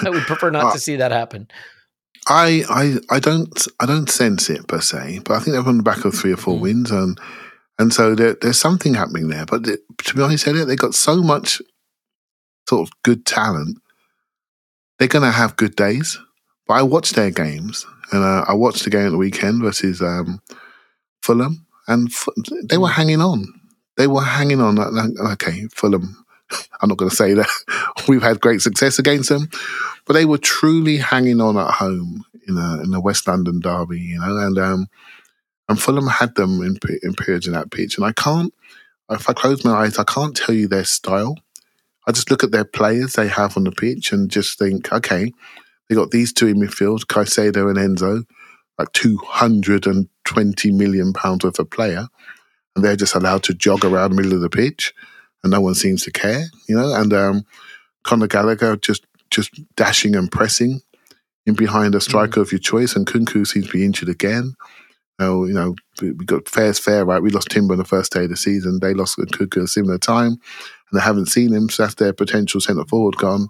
I 0.06 0.10
would 0.10 0.22
prefer 0.22 0.50
not 0.50 0.72
to 0.72 0.78
see 0.86 0.94
that 0.94 1.10
happen. 1.10 1.48
I, 2.28 2.62
I 2.70 3.16
I 3.16 3.18
don't 3.18 3.66
I 3.80 3.86
don't 3.86 4.08
sense 4.08 4.48
it 4.48 4.68
per 4.68 4.80
se, 4.80 5.22
but 5.24 5.34
I 5.34 5.40
think 5.40 5.56
they're 5.56 5.66
on 5.66 5.78
the 5.78 5.82
back 5.82 6.04
of 6.04 6.14
three 6.14 6.32
or 6.32 6.36
four 6.36 6.58
mm. 6.58 6.60
wins, 6.60 6.92
and 6.92 7.18
and 7.80 7.92
so 7.92 8.14
there, 8.14 8.36
there's 8.40 8.60
something 8.60 8.94
happening 8.94 9.30
there. 9.30 9.46
But 9.46 9.64
the, 9.64 9.78
to 10.04 10.14
be 10.14 10.22
honest, 10.22 10.46
Elliot, 10.46 10.68
they 10.68 10.76
got 10.76 10.94
so 10.94 11.24
much 11.24 11.60
sort 12.68 12.88
of 12.88 13.02
good 13.02 13.26
talent. 13.26 13.78
They're 14.98 15.08
going 15.08 15.24
to 15.24 15.30
have 15.30 15.56
good 15.56 15.76
days. 15.76 16.18
But 16.66 16.74
I 16.74 16.82
watched 16.82 17.16
their 17.16 17.30
games, 17.30 17.86
and 18.12 18.22
uh, 18.22 18.44
I 18.46 18.54
watched 18.54 18.84
the 18.84 18.90
game 18.90 19.06
at 19.06 19.10
the 19.10 19.18
weekend 19.18 19.62
versus 19.62 20.00
um, 20.00 20.40
Fulham, 21.22 21.66
and 21.88 22.08
f- 22.08 22.28
they 22.68 22.78
were 22.78 22.88
mm. 22.88 22.92
hanging 22.92 23.20
on. 23.20 23.44
They 23.96 24.06
were 24.06 24.22
hanging 24.22 24.60
on. 24.60 24.78
Okay, 25.32 25.66
Fulham. 25.74 26.24
I'm 26.80 26.88
not 26.88 26.98
going 26.98 27.10
to 27.10 27.16
say 27.16 27.34
that 27.34 27.48
we've 28.08 28.22
had 28.22 28.40
great 28.40 28.60
success 28.60 28.98
against 28.98 29.28
them, 29.28 29.48
but 30.06 30.12
they 30.14 30.24
were 30.24 30.38
truly 30.38 30.98
hanging 30.98 31.40
on 31.40 31.56
at 31.56 31.70
home 31.70 32.24
in 32.46 32.56
a 32.56 32.82
in 32.82 32.94
a 32.94 33.00
West 33.00 33.26
London 33.26 33.60
derby, 33.60 34.00
you 34.00 34.18
know, 34.18 34.36
and 34.36 34.58
um, 34.58 34.86
and 35.68 35.80
Fulham 35.80 36.06
had 36.06 36.34
them 36.36 36.62
in 36.62 36.78
in 37.02 37.14
periods 37.14 37.46
in 37.46 37.54
that 37.54 37.70
pitch, 37.70 37.96
and 37.96 38.06
I 38.06 38.12
can't. 38.12 38.54
If 39.10 39.28
I 39.28 39.32
close 39.32 39.64
my 39.64 39.72
eyes, 39.72 39.98
I 39.98 40.04
can't 40.04 40.36
tell 40.36 40.54
you 40.54 40.68
their 40.68 40.84
style. 40.84 41.36
I 42.06 42.12
just 42.12 42.30
look 42.30 42.42
at 42.42 42.50
their 42.50 42.64
players 42.64 43.12
they 43.12 43.28
have 43.28 43.56
on 43.56 43.64
the 43.64 43.72
pitch 43.72 44.12
and 44.12 44.30
just 44.30 44.58
think, 44.58 44.92
okay, 44.92 45.32
they 45.88 45.94
got 45.94 46.10
these 46.10 46.32
two 46.32 46.48
in 46.48 46.56
midfield, 46.56 47.06
Caicedo 47.06 47.68
and 47.68 47.78
Enzo, 47.78 48.24
like 48.78 48.92
two 48.92 49.18
hundred 49.18 49.86
and 49.86 50.08
twenty 50.24 50.70
million 50.70 51.12
pounds 51.12 51.44
worth 51.44 51.58
of 51.58 51.70
player, 51.70 52.06
and 52.74 52.84
they're 52.84 52.96
just 52.96 53.14
allowed 53.14 53.42
to 53.44 53.54
jog 53.54 53.84
around 53.84 54.10
the 54.10 54.16
middle 54.16 54.34
of 54.34 54.40
the 54.40 54.50
pitch, 54.50 54.94
and 55.42 55.50
no 55.50 55.60
one 55.60 55.74
seems 55.74 56.04
to 56.04 56.10
care, 56.10 56.44
you 56.68 56.74
know. 56.74 56.94
And 56.94 57.12
um, 57.12 57.44
Conor 58.04 58.26
Gallagher 58.26 58.76
just 58.76 59.06
just 59.30 59.60
dashing 59.76 60.16
and 60.16 60.30
pressing 60.30 60.80
in 61.46 61.54
behind 61.54 61.94
a 61.94 61.98
mm. 61.98 62.02
striker 62.02 62.40
mm. 62.40 62.42
of 62.42 62.52
your 62.52 62.58
choice. 62.58 62.94
And 62.96 63.06
Nkunku 63.06 63.46
seems 63.46 63.66
to 63.66 63.72
be 63.72 63.84
injured 63.84 64.08
again. 64.08 64.54
Oh, 65.18 65.46
you 65.46 65.52
know, 65.52 65.74
we 66.00 66.12
got 66.24 66.48
fair's 66.48 66.78
fair, 66.78 67.04
right? 67.04 67.22
We 67.22 67.30
lost 67.30 67.50
Timber 67.50 67.74
on 67.74 67.78
the 67.78 67.84
first 67.84 68.12
day 68.12 68.24
of 68.24 68.30
the 68.30 68.36
season. 68.36 68.80
They 68.80 68.94
lost 68.94 69.18
Nkunku 69.18 69.58
at 69.58 69.64
a 69.64 69.68
similar 69.68 69.98
time, 69.98 70.38
and 70.92 71.00
they 71.00 71.04
haven't 71.04 71.26
seen 71.26 71.52
him. 71.52 71.68
So 71.68 71.82
that's 71.82 71.94
their 71.94 72.12
potential 72.12 72.60
centre 72.60 72.84
forward 72.84 73.16
gone, 73.16 73.48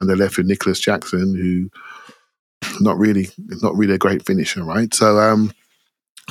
and 0.00 0.08
they're 0.08 0.16
left 0.16 0.38
with 0.38 0.46
Nicolas 0.46 0.80
Jackson, 0.80 1.34
who 1.34 1.70
not 2.80 2.98
really, 2.98 3.28
not 3.60 3.76
really 3.76 3.94
a 3.94 3.98
great 3.98 4.24
finisher, 4.24 4.64
right? 4.64 4.92
So 4.94 5.18
um, 5.18 5.52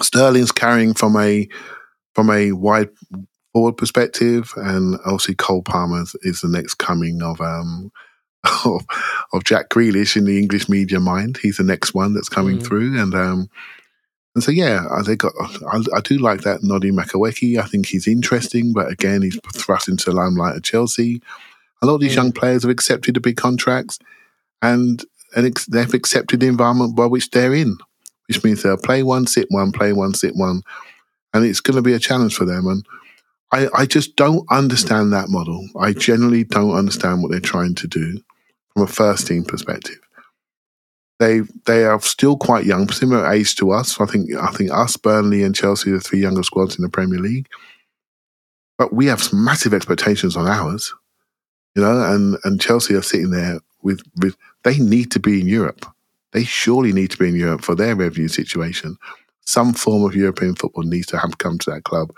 Sterling's 0.02 0.52
carrying 0.52 0.94
from 0.94 1.18
a 1.18 1.48
from 2.14 2.30
a 2.30 2.54
wide 2.54 2.90
forward 3.54 3.78
perspective, 3.78 4.54
and 4.56 4.96
obviously 5.06 5.36
Cole 5.36 5.62
Palmer 5.62 6.04
is 6.22 6.42
the 6.42 6.50
next 6.50 6.76
coming 6.76 7.22
of 7.22 7.40
um, 7.42 7.92
of, 8.66 8.86
of 9.34 9.44
Jack 9.44 9.70
Grealish 9.70 10.16
in 10.16 10.26
the 10.26 10.40
English 10.40 10.70
media 10.70 11.00
mind. 11.00 11.38
He's 11.42 11.58
the 11.58 11.64
next 11.64 11.94
one 11.94 12.14
that's 12.14 12.30
coming 12.30 12.60
mm. 12.60 12.66
through, 12.66 13.00
and 13.00 13.14
um, 13.14 13.50
and 14.36 14.44
so 14.44 14.52
yeah, 14.52 14.86
I 14.92 15.16
got 15.16 15.34
I, 15.40 15.82
I 15.96 16.02
do 16.02 16.18
like 16.18 16.42
that 16.42 16.62
Noni 16.62 16.92
Madueke. 16.92 17.58
I 17.58 17.66
think 17.66 17.88
he's 17.88 18.08
interesting, 18.08 18.74
but 18.74 18.92
again, 18.92 19.22
he's 19.22 19.40
thrust 19.54 19.88
into 19.88 20.06
the 20.06 20.16
limelight 20.16 20.58
at 20.58 20.64
Chelsea. 20.64 21.22
A 21.82 21.86
lot 21.86 21.96
of 21.96 22.02
these 22.02 22.14
mm. 22.14 22.18
young 22.18 22.32
players 22.34 22.64
have 22.64 22.72
accepted 22.72 23.16
the 23.16 23.22
big 23.22 23.38
contracts, 23.38 23.98
and 24.62 25.04
and 25.36 25.48
ex- 25.48 25.66
they've 25.68 25.94
accepted 25.94 26.42
the 26.42 26.48
environment 26.48 26.98
by 26.98 27.06
which 27.06 27.32
they're 27.32 27.54
in, 27.54 27.78
which 28.28 28.44
means 28.44 28.62
they'll 28.62 28.78
play 28.78 29.04
one, 29.04 29.26
sit 29.26 29.48
one, 29.50 29.72
play 29.72 29.94
one, 29.94 30.14
sit 30.14 30.36
one, 30.36 30.64
and 31.34 31.46
it's 31.46 31.62
going 31.62 31.76
to 31.76 31.82
be 31.82 31.94
a 31.94 32.00
challenge 32.00 32.36
for 32.36 32.46
them. 32.46 32.68
And 32.68 32.86
I, 33.52 33.70
I 33.74 33.86
just 33.86 34.18
don't 34.18 34.46
understand 34.52 35.14
that 35.14 35.30
model. 35.30 35.66
I 35.80 35.94
generally 35.94 36.44
don't 36.44 36.76
understand 36.76 37.22
what 37.22 37.32
they're 37.32 37.40
trying 37.40 37.76
to 37.76 37.88
do 37.88 38.20
from 38.74 38.84
a 38.84 38.88
first 38.88 39.28
team 39.28 39.46
perspective. 39.46 40.00
They 41.20 41.42
they 41.66 41.86
are 41.86 42.00
still 42.02 42.36
quite 42.38 42.66
young, 42.66 42.90
similar 42.90 43.32
age 43.32 43.56
to 43.56 43.72
us. 43.72 44.00
I 44.02 44.06
think 44.06 44.34
I 44.36 44.52
think 44.52 44.72
us, 44.72 44.98
Burnley, 44.98 45.44
and 45.44 45.56
Chelsea 45.56 45.92
are 45.92 45.96
the 45.96 46.00
three 46.02 46.20
younger 46.20 46.44
squads 46.44 46.76
in 46.76 46.84
the 46.84 46.90
Premier 46.90 47.20
League. 47.20 47.48
But 48.78 48.94
we 48.94 49.06
have 49.06 49.32
massive 49.32 49.74
expectations 49.74 50.36
on 50.36 50.48
ours, 50.48 50.94
you 51.76 51.82
know, 51.82 52.14
and, 52.14 52.38
and 52.44 52.60
Chelsea 52.60 52.94
are 52.96 53.02
sitting 53.02 53.32
there 53.32 53.60
with, 53.82 54.02
with 54.18 54.36
they 54.64 54.78
need 54.80 55.12
to 55.12 55.20
be 55.20 55.40
in 55.40 55.48
Europe. 55.48 55.86
They 56.34 56.44
surely 56.44 56.92
need 56.92 57.12
to 57.12 57.18
be 57.18 57.30
in 57.30 57.36
Europe 57.36 57.62
for 57.62 57.76
their 57.76 57.96
revenue 57.96 58.28
situation. 58.28 58.98
Some 59.46 59.74
form 59.74 60.04
of 60.04 60.16
European 60.16 60.56
football 60.56 60.84
needs 60.84 61.08
to 61.08 61.18
have 61.18 61.38
come 61.38 61.58
to 61.60 61.72
that 61.72 61.84
club. 61.84 62.12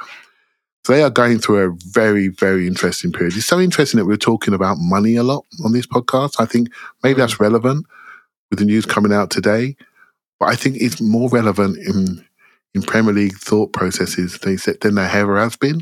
So 0.84 0.93
they 0.93 1.04
are 1.04 1.12
going 1.12 1.39
through 1.39 1.58
a 1.58 1.76
very, 1.89 2.30
very 2.30 2.66
interesting 2.66 3.12
period. 3.12 3.36
It's 3.36 3.45
so 3.45 3.60
interesting 3.60 4.00
that 4.00 4.06
we're 4.06 4.18
talking 4.18 4.54
about 4.54 4.78
money 4.80 5.18
a 5.18 5.24
lot 5.24 5.45
on 5.64 5.74
this 5.74 5.86
podcast. 5.86 6.38
I 6.39 6.45
think 6.45 6.70
maybe 7.04 7.16
mm. 7.16 7.20
that's 7.20 7.39
relevant 7.39 7.86
with 8.50 8.60
the 8.60 8.66
news 8.66 8.86
coming 8.86 9.14
out 9.14 9.30
today, 9.30 9.76
but 10.39 10.50
I 10.50 10.56
think 10.56 10.78
it's 10.80 11.02
more 11.02 11.30
relevant 11.30 11.78
in 11.78 12.26
in 12.74 12.82
Premier 12.84 13.14
League 13.14 13.38
thought 13.38 13.74
processes 13.74 14.38
than 14.39 14.95
there 14.95 15.10
ever 15.10 15.39
has 15.39 15.56
been. 15.56 15.80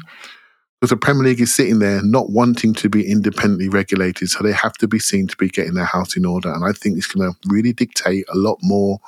Because 0.79 0.91
the 0.91 0.97
Premier 0.97 1.23
League 1.23 1.41
is 1.41 1.53
sitting 1.53 1.79
there 1.79 2.01
not 2.03 2.29
wanting 2.29 2.73
to 2.75 2.89
be 2.89 3.09
independently 3.09 3.69
regulated, 3.69 4.29
so 4.29 4.43
they 4.43 4.53
have 4.53 4.73
to 4.73 4.87
be 4.87 4.99
seen 4.99 5.27
to 5.27 5.35
be 5.37 5.49
getting 5.49 5.73
their 5.73 5.85
house 5.85 6.15
in 6.15 6.25
order. 6.25 6.51
And 6.51 6.63
I 6.63 6.71
think 6.71 6.97
it's 6.97 7.07
going 7.07 7.31
to 7.31 7.37
really 7.47 7.73
dictate 7.73 8.25
a 8.31 8.37
lot 8.37 8.59
more 8.61 8.99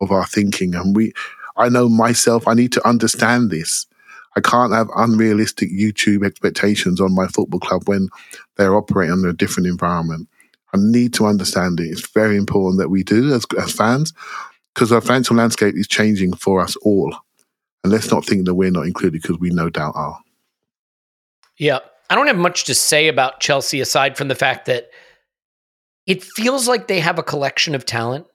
of 0.00 0.10
our 0.10 0.26
thinking. 0.26 0.74
And 0.74 0.96
we, 0.96 1.12
I 1.56 1.68
know 1.68 1.88
myself, 1.88 2.48
I 2.48 2.54
need 2.54 2.72
to 2.72 2.86
understand 2.86 3.50
this 3.50 3.86
I 4.36 4.40
can't 4.40 4.72
have 4.72 4.88
unrealistic 4.96 5.70
YouTube 5.70 6.24
expectations 6.24 7.00
on 7.00 7.14
my 7.14 7.26
football 7.26 7.60
club 7.60 7.82
when 7.86 8.08
they're 8.56 8.74
operating 8.74 9.12
under 9.12 9.28
a 9.28 9.36
different 9.36 9.66
environment. 9.66 10.28
I 10.74 10.78
need 10.78 11.14
to 11.14 11.26
understand 11.26 11.80
it. 11.80 11.84
It's 11.84 12.08
very 12.10 12.36
important 12.36 12.78
that 12.78 12.88
we 12.88 13.02
do 13.02 13.32
as, 13.34 13.44
as 13.58 13.72
fans 13.72 14.12
because 14.74 14.92
our 14.92 15.00
financial 15.00 15.36
landscape 15.36 15.74
is 15.76 15.86
changing 15.86 16.34
for 16.34 16.60
us 16.60 16.76
all. 16.76 17.14
And 17.84 17.92
let's 17.92 18.10
not 18.10 18.24
think 18.24 18.46
that 18.46 18.54
we're 18.54 18.70
not 18.70 18.86
included 18.86 19.20
because 19.20 19.38
we 19.38 19.50
no 19.50 19.68
doubt 19.68 19.94
are. 19.96 20.18
Yeah. 21.58 21.80
I 22.08 22.14
don't 22.14 22.26
have 22.26 22.36
much 22.36 22.64
to 22.64 22.74
say 22.74 23.08
about 23.08 23.40
Chelsea 23.40 23.80
aside 23.80 24.16
from 24.16 24.28
the 24.28 24.34
fact 24.34 24.66
that 24.66 24.90
it 26.06 26.22
feels 26.22 26.68
like 26.68 26.88
they 26.88 27.00
have 27.00 27.18
a 27.18 27.22
collection 27.22 27.74
of 27.74 27.84
talent 27.84 28.26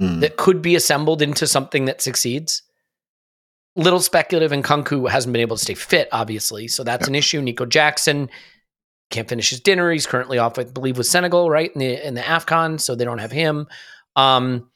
mm. 0.00 0.20
that 0.20 0.36
could 0.36 0.62
be 0.62 0.76
assembled 0.76 1.22
into 1.22 1.46
something 1.46 1.86
that 1.86 2.00
succeeds 2.00 2.62
little 3.76 4.00
speculative, 4.00 4.52
and 4.52 4.64
Nkunku 4.64 5.08
hasn't 5.08 5.32
been 5.32 5.42
able 5.42 5.56
to 5.56 5.62
stay 5.62 5.74
fit, 5.74 6.08
obviously. 6.12 6.68
So 6.68 6.84
that's 6.84 7.08
an 7.08 7.14
issue. 7.14 7.40
Nico 7.40 7.66
Jackson, 7.66 8.30
can't 9.10 9.28
finish 9.28 9.50
his 9.50 9.60
dinner. 9.60 9.90
He's 9.90 10.06
currently 10.06 10.38
off, 10.38 10.58
I 10.58 10.64
believe, 10.64 10.96
with 10.96 11.06
Senegal, 11.06 11.50
right 11.50 11.70
in 11.74 11.78
the 11.78 12.06
in 12.06 12.14
the 12.14 12.20
Afcon, 12.20 12.80
so 12.80 12.94
they 12.94 13.04
don't 13.04 13.18
have 13.18 13.32
him. 13.32 13.66
Um, 14.16 14.70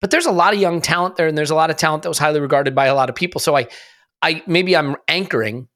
but 0.00 0.10
there's 0.10 0.26
a 0.26 0.32
lot 0.32 0.52
of 0.52 0.60
young 0.60 0.80
talent 0.80 1.16
there, 1.16 1.28
and 1.28 1.38
there's 1.38 1.50
a 1.50 1.54
lot 1.54 1.70
of 1.70 1.76
talent 1.76 2.02
that 2.02 2.08
was 2.08 2.18
highly 2.18 2.40
regarded 2.40 2.74
by 2.74 2.86
a 2.86 2.94
lot 2.94 3.08
of 3.08 3.14
people. 3.14 3.40
So 3.40 3.56
I, 3.56 3.68
I 4.20 4.42
maybe 4.46 4.76
I'm 4.76 4.96
anchoring 5.08 5.68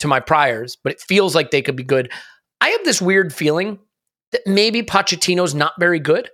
to 0.00 0.08
my 0.08 0.20
priors, 0.20 0.76
but 0.76 0.92
it 0.92 1.00
feels 1.00 1.34
like 1.34 1.50
they 1.50 1.62
could 1.62 1.76
be 1.76 1.84
good. 1.84 2.12
I 2.60 2.68
have 2.68 2.84
this 2.84 3.00
weird 3.00 3.32
feeling 3.32 3.78
that 4.32 4.46
maybe 4.46 4.82
Pochettino's 4.82 5.54
not 5.54 5.72
very 5.78 6.00
good. 6.00 6.30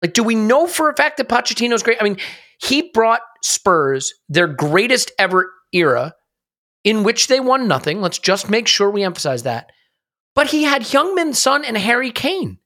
Like, 0.00 0.12
do 0.12 0.22
we 0.22 0.34
know 0.34 0.66
for 0.66 0.88
a 0.88 0.96
fact 0.96 1.16
that 1.16 1.28
Pochettino's 1.28 1.82
great? 1.82 1.98
I 2.00 2.04
mean, 2.04 2.18
he 2.60 2.90
brought 2.92 3.22
Spurs 3.42 4.12
their 4.28 4.46
greatest 4.46 5.10
ever 5.18 5.50
era 5.72 6.14
in 6.84 7.02
which 7.02 7.26
they 7.26 7.40
won 7.40 7.66
nothing. 7.66 8.00
Let's 8.00 8.18
just 8.18 8.50
make 8.50 8.68
sure 8.68 8.90
we 8.90 9.02
emphasize 9.02 9.42
that. 9.44 9.70
But 10.34 10.48
he 10.48 10.64
had 10.64 10.82
Heung-min 10.82 11.32
Son 11.32 11.64
and 11.64 11.78
Harry 11.78 12.10
Kane, 12.10 12.58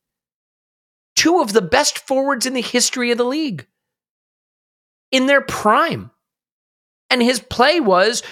two 1.16 1.40
of 1.40 1.52
the 1.52 1.62
best 1.62 1.98
forwards 1.98 2.46
in 2.46 2.54
the 2.54 2.62
history 2.62 3.10
of 3.10 3.18
the 3.18 3.24
league, 3.24 3.66
in 5.10 5.26
their 5.26 5.40
prime. 5.40 6.10
And 7.10 7.22
his 7.22 7.40
play 7.40 7.80
was 7.80 8.22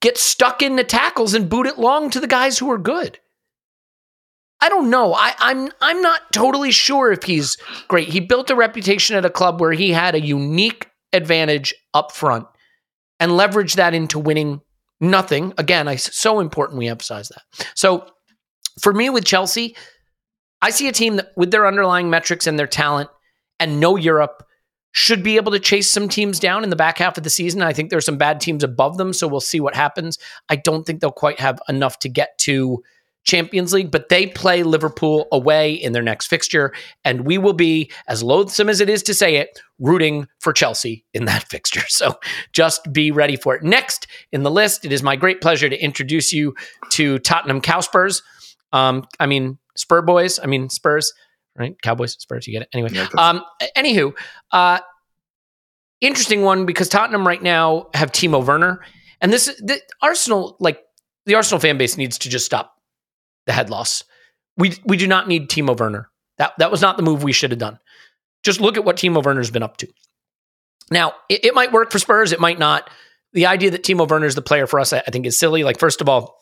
get 0.00 0.18
stuck 0.18 0.60
in 0.60 0.76
the 0.76 0.84
tackles 0.84 1.32
and 1.34 1.48
boot 1.48 1.66
it 1.66 1.78
long 1.78 2.10
to 2.10 2.20
the 2.20 2.26
guys 2.26 2.58
who 2.58 2.70
are 2.70 2.78
good. 2.78 3.18
I 4.60 4.68
don't 4.68 4.88
know. 4.88 5.14
I, 5.14 5.34
I'm 5.38 5.70
I'm 5.80 6.00
not 6.00 6.32
totally 6.32 6.70
sure 6.70 7.12
if 7.12 7.24
he's 7.24 7.56
great. 7.88 8.08
He 8.08 8.20
built 8.20 8.50
a 8.50 8.54
reputation 8.54 9.16
at 9.16 9.24
a 9.24 9.30
club 9.30 9.60
where 9.60 9.72
he 9.72 9.92
had 9.92 10.14
a 10.14 10.20
unique 10.20 10.90
advantage 11.12 11.74
up 11.92 12.12
front 12.12 12.46
and 13.20 13.32
leveraged 13.32 13.76
that 13.76 13.94
into 13.94 14.18
winning 14.18 14.60
nothing. 15.00 15.52
Again, 15.58 15.88
I 15.88 15.96
so 15.96 16.40
important 16.40 16.78
we 16.78 16.88
emphasize 16.88 17.28
that. 17.28 17.42
So 17.74 18.06
for 18.80 18.92
me 18.92 19.10
with 19.10 19.24
Chelsea, 19.24 19.76
I 20.62 20.70
see 20.70 20.88
a 20.88 20.92
team 20.92 21.16
that 21.16 21.32
with 21.36 21.50
their 21.50 21.66
underlying 21.66 22.10
metrics 22.10 22.46
and 22.46 22.58
their 22.58 22.66
talent 22.66 23.10
and 23.60 23.80
no 23.80 23.96
Europe 23.96 24.46
should 24.92 25.24
be 25.24 25.36
able 25.36 25.50
to 25.52 25.58
chase 25.58 25.90
some 25.90 26.08
teams 26.08 26.38
down 26.38 26.62
in 26.62 26.70
the 26.70 26.76
back 26.76 26.98
half 26.98 27.18
of 27.18 27.24
the 27.24 27.30
season. 27.30 27.62
I 27.62 27.72
think 27.72 27.90
there's 27.90 28.06
some 28.06 28.16
bad 28.16 28.40
teams 28.40 28.62
above 28.62 28.96
them, 28.96 29.12
so 29.12 29.26
we'll 29.26 29.40
see 29.40 29.58
what 29.58 29.74
happens. 29.74 30.18
I 30.48 30.56
don't 30.56 30.84
think 30.84 31.00
they'll 31.00 31.10
quite 31.10 31.40
have 31.40 31.60
enough 31.68 31.98
to 32.00 32.08
get 32.08 32.38
to 32.38 32.82
Champions 33.24 33.72
League, 33.72 33.90
but 33.90 34.10
they 34.10 34.26
play 34.26 34.62
Liverpool 34.62 35.26
away 35.32 35.72
in 35.72 35.92
their 35.92 36.02
next 36.02 36.26
fixture. 36.26 36.72
And 37.04 37.26
we 37.26 37.38
will 37.38 37.52
be, 37.54 37.90
as 38.06 38.22
loathsome 38.22 38.68
as 38.68 38.80
it 38.80 38.88
is 38.88 39.02
to 39.04 39.14
say 39.14 39.36
it, 39.36 39.60
rooting 39.78 40.28
for 40.40 40.52
Chelsea 40.52 41.04
in 41.14 41.24
that 41.24 41.44
fixture. 41.48 41.84
So 41.88 42.18
just 42.52 42.92
be 42.92 43.10
ready 43.10 43.36
for 43.36 43.56
it. 43.56 43.62
Next 43.62 44.06
in 44.32 44.42
the 44.42 44.50
list, 44.50 44.84
it 44.84 44.92
is 44.92 45.02
my 45.02 45.16
great 45.16 45.40
pleasure 45.40 45.68
to 45.68 45.82
introduce 45.82 46.32
you 46.32 46.54
to 46.90 47.18
Tottenham 47.18 47.60
Cowspurs. 47.60 48.22
Um, 48.72 49.06
I 49.18 49.26
mean, 49.26 49.58
Spur 49.76 50.02
Boys, 50.02 50.38
I 50.38 50.46
mean, 50.46 50.68
Spurs, 50.68 51.12
right? 51.56 51.80
Cowboys, 51.82 52.12
Spurs, 52.18 52.46
you 52.46 52.52
get 52.52 52.62
it. 52.62 52.68
Anyway, 52.72 52.90
Yeah, 52.92 53.08
um, 53.16 53.42
anywho, 53.76 54.12
uh, 54.52 54.80
interesting 56.00 56.42
one 56.42 56.66
because 56.66 56.88
Tottenham 56.88 57.26
right 57.26 57.42
now 57.42 57.88
have 57.94 58.12
Timo 58.12 58.44
Werner. 58.44 58.84
And 59.20 59.32
this, 59.32 59.46
the 59.46 59.80
Arsenal, 60.02 60.56
like, 60.60 60.80
the 61.26 61.36
Arsenal 61.36 61.60
fan 61.60 61.78
base 61.78 61.96
needs 61.96 62.18
to 62.18 62.28
just 62.28 62.44
stop 62.44 62.74
the 63.46 63.52
head 63.52 63.70
loss. 63.70 64.04
We 64.56 64.76
we 64.84 64.96
do 64.96 65.06
not 65.06 65.28
need 65.28 65.48
Timo 65.48 65.78
Werner. 65.78 66.10
That 66.38 66.52
that 66.58 66.70
was 66.70 66.80
not 66.80 66.96
the 66.96 67.02
move 67.02 67.22
we 67.22 67.32
should 67.32 67.50
have 67.50 67.58
done. 67.58 67.78
Just 68.42 68.60
look 68.60 68.76
at 68.76 68.84
what 68.84 68.96
Timo 68.96 69.22
Werner's 69.22 69.50
been 69.50 69.62
up 69.62 69.78
to. 69.78 69.88
Now, 70.90 71.14
it, 71.28 71.44
it 71.46 71.54
might 71.54 71.72
work 71.72 71.90
for 71.90 71.98
Spurs, 71.98 72.32
it 72.32 72.40
might 72.40 72.58
not. 72.58 72.90
The 73.32 73.46
idea 73.46 73.70
that 73.70 73.82
Timo 73.82 74.08
Werner 74.08 74.26
is 74.26 74.34
the 74.34 74.42
player 74.42 74.66
for 74.66 74.78
us, 74.78 74.92
I, 74.92 74.98
I 74.98 75.10
think, 75.10 75.26
is 75.26 75.38
silly. 75.38 75.64
Like, 75.64 75.78
first 75.78 76.00
of 76.00 76.08
all, 76.08 76.38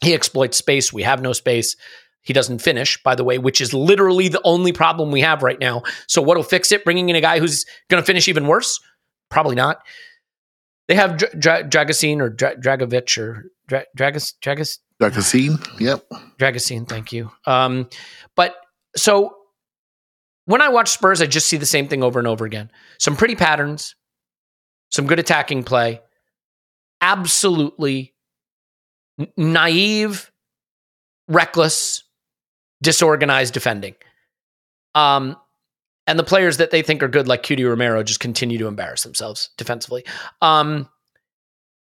he 0.00 0.14
exploits 0.14 0.56
space. 0.56 0.92
We 0.92 1.02
have 1.02 1.22
no 1.22 1.32
space. 1.32 1.74
He 2.22 2.32
doesn't 2.32 2.60
finish, 2.60 3.02
by 3.02 3.14
the 3.14 3.24
way, 3.24 3.38
which 3.38 3.60
is 3.60 3.72
literally 3.72 4.28
the 4.28 4.42
only 4.44 4.72
problem 4.72 5.10
we 5.10 5.22
have 5.22 5.42
right 5.42 5.58
now. 5.58 5.82
So, 6.06 6.20
what'll 6.20 6.42
fix 6.42 6.70
it? 6.70 6.84
Bringing 6.84 7.08
in 7.08 7.16
a 7.16 7.20
guy 7.20 7.38
who's 7.38 7.64
going 7.88 8.02
to 8.02 8.06
finish 8.06 8.28
even 8.28 8.46
worse? 8.46 8.78
Probably 9.30 9.56
not. 9.56 9.80
They 10.88 10.94
have 10.94 11.16
Dra- 11.16 11.64
Dra- 11.64 11.86
or 12.20 12.28
Dra- 12.30 12.56
Dragovic 12.56 13.18
or 13.18 13.46
Dra- 13.66 13.86
Dragos 13.96 14.34
Dragos 14.42 14.78
Like. 15.00 15.58
Yep. 15.80 16.08
Dragusin, 16.38 16.88
thank 16.88 17.12
you. 17.12 17.30
Um, 17.46 17.88
but 18.34 18.56
so 18.96 19.36
when 20.46 20.62
I 20.62 20.68
watch 20.68 20.88
Spurs, 20.88 21.20
I 21.20 21.26
just 21.26 21.48
see 21.48 21.56
the 21.56 21.66
same 21.66 21.88
thing 21.88 22.02
over 22.02 22.18
and 22.18 22.26
over 22.26 22.44
again. 22.44 22.70
Some 22.98 23.16
pretty 23.16 23.36
patterns, 23.36 23.94
some 24.90 25.06
good 25.06 25.18
attacking 25.18 25.64
play, 25.64 26.00
absolutely 27.00 28.14
naive, 29.36 30.30
reckless, 31.28 32.02
disorganized 32.82 33.52
defending. 33.52 33.94
Um, 34.94 35.36
and 36.06 36.18
the 36.18 36.24
players 36.24 36.56
that 36.56 36.70
they 36.70 36.80
think 36.80 37.02
are 37.02 37.08
good, 37.08 37.28
like 37.28 37.42
Cuti 37.42 37.68
Romero, 37.68 38.02
just 38.02 38.20
continue 38.20 38.56
to 38.58 38.66
embarrass 38.66 39.02
themselves 39.02 39.50
defensively. 39.58 40.04
Um, 40.40 40.88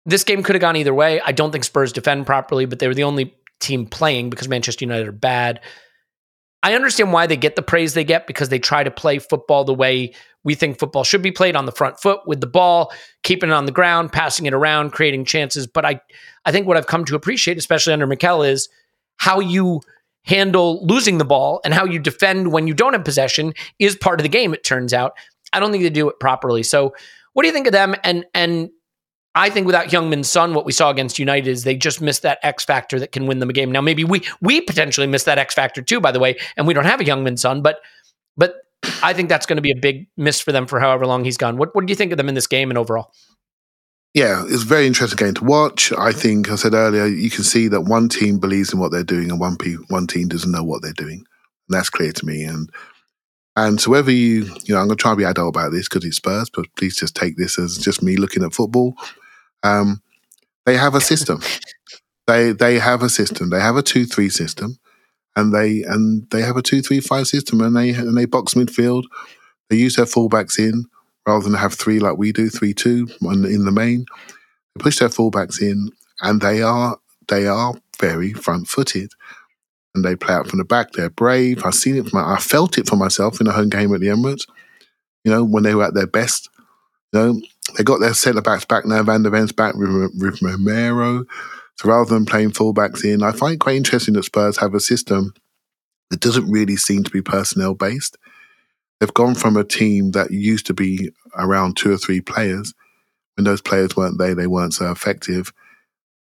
this 0.06 0.24
game 0.24 0.42
could 0.42 0.54
have 0.54 0.60
gone 0.60 0.76
either 0.76 0.94
way. 0.94 1.20
I 1.20 1.32
don't 1.32 1.52
think 1.52 1.64
Spurs 1.64 1.92
defend 1.92 2.26
properly, 2.26 2.64
but 2.64 2.78
they 2.78 2.88
were 2.88 2.94
the 2.94 3.04
only 3.04 3.34
team 3.60 3.86
playing 3.86 4.30
because 4.30 4.48
Manchester 4.48 4.84
United 4.84 5.08
are 5.08 5.12
bad. 5.12 5.60
I 6.62 6.74
understand 6.74 7.12
why 7.12 7.26
they 7.26 7.36
get 7.36 7.56
the 7.56 7.62
praise 7.62 7.94
they 7.94 8.04
get 8.04 8.26
because 8.26 8.48
they 8.48 8.58
try 8.58 8.82
to 8.82 8.90
play 8.90 9.18
football 9.18 9.64
the 9.64 9.74
way 9.74 10.12
we 10.44 10.54
think 10.54 10.78
football 10.78 11.04
should 11.04 11.22
be 11.22 11.30
played 11.30 11.56
on 11.56 11.66
the 11.66 11.72
front 11.72 12.00
foot 12.00 12.20
with 12.26 12.40
the 12.40 12.46
ball, 12.46 12.92
keeping 13.22 13.50
it 13.50 13.52
on 13.52 13.66
the 13.66 13.72
ground, 13.72 14.12
passing 14.12 14.46
it 14.46 14.54
around, 14.54 14.92
creating 14.92 15.24
chances. 15.24 15.66
But 15.66 15.84
I, 15.84 16.00
I 16.44 16.52
think 16.52 16.66
what 16.66 16.76
I've 16.76 16.86
come 16.86 17.04
to 17.04 17.14
appreciate, 17.14 17.58
especially 17.58 17.92
under 17.92 18.06
Mikel, 18.06 18.42
is 18.42 18.68
how 19.18 19.40
you 19.40 19.80
handle 20.24 20.84
losing 20.84 21.18
the 21.18 21.24
ball 21.24 21.60
and 21.64 21.74
how 21.74 21.84
you 21.84 21.98
defend 21.98 22.52
when 22.52 22.66
you 22.66 22.74
don't 22.74 22.92
have 22.92 23.04
possession 23.04 23.52
is 23.78 23.96
part 23.96 24.20
of 24.20 24.22
the 24.22 24.28
game. 24.28 24.52
It 24.52 24.64
turns 24.64 24.92
out. 24.92 25.12
I 25.52 25.60
don't 25.60 25.70
think 25.70 25.82
they 25.82 25.90
do 25.90 26.08
it 26.08 26.20
properly. 26.20 26.62
So, 26.62 26.94
what 27.32 27.42
do 27.42 27.46
you 27.46 27.54
think 27.54 27.66
of 27.66 27.72
them? 27.72 27.94
And 28.02 28.26
and 28.34 28.70
I 29.38 29.50
think 29.50 29.66
without 29.66 29.86
Heung-min 29.86 30.24
Son, 30.24 30.52
what 30.52 30.66
we 30.66 30.72
saw 30.72 30.90
against 30.90 31.16
United 31.20 31.48
is 31.48 31.62
they 31.62 31.76
just 31.76 32.00
missed 32.00 32.22
that 32.22 32.40
X 32.42 32.64
factor 32.64 32.98
that 32.98 33.12
can 33.12 33.26
win 33.26 33.38
them 33.38 33.48
a 33.48 33.52
game. 33.52 33.70
Now, 33.70 33.80
maybe 33.80 34.02
we 34.02 34.22
we 34.40 34.60
potentially 34.60 35.06
missed 35.06 35.26
that 35.26 35.38
X 35.38 35.54
factor 35.54 35.80
too, 35.80 36.00
by 36.00 36.10
the 36.10 36.18
way, 36.18 36.36
and 36.56 36.66
we 36.66 36.74
don't 36.74 36.86
have 36.86 37.00
a 37.00 37.04
Heung-min 37.04 37.36
Son, 37.36 37.62
but 37.62 37.80
but 38.36 38.56
I 39.00 39.12
think 39.12 39.28
that's 39.28 39.46
going 39.46 39.56
to 39.56 39.62
be 39.62 39.70
a 39.70 39.76
big 39.76 40.08
miss 40.16 40.40
for 40.40 40.50
them 40.50 40.66
for 40.66 40.80
however 40.80 41.06
long 41.06 41.24
he's 41.24 41.36
gone. 41.36 41.56
What 41.56 41.72
what 41.72 41.86
do 41.86 41.92
you 41.92 41.96
think 41.96 42.10
of 42.10 42.18
them 42.18 42.28
in 42.28 42.34
this 42.34 42.48
game 42.48 42.68
and 42.70 42.76
overall? 42.76 43.12
Yeah, 44.12 44.42
it's 44.48 44.64
a 44.64 44.66
very 44.66 44.88
interesting 44.88 45.24
game 45.24 45.34
to 45.34 45.44
watch. 45.44 45.92
I 45.92 46.10
think 46.10 46.50
I 46.50 46.56
said 46.56 46.74
earlier, 46.74 47.06
you 47.06 47.30
can 47.30 47.44
see 47.44 47.68
that 47.68 47.82
one 47.82 48.08
team 48.08 48.40
believes 48.40 48.72
in 48.72 48.80
what 48.80 48.90
they're 48.90 49.04
doing 49.04 49.30
and 49.30 49.38
one 49.38 49.56
pe- 49.56 49.74
one 49.88 50.08
team 50.08 50.26
doesn't 50.26 50.50
know 50.50 50.64
what 50.64 50.82
they're 50.82 50.92
doing. 50.92 51.24
And 51.68 51.78
that's 51.78 51.90
clear 51.90 52.10
to 52.10 52.26
me. 52.26 52.42
And 52.42 52.70
and 53.54 53.80
so 53.80 53.92
whether 53.92 54.10
you, 54.10 54.44
you 54.64 54.74
know, 54.74 54.80
I'm 54.80 54.86
going 54.86 54.96
to 54.96 54.96
try 54.96 55.12
and 55.12 55.18
be 55.18 55.24
adult 55.24 55.54
about 55.54 55.70
this 55.70 55.88
because 55.88 56.04
it's 56.04 56.16
Spurs, 56.16 56.50
but 56.50 56.66
please 56.76 56.96
just 56.96 57.14
take 57.14 57.36
this 57.36 57.58
as 57.58 57.76
just 57.76 58.02
me 58.02 58.16
looking 58.16 58.42
at 58.42 58.54
football. 58.54 58.94
Um, 59.62 60.02
they 60.66 60.76
have 60.76 60.94
a 60.94 61.00
system. 61.00 61.40
they 62.26 62.52
they 62.52 62.78
have 62.78 63.02
a 63.02 63.08
system. 63.08 63.50
They 63.50 63.60
have 63.60 63.76
a 63.76 63.82
two 63.82 64.04
three 64.04 64.28
system, 64.28 64.78
and 65.34 65.54
they 65.54 65.82
and 65.82 66.28
they 66.30 66.42
have 66.42 66.56
a 66.56 66.62
two 66.62 66.82
three 66.82 67.00
five 67.00 67.26
system, 67.26 67.60
and 67.60 67.76
they 67.76 67.90
and 67.90 68.16
they 68.16 68.26
box 68.26 68.54
midfield. 68.54 69.04
They 69.70 69.76
use 69.76 69.96
their 69.96 70.06
fullbacks 70.06 70.58
in 70.58 70.84
rather 71.26 71.44
than 71.44 71.54
have 71.54 71.74
three 71.74 72.00
like 72.00 72.16
we 72.16 72.32
do, 72.32 72.48
three 72.48 72.74
two 72.74 73.08
in 73.22 73.44
in 73.44 73.64
the 73.64 73.72
main. 73.72 74.06
They 74.74 74.82
push 74.82 74.98
their 74.98 75.08
fullbacks 75.08 75.60
in, 75.60 75.90
and 76.20 76.40
they 76.40 76.62
are 76.62 76.98
they 77.28 77.46
are 77.46 77.74
very 78.00 78.32
front 78.32 78.68
footed, 78.68 79.12
and 79.94 80.04
they 80.04 80.16
play 80.16 80.34
out 80.34 80.48
from 80.48 80.58
the 80.58 80.64
back. 80.64 80.92
They're 80.92 81.10
brave. 81.10 81.64
I've 81.64 81.74
seen 81.74 81.96
it. 81.96 82.12
My, 82.12 82.34
I 82.34 82.38
felt 82.38 82.78
it 82.78 82.88
for 82.88 82.96
myself 82.96 83.40
in 83.40 83.46
a 83.46 83.52
home 83.52 83.70
game 83.70 83.94
at 83.94 84.00
the 84.00 84.08
Emirates. 84.08 84.46
You 85.24 85.32
know 85.32 85.44
when 85.44 85.62
they 85.62 85.74
were 85.74 85.84
at 85.84 85.94
their 85.94 86.06
best. 86.06 86.48
Know 87.12 87.40
they 87.76 87.84
got 87.84 88.00
their 88.00 88.14
centre 88.14 88.42
backs 88.42 88.64
back 88.64 88.86
now. 88.86 89.02
Van 89.02 89.22
der 89.22 89.30
Ven's 89.30 89.52
back 89.52 89.74
with, 89.74 89.90
with 90.18 90.42
Romero. 90.42 91.24
So 91.76 91.88
rather 91.88 92.12
than 92.12 92.26
playing 92.26 92.50
fullbacks 92.50 93.04
in, 93.04 93.22
I 93.22 93.32
find 93.32 93.54
it 93.54 93.60
quite 93.60 93.76
interesting 93.76 94.14
that 94.14 94.24
Spurs 94.24 94.58
have 94.58 94.74
a 94.74 94.80
system 94.80 95.32
that 96.10 96.20
doesn't 96.20 96.50
really 96.50 96.76
seem 96.76 97.04
to 97.04 97.10
be 97.10 97.22
personnel 97.22 97.74
based. 97.74 98.16
They've 98.98 99.14
gone 99.14 99.34
from 99.34 99.56
a 99.56 99.64
team 99.64 100.10
that 100.12 100.32
used 100.32 100.66
to 100.66 100.74
be 100.74 101.10
around 101.36 101.76
two 101.76 101.92
or 101.92 101.98
three 101.98 102.20
players. 102.20 102.74
When 103.36 103.44
those 103.44 103.60
players 103.60 103.96
weren't 103.96 104.18
there, 104.18 104.34
they 104.34 104.48
weren't 104.48 104.74
so 104.74 104.90
effective. 104.90 105.52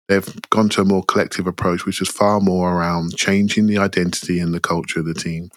They've 0.06 0.40
gone 0.50 0.68
to 0.70 0.82
a 0.82 0.86
more 0.86 1.02
collective 1.02 1.46
approach, 1.46 1.84
which 1.84 2.00
is 2.00 2.08
far 2.08 2.40
more 2.40 2.72
around 2.72 3.16
changing 3.16 3.66
the 3.66 3.78
identity 3.78 4.38
and 4.38 4.54
the 4.54 4.60
culture 4.60 5.00
of 5.00 5.06
the 5.06 5.14
team. 5.14 5.50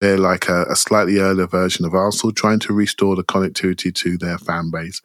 They're 0.00 0.18
like 0.18 0.48
a, 0.48 0.64
a 0.64 0.76
slightly 0.76 1.18
earlier 1.18 1.46
version 1.46 1.84
of 1.84 1.94
Arsenal, 1.94 2.32
trying 2.32 2.60
to 2.60 2.72
restore 2.72 3.16
the 3.16 3.24
connectivity 3.24 3.94
to 3.94 4.16
their 4.16 4.38
fan 4.38 4.70
base. 4.70 5.02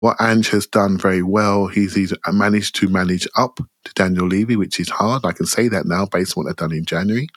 What 0.00 0.20
Ange 0.20 0.50
has 0.50 0.66
done 0.66 0.98
very 0.98 1.22
well, 1.22 1.68
he's, 1.68 1.94
he's 1.94 2.12
managed 2.32 2.74
to 2.76 2.88
manage 2.88 3.26
up 3.36 3.60
to 3.84 3.94
Daniel 3.94 4.26
Levy, 4.26 4.56
which 4.56 4.80
is 4.80 4.88
hard. 4.88 5.24
I 5.24 5.32
can 5.32 5.46
say 5.46 5.68
that 5.68 5.86
now 5.86 6.06
based 6.06 6.36
on 6.36 6.42
what 6.42 6.48
they've 6.50 6.56
done 6.56 6.76
in 6.76 6.84
January. 6.84 7.28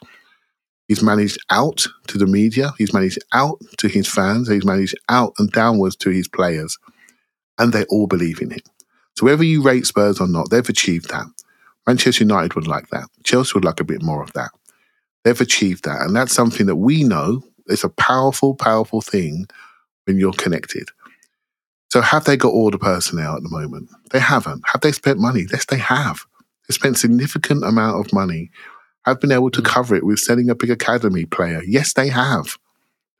He's 0.88 1.02
managed 1.02 1.38
out 1.50 1.86
to 2.08 2.18
the 2.18 2.26
media. 2.26 2.72
He's 2.78 2.92
managed 2.92 3.18
out 3.32 3.58
to 3.78 3.88
his 3.88 4.08
fans. 4.08 4.48
He's 4.48 4.64
managed 4.64 4.96
out 5.08 5.32
and 5.38 5.50
downwards 5.50 5.96
to 5.96 6.10
his 6.10 6.28
players. 6.28 6.78
And 7.58 7.72
they 7.72 7.84
all 7.84 8.06
believe 8.06 8.40
in 8.40 8.50
him. 8.50 8.60
So 9.16 9.26
whether 9.26 9.44
you 9.44 9.62
rate 9.62 9.86
Spurs 9.86 10.20
or 10.20 10.28
not, 10.28 10.50
they've 10.50 10.68
achieved 10.68 11.08
that. 11.10 11.26
Manchester 11.86 12.24
United 12.24 12.54
would 12.54 12.66
like 12.66 12.88
that. 12.90 13.08
Chelsea 13.24 13.52
would 13.54 13.64
like 13.64 13.80
a 13.80 13.84
bit 13.84 14.02
more 14.02 14.22
of 14.22 14.32
that. 14.34 14.50
They've 15.26 15.40
achieved 15.40 15.86
that. 15.86 16.02
And 16.02 16.14
that's 16.14 16.32
something 16.32 16.66
that 16.66 16.76
we 16.76 17.02
know 17.02 17.42
is 17.66 17.82
a 17.82 17.88
powerful, 17.88 18.54
powerful 18.54 19.00
thing 19.00 19.48
when 20.04 20.20
you're 20.20 20.32
connected. 20.32 20.90
So 21.88 22.00
have 22.00 22.26
they 22.26 22.36
got 22.36 22.52
all 22.52 22.70
the 22.70 22.78
personnel 22.78 23.34
at 23.34 23.42
the 23.42 23.48
moment? 23.48 23.90
They 24.12 24.20
haven't. 24.20 24.62
Have 24.68 24.82
they 24.82 24.92
spent 24.92 25.18
money? 25.18 25.46
Yes, 25.50 25.64
they 25.64 25.78
have. 25.78 26.20
They 26.68 26.74
spent 26.74 26.96
significant 26.96 27.64
amount 27.64 28.06
of 28.06 28.12
money. 28.12 28.52
Have 29.04 29.20
been 29.20 29.32
able 29.32 29.50
to 29.50 29.60
mm. 29.60 29.64
cover 29.64 29.96
it 29.96 30.06
with 30.06 30.20
selling 30.20 30.48
a 30.48 30.54
big 30.54 30.70
academy 30.70 31.24
player. 31.24 31.60
Yes, 31.66 31.92
they 31.94 32.06
have. 32.06 32.56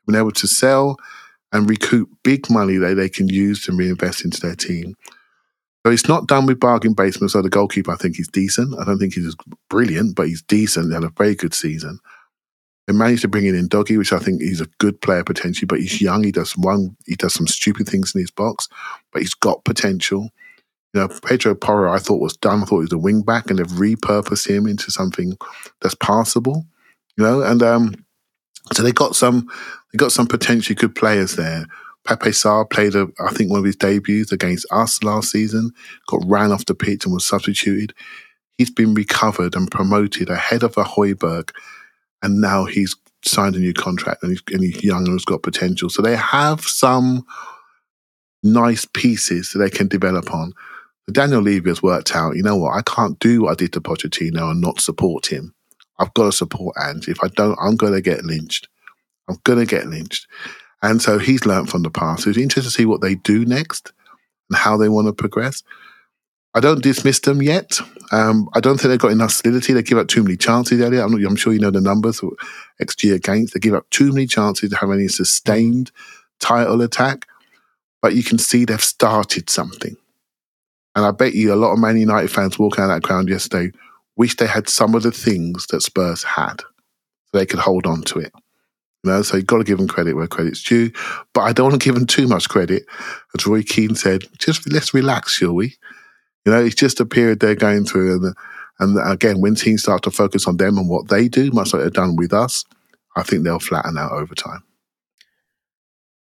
Been 0.07 0.15
able 0.15 0.31
to 0.31 0.47
sell 0.47 0.99
and 1.51 1.69
recoup 1.69 2.09
big 2.23 2.49
money 2.49 2.77
that 2.77 2.95
they 2.95 3.09
can 3.09 3.27
use 3.29 3.65
to 3.65 3.73
reinvest 3.73 4.25
into 4.25 4.41
their 4.41 4.55
team. 4.55 4.95
So 5.87 5.93
it's 5.93 6.09
not 6.09 6.27
done 6.27 6.47
with 6.47 6.59
bargain 6.59 6.95
basement. 6.95 7.31
So 7.31 7.41
the 7.43 7.49
goalkeeper, 7.49 7.93
I 7.93 7.97
think, 7.97 8.17
he's 8.17 8.27
decent. 8.27 8.77
I 8.77 8.85
don't 8.85 8.99
think 8.99 9.15
he's 9.15 9.37
brilliant, 9.71 10.17
but 10.17 10.27
he's 10.27 10.43
decent. 10.43 10.89
He 10.89 10.95
had 10.95 11.05
a 11.05 11.11
very 11.11 11.37
good 11.37 11.55
season. 11.55 12.01
They 12.89 12.93
managed 12.93 13.23
to 13.23 13.29
bring 13.29 13.47
in 13.47 13.55
Udogie, 13.55 13.97
which 13.97 14.13
I 14.13 14.19
think 14.19 14.43
he's 14.43 14.61
a 14.61 14.67
good 14.79 15.01
player 15.01 15.23
potentially, 15.23 15.67
but 15.67 15.79
he's 15.79 16.01
young. 16.01 16.25
He 16.25 16.33
does 16.33 16.59
one, 16.59 16.97
he 17.07 17.15
does 17.15 17.35
some 17.35 17.47
stupid 17.47 17.89
things 17.89 18.17
in 18.17 18.21
his 18.21 18.33
box, 18.33 18.69
but 19.13 19.23
he's 19.23 19.35
got 19.35 19.65
potential. 19.65 20.31
You 20.93 21.03
know, 21.03 21.09
Pedro 21.23 21.55
Porro, 21.55 21.93
I 21.93 22.01
thought 22.01 22.21
was 22.21 22.37
done. 22.37 22.63
I 22.63 22.65
thought 22.65 22.79
he 22.79 22.87
was 22.87 22.93
a 22.93 22.99
wing 22.99 23.23
back, 23.23 23.49
and 23.49 23.61
they've 23.61 23.67
repurposed 23.69 24.49
him 24.49 24.67
into 24.67 24.91
something 24.91 25.37
that's 25.83 25.95
passable. 25.95 26.67
You 27.17 27.23
know, 27.23 27.43
and 27.43 27.63
um, 27.63 27.95
so 28.73 28.83
they 28.83 28.91
got 28.91 29.15
some, 29.15 29.49
they 29.93 29.99
got 29.99 30.11
some 30.11 30.27
potentially 30.27 30.75
good 30.75 30.97
players 30.97 31.37
there. 31.37 31.67
Pape 32.07 32.33
Sarr 32.33 32.69
played, 32.71 32.95
a, 32.95 33.09
I 33.21 33.33
think, 33.33 33.51
one 33.51 33.59
of 33.59 33.65
his 33.65 33.77
debuts 33.77 34.33
against 34.33 34.67
us 34.71 35.03
last 35.03 35.31
season, 35.31 35.73
got 36.09 36.23
ran 36.25 36.53
off 36.53 36.67
the 36.67 36.75
pitch 36.75 37.05
and 37.05 37.13
was 37.13 37.27
substituted. 37.27 37.93
He's 38.59 38.71
been 38.71 38.95
recovered 38.95 39.55
and 39.57 39.71
promoted 39.71 40.31
ahead 40.31 40.63
of 40.63 40.77
a 40.77 40.85
Hojbjerg, 40.85 41.51
and 42.23 42.41
now 42.41 42.65
he's 42.65 42.97
signed 43.25 43.57
a 43.57 43.59
new 43.59 43.75
contract 43.75 44.23
and 44.23 44.33
he's, 44.33 44.43
and 44.53 44.63
he's 44.63 44.85
young 44.85 45.05
and 45.05 45.13
has 45.15 45.25
got 45.25 45.43
potential. 45.43 45.91
So 45.91 46.01
they 46.01 46.17
have 46.17 46.61
some 46.61 47.27
nice 48.43 48.85
pieces 48.85 49.51
that 49.51 49.59
they 49.59 49.71
can 49.71 49.89
develop 49.89 50.33
on. 50.33 50.53
Daniel 51.11 51.41
Levy 51.41 51.71
has 51.71 51.83
worked 51.83 52.15
out, 52.15 52.37
you 52.37 52.43
know 52.43 52.57
what, 52.57 52.77
I 52.77 52.83
can't 52.83 53.19
do 53.19 53.43
what 53.43 53.53
I 53.53 53.55
did 53.55 53.73
to 53.75 53.81
Pochettino 53.81 54.51
and 54.51 54.61
not 54.61 54.81
support 54.81 55.27
him. 55.27 55.55
I've 55.99 56.13
got 56.15 56.25
to 56.25 56.33
support 56.33 56.77
Ange. 56.83 57.09
If 57.09 57.23
I 57.23 57.29
don't, 57.29 57.59
I'm 57.61 57.77
going 57.77 57.93
to 57.93 58.01
get 58.01 58.25
lynched. 58.25 58.69
I'm 59.29 59.39
going 59.45 59.59
to 59.59 59.67
get 59.67 59.87
lynched. 59.87 60.27
And 60.83 61.01
so 61.01 61.19
he's 61.19 61.47
learned 61.47 61.71
from 61.71 61.83
the 61.83 61.91
past. 61.91 62.25
So 62.25 62.31
it's 62.31 62.39
interesting 62.39 62.71
to 62.71 62.77
see 62.77 62.87
what 62.87 63.01
they 63.01 63.15
do 63.15 63.45
next 63.45 63.93
and 64.51 64.59
how 64.59 64.77
they 64.77 64.89
want 64.89 65.09
to 65.09 65.13
progress. 65.13 65.63
I 66.55 66.61
don't 66.61 66.83
dismiss 66.83 67.21
them 67.21 67.43
yet. 67.43 67.81
Um, 68.13 68.49
I 68.55 68.61
don't 68.61 68.79
think 68.79 68.89
they've 68.89 68.99
got 68.99 69.13
enough 69.13 69.33
solidity. 69.33 69.73
They 69.73 69.83
give 69.83 69.99
up 69.99 70.09
too 70.09 70.23
many 70.23 70.37
chances, 70.37 70.81
Elliot. 70.81 71.05
I'm, 71.05 71.15
I'm 71.27 71.37
sure 71.37 71.53
you 71.53 71.59
know 71.59 71.71
the 71.71 71.81
numbers 71.81 72.23
XG 72.81 73.15
against. 73.15 73.53
They 73.53 73.61
give 73.61 73.75
up 73.75 73.89
too 73.91 74.13
many 74.13 74.27
chances 74.27 74.71
to 74.71 74.77
have 74.77 74.91
any 74.91 75.09
sustained 75.09 75.91
title 76.41 76.81
attack. 76.81 77.27
But 78.01 78.15
you 78.15 78.23
can 78.23 78.39
see 78.39 78.65
they've 78.65 78.83
started 78.83 79.51
something. 79.51 79.97
And 80.95 81.05
I 81.05 81.11
bet 81.11 81.35
you 81.35 81.53
a 81.53 81.57
lot 81.57 81.73
of 81.73 81.79
Man 81.79 81.99
United 81.99 82.31
fans 82.31 82.59
walking 82.59 82.83
out 82.83 82.87
that 82.87 83.03
ground 83.03 83.29
yesterday 83.29 83.71
wish 84.17 84.37
they 84.37 84.47
had 84.47 84.69
some 84.69 84.95
of 84.95 85.03
the 85.03 85.13
things 85.13 85.67
that 85.67 85.83
Spurs 85.83 86.23
had 86.23 86.61
so 86.61 87.39
they 87.39 87.45
could 87.45 87.61
hold 87.61 87.87
on 87.87 88.03
to 88.05 88.19
it. 88.19 88.33
Know, 89.07 89.23
so 89.23 89.37
you've 89.37 89.47
got 89.47 89.59
to 89.59 89.65
give 89.65 89.79
them 89.79 89.89
credit 89.89 90.15
where 90.15 90.27
credit's 90.27 90.63
due. 90.63 90.91
But 91.33 91.43
I 91.43 91.53
don't 91.53 91.71
want 91.71 91.81
to 91.81 91.85
give 91.85 91.95
them 91.95 92.07
too 92.07 92.27
much 92.27 92.49
credit. 92.49 92.85
As 93.37 93.47
Roy 93.47 93.63
Keane 93.63 93.95
said, 93.95 94.25
just 94.39 94.71
let's 94.71 94.93
relax, 94.93 95.35
shall 95.35 95.55
we? 95.55 95.77
You 96.45 96.53
know, 96.53 96.65
it's 96.65 96.75
just 96.75 97.01
a 97.01 97.07
period 97.07 97.41
they're 97.41 97.55
going 97.55 97.85
through. 97.85 98.17
And, 98.17 98.35
and 98.81 99.13
again, 99.13 99.41
when 99.41 99.55
teams 99.55 99.83
start 99.83 100.03
to 100.03 100.11
focus 100.11 100.47
on 100.47 100.57
them 100.57 100.77
and 100.79 100.89
what 100.89 101.09
they 101.09 101.29
do, 101.29 101.51
much 101.53 101.73
like 101.73 101.83
they've 101.83 101.93
done 101.93 102.17
with 102.17 102.33
us, 102.33 102.65
I 103.17 103.23
think 103.23 103.45
they'll 103.45 103.59
flatten 103.59 103.97
out 103.97 104.13
over 104.13 104.35
time. 104.35 104.63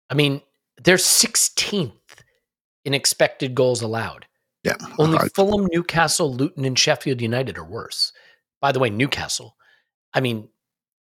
I 0.09 0.13
mean, 0.13 0.41
they're 0.83 0.97
16th 0.97 1.91
in 2.85 2.93
expected 2.93 3.55
goals 3.55 3.81
allowed. 3.81 4.25
Yeah. 4.63 4.75
Only 4.97 5.17
right. 5.17 5.33
Fulham, 5.35 5.67
Newcastle, 5.71 6.33
Luton, 6.33 6.65
and 6.65 6.77
Sheffield 6.77 7.21
United 7.21 7.57
are 7.57 7.65
worse. 7.65 8.13
By 8.61 8.71
the 8.71 8.79
way, 8.79 8.89
Newcastle, 8.89 9.55
I 10.13 10.21
mean, 10.21 10.49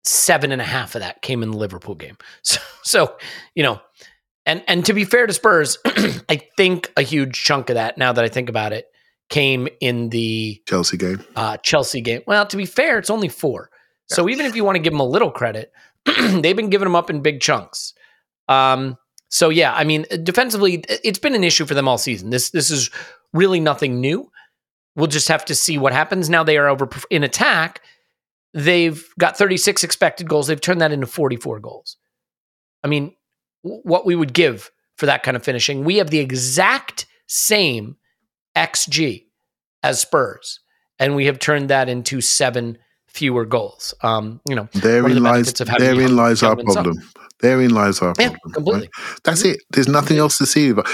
seven 0.04 0.52
and 0.52 0.60
a 0.60 0.64
half 0.64 0.94
of 0.94 1.00
that 1.00 1.22
came 1.22 1.42
in 1.42 1.50
the 1.52 1.56
Liverpool 1.58 1.94
game. 1.94 2.16
So, 2.42 2.60
so 2.82 3.16
you 3.54 3.62
know, 3.62 3.80
and 4.46 4.62
and 4.66 4.84
to 4.86 4.92
be 4.92 5.04
fair 5.04 5.26
to 5.26 5.32
Spurs, 5.32 5.78
I 5.86 6.42
think 6.56 6.92
a 6.96 7.02
huge 7.02 7.42
chunk 7.42 7.70
of 7.70 7.74
that, 7.74 7.96
now 7.98 8.12
that 8.12 8.24
I 8.24 8.28
think 8.28 8.48
about 8.48 8.72
it, 8.72 8.86
came 9.30 9.68
in 9.80 10.08
the 10.10 10.60
Chelsea 10.68 10.96
game. 10.96 11.24
uh, 11.36 11.56
Chelsea 11.58 12.00
game. 12.00 12.22
Well, 12.26 12.46
to 12.46 12.56
be 12.56 12.66
fair, 12.66 12.98
it's 12.98 13.10
only 13.10 13.28
four. 13.28 13.70
So 14.08 14.28
even 14.28 14.44
if 14.44 14.54
you 14.56 14.62
want 14.64 14.76
to 14.76 14.80
give 14.82 14.92
them 14.92 15.00
a 15.00 15.06
little 15.06 15.30
credit, 15.30 15.72
they've 16.04 16.56
been 16.56 16.68
giving 16.68 16.84
them 16.86 16.96
up 16.96 17.08
in 17.08 17.22
big 17.22 17.40
chunks. 17.40 17.94
Um, 18.48 18.98
so 19.30 19.48
yeah, 19.48 19.72
I 19.72 19.84
mean, 19.84 20.04
defensively, 20.22 20.84
it's 20.88 21.18
been 21.18 21.34
an 21.34 21.44
issue 21.44 21.64
for 21.64 21.72
them 21.72 21.88
all 21.88 21.96
season. 21.96 22.28
This 22.28 22.50
this 22.50 22.70
is 22.70 22.90
really 23.32 23.60
nothing 23.60 24.00
new. 24.00 24.30
We'll 24.96 25.06
just 25.06 25.28
have 25.28 25.44
to 25.46 25.54
see 25.54 25.78
what 25.78 25.94
happens. 25.94 26.28
Now 26.28 26.44
they 26.44 26.58
are 26.58 26.68
over 26.68 26.90
in 27.08 27.24
attack. 27.24 27.80
They've 28.54 29.06
got 29.18 29.36
36 29.38 29.82
expected 29.82 30.28
goals. 30.28 30.46
They've 30.46 30.60
turned 30.60 30.80
that 30.80 30.92
into 30.92 31.06
44 31.06 31.60
goals. 31.60 31.96
I 32.84 32.88
mean, 32.88 33.14
w- 33.64 33.82
what 33.84 34.04
we 34.04 34.14
would 34.14 34.32
give 34.34 34.70
for 34.96 35.06
that 35.06 35.22
kind 35.22 35.36
of 35.36 35.42
finishing. 35.42 35.84
We 35.84 35.96
have 35.96 36.10
the 36.10 36.18
exact 36.18 37.06
same 37.26 37.96
XG 38.56 39.24
as 39.82 40.00
Spurs, 40.00 40.60
and 40.98 41.16
we 41.16 41.26
have 41.26 41.38
turned 41.38 41.70
that 41.70 41.88
into 41.88 42.20
seven 42.20 42.78
fewer 43.06 43.44
goals. 43.44 43.94
Um, 44.02 44.40
you 44.48 44.54
know, 44.54 44.68
Therein 44.74 45.14
the 45.14 45.20
lies, 45.20 45.52
therein 45.52 46.16
lies 46.16 46.42
our 46.42 46.56
problem. 46.56 46.96
Therein 47.40 47.70
lies 47.70 48.00
our 48.00 48.14
problem. 48.14 48.38
Yeah, 48.44 48.52
completely. 48.52 48.80
right? 48.82 49.18
That's 49.24 49.44
it. 49.44 49.58
There's 49.70 49.88
nothing 49.88 50.18
else 50.18 50.38
to 50.38 50.46
see. 50.46 50.72
But 50.72 50.86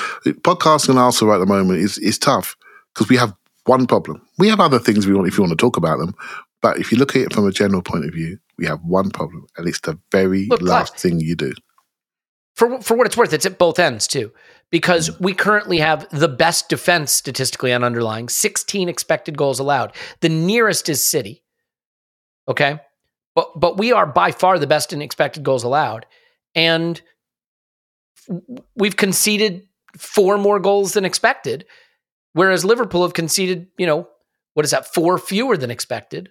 podcasting 0.43 0.91
on 0.91 0.99
Arsenal 0.99 1.35
at 1.35 1.39
the 1.39 1.47
moment 1.47 1.81
is 1.81 1.99
is 1.99 2.19
tough 2.19 2.57
because 2.95 3.09
we 3.09 3.17
have 3.17 3.35
one 3.67 3.87
problem. 3.87 4.23
We 4.39 4.49
have 4.49 4.61
other 4.61 4.79
things 4.79 5.07
we 5.07 5.15
want 5.15 5.29
if 5.29 5.37
you 5.37 5.43
want 5.43 5.51
to 5.51 5.63
talk 5.63 5.77
about 5.77 5.99
them. 5.99 6.15
But 6.61 6.79
if 6.79 6.91
you 6.91 6.99
look 6.99 7.15
at 7.15 7.23
it 7.23 7.33
from 7.33 7.47
a 7.47 7.53
general 7.53 7.83
point 7.83 8.05
of 8.05 8.13
view, 8.13 8.39
we 8.57 8.67
have 8.67 8.81
one 8.83 9.11
problem, 9.11 9.47
and 9.57 9.69
it's 9.69 9.81
the 9.81 9.99
very 10.11 10.47
Look, 10.47 10.61
last 10.61 10.95
Clive, 10.95 11.01
thing 11.01 11.21
you 11.21 11.37
do. 11.37 11.53
for 12.57 12.81
for 12.83 12.97
what 12.97 13.07
it's 13.07 13.17
worth, 13.17 13.33
it's 13.33 13.47
at 13.47 13.59
both 13.59 13.79
ends 13.79 14.07
too, 14.07 14.33
because 14.71 15.11
mm. 15.11 15.21
we 15.21 15.35
currently 15.35 15.79
have 15.79 16.09
the 16.11 16.29
best 16.29 16.69
defense 16.69 17.13
statistically 17.13 17.73
on 17.73 17.85
underlying, 17.85 18.29
16 18.29 18.89
expected 18.89 19.39
goals 19.39 19.61
allowed. 19.61 19.95
The 20.21 20.29
nearest 20.29 20.89
is 20.89 21.05
City. 21.05 21.45
Okay, 22.49 22.81
but 23.35 23.59
but 23.61 23.79
we 23.79 23.93
are 23.93 24.07
by 24.07 24.33
far 24.33 24.59
the 24.59 24.67
best 24.67 24.93
in 24.93 25.01
expected 25.01 25.45
goals 25.45 25.63
allowed, 25.63 26.07
and 26.55 27.01
we've 28.75 28.97
conceded 28.97 29.69
four 29.97 30.39
more 30.39 30.59
goals 30.59 30.93
than 30.95 31.05
expected, 31.05 31.67
whereas 32.33 32.65
Liverpool 32.65 33.03
have 33.03 33.15
conceded, 33.15 33.69
you 33.79 33.87
know, 33.87 34.09
what 34.55 34.65
is 34.65 34.73
that, 34.73 34.93
four 34.93 35.19
fewer 35.19 35.57
than 35.57 35.71
expected, 35.71 36.31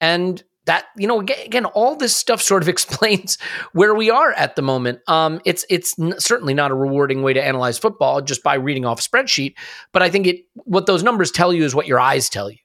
and 0.00 0.42
that 0.66 0.86
you 0.96 1.06
know 1.06 1.20
again, 1.20 1.38
again 1.44 1.64
all 1.64 1.96
this 1.96 2.14
stuff 2.14 2.42
sort 2.42 2.62
of 2.62 2.68
explains 2.74 3.38
where 3.72 3.94
we 3.94 4.10
are 4.10 4.32
at 4.32 4.56
the 4.56 4.62
moment. 4.62 5.00
Um 5.08 5.40
it's 5.44 5.64
it's 5.68 5.94
certainly 6.18 6.54
not 6.54 6.70
a 6.70 6.74
rewarding 6.74 7.22
way 7.22 7.32
to 7.32 7.42
analyze 7.42 7.78
football 7.78 8.20
just 8.20 8.42
by 8.42 8.54
reading 8.54 8.84
off 8.84 9.00
a 9.00 9.02
spreadsheet 9.02 9.54
but 9.92 10.02
i 10.02 10.10
think 10.10 10.26
it 10.26 10.44
what 10.54 10.86
those 10.86 11.02
numbers 11.02 11.30
tell 11.30 11.52
you 11.52 11.64
is 11.64 11.74
what 11.74 11.86
your 11.86 12.00
eyes 12.00 12.28
tell 12.28 12.50
you 12.50 12.58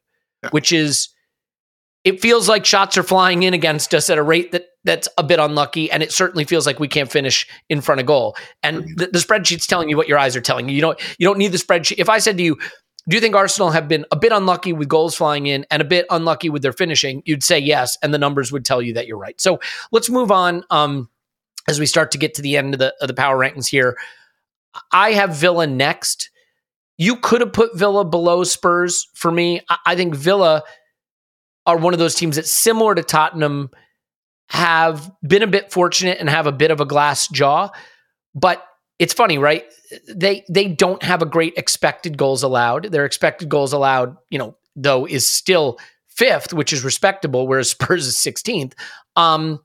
which 0.51 0.71
is 0.71 1.09
it 2.03 2.19
feels 2.19 2.49
like 2.49 2.65
shots 2.65 2.97
are 2.97 3.03
flying 3.03 3.43
in 3.43 3.53
against 3.53 3.93
us 3.95 4.09
at 4.09 4.17
a 4.17 4.23
rate 4.23 4.51
that 4.51 4.65
that's 4.83 5.07
a 5.17 5.23
bit 5.23 5.39
unlucky 5.39 5.89
and 5.89 6.03
it 6.03 6.11
certainly 6.11 6.43
feels 6.43 6.65
like 6.65 6.79
we 6.79 6.87
can't 6.87 7.09
finish 7.09 7.47
in 7.69 7.79
front 7.79 8.01
of 8.01 8.07
goal. 8.07 8.35
And 8.61 8.83
the, 8.97 9.07
the 9.07 9.19
spreadsheet's 9.19 9.65
telling 9.65 9.87
you 9.87 9.95
what 9.95 10.09
your 10.09 10.17
eyes 10.17 10.35
are 10.35 10.41
telling 10.41 10.67
you. 10.67 10.75
You 10.75 10.81
don't 10.81 10.99
you 11.17 11.25
don't 11.25 11.37
need 11.37 11.53
the 11.53 11.57
spreadsheet 11.57 11.95
if 11.99 12.09
i 12.09 12.19
said 12.19 12.37
to 12.37 12.43
you 12.43 12.57
do 13.07 13.17
you 13.17 13.21
think 13.21 13.35
Arsenal 13.35 13.71
have 13.71 13.87
been 13.87 14.05
a 14.11 14.15
bit 14.15 14.31
unlucky 14.31 14.71
with 14.71 14.87
goals 14.87 15.15
flying 15.15 15.45
in 15.45 15.65
and 15.69 15.81
a 15.81 15.85
bit 15.85 16.05
unlucky 16.09 16.49
with 16.49 16.61
their 16.61 16.73
finishing? 16.73 17.21
You'd 17.25 17.43
say 17.43 17.59
yes, 17.59 17.97
and 18.01 18.13
the 18.13 18.17
numbers 18.17 18.51
would 18.51 18.63
tell 18.63 18.81
you 18.81 18.93
that 18.93 19.07
you're 19.07 19.17
right. 19.17 19.39
So 19.41 19.59
let's 19.91 20.09
move 20.09 20.31
on 20.31 20.63
um, 20.69 21.09
as 21.67 21.79
we 21.79 21.85
start 21.85 22.11
to 22.11 22.17
get 22.17 22.33
to 22.35 22.41
the 22.41 22.55
end 22.55 22.73
of 22.73 22.79
the 22.79 22.93
of 23.01 23.07
the 23.07 23.13
power 23.13 23.37
rankings 23.37 23.67
here. 23.67 23.97
I 24.91 25.11
have 25.13 25.35
Villa 25.35 25.67
next. 25.67 26.29
You 26.97 27.17
could 27.17 27.41
have 27.41 27.53
put 27.53 27.77
Villa 27.77 28.05
below 28.05 28.43
Spurs 28.43 29.09
for 29.13 29.31
me. 29.31 29.61
I, 29.69 29.77
I 29.87 29.95
think 29.95 30.15
Villa 30.15 30.63
are 31.65 31.77
one 31.77 31.93
of 31.93 31.99
those 31.99 32.15
teams 32.15 32.35
that, 32.35 32.47
similar 32.47 32.95
to 32.95 33.03
Tottenham, 33.03 33.69
have 34.49 35.11
been 35.25 35.43
a 35.43 35.47
bit 35.47 35.71
fortunate 35.71 36.19
and 36.19 36.29
have 36.29 36.47
a 36.47 36.51
bit 36.51 36.71
of 36.71 36.79
a 36.79 36.85
glass 36.85 37.27
jaw, 37.27 37.69
but 38.35 38.63
it's 38.99 39.13
funny, 39.13 39.37
right? 39.37 39.65
They 40.07 40.43
they 40.49 40.67
don't 40.67 41.01
have 41.03 41.21
a 41.21 41.25
great 41.25 41.53
expected 41.57 42.17
goals 42.17 42.43
allowed. 42.43 42.91
Their 42.91 43.05
expected 43.05 43.49
goals 43.49 43.73
allowed, 43.73 44.17
you 44.29 44.39
know, 44.39 44.55
though 44.75 45.05
is 45.05 45.27
still 45.27 45.79
fifth, 46.07 46.53
which 46.53 46.73
is 46.73 46.83
respectable, 46.83 47.47
whereas 47.47 47.69
Spurs 47.71 48.07
is 48.07 48.17
16th. 48.17 48.73
Um, 49.15 49.59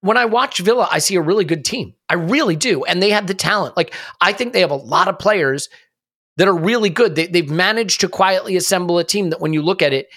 when 0.00 0.16
I 0.18 0.26
watch 0.26 0.58
Villa, 0.58 0.86
I 0.90 0.98
see 0.98 1.14
a 1.14 1.22
really 1.22 1.44
good 1.44 1.64
team. 1.64 1.94
I 2.10 2.14
really 2.14 2.56
do. 2.56 2.84
And 2.84 3.02
they 3.02 3.10
have 3.10 3.26
the 3.26 3.34
talent. 3.34 3.76
Like, 3.76 3.94
I 4.20 4.32
think 4.34 4.52
they 4.52 4.60
have 4.60 4.70
a 4.70 4.76
lot 4.76 5.08
of 5.08 5.18
players 5.18 5.70
that 6.36 6.46
are 6.46 6.54
really 6.54 6.90
good. 6.90 7.14
They, 7.14 7.26
they've 7.26 7.48
managed 7.48 8.00
to 8.02 8.08
quietly 8.08 8.56
assemble 8.56 8.98
a 8.98 9.04
team 9.04 9.30
that 9.30 9.40
when 9.40 9.54
you 9.54 9.62
look 9.62 9.80
at 9.80 9.94
it, 9.94 10.08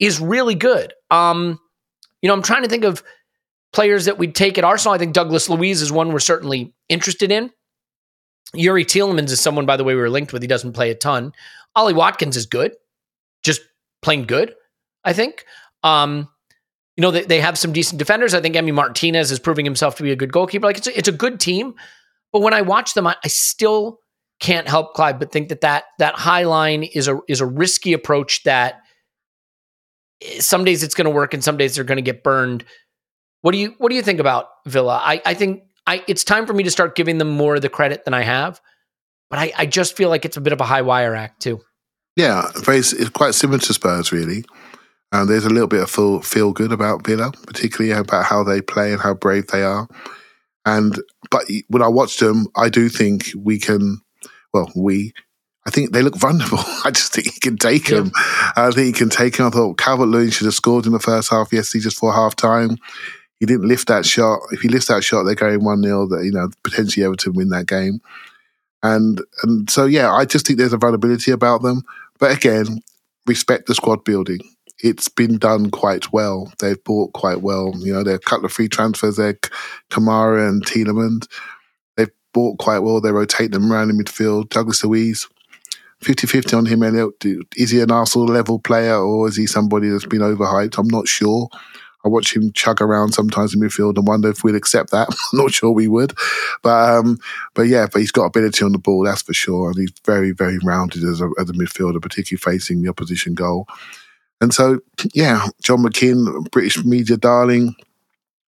is 0.00 0.20
really 0.20 0.54
good. 0.54 0.92
Um, 1.10 1.58
you 2.22 2.28
know, 2.28 2.34
I'm 2.34 2.42
trying 2.42 2.62
to 2.62 2.68
think 2.68 2.84
of 2.84 3.02
players 3.72 4.06
that 4.06 4.18
we'd 4.18 4.34
take 4.34 4.58
at 4.58 4.64
Arsenal. 4.64 4.94
I 4.94 4.98
think 4.98 5.12
Douglas 5.12 5.48
Luiz 5.48 5.82
is 5.82 5.92
one 5.92 6.12
we're 6.12 6.18
certainly 6.20 6.74
interested 6.88 7.30
in. 7.30 7.50
Youri 8.56 8.84
Tielemans 8.84 9.30
is 9.30 9.40
someone, 9.40 9.66
by 9.66 9.76
the 9.76 9.84
way, 9.84 9.94
we 9.94 10.00
were 10.00 10.10
linked 10.10 10.32
with. 10.32 10.42
He 10.42 10.48
doesn't 10.48 10.72
play 10.72 10.90
a 10.90 10.94
ton. 10.94 11.32
Ollie 11.76 11.92
Watkins 11.92 12.36
is 12.36 12.46
good, 12.46 12.72
just 13.42 13.60
plain 14.02 14.24
good, 14.24 14.54
I 15.04 15.12
think. 15.12 15.44
Um, 15.82 16.28
you 16.96 17.02
know, 17.02 17.10
they, 17.10 17.22
they 17.24 17.40
have 17.40 17.58
some 17.58 17.72
decent 17.72 17.98
defenders. 17.98 18.34
I 18.34 18.40
think 18.40 18.56
Emi 18.56 18.72
Martinez 18.72 19.30
is 19.30 19.38
proving 19.38 19.64
himself 19.64 19.96
to 19.96 20.02
be 20.02 20.10
a 20.10 20.16
good 20.16 20.32
goalkeeper. 20.32 20.66
Like, 20.66 20.78
it's 20.78 20.88
a, 20.88 20.98
it's 20.98 21.08
a 21.08 21.12
good 21.12 21.38
team. 21.38 21.74
But 22.32 22.40
when 22.40 22.54
I 22.54 22.62
watch 22.62 22.94
them, 22.94 23.06
I, 23.06 23.16
I 23.22 23.28
still 23.28 24.00
can't 24.40 24.68
help 24.68 24.94
Clive 24.94 25.18
but 25.18 25.32
think 25.32 25.48
that 25.48 25.60
that, 25.60 25.84
that 25.98 26.14
high 26.14 26.44
line 26.44 26.82
is 26.82 27.08
a, 27.08 27.20
is 27.28 27.40
a 27.40 27.46
risky 27.46 27.92
approach 27.92 28.42
that 28.44 28.80
eh, 30.22 30.40
some 30.40 30.64
days 30.64 30.82
it's 30.82 30.94
going 30.94 31.06
to 31.06 31.10
work 31.10 31.34
and 31.34 31.42
some 31.44 31.56
days 31.56 31.74
they're 31.74 31.84
going 31.84 31.96
to 31.96 32.02
get 32.02 32.22
burned. 32.22 32.64
What 33.42 33.52
do 33.52 33.58
you 33.58 33.74
what 33.78 33.90
do 33.90 33.94
you 33.94 34.02
think 34.02 34.18
about 34.18 34.46
Villa? 34.66 35.00
I, 35.00 35.22
I 35.24 35.34
think 35.34 35.62
I 35.88 36.04
it's 36.06 36.22
time 36.22 36.46
for 36.46 36.52
me 36.52 36.62
to 36.64 36.70
start 36.70 36.94
giving 36.94 37.18
them 37.18 37.30
more 37.30 37.56
of 37.56 37.62
the 37.62 37.68
credit 37.68 38.04
than 38.04 38.14
I 38.14 38.22
have. 38.22 38.60
But 39.30 39.38
I, 39.40 39.52
I 39.58 39.66
just 39.66 39.96
feel 39.96 40.08
like 40.08 40.24
it's 40.24 40.36
a 40.36 40.40
bit 40.40 40.52
of 40.52 40.60
a 40.60 40.64
high 40.64 40.82
wire 40.82 41.14
act 41.14 41.42
too. 41.42 41.60
Yeah, 42.16 42.46
very, 42.64 42.78
it's 42.78 43.10
quite 43.10 43.34
similar 43.34 43.58
to 43.60 43.74
Spurs, 43.74 44.10
really. 44.10 44.44
And 45.12 45.28
there's 45.28 45.44
a 45.44 45.50
little 45.50 45.68
bit 45.68 45.82
of 45.82 45.90
feel, 45.90 46.20
feel 46.20 46.52
good 46.52 46.72
about 46.72 47.06
Villa, 47.06 47.30
particularly 47.46 47.92
about 47.92 48.24
how 48.24 48.42
they 48.42 48.60
play 48.60 48.92
and 48.92 49.00
how 49.00 49.14
brave 49.14 49.46
they 49.48 49.62
are. 49.62 49.86
And 50.66 51.00
but 51.30 51.44
when 51.68 51.82
I 51.82 51.88
watch 51.88 52.18
them, 52.18 52.46
I 52.56 52.68
do 52.68 52.88
think 52.88 53.30
we 53.36 53.58
can. 53.58 54.00
Well, 54.52 54.70
we. 54.74 55.12
I 55.66 55.70
think 55.70 55.92
they 55.92 56.02
look 56.02 56.16
vulnerable. 56.16 56.58
I 56.84 56.90
just 56.90 57.12
think 57.12 57.32
he 57.32 57.40
can 57.40 57.56
take 57.56 57.88
Yeah. 57.88 57.98
them. 57.98 58.12
I 58.56 58.70
think 58.70 58.86
he 58.86 58.92
can 58.92 59.10
take 59.10 59.36
them. 59.36 59.46
I 59.46 59.50
thought 59.50 59.78
Calvert 59.78 60.08
Lewin 60.08 60.30
should 60.30 60.46
have 60.46 60.54
scored 60.54 60.86
in 60.86 60.92
the 60.92 60.98
first 60.98 61.30
half 61.30 61.52
yesterday, 61.52 61.82
just 61.82 61.98
for 61.98 62.12
half 62.12 62.34
time. 62.34 62.78
He 63.40 63.46
didn't 63.46 63.68
lift 63.68 63.88
that 63.88 64.04
shot. 64.04 64.40
If 64.50 64.60
he 64.60 64.68
lifts 64.68 64.88
that 64.88 65.04
shot, 65.04 65.22
they're 65.22 65.34
going 65.34 65.64
one 65.64 65.82
0 65.82 66.06
That 66.08 66.24
you 66.24 66.32
know 66.32 66.50
potentially 66.64 67.04
Everton 67.04 67.34
win 67.34 67.50
that 67.50 67.66
game. 67.66 68.00
And 68.82 69.20
and 69.42 69.70
so 69.70 69.86
yeah, 69.86 70.12
I 70.12 70.24
just 70.24 70.46
think 70.46 70.58
there's 70.58 70.72
a 70.72 70.78
vulnerability 70.78 71.30
about 71.30 71.62
them. 71.62 71.82
But 72.18 72.36
again, 72.36 72.82
respect 73.26 73.66
the 73.66 73.74
squad 73.74 74.04
building. 74.04 74.40
It's 74.80 75.08
been 75.08 75.38
done 75.38 75.70
quite 75.70 76.12
well. 76.12 76.52
They've 76.60 76.82
bought 76.84 77.12
quite 77.12 77.42
well. 77.42 77.72
You 77.78 77.92
know, 77.92 78.10
a 78.10 78.18
couple 78.18 78.46
of 78.46 78.52
free 78.52 78.68
transfers 78.68 79.16
there, 79.16 79.34
K- 79.34 79.50
Kamara 79.90 80.48
and 80.48 80.64
Tielemans. 80.64 81.26
They've 81.96 82.10
bought 82.32 82.58
quite 82.58 82.78
well. 82.78 83.00
They 83.00 83.10
rotate 83.10 83.50
them 83.50 83.72
around 83.72 83.90
in 83.90 83.98
midfield. 83.98 84.50
Douglas 84.50 84.84
Luiz, 84.84 85.26
50-50 86.02 86.56
on 86.56 86.66
him. 86.66 87.42
Is 87.56 87.70
he 87.70 87.80
an 87.80 87.90
Arsenal 87.90 88.28
level 88.28 88.60
player 88.60 88.94
or 88.94 89.26
is 89.26 89.36
he 89.36 89.48
somebody 89.48 89.88
that's 89.88 90.06
been 90.06 90.20
overhyped? 90.20 90.78
I'm 90.78 90.88
not 90.88 91.08
sure. 91.08 91.48
I 92.04 92.08
watch 92.08 92.34
him 92.34 92.52
chug 92.52 92.80
around 92.80 93.12
sometimes 93.12 93.54
in 93.54 93.60
midfield 93.60 93.96
and 93.96 94.06
wonder 94.06 94.30
if 94.30 94.44
we'd 94.44 94.54
accept 94.54 94.90
that. 94.90 95.08
I'm 95.32 95.38
not 95.38 95.52
sure 95.52 95.70
we 95.70 95.88
would. 95.88 96.14
But 96.62 96.94
um, 96.94 97.18
but 97.54 97.62
yeah, 97.62 97.86
but 97.92 98.00
he's 98.00 98.12
got 98.12 98.26
ability 98.26 98.64
on 98.64 98.72
the 98.72 98.78
ball, 98.78 99.04
that's 99.04 99.22
for 99.22 99.34
sure. 99.34 99.70
And 99.70 99.78
he's 99.78 99.92
very, 100.04 100.32
very 100.32 100.58
rounded 100.58 101.04
as 101.04 101.20
a, 101.20 101.28
as 101.38 101.50
a 101.50 101.54
midfielder, 101.54 102.00
particularly 102.00 102.40
facing 102.40 102.82
the 102.82 102.88
opposition 102.88 103.34
goal. 103.34 103.66
And 104.40 104.54
so, 104.54 104.80
yeah, 105.14 105.46
John 105.62 105.78
McGinn, 105.78 106.48
British 106.52 106.84
media 106.84 107.16
darling, 107.16 107.74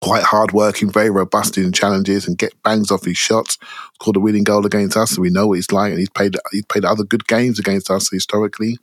quite 0.01 0.23
hard 0.23 0.51
working, 0.51 0.89
very 0.89 1.09
robust 1.09 1.57
in 1.57 1.71
challenges 1.71 2.27
and 2.27 2.37
get 2.37 2.61
bangs 2.63 2.91
off 2.91 3.05
his 3.05 3.17
shots. 3.17 3.57
Scored 3.95 4.17
a 4.17 4.19
winning 4.19 4.43
goal 4.43 4.65
against 4.65 4.97
us, 4.97 5.11
so 5.11 5.21
we 5.21 5.29
know 5.29 5.47
what 5.47 5.55
he's 5.55 5.71
like. 5.71 5.91
And 5.91 5.99
he's 5.99 6.09
played 6.09 6.35
he's 6.51 6.65
played 6.65 6.85
other 6.85 7.03
good 7.03 7.27
games 7.27 7.59
against 7.59 7.89
us 7.89 8.09
historically. 8.09 8.77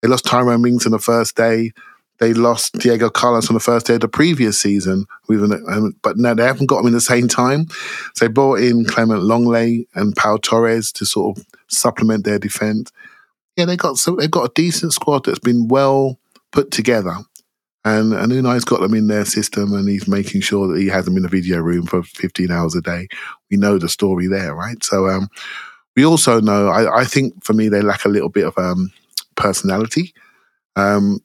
They 0.00 0.08
lost 0.08 0.24
Tyrone 0.24 0.62
Mings 0.62 0.86
on 0.86 0.92
the 0.92 0.98
first 0.98 1.36
day. 1.36 1.72
They 2.18 2.34
lost 2.34 2.74
Diego 2.78 3.10
Carlos 3.10 3.48
on 3.48 3.54
the 3.54 3.60
first 3.60 3.86
day 3.86 3.94
of 3.94 4.00
the 4.00 4.08
previous 4.08 4.60
season, 4.60 5.06
um, 5.28 5.94
but 6.02 6.16
no, 6.16 6.34
they 6.34 6.44
haven't 6.44 6.66
got 6.66 6.80
him 6.80 6.88
in 6.88 6.92
the 6.92 7.00
same 7.00 7.28
time. 7.28 7.68
So 8.14 8.26
they 8.26 8.32
brought 8.32 8.60
in 8.60 8.84
Clement 8.84 9.22
Lenglet 9.22 9.86
and 9.94 10.16
Pau 10.16 10.36
Torres 10.38 10.90
to 10.92 11.06
sort 11.06 11.38
of 11.38 11.46
supplement 11.68 12.24
their 12.24 12.38
defence. 12.38 12.90
Yeah, 13.56 13.66
they 13.66 13.76
got 13.76 13.96
so 13.98 14.16
they've 14.16 14.30
got 14.30 14.50
a 14.50 14.52
decent 14.54 14.92
squad 14.92 15.24
that's 15.24 15.38
been 15.38 15.68
well 15.68 16.18
put 16.50 16.70
together, 16.70 17.16
and 17.84 18.12
and 18.12 18.32
Unai's 18.32 18.64
got 18.64 18.80
them 18.80 18.94
in 18.94 19.06
their 19.06 19.24
system, 19.24 19.72
and 19.72 19.88
he's 19.88 20.08
making 20.08 20.40
sure 20.40 20.66
that 20.68 20.80
he 20.80 20.88
has 20.88 21.04
them 21.04 21.16
in 21.16 21.22
the 21.22 21.28
video 21.28 21.58
room 21.58 21.86
for 21.86 22.02
15 22.02 22.50
hours 22.50 22.74
a 22.74 22.80
day. 22.80 23.06
We 23.50 23.56
know 23.56 23.78
the 23.78 23.88
story 23.88 24.26
there, 24.26 24.54
right? 24.54 24.82
So 24.82 25.08
um, 25.08 25.28
we 25.94 26.04
also 26.04 26.40
know. 26.40 26.68
I, 26.68 27.00
I 27.00 27.04
think 27.04 27.44
for 27.44 27.52
me, 27.52 27.68
they 27.68 27.80
lack 27.80 28.04
a 28.04 28.08
little 28.08 28.28
bit 28.28 28.46
of 28.46 28.56
um, 28.58 28.92
personality. 29.36 30.14
Um, 30.76 31.20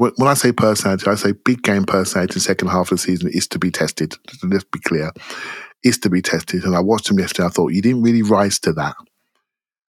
when 0.00 0.28
I 0.28 0.34
say 0.34 0.50
personality, 0.50 1.06
I 1.06 1.14
say 1.14 1.32
big 1.32 1.62
game 1.62 1.84
personality. 1.84 2.40
Second 2.40 2.68
half 2.68 2.90
of 2.90 2.96
the 2.96 2.98
season 2.98 3.28
is 3.32 3.46
to 3.48 3.58
be 3.58 3.70
tested. 3.70 4.14
Let's 4.42 4.64
be 4.64 4.80
clear, 4.80 5.10
is 5.84 5.98
to 5.98 6.08
be 6.08 6.22
tested. 6.22 6.64
And 6.64 6.74
I 6.74 6.80
watched 6.80 7.10
him 7.10 7.18
yesterday. 7.18 7.46
I 7.46 7.50
thought 7.50 7.72
you 7.72 7.82
didn't 7.82 8.02
really 8.02 8.22
rise 8.22 8.58
to 8.60 8.72
that. 8.72 8.96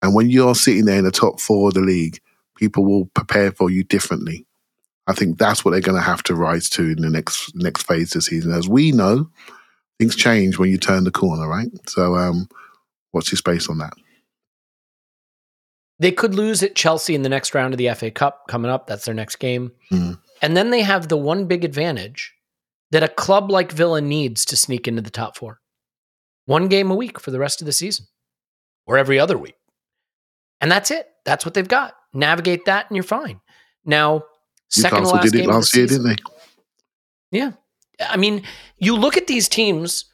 And 0.04 0.14
when 0.14 0.30
you're 0.30 0.54
sitting 0.54 0.86
there 0.86 1.00
in 1.00 1.06
the 1.06 1.12
top 1.12 1.40
four 1.40 1.70
of 1.70 1.74
the 1.74 1.82
league, 1.82 2.20
people 2.56 2.86
will 2.86 3.06
prepare 3.16 3.52
for 3.52 3.72
you 3.72 3.84
differently. 3.84 4.46
I 5.08 5.14
think 5.14 5.40
that's 5.40 5.66
what 5.66 5.72
they're 5.72 5.82
going 5.82 6.00
to 6.00 6.06
have 6.06 6.22
to 6.24 6.36
rise 6.36 6.70
to 6.72 6.84
in 6.84 7.02
the 7.02 7.10
next 7.10 7.56
next 7.56 7.84
phase 7.88 8.16
of 8.16 8.20
the 8.20 8.22
season. 8.22 8.54
As 8.54 8.70
we 8.70 8.92
know, 8.92 9.30
things 9.98 10.16
change 10.16 10.60
when 10.60 10.70
you 10.70 10.78
turn 10.78 11.04
the 11.04 11.12
corner, 11.12 11.48
right? 11.48 11.70
So, 11.88 12.16
um, 12.16 12.48
what's 13.12 13.32
your 13.32 13.38
space 13.38 13.70
on 13.70 13.80
that? 13.80 13.94
They 16.00 16.12
could 16.12 16.36
lose 16.36 16.62
at 16.62 16.76
Chelsea 16.76 17.16
in 17.16 17.22
the 17.22 17.30
next 17.30 17.54
round 17.54 17.74
of 17.74 17.78
the 17.78 17.94
FA 17.94 18.12
Cup 18.12 18.48
coming 18.48 18.70
up. 18.70 18.88
That's 18.88 19.06
their 19.06 19.14
next 19.14 19.38
game. 19.38 19.72
Mm. 19.92 20.20
And 20.42 20.58
then 20.58 20.70
they 20.70 20.82
have 20.82 21.08
the 21.08 21.18
one 21.18 21.46
big 21.46 21.64
advantage 21.64 22.34
that 22.92 23.04
a 23.04 23.08
club 23.08 23.50
like 23.50 23.72
Villa 23.72 24.02
needs 24.02 24.46
to 24.46 24.58
sneak 24.58 24.88
into 24.88 25.02
the 25.02 25.10
top 25.10 25.38
four. 25.38 25.62
One 26.46 26.68
game 26.68 26.92
a 26.92 26.96
week 26.96 27.20
for 27.20 27.32
the 27.32 27.40
rest 27.40 27.62
of 27.62 27.66
the 27.66 27.74
season 27.74 28.08
or 28.86 28.98
every 28.98 29.20
other 29.20 29.38
week. 29.38 29.56
And 30.62 30.72
that's 30.72 30.92
it. 30.92 31.08
That's 31.24 31.46
what 31.46 31.54
they've 31.54 31.68
got. 31.68 31.96
Navigate 32.14 32.66
that 32.66 32.90
and 32.90 32.96
you're 32.96 33.04
fine. 33.04 33.40
Now, 33.86 34.24
second 34.70 35.00
Newcastle 35.00 35.16
last 35.16 35.24
did 35.24 35.36
it 35.36 35.38
game 35.38 35.50
of 35.50 35.54
the 35.54 35.58
last 35.60 35.76
year, 35.76 35.88
season- 35.88 36.04
didn't 36.04 36.18
they? 37.32 37.38
Yeah. 37.38 37.52
I 38.00 38.18
mean, 38.18 38.44
you 38.78 38.96
look 38.96 39.18
at 39.18 39.28
these 39.28 39.48
teams 39.48 40.06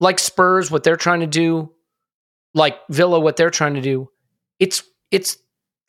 like 0.00 0.18
Spurs, 0.18 0.70
what 0.70 0.84
they're 0.84 0.96
trying 0.96 1.20
to 1.20 1.26
do, 1.26 1.72
like 2.54 2.76
Villa, 2.90 3.18
what 3.20 3.36
they're 3.36 3.50
trying 3.50 3.74
to 3.74 3.80
do. 3.80 4.08
It's 4.58 4.82
it's 5.10 5.38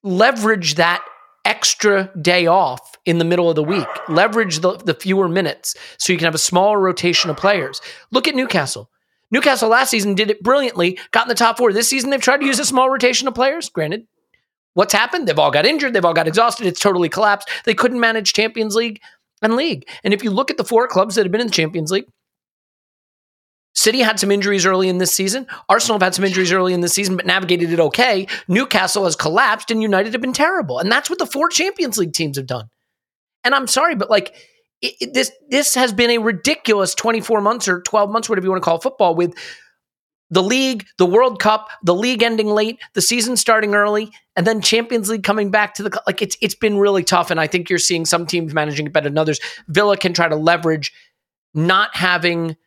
leverage 0.03 0.75
that 0.75 1.03
extra 1.45 2.11
day 2.21 2.47
off 2.47 2.97
in 3.05 3.19
the 3.19 3.25
middle 3.25 3.49
of 3.49 3.55
the 3.55 3.63
week. 3.63 3.87
Leverage 4.09 4.59
the, 4.59 4.77
the 4.77 4.93
fewer 4.93 5.29
minutes 5.29 5.75
so 5.97 6.11
you 6.11 6.17
can 6.17 6.25
have 6.25 6.35
a 6.35 6.39
smaller 6.39 6.79
rotation 6.79 7.29
of 7.29 7.37
players. 7.37 7.81
Look 8.11 8.27
at 8.27 8.35
Newcastle. 8.35 8.89
Newcastle 9.31 9.69
last 9.69 9.89
season 9.89 10.15
did 10.15 10.29
it 10.29 10.43
brilliantly, 10.43 10.99
got 11.11 11.25
in 11.25 11.29
the 11.29 11.35
top 11.35 11.57
four. 11.57 11.71
This 11.71 11.89
season 11.89 12.09
they've 12.09 12.21
tried 12.21 12.39
to 12.39 12.45
use 12.45 12.59
a 12.59 12.65
small 12.65 12.89
rotation 12.89 13.27
of 13.27 13.35
players. 13.35 13.69
Granted, 13.69 14.07
what's 14.73 14.93
happened? 14.93 15.27
They've 15.27 15.39
all 15.39 15.51
got 15.51 15.65
injured, 15.65 15.93
they've 15.93 16.05
all 16.05 16.13
got 16.13 16.27
exhausted, 16.27 16.67
it's 16.67 16.79
totally 16.79 17.09
collapsed. 17.09 17.49
They 17.65 17.73
couldn't 17.73 17.99
manage 17.99 18.33
Champions 18.33 18.75
League 18.75 19.01
and 19.41 19.55
league. 19.55 19.87
And 20.03 20.13
if 20.13 20.23
you 20.23 20.31
look 20.31 20.51
at 20.51 20.57
the 20.57 20.63
four 20.63 20.87
clubs 20.87 21.15
that 21.15 21.25
have 21.25 21.31
been 21.31 21.41
in 21.41 21.47
the 21.47 21.53
Champions 21.53 21.91
League, 21.91 22.07
City 23.75 23.99
had 23.99 24.19
some 24.19 24.31
injuries 24.31 24.65
early 24.65 24.87
in 24.89 24.97
this 24.99 25.11
season. 25.13 25.45
Arsenal 25.69 25.95
have 25.95 26.01
had 26.03 26.15
some 26.15 26.25
injuries 26.25 26.51
early 26.51 26.73
in 26.73 26.81
this 26.81 26.93
season, 26.93 27.15
but 27.17 27.25
navigated 27.25 27.71
it 27.73 27.79
okay. 27.79 28.25
Newcastle 28.47 29.03
has 29.03 29.15
collapsed, 29.15 29.69
and 29.69 29.81
United 29.81 30.13
have 30.13 30.21
been 30.21 30.33
terrible. 30.33 30.79
And 30.79 30.91
that's 30.91 31.09
what 31.09 31.19
the 31.19 31.25
four 31.25 31.49
Champions 31.49 31.97
League 31.97 32.13
teams 32.13 32.37
have 32.37 32.47
done. 32.47 32.69
And 33.43 33.53
I'm 33.53 33.67
sorry, 33.67 33.95
but 33.95 34.09
like 34.09 34.33
it, 34.81 34.93
it- 35.01 35.13
this, 35.13 35.31
this 35.49 35.75
has 35.75 35.93
been 35.93 36.09
a 36.09 36.17
ridiculous 36.19 36.95
24 36.95 37.41
months 37.41 37.67
or 37.67 37.81
12 37.81 38.09
months, 38.09 38.29
whatever 38.29 38.45
you 38.45 38.51
want 38.51 38.63
to 38.63 38.65
call 38.65 38.79
football, 38.79 39.13
with 39.13 39.35
the 40.31 40.41
league, 40.41 40.85
the 40.97 41.05
World 41.05 41.39
Cup, 41.39 41.69
the 41.83 41.93
league 41.93 42.23
ending 42.23 42.47
late, 42.47 42.79
the 42.93 43.01
season 43.01 43.37
starting 43.37 43.75
early, 43.75 44.11
and 44.35 44.47
then 44.47 44.59
Champions 44.61 45.09
League 45.09 45.23
coming 45.23 45.51
back 45.51 45.75
to 45.75 45.83
the 45.83 46.01
like. 46.07 46.21
It's 46.21 46.35
it's 46.41 46.55
been 46.55 46.77
really 46.77 47.03
tough, 47.03 47.29
and 47.29 47.39
I 47.39 47.45
think 47.45 47.69
you're 47.69 47.77
seeing 47.77 48.05
some 48.05 48.25
teams 48.25 48.53
managing 48.53 48.87
it 48.87 48.93
better 48.93 49.07
than 49.09 49.17
others. 49.19 49.39
Villa 49.67 49.95
can 49.97 50.13
try 50.13 50.27
to 50.27 50.35
leverage 50.35 50.91
not 51.53 51.95
having 51.95 52.57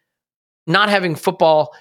not 0.69 0.89
having 0.91 1.15
football. 1.17 1.75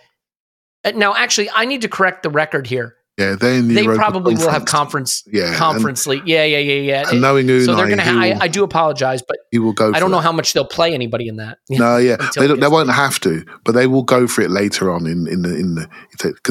Uh, 0.84 0.92
Now, 0.96 1.14
actually, 1.16 1.50
I 1.54 1.66
need 1.66 1.82
to 1.82 1.90
correct 1.90 2.24
the 2.24 2.30
record 2.30 2.66
here. 2.68 2.96
Yeah, 3.20 3.34
they're 3.34 3.56
in 3.56 3.68
the 3.68 3.74
They 3.74 3.82
Europa 3.82 4.00
probably 4.00 4.36
will 4.36 4.52
have 4.52 4.66
Conference. 4.66 5.24
conference 5.58 6.06
and- 6.06 6.12
league. 6.12 6.28
Yeah, 6.28 6.44
yeah, 6.46 6.60
yeah, 6.60 6.82
yeah. 6.82 7.10
And 7.10 7.20
knowing 7.20 7.48
Unai, 7.48 7.66
so 7.66 7.74
they're 7.76 7.90
gonna. 7.90 8.04
Ha- 8.04 8.20
I, 8.20 8.38
I 8.42 8.48
do 8.48 8.64
apologize, 8.64 9.24
but 9.28 9.38
he 9.50 9.58
will 9.58 9.74
go. 9.74 9.92
I 9.92 10.00
don't 10.00 10.12
know 10.12 10.20
it. 10.20 10.22
how 10.22 10.32
much 10.32 10.54
they'll 10.54 10.68
play 10.68 10.94
anybody 10.94 11.28
in 11.28 11.38
that. 11.38 11.58
No, 11.72 11.98
yeah, 11.98 12.18
they, 12.36 12.46
don't, 12.48 12.60
they 12.60 12.68
won't 12.68 12.92
have 12.92 13.20
to, 13.22 13.44
but 13.66 13.72
they 13.72 13.88
will 13.88 14.04
go 14.04 14.28
for 14.28 14.42
it 14.42 14.52
later 14.52 14.92
on 14.92 15.08
in 15.08 15.28
in 15.28 15.42
the 15.42 15.56
in 15.56 15.74
the 15.74 15.88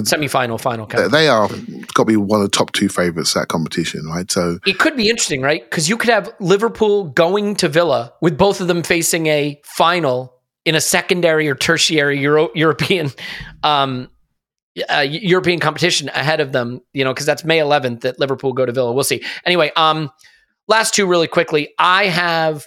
Semi-final, 0.04 0.58
final. 0.58 0.88
Count. 0.88 1.12
they 1.12 1.28
are 1.28 1.46
got 1.94 2.02
to 2.02 2.04
be 2.04 2.16
one 2.16 2.40
of 2.40 2.50
the 2.50 2.56
top 2.56 2.72
two 2.72 2.88
favorites 2.88 3.34
that 3.34 3.46
competition, 3.46 4.04
right? 4.06 4.28
So 4.28 4.58
It 4.66 4.78
could 4.80 4.96
be 4.96 5.08
interesting, 5.08 5.42
right? 5.42 5.62
Because 5.62 5.88
you 5.88 5.96
could 5.96 6.10
have 6.10 6.32
Liverpool 6.40 7.04
going 7.10 7.54
to 7.56 7.68
Villa 7.68 8.12
with 8.20 8.36
both 8.36 8.60
of 8.60 8.66
them 8.66 8.82
facing 8.82 9.28
a 9.28 9.60
final 9.64 10.34
in 10.66 10.74
a 10.74 10.80
secondary 10.82 11.48
or 11.48 11.54
tertiary 11.54 12.20
Euro- 12.20 12.50
European 12.54 13.10
um, 13.62 14.10
uh, 14.90 15.00
European 15.00 15.58
competition 15.60 16.10
ahead 16.10 16.40
of 16.40 16.52
them. 16.52 16.82
You 16.92 17.04
know, 17.04 17.14
because 17.14 17.24
that's 17.24 17.44
May 17.44 17.58
11th 17.58 18.02
that 18.02 18.20
Liverpool 18.20 18.52
go 18.52 18.66
to 18.66 18.72
Villa. 18.72 18.92
We'll 18.92 19.04
see. 19.04 19.24
Anyway, 19.46 19.72
um, 19.76 20.10
Last 20.68 20.94
two 20.94 21.06
really 21.06 21.28
quickly. 21.28 21.74
I 21.78 22.06
have 22.06 22.66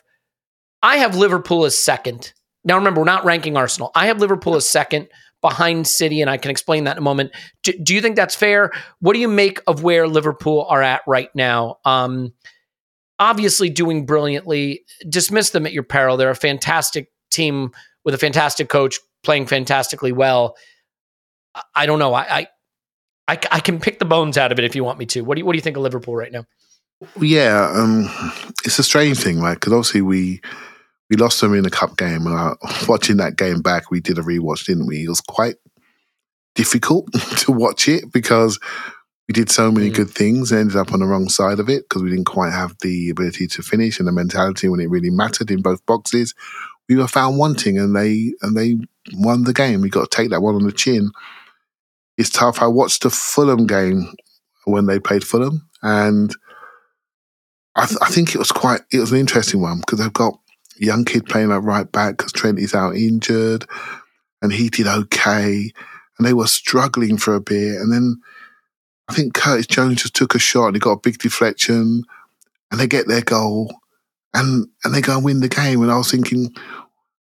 I 0.81 0.97
have 0.97 1.15
Liverpool 1.15 1.65
as 1.65 1.77
second. 1.77 2.33
Now 2.63 2.75
remember, 2.75 3.01
we're 3.01 3.05
not 3.05 3.25
ranking 3.25 3.57
Arsenal. 3.57 3.91
I 3.95 4.07
have 4.07 4.19
Liverpool 4.19 4.55
as 4.55 4.67
second 4.67 5.09
behind 5.41 5.87
City, 5.87 6.21
and 6.21 6.29
I 6.29 6.37
can 6.37 6.51
explain 6.51 6.85
that 6.85 6.93
in 6.93 6.97
a 6.97 7.01
moment. 7.01 7.31
Do, 7.63 7.73
do 7.83 7.95
you 7.95 8.01
think 8.01 8.15
that's 8.15 8.35
fair? 8.35 8.71
What 8.99 9.13
do 9.13 9.19
you 9.19 9.27
make 9.27 9.61
of 9.67 9.83
where 9.83 10.07
Liverpool 10.07 10.65
are 10.69 10.81
at 10.81 11.01
right 11.07 11.29
now? 11.35 11.77
Um, 11.85 12.33
obviously 13.17 13.69
doing 13.69 14.05
brilliantly. 14.05 14.85
Dismiss 15.07 15.49
them 15.49 15.65
at 15.65 15.73
your 15.73 15.83
peril. 15.83 16.17
They're 16.17 16.29
a 16.29 16.35
fantastic 16.35 17.11
team 17.31 17.71
with 18.09 18.15
a 18.15 18.17
fantastic 18.25 18.69
coach 18.69 18.99
playing 19.23 19.45
fantastically 19.45 20.11
well. 20.11 20.55
I- 21.75 21.85
don't 21.85 21.99
know. 21.99 22.13
I, 22.13 22.39
I 22.39 22.47
I 23.27 23.39
I 23.51 23.59
can 23.59 23.79
pick 23.79 23.99
the 23.99 24.05
bones 24.05 24.37
out 24.37 24.51
of 24.51 24.57
it 24.59 24.65
if 24.65 24.75
you 24.75 24.83
want 24.83 24.97
me 24.99 25.05
to. 25.07 25.21
What 25.21 25.35
do 25.35 25.39
you 25.39 25.45
What 25.45 25.53
do 25.53 25.57
you 25.57 25.61
think 25.61 25.77
of 25.77 25.83
Liverpool 25.83 26.15
right 26.15 26.31
now? 26.31 26.45
Yeah, 27.19 27.71
um, 27.73 28.09
it's 28.65 28.79
a 28.79 28.83
strange 28.83 29.19
thing, 29.19 29.39
right? 29.39 29.53
Because 29.53 29.71
obviously 29.73 30.01
we 30.01 30.41
we 31.09 31.15
lost 31.15 31.39
them 31.41 31.53
in 31.53 31.65
a 31.65 31.69
cup 31.69 31.97
game, 31.97 32.25
and 32.27 32.35
uh, 32.35 32.55
watching 32.87 33.17
that 33.17 33.35
game 33.37 33.61
back, 33.61 33.89
we 33.91 33.99
did 33.99 34.17
a 34.17 34.21
rewatch, 34.21 34.65
didn't 34.65 34.87
we? 34.87 35.03
It 35.03 35.09
was 35.09 35.21
quite 35.21 35.55
difficult 36.55 37.11
to 37.39 37.51
watch 37.51 37.87
it 37.87 38.11
because 38.11 38.59
we 39.27 39.33
did 39.33 39.49
so 39.51 39.71
many 39.71 39.89
Mm. 39.91 39.95
good 39.95 40.09
things 40.09 40.51
and 40.51 40.61
ended 40.61 40.75
up 40.75 40.91
on 40.91 40.99
the 40.99 41.05
wrong 41.05 41.29
side 41.29 41.59
of 41.59 41.69
it 41.69 41.83
because 41.87 42.01
we 42.03 42.09
didn't 42.09 42.25
quite 42.25 42.51
have 42.51 42.75
the 42.81 43.09
ability 43.09 43.47
to 43.47 43.61
finish 43.61 43.99
and 43.99 44.07
the 44.07 44.11
mentality 44.11 44.67
when 44.67 44.79
it 44.79 44.89
really 44.89 45.11
mattered 45.11 45.51
in 45.51 45.61
both 45.61 45.85
boxes. 45.85 46.33
We 46.89 46.95
were 46.95 47.07
found 47.07 47.37
wanting, 47.37 47.77
and 47.77 47.95
they 47.95 48.33
and 48.41 48.57
they 48.57 48.77
won 49.13 49.43
the 49.43 49.53
game. 49.53 49.81
We 49.81 49.89
got 49.89 50.09
to 50.09 50.17
take 50.17 50.31
that 50.31 50.41
one 50.41 50.55
on 50.55 50.63
the 50.63 50.71
chin. 50.71 51.11
It's 52.17 52.29
tough. 52.29 52.61
I 52.61 52.67
watched 52.67 53.03
the 53.03 53.09
Fulham 53.09 53.65
game 53.67 54.13
when 54.65 54.87
they 54.87 54.99
played 54.99 55.23
Fulham, 55.23 55.69
and 55.81 56.35
I, 57.75 57.85
th- 57.85 57.99
I 58.01 58.09
think 58.09 58.35
it 58.35 58.39
was 58.39 58.51
quite 58.51 58.81
it 58.91 58.99
was 58.99 59.11
an 59.11 59.19
interesting 59.19 59.61
one 59.61 59.79
because 59.79 59.99
they've 59.99 60.11
got 60.11 60.37
a 60.81 60.85
young 60.85 61.05
kid 61.05 61.25
playing 61.27 61.51
at 61.51 61.63
right 61.63 61.89
back 61.89 62.17
because 62.17 62.33
Trent 62.33 62.59
is 62.59 62.75
out 62.75 62.95
injured, 62.95 63.65
and 64.41 64.51
he 64.51 64.69
did 64.69 64.87
okay, 64.87 65.71
and 66.17 66.27
they 66.27 66.33
were 66.33 66.47
struggling 66.47 67.17
for 67.17 67.35
a 67.35 67.41
bit, 67.41 67.75
and 67.75 67.93
then 67.93 68.19
I 69.09 69.13
think 69.13 69.33
Curtis 69.33 69.67
Jones 69.67 70.01
just 70.01 70.15
took 70.15 70.35
a 70.35 70.39
shot 70.39 70.67
and 70.67 70.75
he 70.75 70.79
got 70.79 70.91
a 70.91 70.99
big 70.99 71.19
deflection, 71.19 72.03
and 72.71 72.79
they 72.79 72.87
get 72.87 73.07
their 73.07 73.21
goal, 73.21 73.78
and 74.33 74.67
and 74.83 74.93
they 74.93 75.01
go 75.01 75.15
and 75.15 75.25
win 75.25 75.41
the 75.41 75.49
game, 75.49 75.81
and 75.81 75.91
I 75.91 75.97
was 75.97 76.11
thinking, 76.11 76.53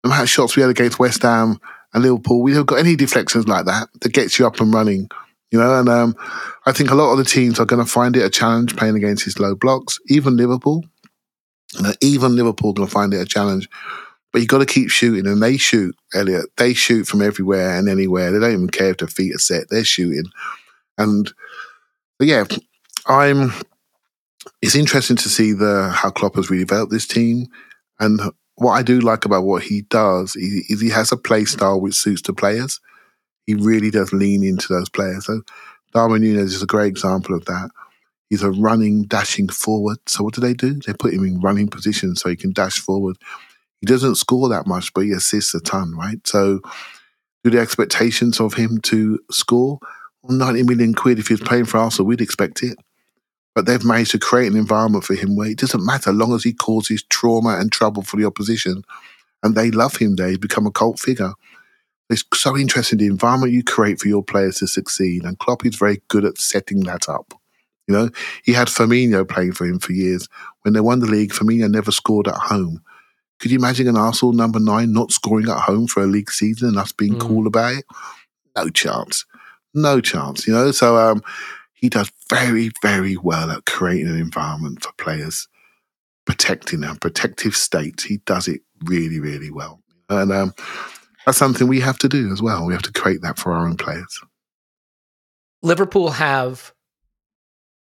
no 0.03 0.09
matter 0.09 0.27
shots 0.27 0.55
we 0.55 0.61
had 0.61 0.71
against 0.71 0.99
West 0.99 1.21
Ham 1.23 1.59
and 1.93 2.03
Liverpool, 2.03 2.41
we 2.41 2.51
haven't 2.51 2.67
got 2.67 2.79
any 2.79 2.95
deflections 2.95 3.47
like 3.47 3.65
that 3.65 3.87
that 4.01 4.13
gets 4.13 4.39
you 4.39 4.47
up 4.47 4.59
and 4.59 4.73
running. 4.73 5.09
You 5.51 5.59
know, 5.59 5.79
and 5.79 5.87
um, 5.87 6.15
I 6.65 6.71
think 6.71 6.89
a 6.89 6.95
lot 6.95 7.11
of 7.11 7.19
the 7.19 7.25
teams 7.25 7.59
are 7.59 7.65
going 7.65 7.83
to 7.83 7.89
find 7.89 8.15
it 8.17 8.25
a 8.25 8.29
challenge 8.29 8.75
playing 8.75 8.95
against 8.95 9.25
these 9.25 9.39
low 9.39 9.53
blocks. 9.53 9.99
Even 10.07 10.35
Liverpool, 10.35 10.83
you 11.75 11.83
know, 11.83 11.93
even 12.01 12.35
Liverpool 12.35 12.73
going 12.73 12.87
to 12.87 12.91
find 12.91 13.13
it 13.13 13.21
a 13.21 13.25
challenge. 13.25 13.69
But 14.31 14.41
you 14.41 14.47
got 14.47 14.59
to 14.59 14.65
keep 14.65 14.89
shooting, 14.89 15.27
and 15.27 15.43
they 15.43 15.57
shoot, 15.57 15.95
Elliot. 16.15 16.45
They 16.57 16.73
shoot 16.73 17.05
from 17.05 17.21
everywhere 17.21 17.77
and 17.77 17.87
anywhere. 17.87 18.31
They 18.31 18.39
don't 18.39 18.53
even 18.53 18.69
care 18.69 18.89
if 18.89 18.97
their 18.97 19.07
feet 19.07 19.35
are 19.35 19.39
set. 19.39 19.69
They're 19.69 19.83
shooting, 19.83 20.25
and 20.97 21.31
yeah, 22.19 22.45
I'm. 23.05 23.53
It's 24.61 24.75
interesting 24.75 25.17
to 25.17 25.29
see 25.29 25.53
the 25.53 25.89
how 25.93 26.09
Klopp 26.09 26.35
has 26.35 26.47
redeveloped 26.47 26.89
this 26.89 27.07
team, 27.07 27.47
and 27.99 28.19
what 28.55 28.73
I 28.73 28.83
do 28.83 28.99
like 28.99 29.25
about 29.25 29.43
what 29.43 29.63
he 29.63 29.81
does 29.83 30.35
is, 30.35 30.81
he 30.81 30.89
has 30.89 31.11
a 31.11 31.17
play 31.17 31.45
style 31.45 31.81
which 31.81 31.95
suits 31.95 32.21
the 32.21 32.33
players. 32.33 32.79
He 33.45 33.55
really 33.55 33.89
does 33.89 34.13
lean 34.13 34.43
into 34.43 34.67
those 34.71 34.89
players. 34.89 35.25
So 35.25 35.41
Darwin 35.93 36.21
Nunes 36.21 36.53
is 36.53 36.61
a 36.61 36.67
great 36.67 36.87
example 36.87 37.35
of 37.35 37.45
that. 37.45 37.71
He's 38.29 38.43
a 38.43 38.51
running, 38.51 39.03
dashing 39.03 39.49
forward. 39.49 39.97
So 40.07 40.23
what 40.23 40.33
do 40.33 40.41
they 40.41 40.53
do? 40.53 40.79
They 40.85 40.93
put 40.93 41.13
him 41.13 41.25
in 41.25 41.41
running 41.41 41.67
position 41.67 42.15
so 42.15 42.29
he 42.29 42.35
can 42.35 42.53
dash 42.53 42.79
forward. 42.79 43.17
He 43.81 43.87
doesn't 43.87 44.15
score 44.15 44.49
that 44.49 44.65
much, 44.65 44.93
but 44.93 45.01
he 45.01 45.11
assists 45.11 45.53
a 45.53 45.59
ton, 45.59 45.95
right? 45.95 46.25
So 46.25 46.61
do 47.43 47.49
the 47.49 47.59
expectations 47.59 48.39
of 48.39 48.53
him 48.53 48.79
to 48.81 49.19
score? 49.29 49.79
90 50.23 50.63
million 50.63 50.93
quid 50.93 51.19
if 51.19 51.27
he 51.27 51.33
was 51.33 51.41
playing 51.41 51.65
for 51.65 51.79
Arsenal, 51.79 52.07
we'd 52.07 52.21
expect 52.21 52.63
it. 52.63 52.77
But 53.55 53.65
they've 53.65 53.83
managed 53.85 54.11
to 54.11 54.19
create 54.19 54.51
an 54.51 54.57
environment 54.57 55.03
for 55.03 55.13
him 55.13 55.35
where 55.35 55.49
it 55.49 55.59
doesn't 55.59 55.85
matter, 55.85 56.09
as 56.09 56.15
long 56.15 56.33
as 56.33 56.43
he 56.43 56.53
causes 56.53 57.03
trauma 57.09 57.57
and 57.59 57.71
trouble 57.71 58.01
for 58.01 58.17
the 58.17 58.25
opposition. 58.25 58.83
And 59.43 59.55
they 59.55 59.69
love 59.71 59.97
him 59.97 60.15
there. 60.15 60.29
He's 60.29 60.37
become 60.39 60.65
a 60.65 60.71
cult 60.71 60.99
figure. 60.99 61.33
It's 62.09 62.23
so 62.33 62.57
interesting 62.57 62.99
the 62.99 63.05
environment 63.07 63.53
you 63.53 63.63
create 63.63 63.99
for 63.99 64.07
your 64.07 64.23
players 64.23 64.57
to 64.59 64.67
succeed. 64.67 65.23
And 65.23 65.37
Klopp 65.39 65.65
is 65.65 65.75
very 65.75 66.01
good 66.07 66.25
at 66.25 66.37
setting 66.37 66.81
that 66.81 67.07
up. 67.07 67.33
You 67.87 67.93
know, 67.93 68.09
he 68.43 68.53
had 68.53 68.69
Firmino 68.69 69.27
playing 69.27 69.51
for 69.53 69.65
him 69.65 69.79
for 69.79 69.91
years. 69.91 70.27
When 70.61 70.73
they 70.73 70.79
won 70.79 70.99
the 70.99 71.05
league, 71.05 71.31
Firmino 71.31 71.69
never 71.69 71.91
scored 71.91 72.27
at 72.27 72.35
home. 72.35 72.81
Could 73.39 73.51
you 73.51 73.57
imagine 73.57 73.87
an 73.89 73.97
Arsenal 73.97 74.31
number 74.33 74.59
nine 74.59 74.93
not 74.93 75.11
scoring 75.11 75.49
at 75.49 75.59
home 75.59 75.87
for 75.87 76.01
a 76.01 76.07
league 76.07 76.31
season 76.31 76.69
and 76.69 76.77
us 76.77 76.91
being 76.93 77.15
Mm. 77.15 77.19
cool 77.21 77.45
about 77.47 77.73
it? 77.73 77.85
No 78.55 78.69
chance. 78.69 79.25
No 79.73 79.99
chance, 79.99 80.47
you 80.47 80.53
know? 80.53 80.71
So 80.71 80.95
um, 80.97 81.21
he 81.73 81.89
does 81.89 82.09
very, 82.33 82.71
very 82.81 83.17
well 83.17 83.51
at 83.51 83.65
creating 83.65 84.07
an 84.07 84.17
environment 84.17 84.83
for 84.83 84.91
players, 84.93 85.47
protecting 86.25 86.81
them, 86.81 86.97
protective 86.97 87.55
state. 87.55 88.01
He 88.01 88.17
does 88.25 88.47
it 88.47 88.61
really, 88.85 89.19
really 89.19 89.51
well. 89.51 89.81
And 90.09 90.31
um, 90.31 90.53
that's 91.25 91.37
something 91.37 91.67
we 91.67 91.79
have 91.79 91.97
to 91.99 92.09
do 92.09 92.31
as 92.31 92.41
well. 92.41 92.65
We 92.65 92.73
have 92.73 92.81
to 92.83 92.91
create 92.91 93.21
that 93.21 93.37
for 93.37 93.53
our 93.53 93.67
own 93.67 93.77
players. 93.77 94.19
Liverpool 95.61 96.11
have 96.11 96.73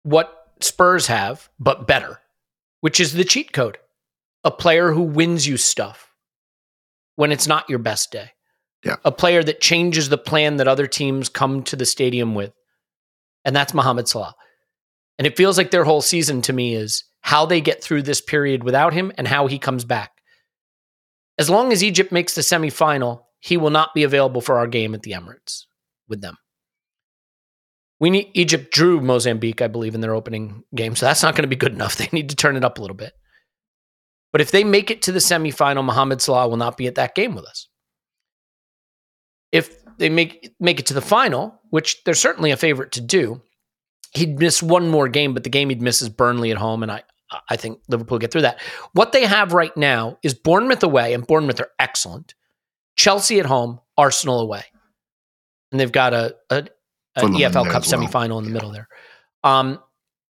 what 0.02 0.32
Spurs 0.60 1.09
have, 1.09 1.51
but 1.59 1.86
better, 1.86 2.20
which 2.81 3.01
is 3.01 3.12
the 3.12 3.24
cheat 3.24 3.52
code. 3.52 3.78
A 4.44 4.51
player 4.51 4.93
who 4.93 5.02
wins 5.02 5.47
you 5.47 5.56
stuff 5.56 6.14
when 7.16 7.32
it's 7.32 7.47
not 7.47 7.68
your 7.68 7.81
best 7.81 8.12
day. 8.12 8.31
Yeah. 8.85 8.97
A 9.05 9.10
player 9.10 9.43
that 9.43 9.60
changes 9.60 10.09
the 10.09 10.18
plan 10.18 10.56
that 10.56 10.68
other 10.68 10.86
teams 10.86 11.28
come 11.28 11.64
to 11.64 11.74
the 11.77 11.85
stadium 11.85 12.35
with. 12.35 12.52
And 13.47 13.55
that's 13.55 13.73
Mohamed 13.73 14.09
Salah. 14.09 14.35
And 15.18 15.27
it 15.27 15.36
feels 15.36 15.56
like 15.56 15.70
their 15.70 15.85
whole 15.85 16.02
season 16.02 16.43
to 16.43 16.52
me 16.52 16.74
is 16.74 17.05
how 17.20 17.47
they 17.47 17.62
get 17.62 17.82
through 17.82 18.02
this 18.02 18.20
period 18.20 18.64
without 18.64 18.93
him 18.93 19.12
and 19.16 19.27
how 19.27 19.47
he 19.47 19.59
comes 19.59 19.85
back. 19.85 20.10
As 21.39 21.48
long 21.48 21.73
as 21.73 21.82
Egypt 21.82 22.12
makes 22.12 22.35
the 22.35 22.43
semifinal, 22.43 23.23
he 23.40 23.56
will 23.56 23.70
not 23.70 23.94
be 23.94 24.02
available 24.02 24.40
for 24.40 24.59
our 24.59 24.66
game 24.66 24.94
at 24.94 25.02
the 25.02 25.12
Emirates 25.12 25.64
with 26.09 26.20
them. 26.20 26.36
We 28.01 28.10
need 28.10 28.31
Egypt 28.35 28.73
drew 28.73 29.01
Mozambique, 29.01 29.62
I 29.62 29.68
believe, 29.68 29.94
in 29.94 30.01
their 30.01 30.14
opening 30.14 30.64
game, 30.74 30.97
so 30.97 31.06
that's 31.06 31.23
not 31.23 31.35
going 31.35 31.44
to 31.44 31.48
be 31.48 31.56
good 31.56 31.73
enough. 31.73 31.97
They 31.98 32.09
need 32.12 32.31
to 32.31 32.36
turn 32.36 32.56
it 32.56 32.64
up 32.64 32.78
a 32.78 32.81
little 32.81 32.97
bit. 32.97 33.12
But 34.32 34.40
if 34.40 34.51
they 34.51 34.64
make 34.64 34.90
it 34.90 35.02
to 35.02 35.12
the 35.12 35.18
semifinal, 35.18 35.85
Mohamed 35.85 36.20
Salah 36.20 36.48
will 36.48 36.56
not 36.59 36.77
be 36.77 36.89
at 36.89 36.97
that 36.97 37.14
game 37.14 37.35
with 37.35 37.47
us. 37.47 37.68
If 39.52 39.85
they 39.98 40.09
make 40.09 40.55
make 40.60 40.81
it 40.81 40.86
to 40.86 40.94
the 40.94 41.01
final, 41.01 41.60
which 41.70 42.02
they're 42.05 42.14
certainly 42.14 42.51
a 42.51 42.56
favorite 42.56 42.93
to 42.93 43.01
do, 43.01 43.43
he'd 44.12 44.39
miss 44.39 44.62
one 44.62 44.89
more 44.89 45.09
game, 45.09 45.35
but 45.35 45.44
the 45.44 45.51
game 45.51 45.68
he'd 45.68 45.82
miss 45.82 46.02
is 46.02 46.09
Burnley 46.09 46.51
at 46.51 46.59
home, 46.59 46.82
and 46.82 46.93
I 46.93 47.02
I 47.48 47.56
think 47.56 47.81
Liverpool 47.89 48.18
get 48.18 48.31
through 48.31 48.43
that. 48.43 48.60
What 48.93 49.12
they 49.12 49.24
have 49.27 49.52
right 49.52 49.77
now 49.77 50.18
is 50.23 50.35
Bournemouth 50.35 50.82
away, 50.82 51.14
and 51.14 51.27
Bournemouth 51.27 51.60
are 51.60 51.70
excellent. 51.78 52.35
Chelsea 52.97 53.40
at 53.40 53.47
home, 53.47 53.81
Arsenal 53.97 54.40
away, 54.40 54.64
and 55.70 55.81
they've 55.81 55.93
got 55.93 56.14
a, 56.14 56.36
a, 56.51 56.66
a 57.16 57.20
EFL 57.23 57.70
Cup 57.70 57.85
well. 57.86 58.01
semifinal 58.01 58.39
in 58.39 58.44
the 58.44 58.51
middle 58.51 58.70
there. 58.70 58.89
Um, 59.44 59.81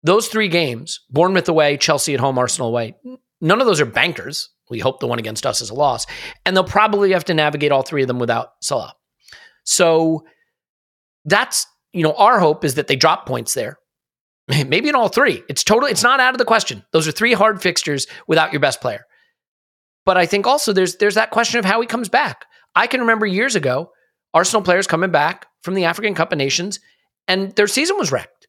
those 0.03 0.28
three 0.28 0.49
games: 0.49 1.01
Bournemouth 1.11 1.49
away, 1.49 1.77
Chelsea 1.77 2.15
at 2.15 2.20
home, 2.20 2.39
Arsenal 2.39 2.69
away. 2.69 2.97
None 3.41 3.61
of 3.61 3.66
those 3.66 3.81
are 3.81 3.87
bankers. 3.87 4.51
We 4.69 4.78
hope 4.78 5.01
the 5.01 5.09
one 5.09 5.19
against 5.19 5.47
us 5.47 5.61
is 5.61 5.70
a 5.70 5.74
loss, 5.74 6.07
and 6.45 6.57
they'll 6.57 6.65
probably 6.65 7.12
have 7.12 7.24
to 7.27 7.35
navigate 7.35 7.73
all 7.73 7.82
three 7.82 8.03
of 8.03 8.09
them 8.09 8.19
without 8.19 8.53
Salah. 8.61 8.95
So 9.70 10.24
that's 11.24 11.66
you 11.92 12.02
know 12.02 12.12
our 12.14 12.40
hope 12.40 12.64
is 12.64 12.74
that 12.74 12.88
they 12.88 12.97
drop 12.97 13.26
points 13.26 13.55
there. 13.55 13.78
Maybe 14.48 14.88
in 14.88 14.94
all 14.97 15.09
three. 15.09 15.44
It's 15.48 15.62
totally 15.62 15.92
it's 15.92 16.02
not 16.02 16.20
out 16.20 16.34
of 16.34 16.38
the 16.38 16.44
question. 16.44 16.84
Those 16.92 17.06
are 17.06 17.12
three 17.12 17.32
hard 17.32 17.62
fixtures 17.62 18.06
without 18.26 18.52
your 18.52 18.60
best 18.60 18.80
player. 18.80 19.05
But 20.05 20.16
I 20.16 20.26
think 20.26 20.47
also 20.47 20.72
there's 20.72 20.97
there's 20.97 21.14
that 21.14 21.30
question 21.30 21.60
of 21.60 21.64
how 21.64 21.80
he 21.80 21.86
comes 21.86 22.09
back. 22.09 22.47
I 22.74 22.86
can 22.86 23.01
remember 23.01 23.26
years 23.26 23.55
ago 23.55 23.92
Arsenal 24.34 24.62
players 24.62 24.86
coming 24.86 25.10
back 25.10 25.47
from 25.62 25.74
the 25.74 25.84
African 25.84 26.14
Cup 26.14 26.32
of 26.32 26.38
Nations 26.38 26.80
and 27.28 27.55
their 27.55 27.66
season 27.68 27.97
was 27.97 28.10
wrecked. 28.10 28.48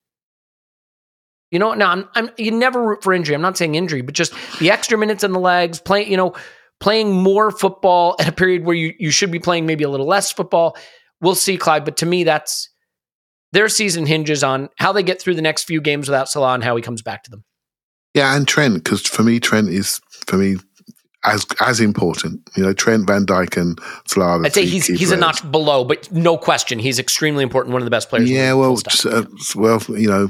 You 1.52 1.60
know, 1.60 1.74
now 1.74 1.92
I'm, 1.92 2.10
I'm 2.16 2.30
you 2.38 2.50
never 2.50 2.82
root 2.82 3.04
for 3.04 3.14
injury. 3.14 3.36
I'm 3.36 3.42
not 3.42 3.58
saying 3.58 3.76
injury, 3.76 4.02
but 4.02 4.16
just 4.16 4.34
the 4.60 4.72
extra 4.72 4.98
minutes 4.98 5.24
in 5.24 5.34
the 5.34 5.40
legs, 5.40 5.80
playing, 5.80 6.10
you 6.10 6.18
know, 6.18 6.34
playing 6.80 7.12
more 7.12 7.52
football 7.52 8.16
at 8.20 8.28
a 8.28 8.32
period 8.32 8.64
where 8.64 8.76
you 8.76 8.94
you 8.98 9.12
should 9.12 9.32
be 9.32 9.40
playing 9.40 9.66
maybe 9.66 9.84
a 9.84 9.90
little 9.90 10.08
less 10.08 10.32
football. 10.32 10.76
We'll 11.22 11.36
see, 11.36 11.58
Clive. 11.58 11.86
But 11.86 11.98
to 11.98 12.06
me, 12.06 12.24
that's 12.24 12.70
their 13.52 13.70
season 13.70 14.06
hinges 14.06 14.44
on 14.44 14.70
how 14.78 14.92
they 14.92 15.04
get 15.04 15.22
through 15.22 15.36
the 15.36 15.42
next 15.42 15.64
few 15.64 15.82
games 15.82 16.08
without 16.08 16.30
Salah 16.30 16.54
and 16.54 16.64
how 16.64 16.76
he 16.76 16.82
comes 16.82 17.02
back 17.02 17.24
to 17.24 17.32
them. 17.32 17.44
Yeah, 18.14 18.36
and 18.36 18.48
Trent, 18.48 18.76
because 18.76 19.02
for 19.02 19.24
me, 19.24 19.40
Trent 19.40 19.70
is 19.70 20.02
for 20.28 20.38
me 20.38 20.58
as 21.24 21.46
as 21.60 21.80
important. 21.80 22.42
You 22.56 22.64
know, 22.64 22.74
Trent 22.74 23.08
Van 23.08 23.26
Dijk 23.26 23.60
and 23.60 23.80
Salah. 24.08 24.44
I'd 24.44 24.54
say 24.54 24.66
he's 24.66 24.88
he's 24.88 25.12
a 25.12 25.18
notch 25.18 25.50
below, 25.52 25.84
but 25.84 26.12
no 26.12 26.38
question, 26.38 26.80
he's 26.80 27.00
extremely 27.00 27.44
important. 27.44 27.74
One 27.74 27.82
of 27.82 27.86
the 27.86 27.92
best 27.92 28.10
players. 28.10 28.30
Yeah, 28.30 28.54
well, 28.54 28.78
uh, 29.06 29.24
well, 29.56 29.82
you 29.90 30.08
know, 30.08 30.30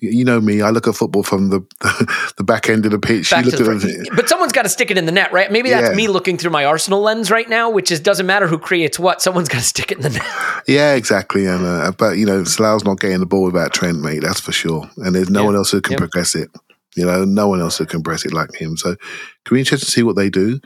you 0.00 0.24
know 0.24 0.40
me. 0.40 0.60
I 0.60 0.70
look 0.70 0.86
at 0.86 0.94
football 0.94 1.22
from 1.22 1.50
the 1.50 1.60
the 2.36 2.44
back 2.44 2.68
end 2.68 2.84
of 2.84 2.92
the 2.92 2.98
pitch. 2.98 3.30
Back 3.30 3.44
you 3.44 3.50
look 3.52 3.60
at 3.60 3.80
the, 3.80 4.10
but 4.14 4.28
someone's 4.28 4.52
got 4.52 4.62
to 4.62 4.68
stick 4.68 4.90
it 4.90 4.98
in 4.98 5.06
the 5.06 5.12
net, 5.12 5.32
right? 5.32 5.50
Maybe 5.50 5.70
that's 5.70 5.90
yeah. 5.90 5.94
me 5.94 6.08
looking 6.08 6.36
through 6.36 6.50
my 6.50 6.64
Arsenal 6.64 7.00
lens 7.00 7.30
right 7.30 7.48
now, 7.48 7.70
which 7.70 7.90
is 7.90 8.00
doesn't 8.00 8.26
matter 8.26 8.46
who 8.46 8.58
creates 8.58 8.98
what. 8.98 9.22
Someone's 9.22 9.48
got 9.48 9.58
to 9.58 9.64
stick 9.64 9.90
it 9.92 9.98
in 9.98 10.02
the 10.02 10.10
net. 10.10 10.26
Yeah, 10.66 10.94
exactly. 10.94 11.46
And 11.46 11.64
uh, 11.64 11.92
but 11.96 12.18
you 12.18 12.26
know, 12.26 12.44
Salah's 12.44 12.84
not 12.84 13.00
getting 13.00 13.20
the 13.20 13.26
ball 13.26 13.44
without 13.44 13.72
Trent, 13.72 14.00
mate. 14.00 14.20
That's 14.20 14.40
for 14.40 14.52
sure. 14.52 14.90
And 14.98 15.14
there's 15.14 15.30
no 15.30 15.40
yeah. 15.40 15.46
one 15.46 15.56
else 15.56 15.70
who 15.70 15.80
can 15.80 15.92
yeah. 15.92 15.98
progress 15.98 16.34
it. 16.34 16.50
You 16.98 17.06
know, 17.06 17.24
no 17.24 17.48
one 17.48 17.60
else 17.60 17.78
who 17.78 17.86
can 17.86 18.02
press 18.02 18.24
it 18.24 18.32
like 18.32 18.54
him. 18.54 18.76
So, 18.76 18.96
can 19.44 19.54
be 19.54 19.60
interested 19.60 19.86
to 19.86 19.92
see 19.92 20.02
what 20.02 20.16
they 20.16 20.28
do. 20.28 20.60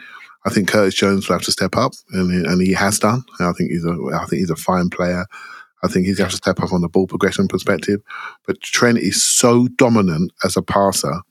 I 0.45 0.51
think 0.51 0.69
Curtis 0.69 0.95
Jones 0.95 1.29
will 1.29 1.37
have 1.37 1.45
to 1.45 1.53
step 1.53 1.77
up, 1.77 1.93
and 2.11 2.47
and 2.47 2.61
he 2.61 2.73
has 2.73 2.99
done. 2.99 3.23
I 3.41 3.53
think 3.53 3.71
he's 3.71 3.85
a 3.85 3.93
I 4.15 4.27
think 4.27 4.41
he's 4.41 4.51
a 4.51 4.57
fine 4.57 4.91
player. 4.91 5.27
I 5.85 5.89
think 5.89 6.07
he's 6.07 6.19
going 6.19 6.31
to 6.31 6.37
step 6.37 6.61
up 6.61 6.73
on 6.73 6.81
the 6.81 6.89
ball 6.89 7.07
progression 7.07 7.49
perspective. 7.49 8.01
But 8.47 8.61
Trent 8.61 8.99
is 8.99 9.23
so 9.23 9.67
dominant 9.77 10.33
as 10.45 10.57
a 10.57 10.63
passer. 10.63 11.23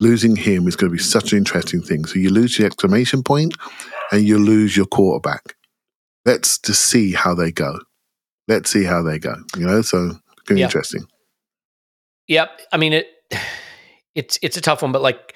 Losing 0.00 0.34
him 0.34 0.66
is 0.66 0.74
going 0.74 0.90
to 0.90 0.96
be 0.96 1.02
such 1.02 1.30
an 1.30 1.38
interesting 1.38 1.80
thing. 1.80 2.04
So 2.06 2.18
you 2.18 2.30
lose 2.30 2.56
the 2.56 2.66
exclamation 2.66 3.22
point, 3.22 3.54
and 4.10 4.26
you 4.26 4.38
lose 4.38 4.76
your 4.76 4.86
quarterback. 4.86 5.54
Let's 6.24 6.58
just 6.58 6.86
see 6.86 7.12
how 7.12 7.34
they 7.34 7.52
go. 7.52 7.78
Let's 8.48 8.70
see 8.70 8.84
how 8.84 9.02
they 9.02 9.18
go. 9.18 9.36
You 9.56 9.66
know, 9.66 9.82
so 9.82 10.06
it's 10.06 10.42
going 10.44 10.46
to 10.46 10.54
be 10.54 10.62
interesting. 10.62 11.06
Yep. 12.28 12.50
I 12.72 12.76
mean 12.76 12.92
it. 12.92 13.06
It's 14.14 14.38
it's 14.42 14.56
a 14.56 14.60
tough 14.60 14.82
one, 14.82 14.92
but 14.92 15.02
like 15.02 15.34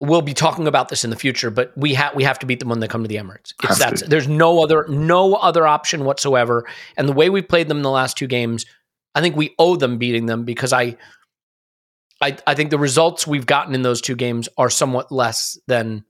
we'll 0.00 0.22
be 0.22 0.34
talking 0.34 0.66
about 0.66 0.88
this 0.88 1.04
in 1.04 1.10
the 1.10 1.16
future, 1.16 1.50
but 1.50 1.72
we 1.76 1.94
have 1.94 2.14
we 2.14 2.24
have 2.24 2.38
to 2.40 2.46
beat 2.46 2.58
them 2.58 2.68
when 2.68 2.80
they 2.80 2.88
come 2.88 3.02
to 3.02 3.08
the 3.08 3.16
Emirates. 3.16 3.52
It's 3.62 3.78
that 3.78 4.02
there's 4.08 4.28
no 4.28 4.62
other 4.62 4.86
no 4.88 5.34
other 5.34 5.66
option 5.66 6.04
whatsoever. 6.04 6.66
And 6.96 7.08
the 7.08 7.12
way 7.12 7.30
we 7.30 7.42
played 7.42 7.68
them 7.68 7.76
in 7.76 7.82
the 7.82 7.90
last 7.90 8.16
two 8.16 8.26
games, 8.26 8.66
I 9.14 9.20
think 9.20 9.36
we 9.36 9.54
owe 9.58 9.76
them 9.76 9.98
beating 9.98 10.26
them 10.26 10.44
because 10.44 10.72
I 10.72 10.96
I 12.20 12.36
I 12.46 12.54
think 12.54 12.70
the 12.70 12.78
results 12.78 13.26
we've 13.26 13.46
gotten 13.46 13.74
in 13.74 13.82
those 13.82 14.00
two 14.00 14.16
games 14.16 14.48
are 14.56 14.70
somewhat 14.70 15.12
less 15.12 15.58
than 15.66 16.04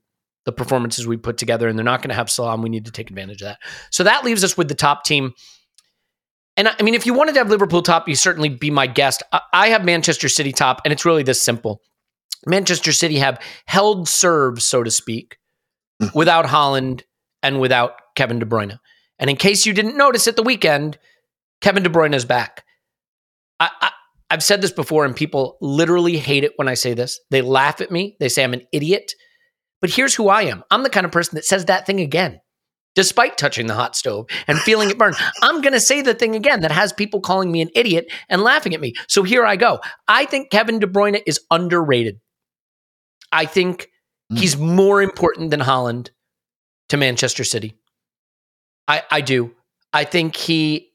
the 0.45 0.51
performances 0.51 1.05
we 1.05 1.17
put 1.17 1.37
together, 1.37 1.67
and 1.67 1.77
they're 1.77 1.83
not 1.83 2.01
going 2.01 2.09
to 2.09 2.15
have 2.15 2.29
Salah. 2.29 2.57
We 2.57 2.69
need 2.69 2.85
to 2.85 2.91
take 2.91 3.09
advantage 3.09 3.41
of 3.41 3.49
that. 3.49 3.59
So 3.91 4.03
that 4.03 4.23
leaves 4.23 4.43
us 4.43 4.57
with 4.57 4.69
the 4.69 4.75
top 4.75 5.03
team. 5.03 5.33
And 6.61 6.67
I 6.79 6.83
mean, 6.83 6.93
if 6.93 7.07
you 7.07 7.15
wanted 7.15 7.31
to 7.33 7.39
have 7.39 7.49
Liverpool 7.49 7.81
top, 7.81 8.07
you 8.07 8.13
certainly 8.13 8.47
be 8.47 8.69
my 8.69 8.85
guest. 8.85 9.23
I 9.51 9.69
have 9.69 9.83
Manchester 9.83 10.29
City 10.29 10.51
top, 10.51 10.79
and 10.85 10.91
it's 10.91 11.05
really 11.05 11.23
this 11.23 11.41
simple. 11.41 11.81
Manchester 12.45 12.91
City 12.91 13.17
have 13.17 13.41
held 13.65 14.07
serves, 14.07 14.63
so 14.63 14.83
to 14.83 14.91
speak, 14.91 15.39
mm. 15.99 16.13
without 16.13 16.45
Haaland 16.45 17.01
and 17.41 17.59
without 17.59 17.93
Kevin 18.15 18.37
De 18.37 18.45
Bruyne. 18.45 18.77
And 19.17 19.27
in 19.27 19.37
case 19.37 19.65
you 19.65 19.73
didn't 19.73 19.97
notice 19.97 20.27
at 20.27 20.35
the 20.35 20.43
weekend, 20.43 20.99
Kevin 21.61 21.81
De 21.81 21.89
Bruyne 21.89 22.13
is 22.13 22.25
back. 22.25 22.63
I, 23.59 23.71
I, 23.81 23.91
I've 24.29 24.43
said 24.43 24.61
this 24.61 24.71
before, 24.71 25.03
and 25.03 25.15
people 25.15 25.57
literally 25.61 26.17
hate 26.17 26.43
it 26.43 26.53
when 26.57 26.67
I 26.67 26.75
say 26.75 26.93
this. 26.93 27.19
They 27.31 27.41
laugh 27.41 27.81
at 27.81 27.89
me. 27.89 28.17
They 28.19 28.29
say 28.29 28.43
I'm 28.43 28.53
an 28.53 28.67
idiot. 28.71 29.13
But 29.79 29.89
here's 29.89 30.13
who 30.13 30.29
I 30.29 30.43
am 30.43 30.63
I'm 30.69 30.83
the 30.83 30.91
kind 30.91 31.07
of 31.07 31.11
person 31.11 31.37
that 31.37 31.45
says 31.45 31.65
that 31.65 31.87
thing 31.87 32.01
again, 32.01 32.39
despite 32.95 33.37
touching 33.37 33.67
the 33.67 33.73
hot 33.73 33.95
stove 33.95 34.27
and 34.47 34.59
feeling 34.59 34.89
it 34.89 34.97
burn. 34.97 35.13
I'm 35.41 35.61
going 35.61 35.73
to 35.73 35.79
say 35.79 36.01
the 36.01 36.13
thing 36.13 36.35
again 36.35 36.61
that 36.61 36.71
has 36.71 36.93
people 36.93 37.21
calling 37.21 37.51
me 37.51 37.61
an 37.61 37.69
idiot 37.75 38.11
and 38.29 38.41
laughing 38.41 38.73
at 38.73 38.81
me. 38.81 38.93
So 39.07 39.23
here 39.23 39.45
I 39.45 39.55
go. 39.55 39.79
I 40.07 40.25
think 40.25 40.51
Kevin 40.51 40.79
De 40.79 40.87
Bruyne 40.87 41.21
is 41.25 41.39
underrated. 41.49 42.19
I 43.31 43.45
think 43.45 43.89
mm. 44.31 44.39
he's 44.39 44.57
more 44.57 45.01
important 45.01 45.51
than 45.51 45.61
Haaland 45.61 46.09
to 46.89 46.97
Manchester 46.97 47.43
City. 47.43 47.75
I, 48.87 49.03
I 49.09 49.21
do. 49.21 49.55
I 49.93 50.03
think 50.03 50.35
he 50.35 50.91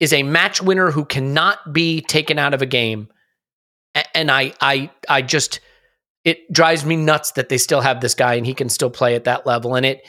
is 0.00 0.12
a 0.12 0.22
match 0.22 0.62
winner 0.62 0.90
who 0.90 1.04
cannot 1.04 1.72
be 1.72 2.00
taken 2.00 2.38
out 2.38 2.54
of 2.54 2.62
a 2.62 2.66
game. 2.66 3.08
And 4.14 4.30
I 4.30 4.52
I 4.60 4.90
I 5.08 5.22
just 5.22 5.60
it 6.24 6.50
drives 6.52 6.84
me 6.84 6.94
nuts 6.96 7.32
that 7.32 7.48
they 7.48 7.58
still 7.58 7.80
have 7.80 8.00
this 8.00 8.14
guy 8.14 8.34
and 8.34 8.46
he 8.46 8.54
can 8.54 8.68
still 8.68 8.90
play 8.90 9.14
at 9.14 9.24
that 9.24 9.46
level. 9.46 9.74
And 9.74 9.84
it 9.84 10.06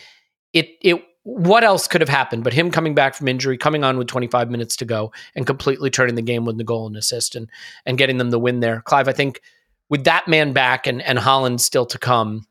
it 0.53 0.69
it 0.81 1.03
what 1.23 1.63
else 1.63 1.87
could 1.87 2.01
have 2.01 2.09
happened 2.09 2.43
but 2.43 2.53
him 2.53 2.71
coming 2.71 2.95
back 2.95 3.13
from 3.13 3.27
injury, 3.27 3.57
coming 3.57 3.83
on 3.83 3.97
with 3.97 4.07
25 4.07 4.49
minutes 4.49 4.75
to 4.77 4.85
go 4.85 5.11
and 5.35 5.45
completely 5.45 5.89
turning 5.89 6.15
the 6.15 6.21
game 6.21 6.45
with 6.45 6.57
the 6.57 6.63
goal 6.63 6.87
and 6.87 6.95
assist 6.95 7.35
and 7.35 7.49
and 7.85 7.97
getting 7.97 8.17
them 8.17 8.31
the 8.31 8.39
win 8.39 8.59
there. 8.59 8.81
Clive, 8.81 9.07
I 9.07 9.13
think 9.13 9.41
with 9.89 10.05
that 10.05 10.27
man 10.27 10.53
back 10.53 10.87
and 10.87 11.01
and 11.01 11.19
Haaland 11.19 11.59
still 11.59 11.85
to 11.87 11.97
come, 11.97 12.47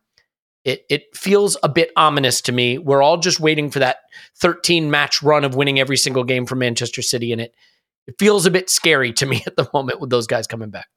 it 0.64 0.84
it 0.90 1.16
feels 1.16 1.56
a 1.62 1.68
bit 1.68 1.90
ominous 1.96 2.40
to 2.42 2.52
me. 2.52 2.78
We're 2.78 3.02
all 3.02 3.16
just 3.16 3.40
waiting 3.40 3.70
for 3.70 3.78
that 3.78 3.98
13 4.36 4.90
match 4.90 5.22
run 5.22 5.44
of 5.44 5.54
winning 5.54 5.80
every 5.80 5.96
single 5.96 6.24
game 6.24 6.46
for 6.46 6.56
Manchester 6.56 7.02
City, 7.02 7.32
and 7.32 7.40
it 7.40 7.54
it 8.06 8.16
feels 8.18 8.46
a 8.46 8.50
bit 8.50 8.68
scary 8.68 9.12
to 9.14 9.26
me 9.26 9.42
at 9.46 9.56
the 9.56 9.68
moment 9.72 10.00
with 10.00 10.10
those 10.10 10.26
guys 10.26 10.46
coming 10.46 10.70
back. 10.70 10.88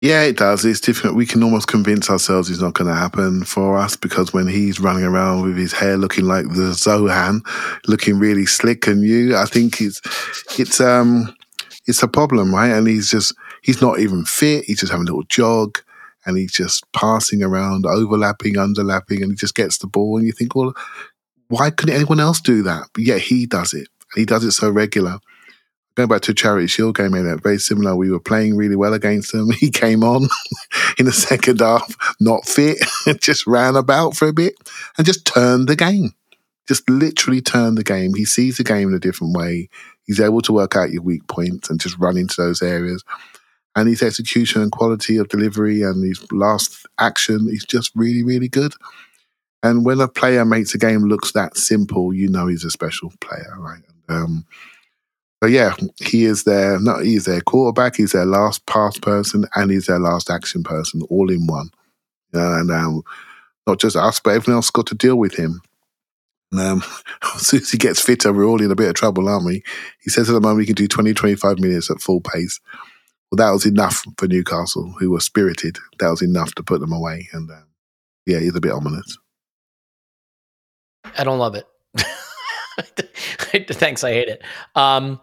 Yeah, 0.00 0.22
it 0.22 0.36
does. 0.36 0.64
It's 0.64 0.80
different. 0.80 1.16
We 1.16 1.26
can 1.26 1.42
almost 1.42 1.66
convince 1.66 2.08
ourselves 2.08 2.50
it's 2.50 2.60
not 2.60 2.74
going 2.74 2.88
to 2.88 2.94
happen 2.94 3.42
for 3.42 3.76
us 3.76 3.96
because 3.96 4.32
when 4.32 4.46
he's 4.46 4.78
running 4.78 5.02
around 5.02 5.42
with 5.42 5.56
his 5.56 5.72
hair 5.72 5.96
looking 5.96 6.24
like 6.24 6.44
the 6.46 6.72
Zohan, 6.72 7.40
looking 7.88 8.18
really 8.18 8.46
slick 8.46 8.86
and 8.86 9.00
new, 9.00 9.34
I 9.36 9.44
think 9.44 9.80
it's 9.80 10.00
it's 10.56 10.80
um 10.80 11.34
it's 11.88 12.02
a 12.02 12.08
problem, 12.08 12.54
right? 12.54 12.70
And 12.70 12.86
he's 12.86 13.10
just 13.10 13.34
he's 13.62 13.82
not 13.82 13.98
even 13.98 14.24
fit. 14.24 14.64
He's 14.66 14.78
just 14.78 14.92
having 14.92 15.08
a 15.08 15.10
little 15.10 15.24
jog 15.24 15.80
and 16.26 16.36
he's 16.36 16.52
just 16.52 16.84
passing 16.92 17.42
around, 17.42 17.84
overlapping, 17.84 18.54
underlapping, 18.54 19.20
and 19.22 19.32
he 19.32 19.34
just 19.36 19.56
gets 19.56 19.78
the 19.78 19.88
ball. 19.88 20.18
And 20.18 20.26
you 20.26 20.32
think, 20.32 20.54
well, 20.54 20.74
why 21.48 21.70
couldn't 21.70 21.96
anyone 21.96 22.20
else 22.20 22.40
do 22.40 22.62
that? 22.62 22.84
But 22.92 23.02
yet 23.02 23.20
he 23.20 23.46
does 23.46 23.74
it. 23.74 23.88
He 24.14 24.24
does 24.24 24.44
it 24.44 24.52
so 24.52 24.70
regular. 24.70 25.18
Going 25.98 26.08
back 26.08 26.22
to 26.22 26.32
charity 26.32 26.68
shield 26.68 26.96
game, 26.96 27.10
that 27.10 27.42
very 27.42 27.58
similar. 27.58 27.96
We 27.96 28.08
were 28.08 28.20
playing 28.20 28.56
really 28.56 28.76
well 28.76 28.94
against 28.94 29.34
him. 29.34 29.50
He 29.58 29.68
came 29.68 30.04
on 30.04 30.28
in 30.98 31.06
the 31.06 31.12
second 31.12 31.58
half, 31.58 31.92
not 32.20 32.46
fit, 32.46 32.78
just 33.20 33.48
ran 33.48 33.74
about 33.74 34.14
for 34.14 34.28
a 34.28 34.32
bit 34.32 34.54
and 34.96 35.04
just 35.04 35.26
turned 35.26 35.66
the 35.66 35.74
game. 35.74 36.12
Just 36.68 36.88
literally 36.88 37.40
turned 37.40 37.76
the 37.76 37.82
game. 37.82 38.14
He 38.14 38.24
sees 38.24 38.58
the 38.58 38.62
game 38.62 38.90
in 38.90 38.94
a 38.94 39.00
different 39.00 39.36
way. 39.36 39.68
He's 40.06 40.20
able 40.20 40.40
to 40.42 40.52
work 40.52 40.76
out 40.76 40.92
your 40.92 41.02
weak 41.02 41.26
points 41.26 41.68
and 41.68 41.80
just 41.80 41.98
run 41.98 42.16
into 42.16 42.36
those 42.40 42.62
areas. 42.62 43.02
And 43.74 43.88
his 43.88 44.00
execution 44.00 44.62
and 44.62 44.70
quality 44.70 45.16
of 45.16 45.28
delivery 45.28 45.82
and 45.82 46.04
his 46.04 46.24
last 46.30 46.86
action 47.00 47.48
is 47.50 47.64
just 47.64 47.90
really, 47.96 48.22
really 48.22 48.48
good. 48.48 48.72
And 49.64 49.84
when 49.84 50.00
a 50.00 50.06
player 50.06 50.44
makes 50.44 50.76
a 50.76 50.78
game 50.78 51.06
looks 51.06 51.32
that 51.32 51.56
simple, 51.56 52.14
you 52.14 52.28
know 52.28 52.46
he's 52.46 52.62
a 52.62 52.70
special 52.70 53.12
player, 53.20 53.56
right? 53.58 53.82
Um, 54.08 54.46
but 55.40 55.50
yeah, 55.50 55.74
he 56.00 56.24
is 56.24 56.44
their 56.44 56.80
not 56.80 57.04
he's 57.04 57.24
their 57.24 57.40
quarterback, 57.40 57.96
he's 57.96 58.12
their 58.12 58.26
last 58.26 58.66
pass 58.66 58.98
person, 58.98 59.44
and 59.54 59.70
he's 59.70 59.86
their 59.86 60.00
last 60.00 60.30
action 60.30 60.62
person, 60.62 61.02
all 61.08 61.30
in 61.30 61.46
one. 61.46 61.70
and 62.32 62.70
um, 62.70 63.02
not 63.66 63.78
just 63.78 63.96
us, 63.96 64.18
but 64.18 64.34
everyone 64.34 64.56
else 64.56 64.70
got 64.70 64.86
to 64.86 64.94
deal 64.94 65.16
with 65.16 65.34
him. 65.34 65.60
Um, 66.58 66.82
as 67.34 67.46
soon 67.46 67.60
as 67.60 67.70
he 67.70 67.78
gets 67.78 68.00
fitter, 68.00 68.32
we're 68.32 68.46
all 68.46 68.62
in 68.62 68.70
a 68.70 68.76
bit 68.76 68.88
of 68.88 68.94
trouble, 68.94 69.28
aren't 69.28 69.44
we? 69.44 69.62
He 70.00 70.10
says 70.10 70.28
at 70.28 70.32
the 70.32 70.40
moment 70.40 70.60
he 70.60 70.66
can 70.66 70.74
do 70.74 70.88
20, 70.88 71.14
25 71.14 71.58
minutes 71.58 71.90
at 71.90 72.00
full 72.00 72.20
pace. 72.20 72.60
Well, 73.30 73.36
that 73.36 73.52
was 73.52 73.66
enough 73.66 74.04
for 74.16 74.26
Newcastle, 74.26 74.94
who 74.98 75.10
were 75.10 75.20
spirited. 75.20 75.78
That 75.98 76.08
was 76.08 76.22
enough 76.22 76.54
to 76.54 76.62
put 76.62 76.80
them 76.80 76.92
away. 76.92 77.28
And 77.32 77.50
um, 77.50 77.66
yeah, 78.24 78.38
he's 78.38 78.56
a 78.56 78.60
bit 78.60 78.72
ominous. 78.72 79.18
I 81.16 81.24
don't 81.24 81.38
love 81.38 81.54
it. 81.54 81.66
Thanks, 83.70 84.04
I 84.04 84.12
hate 84.12 84.28
it. 84.28 84.42
Um, 84.74 85.20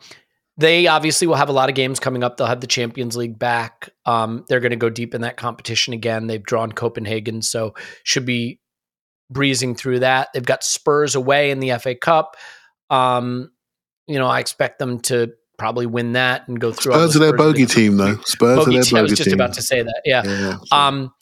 they 0.58 0.88
obviously 0.88 1.28
will 1.28 1.36
have 1.36 1.50
a 1.50 1.54
lot 1.54 1.70
of 1.70 1.76
games 1.76 2.00
coming 2.00 2.24
up. 2.24 2.38
They'll 2.38 2.48
have 2.48 2.62
the 2.62 2.68
Champions 2.68 3.18
League 3.18 3.38
back. 3.38 3.90
Um, 4.06 4.46
they're 4.48 4.62
going 4.62 4.72
to 4.72 4.78
go 4.78 4.90
deep 4.90 5.14
in 5.14 5.22
that 5.22 5.38
competition 5.38 5.94
again. 5.94 6.28
They've 6.28 6.42
drawn 6.42 6.72
Copenhagen, 6.72 7.42
so 7.42 7.74
should 8.04 8.26
be 8.26 8.62
breezing 9.30 9.76
through 9.76 10.00
that. 10.00 10.30
They've 10.34 10.46
got 10.46 10.64
Spurs 10.64 11.16
away 11.16 11.52
in 11.52 11.60
the 11.60 11.78
FA 11.80 11.96
Cup. 11.96 12.38
Um, 12.90 13.52
you 14.08 14.18
know, 14.18 14.28
I 14.28 14.40
expect 14.40 14.80
them 14.80 15.00
to 15.02 15.34
probably 15.58 15.86
win 15.86 16.14
that 16.14 16.48
and 16.48 16.60
go 16.60 16.72
through. 16.72 16.94
Spurs 16.94 17.16
are 17.16 17.20
their 17.20 17.36
bogey 17.36 17.66
team, 17.66 17.98
though. 17.98 18.18
Spurs 18.26 18.58
bogey 18.58 18.78
are 18.78 18.84
their 18.84 18.84
bogey 18.84 18.90
team. 18.90 18.98
I 18.98 19.02
was 19.02 19.12
just 19.12 19.24
team. 19.26 19.34
about 19.34 19.54
to 19.54 19.62
say 19.62 19.82
that. 19.82 20.02
Yeah. 20.06 20.24
yeah 20.24 20.58
um, 20.72 21.14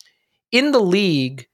in 0.52 0.72
the 0.72 0.80
league, 0.80 1.48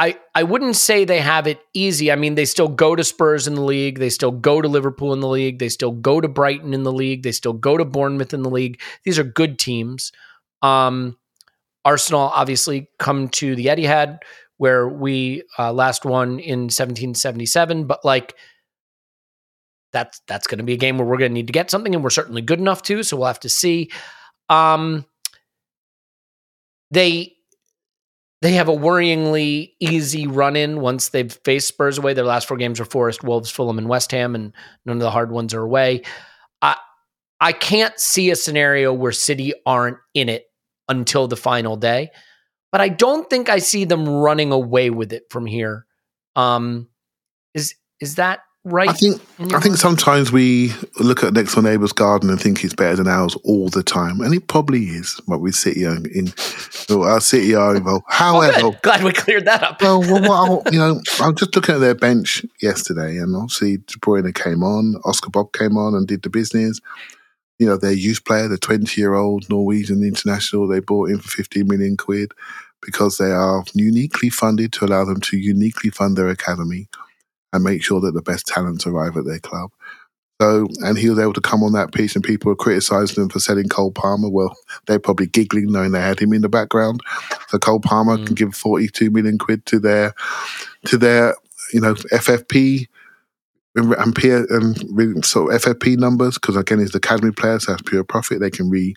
I 0.00 0.18
I 0.34 0.44
wouldn't 0.44 0.76
say 0.76 1.04
they 1.04 1.20
have 1.20 1.46
it 1.46 1.60
easy. 1.74 2.10
I 2.10 2.16
mean, 2.16 2.34
they 2.34 2.46
still 2.46 2.68
go 2.68 2.96
to 2.96 3.04
Spurs 3.04 3.46
in 3.46 3.54
the 3.54 3.62
league. 3.62 3.98
They 3.98 4.08
still 4.08 4.30
go 4.30 4.62
to 4.62 4.66
Liverpool 4.66 5.12
in 5.12 5.20
the 5.20 5.28
league. 5.28 5.58
They 5.58 5.68
still 5.68 5.92
go 5.92 6.22
to 6.22 6.26
Brighton 6.26 6.72
in 6.72 6.84
the 6.84 6.92
league. 6.92 7.22
They 7.22 7.32
still 7.32 7.52
go 7.52 7.76
to 7.76 7.84
Bournemouth 7.84 8.32
in 8.32 8.42
the 8.42 8.50
league. 8.50 8.80
These 9.04 9.18
are 9.18 9.24
good 9.24 9.58
teams. 9.58 10.10
Um, 10.62 11.18
Arsenal 11.84 12.32
obviously 12.34 12.88
come 12.98 13.28
to 13.28 13.54
the 13.54 13.66
Etihad 13.66 14.20
where 14.56 14.88
we 14.88 15.42
uh, 15.58 15.72
last 15.72 16.06
won 16.06 16.38
in 16.38 16.60
1777. 16.60 17.86
But 17.86 18.02
like, 18.02 18.34
that's 19.92 20.22
that's 20.26 20.46
going 20.46 20.58
to 20.58 20.64
be 20.64 20.74
a 20.74 20.78
game 20.78 20.96
where 20.96 21.06
we're 21.06 21.18
going 21.18 21.32
to 21.32 21.34
need 21.34 21.48
to 21.48 21.52
get 21.52 21.70
something, 21.70 21.94
and 21.94 22.02
we're 22.02 22.10
certainly 22.10 22.42
good 22.42 22.58
enough 22.58 22.80
to. 22.84 23.02
So 23.02 23.18
we'll 23.18 23.26
have 23.26 23.40
to 23.40 23.50
see. 23.50 23.90
Um, 24.48 25.04
they 26.90 27.34
they 28.42 28.52
have 28.52 28.68
a 28.68 28.76
worryingly 28.76 29.72
easy 29.80 30.26
run 30.26 30.56
in 30.56 30.80
once 30.80 31.10
they've 31.10 31.32
faced 31.44 31.68
Spurs 31.68 31.98
away. 31.98 32.14
Their 32.14 32.24
last 32.24 32.48
four 32.48 32.56
games 32.56 32.80
are 32.80 32.86
Forest, 32.86 33.22
Wolves, 33.22 33.50
Fulham, 33.50 33.78
and 33.78 33.88
West 33.88 34.10
Ham, 34.12 34.34
and 34.34 34.52
none 34.86 34.96
of 34.96 35.02
the 35.02 35.10
hard 35.10 35.30
ones 35.30 35.52
are 35.52 35.62
away. 35.62 36.02
I 36.62 36.76
I 37.40 37.52
can't 37.52 37.98
see 37.98 38.30
a 38.30 38.36
scenario 38.36 38.92
where 38.92 39.12
City 39.12 39.52
aren't 39.66 39.98
in 40.14 40.28
it 40.28 40.46
until 40.88 41.28
the 41.28 41.36
final 41.36 41.76
day, 41.76 42.10
but 42.72 42.80
I 42.80 42.88
don't 42.88 43.28
think 43.28 43.48
I 43.48 43.58
see 43.58 43.84
them 43.84 44.08
running 44.08 44.52
away 44.52 44.90
with 44.90 45.12
it 45.12 45.24
from 45.30 45.46
here. 45.46 45.86
Um, 46.34 46.88
is 47.54 47.74
is 48.00 48.14
that 48.14 48.40
right? 48.70 48.88
I 48.88 48.92
think 48.92 49.20
I 49.52 49.60
think 49.60 49.76
sometimes 49.76 50.30
we 50.32 50.72
look 50.98 51.24
at 51.24 51.32
next 51.32 51.54
door 51.54 51.62
neighbour's 51.62 51.92
garden 51.92 52.30
and 52.30 52.40
think 52.40 52.64
it's 52.64 52.74
better 52.74 52.96
than 52.96 53.08
ours 53.08 53.36
all 53.44 53.68
the 53.68 53.82
time, 53.82 54.20
and 54.20 54.34
it 54.34 54.48
probably 54.48 54.84
is. 54.84 55.20
But 55.26 55.38
we 55.38 55.52
sit 55.52 55.76
are 55.78 55.96
in, 55.96 56.32
well, 56.88 57.04
our 57.04 57.20
City 57.20 57.54
are 57.54 57.76
involved. 57.76 58.04
Oh, 58.08 58.14
However, 58.14 58.60
good. 58.60 58.82
Glad 58.82 59.04
we 59.04 59.12
cleared 59.12 59.46
that 59.46 59.62
up. 59.62 59.82
well, 59.82 60.00
well 60.00 60.62
you 60.70 60.78
know, 60.78 61.00
I'm 61.20 61.34
just 61.34 61.54
looking 61.54 61.74
at 61.74 61.80
their 61.80 61.94
bench 61.94 62.44
yesterday, 62.60 63.16
and 63.16 63.34
obviously 63.34 63.78
De 63.78 63.98
Bruyne 63.98 64.34
came 64.34 64.62
on, 64.62 64.96
Oscar 65.04 65.30
Bobb 65.30 65.52
came 65.52 65.76
on 65.76 65.94
and 65.94 66.06
did 66.06 66.22
the 66.22 66.30
business. 66.30 66.80
You 67.58 67.66
know, 67.66 67.76
their 67.76 67.92
youth 67.92 68.24
player, 68.24 68.48
the 68.48 68.56
20 68.56 69.00
year 69.00 69.14
old 69.14 69.48
Norwegian 69.50 70.02
international, 70.02 70.66
they 70.66 70.80
bought 70.80 71.10
in 71.10 71.18
for 71.18 71.28
15 71.28 71.66
million 71.66 71.96
quid 71.96 72.32
because 72.82 73.18
they 73.18 73.30
are 73.30 73.64
uniquely 73.74 74.30
funded 74.30 74.72
to 74.72 74.84
allow 74.84 75.04
them 75.04 75.20
to 75.20 75.36
uniquely 75.36 75.90
fund 75.90 76.16
their 76.16 76.28
academy 76.28 76.88
and 77.52 77.64
make 77.64 77.82
sure 77.82 78.00
that 78.00 78.12
the 78.12 78.22
best 78.22 78.46
talents 78.46 78.86
arrive 78.86 79.16
at 79.16 79.24
their 79.24 79.40
club. 79.40 79.70
So, 80.40 80.68
and 80.82 80.96
he 80.96 81.10
was 81.10 81.18
able 81.18 81.34
to 81.34 81.40
come 81.42 81.62
on 81.62 81.72
that 81.72 81.92
piece, 81.92 82.14
and 82.14 82.24
people 82.24 82.48
were 82.48 82.56
criticising 82.56 83.22
him 83.22 83.28
for 83.28 83.40
selling 83.40 83.68
Cole 83.68 83.92
Palmer. 83.92 84.30
Well, 84.30 84.56
they're 84.86 84.98
probably 84.98 85.26
giggling 85.26 85.70
knowing 85.70 85.92
they 85.92 86.00
had 86.00 86.18
him 86.18 86.32
in 86.32 86.40
the 86.40 86.48
background. 86.48 87.00
So 87.48 87.58
Cole 87.58 87.80
Palmer 87.80 88.16
can 88.24 88.34
give 88.34 88.54
forty-two 88.54 89.10
million 89.10 89.36
quid 89.36 89.66
to 89.66 89.78
their, 89.78 90.14
to 90.86 90.96
their, 90.96 91.34
you 91.74 91.80
know, 91.80 91.94
FFP 91.94 92.86
and 93.76 94.16
peer 94.16 94.46
and 94.50 95.24
sort 95.24 95.54
of 95.54 95.62
FFP 95.62 95.98
numbers 95.98 96.38
because 96.38 96.56
again, 96.56 96.78
he's 96.78 96.92
the 96.92 96.98
academy 96.98 97.32
player, 97.32 97.58
so 97.60 97.72
that's 97.72 97.82
pure 97.82 98.02
profit. 98.02 98.40
They 98.40 98.50
can 98.50 98.70
re, 98.70 98.94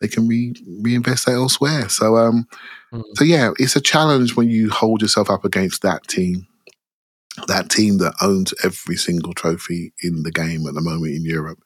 they 0.00 0.08
can 0.08 0.28
re 0.28 0.54
reinvest 0.82 1.24
that 1.26 1.32
elsewhere. 1.32 1.88
So, 1.88 2.16
um, 2.16 2.46
Mm. 2.92 3.02
so 3.16 3.24
yeah, 3.24 3.50
it's 3.58 3.74
a 3.74 3.80
challenge 3.80 4.36
when 4.36 4.48
you 4.48 4.70
hold 4.70 5.02
yourself 5.02 5.28
up 5.28 5.44
against 5.44 5.82
that 5.82 6.06
team 6.06 6.46
that 7.48 7.70
team 7.70 7.98
that 7.98 8.14
owns 8.22 8.54
every 8.64 8.96
single 8.96 9.34
trophy 9.34 9.92
in 10.02 10.22
the 10.22 10.32
game 10.32 10.66
at 10.66 10.74
the 10.74 10.80
moment 10.80 11.14
in 11.14 11.24
Europe. 11.24 11.62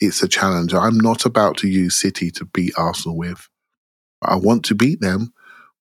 It's 0.00 0.22
a 0.22 0.28
challenge. 0.28 0.74
I'm 0.74 0.98
not 0.98 1.24
about 1.24 1.56
to 1.58 1.68
use 1.68 1.96
City 1.96 2.30
to 2.32 2.44
beat 2.44 2.74
Arsenal 2.76 3.16
with. 3.16 3.48
I 4.22 4.36
want 4.36 4.64
to 4.66 4.74
beat 4.74 5.00
them. 5.00 5.32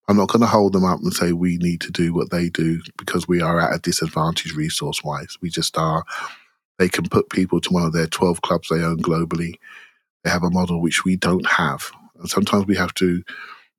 I'm 0.08 0.18
not 0.18 0.30
going 0.30 0.42
to 0.42 0.48
hold 0.48 0.74
them 0.74 0.86
up 0.86 1.00
and 1.00 1.12
say 1.14 1.32
we 1.32 1.58
need 1.58 1.82
to 1.82 1.92
do 1.92 2.14
what 2.14 2.30
they 2.30 2.50
do 2.50 2.80
because 2.98 3.28
we 3.28 3.42
are 3.42 3.60
at 3.60 3.76
a 3.76 3.80
disadvantage 3.80 4.54
resource 4.54 5.04
wise. 5.04 5.38
We 5.42 5.50
just 5.50 5.78
are. 5.78 6.04
They 6.78 6.90
can 6.90 7.10
put 7.10 7.30
people 7.30 7.60
to 7.62 7.74
one 7.74 7.84
of 7.84 7.94
their 7.94 8.08
12 8.08 8.42
clubs 8.42 8.70
they 8.70 8.84
own 8.84 9.00
globally. 9.00 9.56
They 10.24 10.30
have 10.30 10.44
a 10.44 10.52
model 10.52 10.82
which 10.82 11.04
we 11.04 11.16
don't 11.16 11.48
have. 11.48 11.90
And 12.20 12.30
sometimes 12.30 12.68
we 12.68 12.76
have 12.76 12.94
to 12.96 13.24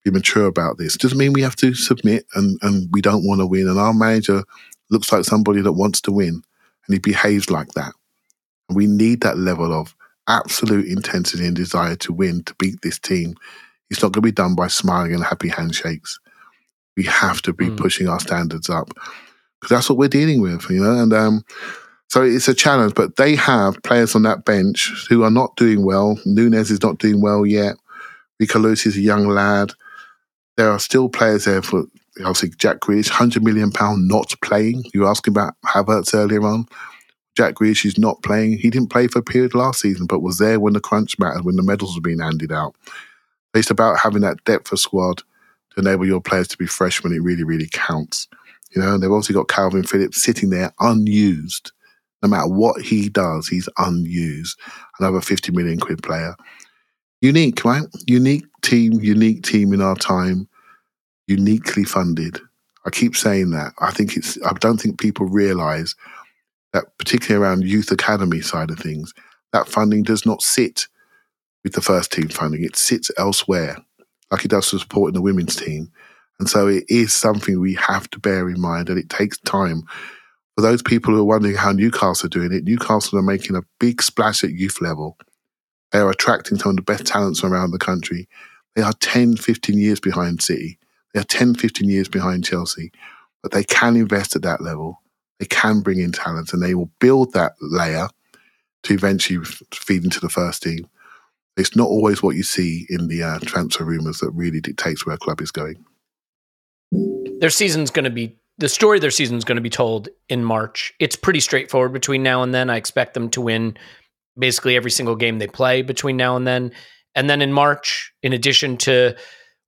be 0.04 0.10
mature 0.10 0.46
about 0.46 0.78
this. 0.78 0.96
Doesn't 0.96 1.18
mean 1.18 1.32
we 1.32 1.42
have 1.42 1.56
to 1.56 1.74
submit 1.74 2.26
and, 2.34 2.58
and 2.62 2.88
we 2.92 3.00
don't 3.00 3.26
want 3.26 3.40
to 3.40 3.46
win. 3.46 3.68
And 3.68 3.78
our 3.78 3.94
manager 3.94 4.42
looks 4.90 5.12
like 5.12 5.24
somebody 5.24 5.60
that 5.62 5.72
wants 5.72 6.00
to 6.02 6.12
win 6.12 6.42
and 6.86 6.94
he 6.94 6.98
behaves 6.98 7.50
like 7.50 7.68
that. 7.72 7.92
And 8.68 8.76
we 8.76 8.86
need 8.86 9.20
that 9.22 9.38
level 9.38 9.72
of 9.72 9.94
absolute 10.28 10.86
intensity 10.86 11.46
and 11.46 11.54
desire 11.56 11.96
to 11.96 12.12
win 12.12 12.42
to 12.44 12.54
beat 12.54 12.80
this 12.82 12.98
team. 12.98 13.36
It's 13.90 14.02
not 14.02 14.12
going 14.12 14.22
to 14.22 14.26
be 14.26 14.32
done 14.32 14.54
by 14.54 14.66
smiling 14.68 15.14
and 15.14 15.24
happy 15.24 15.48
handshakes. 15.48 16.18
We 16.96 17.04
have 17.04 17.42
to 17.42 17.52
be 17.52 17.66
Mm. 17.66 17.76
pushing 17.76 18.08
our 18.08 18.18
standards 18.20 18.68
up 18.70 18.88
because 19.60 19.70
that's 19.76 19.88
what 19.88 19.98
we're 19.98 20.08
dealing 20.08 20.40
with, 20.40 20.68
you 20.70 20.82
know. 20.82 20.98
And 20.98 21.12
um, 21.12 21.44
so 22.08 22.22
it's 22.22 22.48
a 22.48 22.54
challenge. 22.54 22.94
But 22.94 23.16
they 23.16 23.36
have 23.36 23.82
players 23.82 24.14
on 24.14 24.22
that 24.22 24.44
bench 24.44 24.92
who 25.08 25.22
are 25.22 25.30
not 25.30 25.56
doing 25.56 25.84
well. 25.84 26.18
Nunes 26.24 26.70
is 26.70 26.82
not 26.82 26.98
doing 26.98 27.20
well 27.20 27.46
yet. 27.46 27.76
Rico 28.40 28.64
is 28.66 28.86
a 28.86 29.00
young 29.00 29.28
lad. 29.28 29.72
There 30.56 30.70
are 30.70 30.78
still 30.78 31.08
players 31.08 31.44
there 31.44 31.62
for 31.62 31.84
obviously 32.20 32.50
Jack 32.58 32.80
Grealish, 32.80 33.08
hundred 33.08 33.44
million 33.44 33.70
pound 33.70 34.08
not 34.08 34.34
playing. 34.42 34.84
You 34.92 35.00
were 35.00 35.08
asking 35.08 35.32
about 35.32 35.54
Havertz 35.64 36.14
earlier 36.14 36.42
on. 36.42 36.66
Jack 37.36 37.54
Grealish 37.54 37.84
is 37.84 37.98
not 37.98 38.22
playing. 38.22 38.56
He 38.58 38.70
didn't 38.70 38.90
play 38.90 39.08
for 39.08 39.18
a 39.18 39.22
period 39.22 39.54
last 39.54 39.80
season, 39.80 40.06
but 40.06 40.20
was 40.20 40.38
there 40.38 40.58
when 40.58 40.72
the 40.72 40.80
crunch 40.80 41.18
mattered, 41.18 41.44
when 41.44 41.56
the 41.56 41.62
medals 41.62 41.94
were 41.94 42.00
being 42.00 42.20
handed 42.20 42.50
out. 42.50 42.74
It's 43.54 43.70
about 43.70 43.98
having 43.98 44.22
that 44.22 44.42
depth 44.44 44.72
of 44.72 44.80
squad 44.80 45.18
to 45.70 45.80
enable 45.80 46.06
your 46.06 46.20
players 46.20 46.48
to 46.48 46.56
be 46.56 46.66
fresh 46.66 47.02
when 47.02 47.12
it 47.12 47.22
really, 47.22 47.44
really 47.44 47.68
counts. 47.72 48.28
You 48.74 48.82
know, 48.82 48.94
and 48.94 49.02
they've 49.02 49.10
also 49.10 49.32
got 49.32 49.48
Kalvin 49.48 49.88
Phillips 49.88 50.22
sitting 50.22 50.50
there 50.50 50.72
unused. 50.80 51.72
No 52.22 52.28
matter 52.28 52.48
what 52.48 52.80
he 52.82 53.08
does, 53.08 53.46
he's 53.46 53.68
unused. 53.78 54.58
Another 54.98 55.20
50 55.20 55.52
million 55.52 55.78
quid 55.78 56.02
player. 56.02 56.34
Unique, 57.20 57.64
right? 57.64 57.84
Unique 58.06 58.46
team, 58.62 58.94
unique 58.94 59.42
team 59.42 59.72
in 59.72 59.80
our 59.80 59.96
time, 59.96 60.48
uniquely 61.26 61.84
funded. 61.84 62.40
I 62.84 62.90
keep 62.90 63.16
saying 63.16 63.50
that. 63.50 63.72
I 63.80 63.90
think 63.90 64.16
it's, 64.16 64.38
I 64.44 64.52
don't 64.54 64.78
think 64.78 65.00
people 65.00 65.26
realize 65.26 65.94
that, 66.72 66.96
particularly 66.98 67.44
around 67.44 67.64
youth 67.64 67.90
academy 67.90 68.40
side 68.40 68.70
of 68.70 68.78
things, 68.78 69.12
that 69.52 69.68
funding 69.68 70.02
does 70.02 70.24
not 70.24 70.42
sit 70.42 70.86
with 71.64 71.72
the 71.72 71.80
first 71.80 72.12
team 72.12 72.28
funding. 72.28 72.62
It 72.62 72.76
sits 72.76 73.10
elsewhere, 73.18 73.78
like 74.30 74.44
it 74.44 74.50
does 74.50 74.70
for 74.70 74.78
supporting 74.78 75.14
the 75.14 75.22
women's 75.22 75.56
team. 75.56 75.90
And 76.38 76.48
so 76.48 76.68
it 76.68 76.84
is 76.88 77.12
something 77.12 77.58
we 77.58 77.74
have 77.74 78.08
to 78.10 78.20
bear 78.20 78.48
in 78.48 78.60
mind, 78.60 78.88
and 78.88 78.98
it 78.98 79.08
takes 79.08 79.38
time. 79.38 79.82
For 80.54 80.62
those 80.62 80.82
people 80.82 81.12
who 81.12 81.20
are 81.20 81.24
wondering 81.24 81.56
how 81.56 81.72
Newcastle 81.72 82.26
are 82.26 82.30
doing 82.30 82.52
it, 82.52 82.64
Newcastle 82.64 83.18
are 83.18 83.22
making 83.22 83.56
a 83.56 83.64
big 83.80 84.02
splash 84.02 84.44
at 84.44 84.52
youth 84.52 84.80
level. 84.80 85.16
They 85.92 85.98
are 85.98 86.10
attracting 86.10 86.58
some 86.58 86.70
of 86.70 86.76
the 86.76 86.82
best 86.82 87.06
talents 87.06 87.42
around 87.42 87.70
the 87.70 87.78
country. 87.78 88.28
They 88.74 88.82
are 88.82 88.92
10, 89.00 89.36
15 89.36 89.78
years 89.78 90.00
behind 90.00 90.42
City. 90.42 90.78
They 91.16 91.22
are 91.22 91.24
10, 91.24 91.54
15 91.54 91.88
years 91.88 92.08
behind 92.10 92.44
Chelsea. 92.44 92.92
But 93.42 93.50
they 93.52 93.64
can 93.64 93.96
invest 93.96 94.36
at 94.36 94.42
that 94.42 94.60
level. 94.60 95.00
They 95.38 95.46
can 95.46 95.80
bring 95.80 95.98
in 95.98 96.12
talent 96.12 96.52
and 96.52 96.62
they 96.62 96.74
will 96.74 96.90
build 97.00 97.32
that 97.32 97.52
layer 97.58 98.08
to 98.82 98.92
eventually 98.92 99.42
feed 99.72 100.04
into 100.04 100.20
the 100.20 100.28
first 100.28 100.62
team. 100.62 100.86
It's 101.56 101.74
not 101.74 101.88
always 101.88 102.22
what 102.22 102.36
you 102.36 102.42
see 102.42 102.86
in 102.90 103.08
the 103.08 103.22
uh, 103.22 103.38
transfer 103.38 103.82
rumours 103.82 104.18
that 104.18 104.30
really 104.32 104.60
dictates 104.60 105.06
where 105.06 105.14
a 105.14 105.18
club 105.18 105.40
is 105.40 105.50
going. 105.50 105.82
their 107.40 107.48
season's 107.48 107.90
going 107.90 108.04
to 108.04 108.10
be 108.10 108.36
the 108.58 108.68
story 108.68 108.98
of 108.98 109.00
their 109.00 109.10
season's 109.10 109.44
going 109.44 109.56
to 109.56 109.62
be 109.62 109.70
told 109.70 110.10
in 110.28 110.44
March. 110.44 110.92
It's 111.00 111.16
pretty 111.16 111.40
straightforward 111.40 111.94
between 111.94 112.22
now 112.22 112.42
and 112.42 112.52
then. 112.52 112.68
I 112.68 112.76
expect 112.76 113.14
them 113.14 113.30
to 113.30 113.40
win 113.40 113.78
basically 114.38 114.76
every 114.76 114.90
single 114.90 115.16
game 115.16 115.38
they 115.38 115.46
play 115.46 115.80
between 115.80 116.18
now 116.18 116.36
and 116.36 116.46
then. 116.46 116.72
And 117.14 117.30
then 117.30 117.40
in 117.40 117.54
March, 117.54 118.12
in 118.22 118.34
addition 118.34 118.76
to 118.78 119.16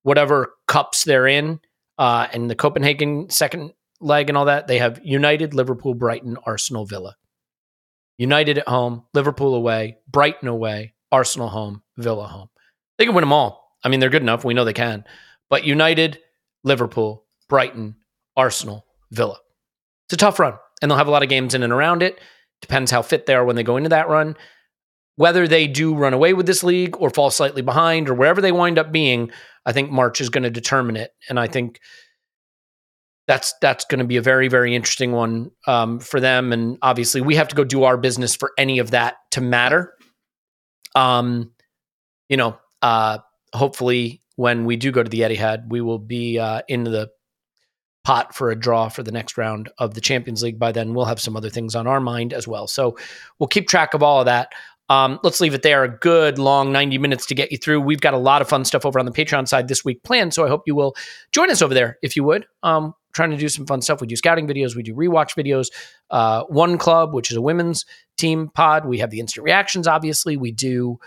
whatever 0.02 0.54
cups 0.66 1.04
they're 1.04 1.26
in, 1.26 1.60
uh, 1.98 2.26
and 2.32 2.50
the 2.50 2.54
Copenhagen 2.54 3.30
second 3.30 3.72
leg 4.00 4.28
and 4.28 4.38
all 4.38 4.46
that, 4.46 4.66
they 4.66 4.78
have 4.78 5.00
United, 5.02 5.54
Liverpool, 5.54 5.94
Brighton, 5.94 6.36
Arsenal, 6.44 6.86
Villa. 6.86 7.16
United 8.16 8.58
at 8.58 8.68
home, 8.68 9.04
Liverpool 9.14 9.54
away, 9.54 9.98
Brighton 10.08 10.48
away, 10.48 10.94
Arsenal 11.12 11.48
home, 11.48 11.82
Villa 11.96 12.26
home. 12.26 12.48
They 12.98 13.04
can 13.04 13.14
win 13.14 13.22
them 13.22 13.32
all. 13.32 13.76
I 13.84 13.88
mean, 13.88 14.00
they're 14.00 14.10
good 14.10 14.22
enough. 14.22 14.44
We 14.44 14.54
know 14.54 14.64
they 14.64 14.72
can. 14.72 15.04
But 15.48 15.64
United, 15.64 16.18
Liverpool, 16.64 17.24
Brighton, 17.48 17.96
Arsenal, 18.36 18.84
Villa. 19.10 19.38
It's 20.06 20.14
a 20.14 20.16
tough 20.16 20.38
run, 20.38 20.54
and 20.82 20.90
they'll 20.90 20.98
have 20.98 21.08
a 21.08 21.12
lot 21.12 21.22
of 21.22 21.28
games 21.28 21.54
in 21.54 21.62
and 21.62 21.72
around 21.72 22.02
it. 22.02 22.18
Depends 22.60 22.90
how 22.90 23.02
fit 23.02 23.26
they 23.26 23.34
are 23.34 23.44
when 23.44 23.56
they 23.56 23.62
go 23.62 23.76
into 23.76 23.90
that 23.90 24.08
run. 24.08 24.36
Whether 25.18 25.48
they 25.48 25.66
do 25.66 25.96
run 25.96 26.14
away 26.14 26.32
with 26.32 26.46
this 26.46 26.62
league 26.62 26.96
or 26.96 27.10
fall 27.10 27.32
slightly 27.32 27.60
behind 27.60 28.08
or 28.08 28.14
wherever 28.14 28.40
they 28.40 28.52
wind 28.52 28.78
up 28.78 28.92
being, 28.92 29.32
I 29.66 29.72
think 29.72 29.90
March 29.90 30.20
is 30.20 30.30
going 30.30 30.44
to 30.44 30.50
determine 30.50 30.96
it. 30.96 31.10
And 31.28 31.40
I 31.40 31.48
think 31.48 31.80
that's 33.26 33.52
that's 33.60 33.84
going 33.84 33.98
to 33.98 34.04
be 34.04 34.16
a 34.16 34.22
very 34.22 34.46
very 34.46 34.76
interesting 34.76 35.10
one 35.10 35.50
um, 35.66 35.98
for 35.98 36.20
them. 36.20 36.52
And 36.52 36.78
obviously, 36.82 37.20
we 37.20 37.34
have 37.34 37.48
to 37.48 37.56
go 37.56 37.64
do 37.64 37.82
our 37.82 37.96
business 37.96 38.36
for 38.36 38.52
any 38.56 38.78
of 38.78 38.92
that 38.92 39.16
to 39.32 39.40
matter. 39.40 39.92
Um, 40.94 41.50
you 42.28 42.36
know, 42.36 42.56
uh, 42.80 43.18
hopefully 43.52 44.22
when 44.36 44.66
we 44.66 44.76
do 44.76 44.92
go 44.92 45.02
to 45.02 45.10
the 45.10 45.22
Etihad, 45.22 45.68
we 45.68 45.80
will 45.80 45.98
be 45.98 46.38
uh, 46.38 46.62
into 46.68 46.92
the 46.92 47.10
pot 48.04 48.36
for 48.36 48.52
a 48.52 48.56
draw 48.56 48.88
for 48.88 49.02
the 49.02 49.10
next 49.10 49.36
round 49.36 49.68
of 49.78 49.94
the 49.94 50.00
Champions 50.00 50.44
League. 50.44 50.60
By 50.60 50.70
then, 50.70 50.94
we'll 50.94 51.06
have 51.06 51.20
some 51.20 51.36
other 51.36 51.50
things 51.50 51.74
on 51.74 51.88
our 51.88 52.00
mind 52.00 52.32
as 52.32 52.46
well. 52.46 52.68
So 52.68 52.96
we'll 53.40 53.48
keep 53.48 53.66
track 53.66 53.94
of 53.94 54.02
all 54.04 54.20
of 54.20 54.26
that. 54.26 54.52
Um, 54.88 55.18
let's 55.22 55.40
leave 55.40 55.54
it 55.54 55.62
there. 55.62 55.84
A 55.84 55.88
good 55.88 56.38
long 56.38 56.72
90 56.72 56.98
minutes 56.98 57.26
to 57.26 57.34
get 57.34 57.52
you 57.52 57.58
through. 57.58 57.80
We've 57.80 58.00
got 58.00 58.14
a 58.14 58.18
lot 58.18 58.40
of 58.40 58.48
fun 58.48 58.64
stuff 58.64 58.86
over 58.86 58.98
on 58.98 59.04
the 59.06 59.12
Patreon 59.12 59.46
side 59.46 59.68
this 59.68 59.84
week 59.84 60.02
planned. 60.02 60.32
So 60.32 60.44
I 60.44 60.48
hope 60.48 60.62
you 60.66 60.74
will 60.74 60.96
join 61.32 61.50
us 61.50 61.60
over 61.60 61.74
there 61.74 61.98
if 62.02 62.16
you 62.16 62.24
would. 62.24 62.46
Um, 62.62 62.94
trying 63.12 63.30
to 63.30 63.36
do 63.36 63.48
some 63.48 63.66
fun 63.66 63.82
stuff. 63.82 64.00
We 64.00 64.06
do 64.06 64.16
scouting 64.16 64.46
videos, 64.46 64.76
we 64.76 64.82
do 64.82 64.94
rewatch 64.94 65.34
videos. 65.36 65.68
Uh, 66.10 66.44
One 66.44 66.78
Club, 66.78 67.12
which 67.14 67.30
is 67.30 67.36
a 67.36 67.42
women's 67.42 67.84
team 68.16 68.48
pod. 68.54 68.86
We 68.86 68.98
have 68.98 69.10
the 69.10 69.20
instant 69.20 69.44
reactions, 69.44 69.86
obviously. 69.86 70.36
We 70.36 70.52
do 70.52 70.98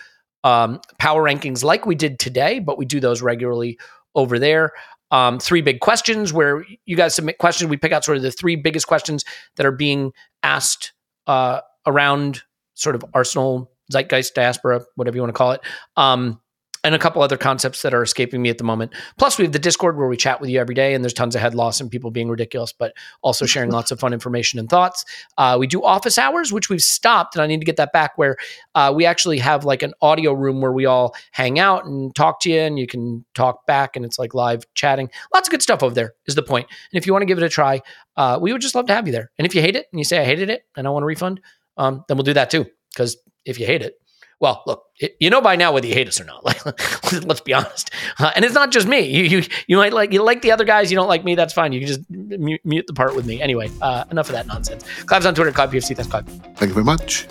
um, 0.43 0.81
power 0.99 1.23
rankings 1.23 1.63
like 1.63 1.85
we 1.85 1.95
did 1.95 2.19
today, 2.19 2.59
but 2.59 2.77
we 2.77 2.85
do 2.85 2.99
those 2.99 3.21
regularly 3.21 3.79
over 4.13 4.37
there. 4.39 4.73
um, 5.11 5.39
three 5.39 5.61
big 5.61 5.79
questions 5.81 6.31
where 6.33 6.65
you 6.85 6.95
guys 6.95 7.13
submit 7.13 7.37
questions. 7.37 7.69
We 7.69 7.77
pick 7.77 7.91
out 7.91 8.05
sort 8.05 8.17
of 8.17 8.23
the 8.23 8.31
three 8.31 8.55
biggest 8.55 8.87
questions 8.87 9.23
that 9.57 9.65
are 9.65 9.71
being 9.71 10.13
asked 10.41 10.93
uh, 11.27 11.61
around 11.85 12.43
sort 12.75 12.95
of 12.95 13.03
Arsenal 13.13 13.70
zeitgeist 13.91 14.33
diaspora, 14.33 14.81
whatever 14.95 15.15
you 15.15 15.21
want 15.21 15.33
to 15.33 15.37
call 15.37 15.51
it. 15.51 15.61
Um, 15.97 16.39
and 16.83 16.95
a 16.95 16.99
couple 16.99 17.21
other 17.21 17.37
concepts 17.37 17.83
that 17.83 17.93
are 17.93 18.01
escaping 18.01 18.41
me 18.41 18.49
at 18.49 18.57
the 18.57 18.63
moment. 18.63 18.91
Plus, 19.17 19.37
we 19.37 19.45
have 19.45 19.51
the 19.51 19.59
Discord 19.59 19.97
where 19.97 20.07
we 20.07 20.17
chat 20.17 20.41
with 20.41 20.49
you 20.49 20.59
every 20.59 20.73
day, 20.73 20.93
and 20.93 21.03
there's 21.03 21.13
tons 21.13 21.35
of 21.35 21.41
head 21.41 21.53
loss 21.53 21.79
and 21.79 21.91
people 21.91 22.09
being 22.09 22.29
ridiculous, 22.29 22.73
but 22.73 22.93
also 23.21 23.45
sharing 23.45 23.71
lots 23.71 23.91
of 23.91 23.99
fun 23.99 24.13
information 24.13 24.59
and 24.59 24.69
thoughts. 24.69 25.05
Uh, 25.37 25.57
we 25.59 25.67
do 25.67 25.83
office 25.83 26.17
hours, 26.17 26.51
which 26.51 26.69
we've 26.69 26.81
stopped, 26.81 27.35
and 27.35 27.43
I 27.43 27.47
need 27.47 27.59
to 27.59 27.65
get 27.65 27.77
that 27.77 27.93
back. 27.93 28.17
Where 28.17 28.35
uh, 28.73 28.91
we 28.95 29.05
actually 29.05 29.37
have 29.37 29.63
like 29.63 29.83
an 29.83 29.93
audio 30.01 30.33
room 30.33 30.61
where 30.61 30.71
we 30.71 30.85
all 30.85 31.15
hang 31.31 31.59
out 31.59 31.85
and 31.85 32.13
talk 32.15 32.39
to 32.41 32.49
you, 32.49 32.61
and 32.61 32.79
you 32.79 32.87
can 32.87 33.25
talk 33.35 33.65
back, 33.67 33.95
and 33.95 34.03
it's 34.03 34.17
like 34.17 34.33
live 34.33 34.63
chatting. 34.73 35.09
Lots 35.33 35.47
of 35.47 35.51
good 35.51 35.61
stuff 35.61 35.83
over 35.83 35.93
there. 35.93 36.13
Is 36.25 36.35
the 36.35 36.43
point. 36.43 36.67
And 36.91 36.97
if 36.97 37.05
you 37.05 37.13
want 37.13 37.21
to 37.21 37.27
give 37.27 37.37
it 37.37 37.43
a 37.43 37.49
try, 37.49 37.81
uh, 38.15 38.39
we 38.41 38.51
would 38.51 38.61
just 38.61 38.75
love 38.75 38.87
to 38.87 38.93
have 38.93 39.05
you 39.07 39.13
there. 39.13 39.31
And 39.37 39.45
if 39.45 39.53
you 39.53 39.61
hate 39.61 39.75
it 39.75 39.85
and 39.91 39.99
you 39.99 40.03
say 40.03 40.19
I 40.19 40.25
hated 40.25 40.49
it 40.49 40.63
and 40.75 40.87
I 40.87 40.89
want 40.89 41.03
a 41.03 41.05
refund, 41.05 41.41
um, 41.77 42.03
then 42.07 42.17
we'll 42.17 42.23
do 42.23 42.33
that 42.33 42.49
too. 42.49 42.65
Because 42.93 43.17
if 43.45 43.59
you 43.59 43.65
hate 43.65 43.81
it, 43.81 43.97
well, 44.39 44.63
look, 44.65 44.85
you 45.19 45.29
know 45.29 45.39
by 45.39 45.55
now 45.55 45.71
whether 45.71 45.85
you 45.85 45.93
hate 45.93 46.07
us 46.07 46.19
or 46.19 46.25
not. 46.25 46.43
Like, 46.43 47.25
let's 47.25 47.41
be 47.41 47.53
honest. 47.53 47.91
Uh, 48.19 48.31
and 48.35 48.43
it's 48.43 48.53
not 48.53 48.71
just 48.71 48.87
me. 48.87 49.01
You, 49.01 49.23
you 49.23 49.43
you 49.67 49.77
might 49.77 49.93
like 49.93 50.13
you 50.13 50.23
like 50.23 50.41
the 50.41 50.51
other 50.51 50.63
guys. 50.63 50.91
You 50.91 50.97
don't 50.97 51.07
like 51.07 51.23
me. 51.23 51.35
That's 51.35 51.53
fine. 51.53 51.73
You 51.73 51.79
can 51.79 51.87
just 51.87 52.09
mute, 52.09 52.61
mute 52.63 52.87
the 52.87 52.93
part 52.93 53.15
with 53.15 53.25
me. 53.25 53.41
Anyway, 53.41 53.69
uh, 53.81 54.05
enough 54.09 54.27
of 54.29 54.33
that 54.33 54.47
nonsense. 54.47 54.83
Clive's 55.03 55.25
on 55.25 55.35
Twitter. 55.35 55.51
Clive 55.51 55.71
PFC. 55.71 55.95
Thanks, 55.95 56.09
Clive. 56.09 56.25
Thank 56.55 56.69
you 56.69 56.73
very 56.73 56.85
much. 56.85 57.27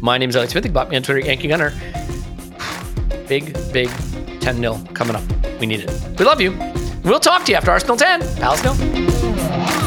My 0.00 0.18
name's 0.18 0.36
Alex 0.36 0.52
Smith. 0.52 0.64
You 0.64 0.72
me 0.72 0.96
on 0.96 1.02
Twitter, 1.02 1.20
Yankee 1.20 1.48
Gunner. 1.48 1.72
Big, 3.28 3.52
big 3.72 3.88
10 4.40 4.56
0 4.56 4.82
coming 4.94 5.16
up. 5.16 5.22
We 5.60 5.66
need 5.66 5.80
it. 5.80 6.18
We 6.18 6.24
love 6.24 6.40
you. 6.40 6.52
We'll 7.04 7.20
talk 7.20 7.44
to 7.44 7.52
you 7.52 7.56
after 7.56 7.70
Arsenal 7.70 7.96
10. 7.96 8.20
Palace 8.36 8.62
go. 8.62 9.85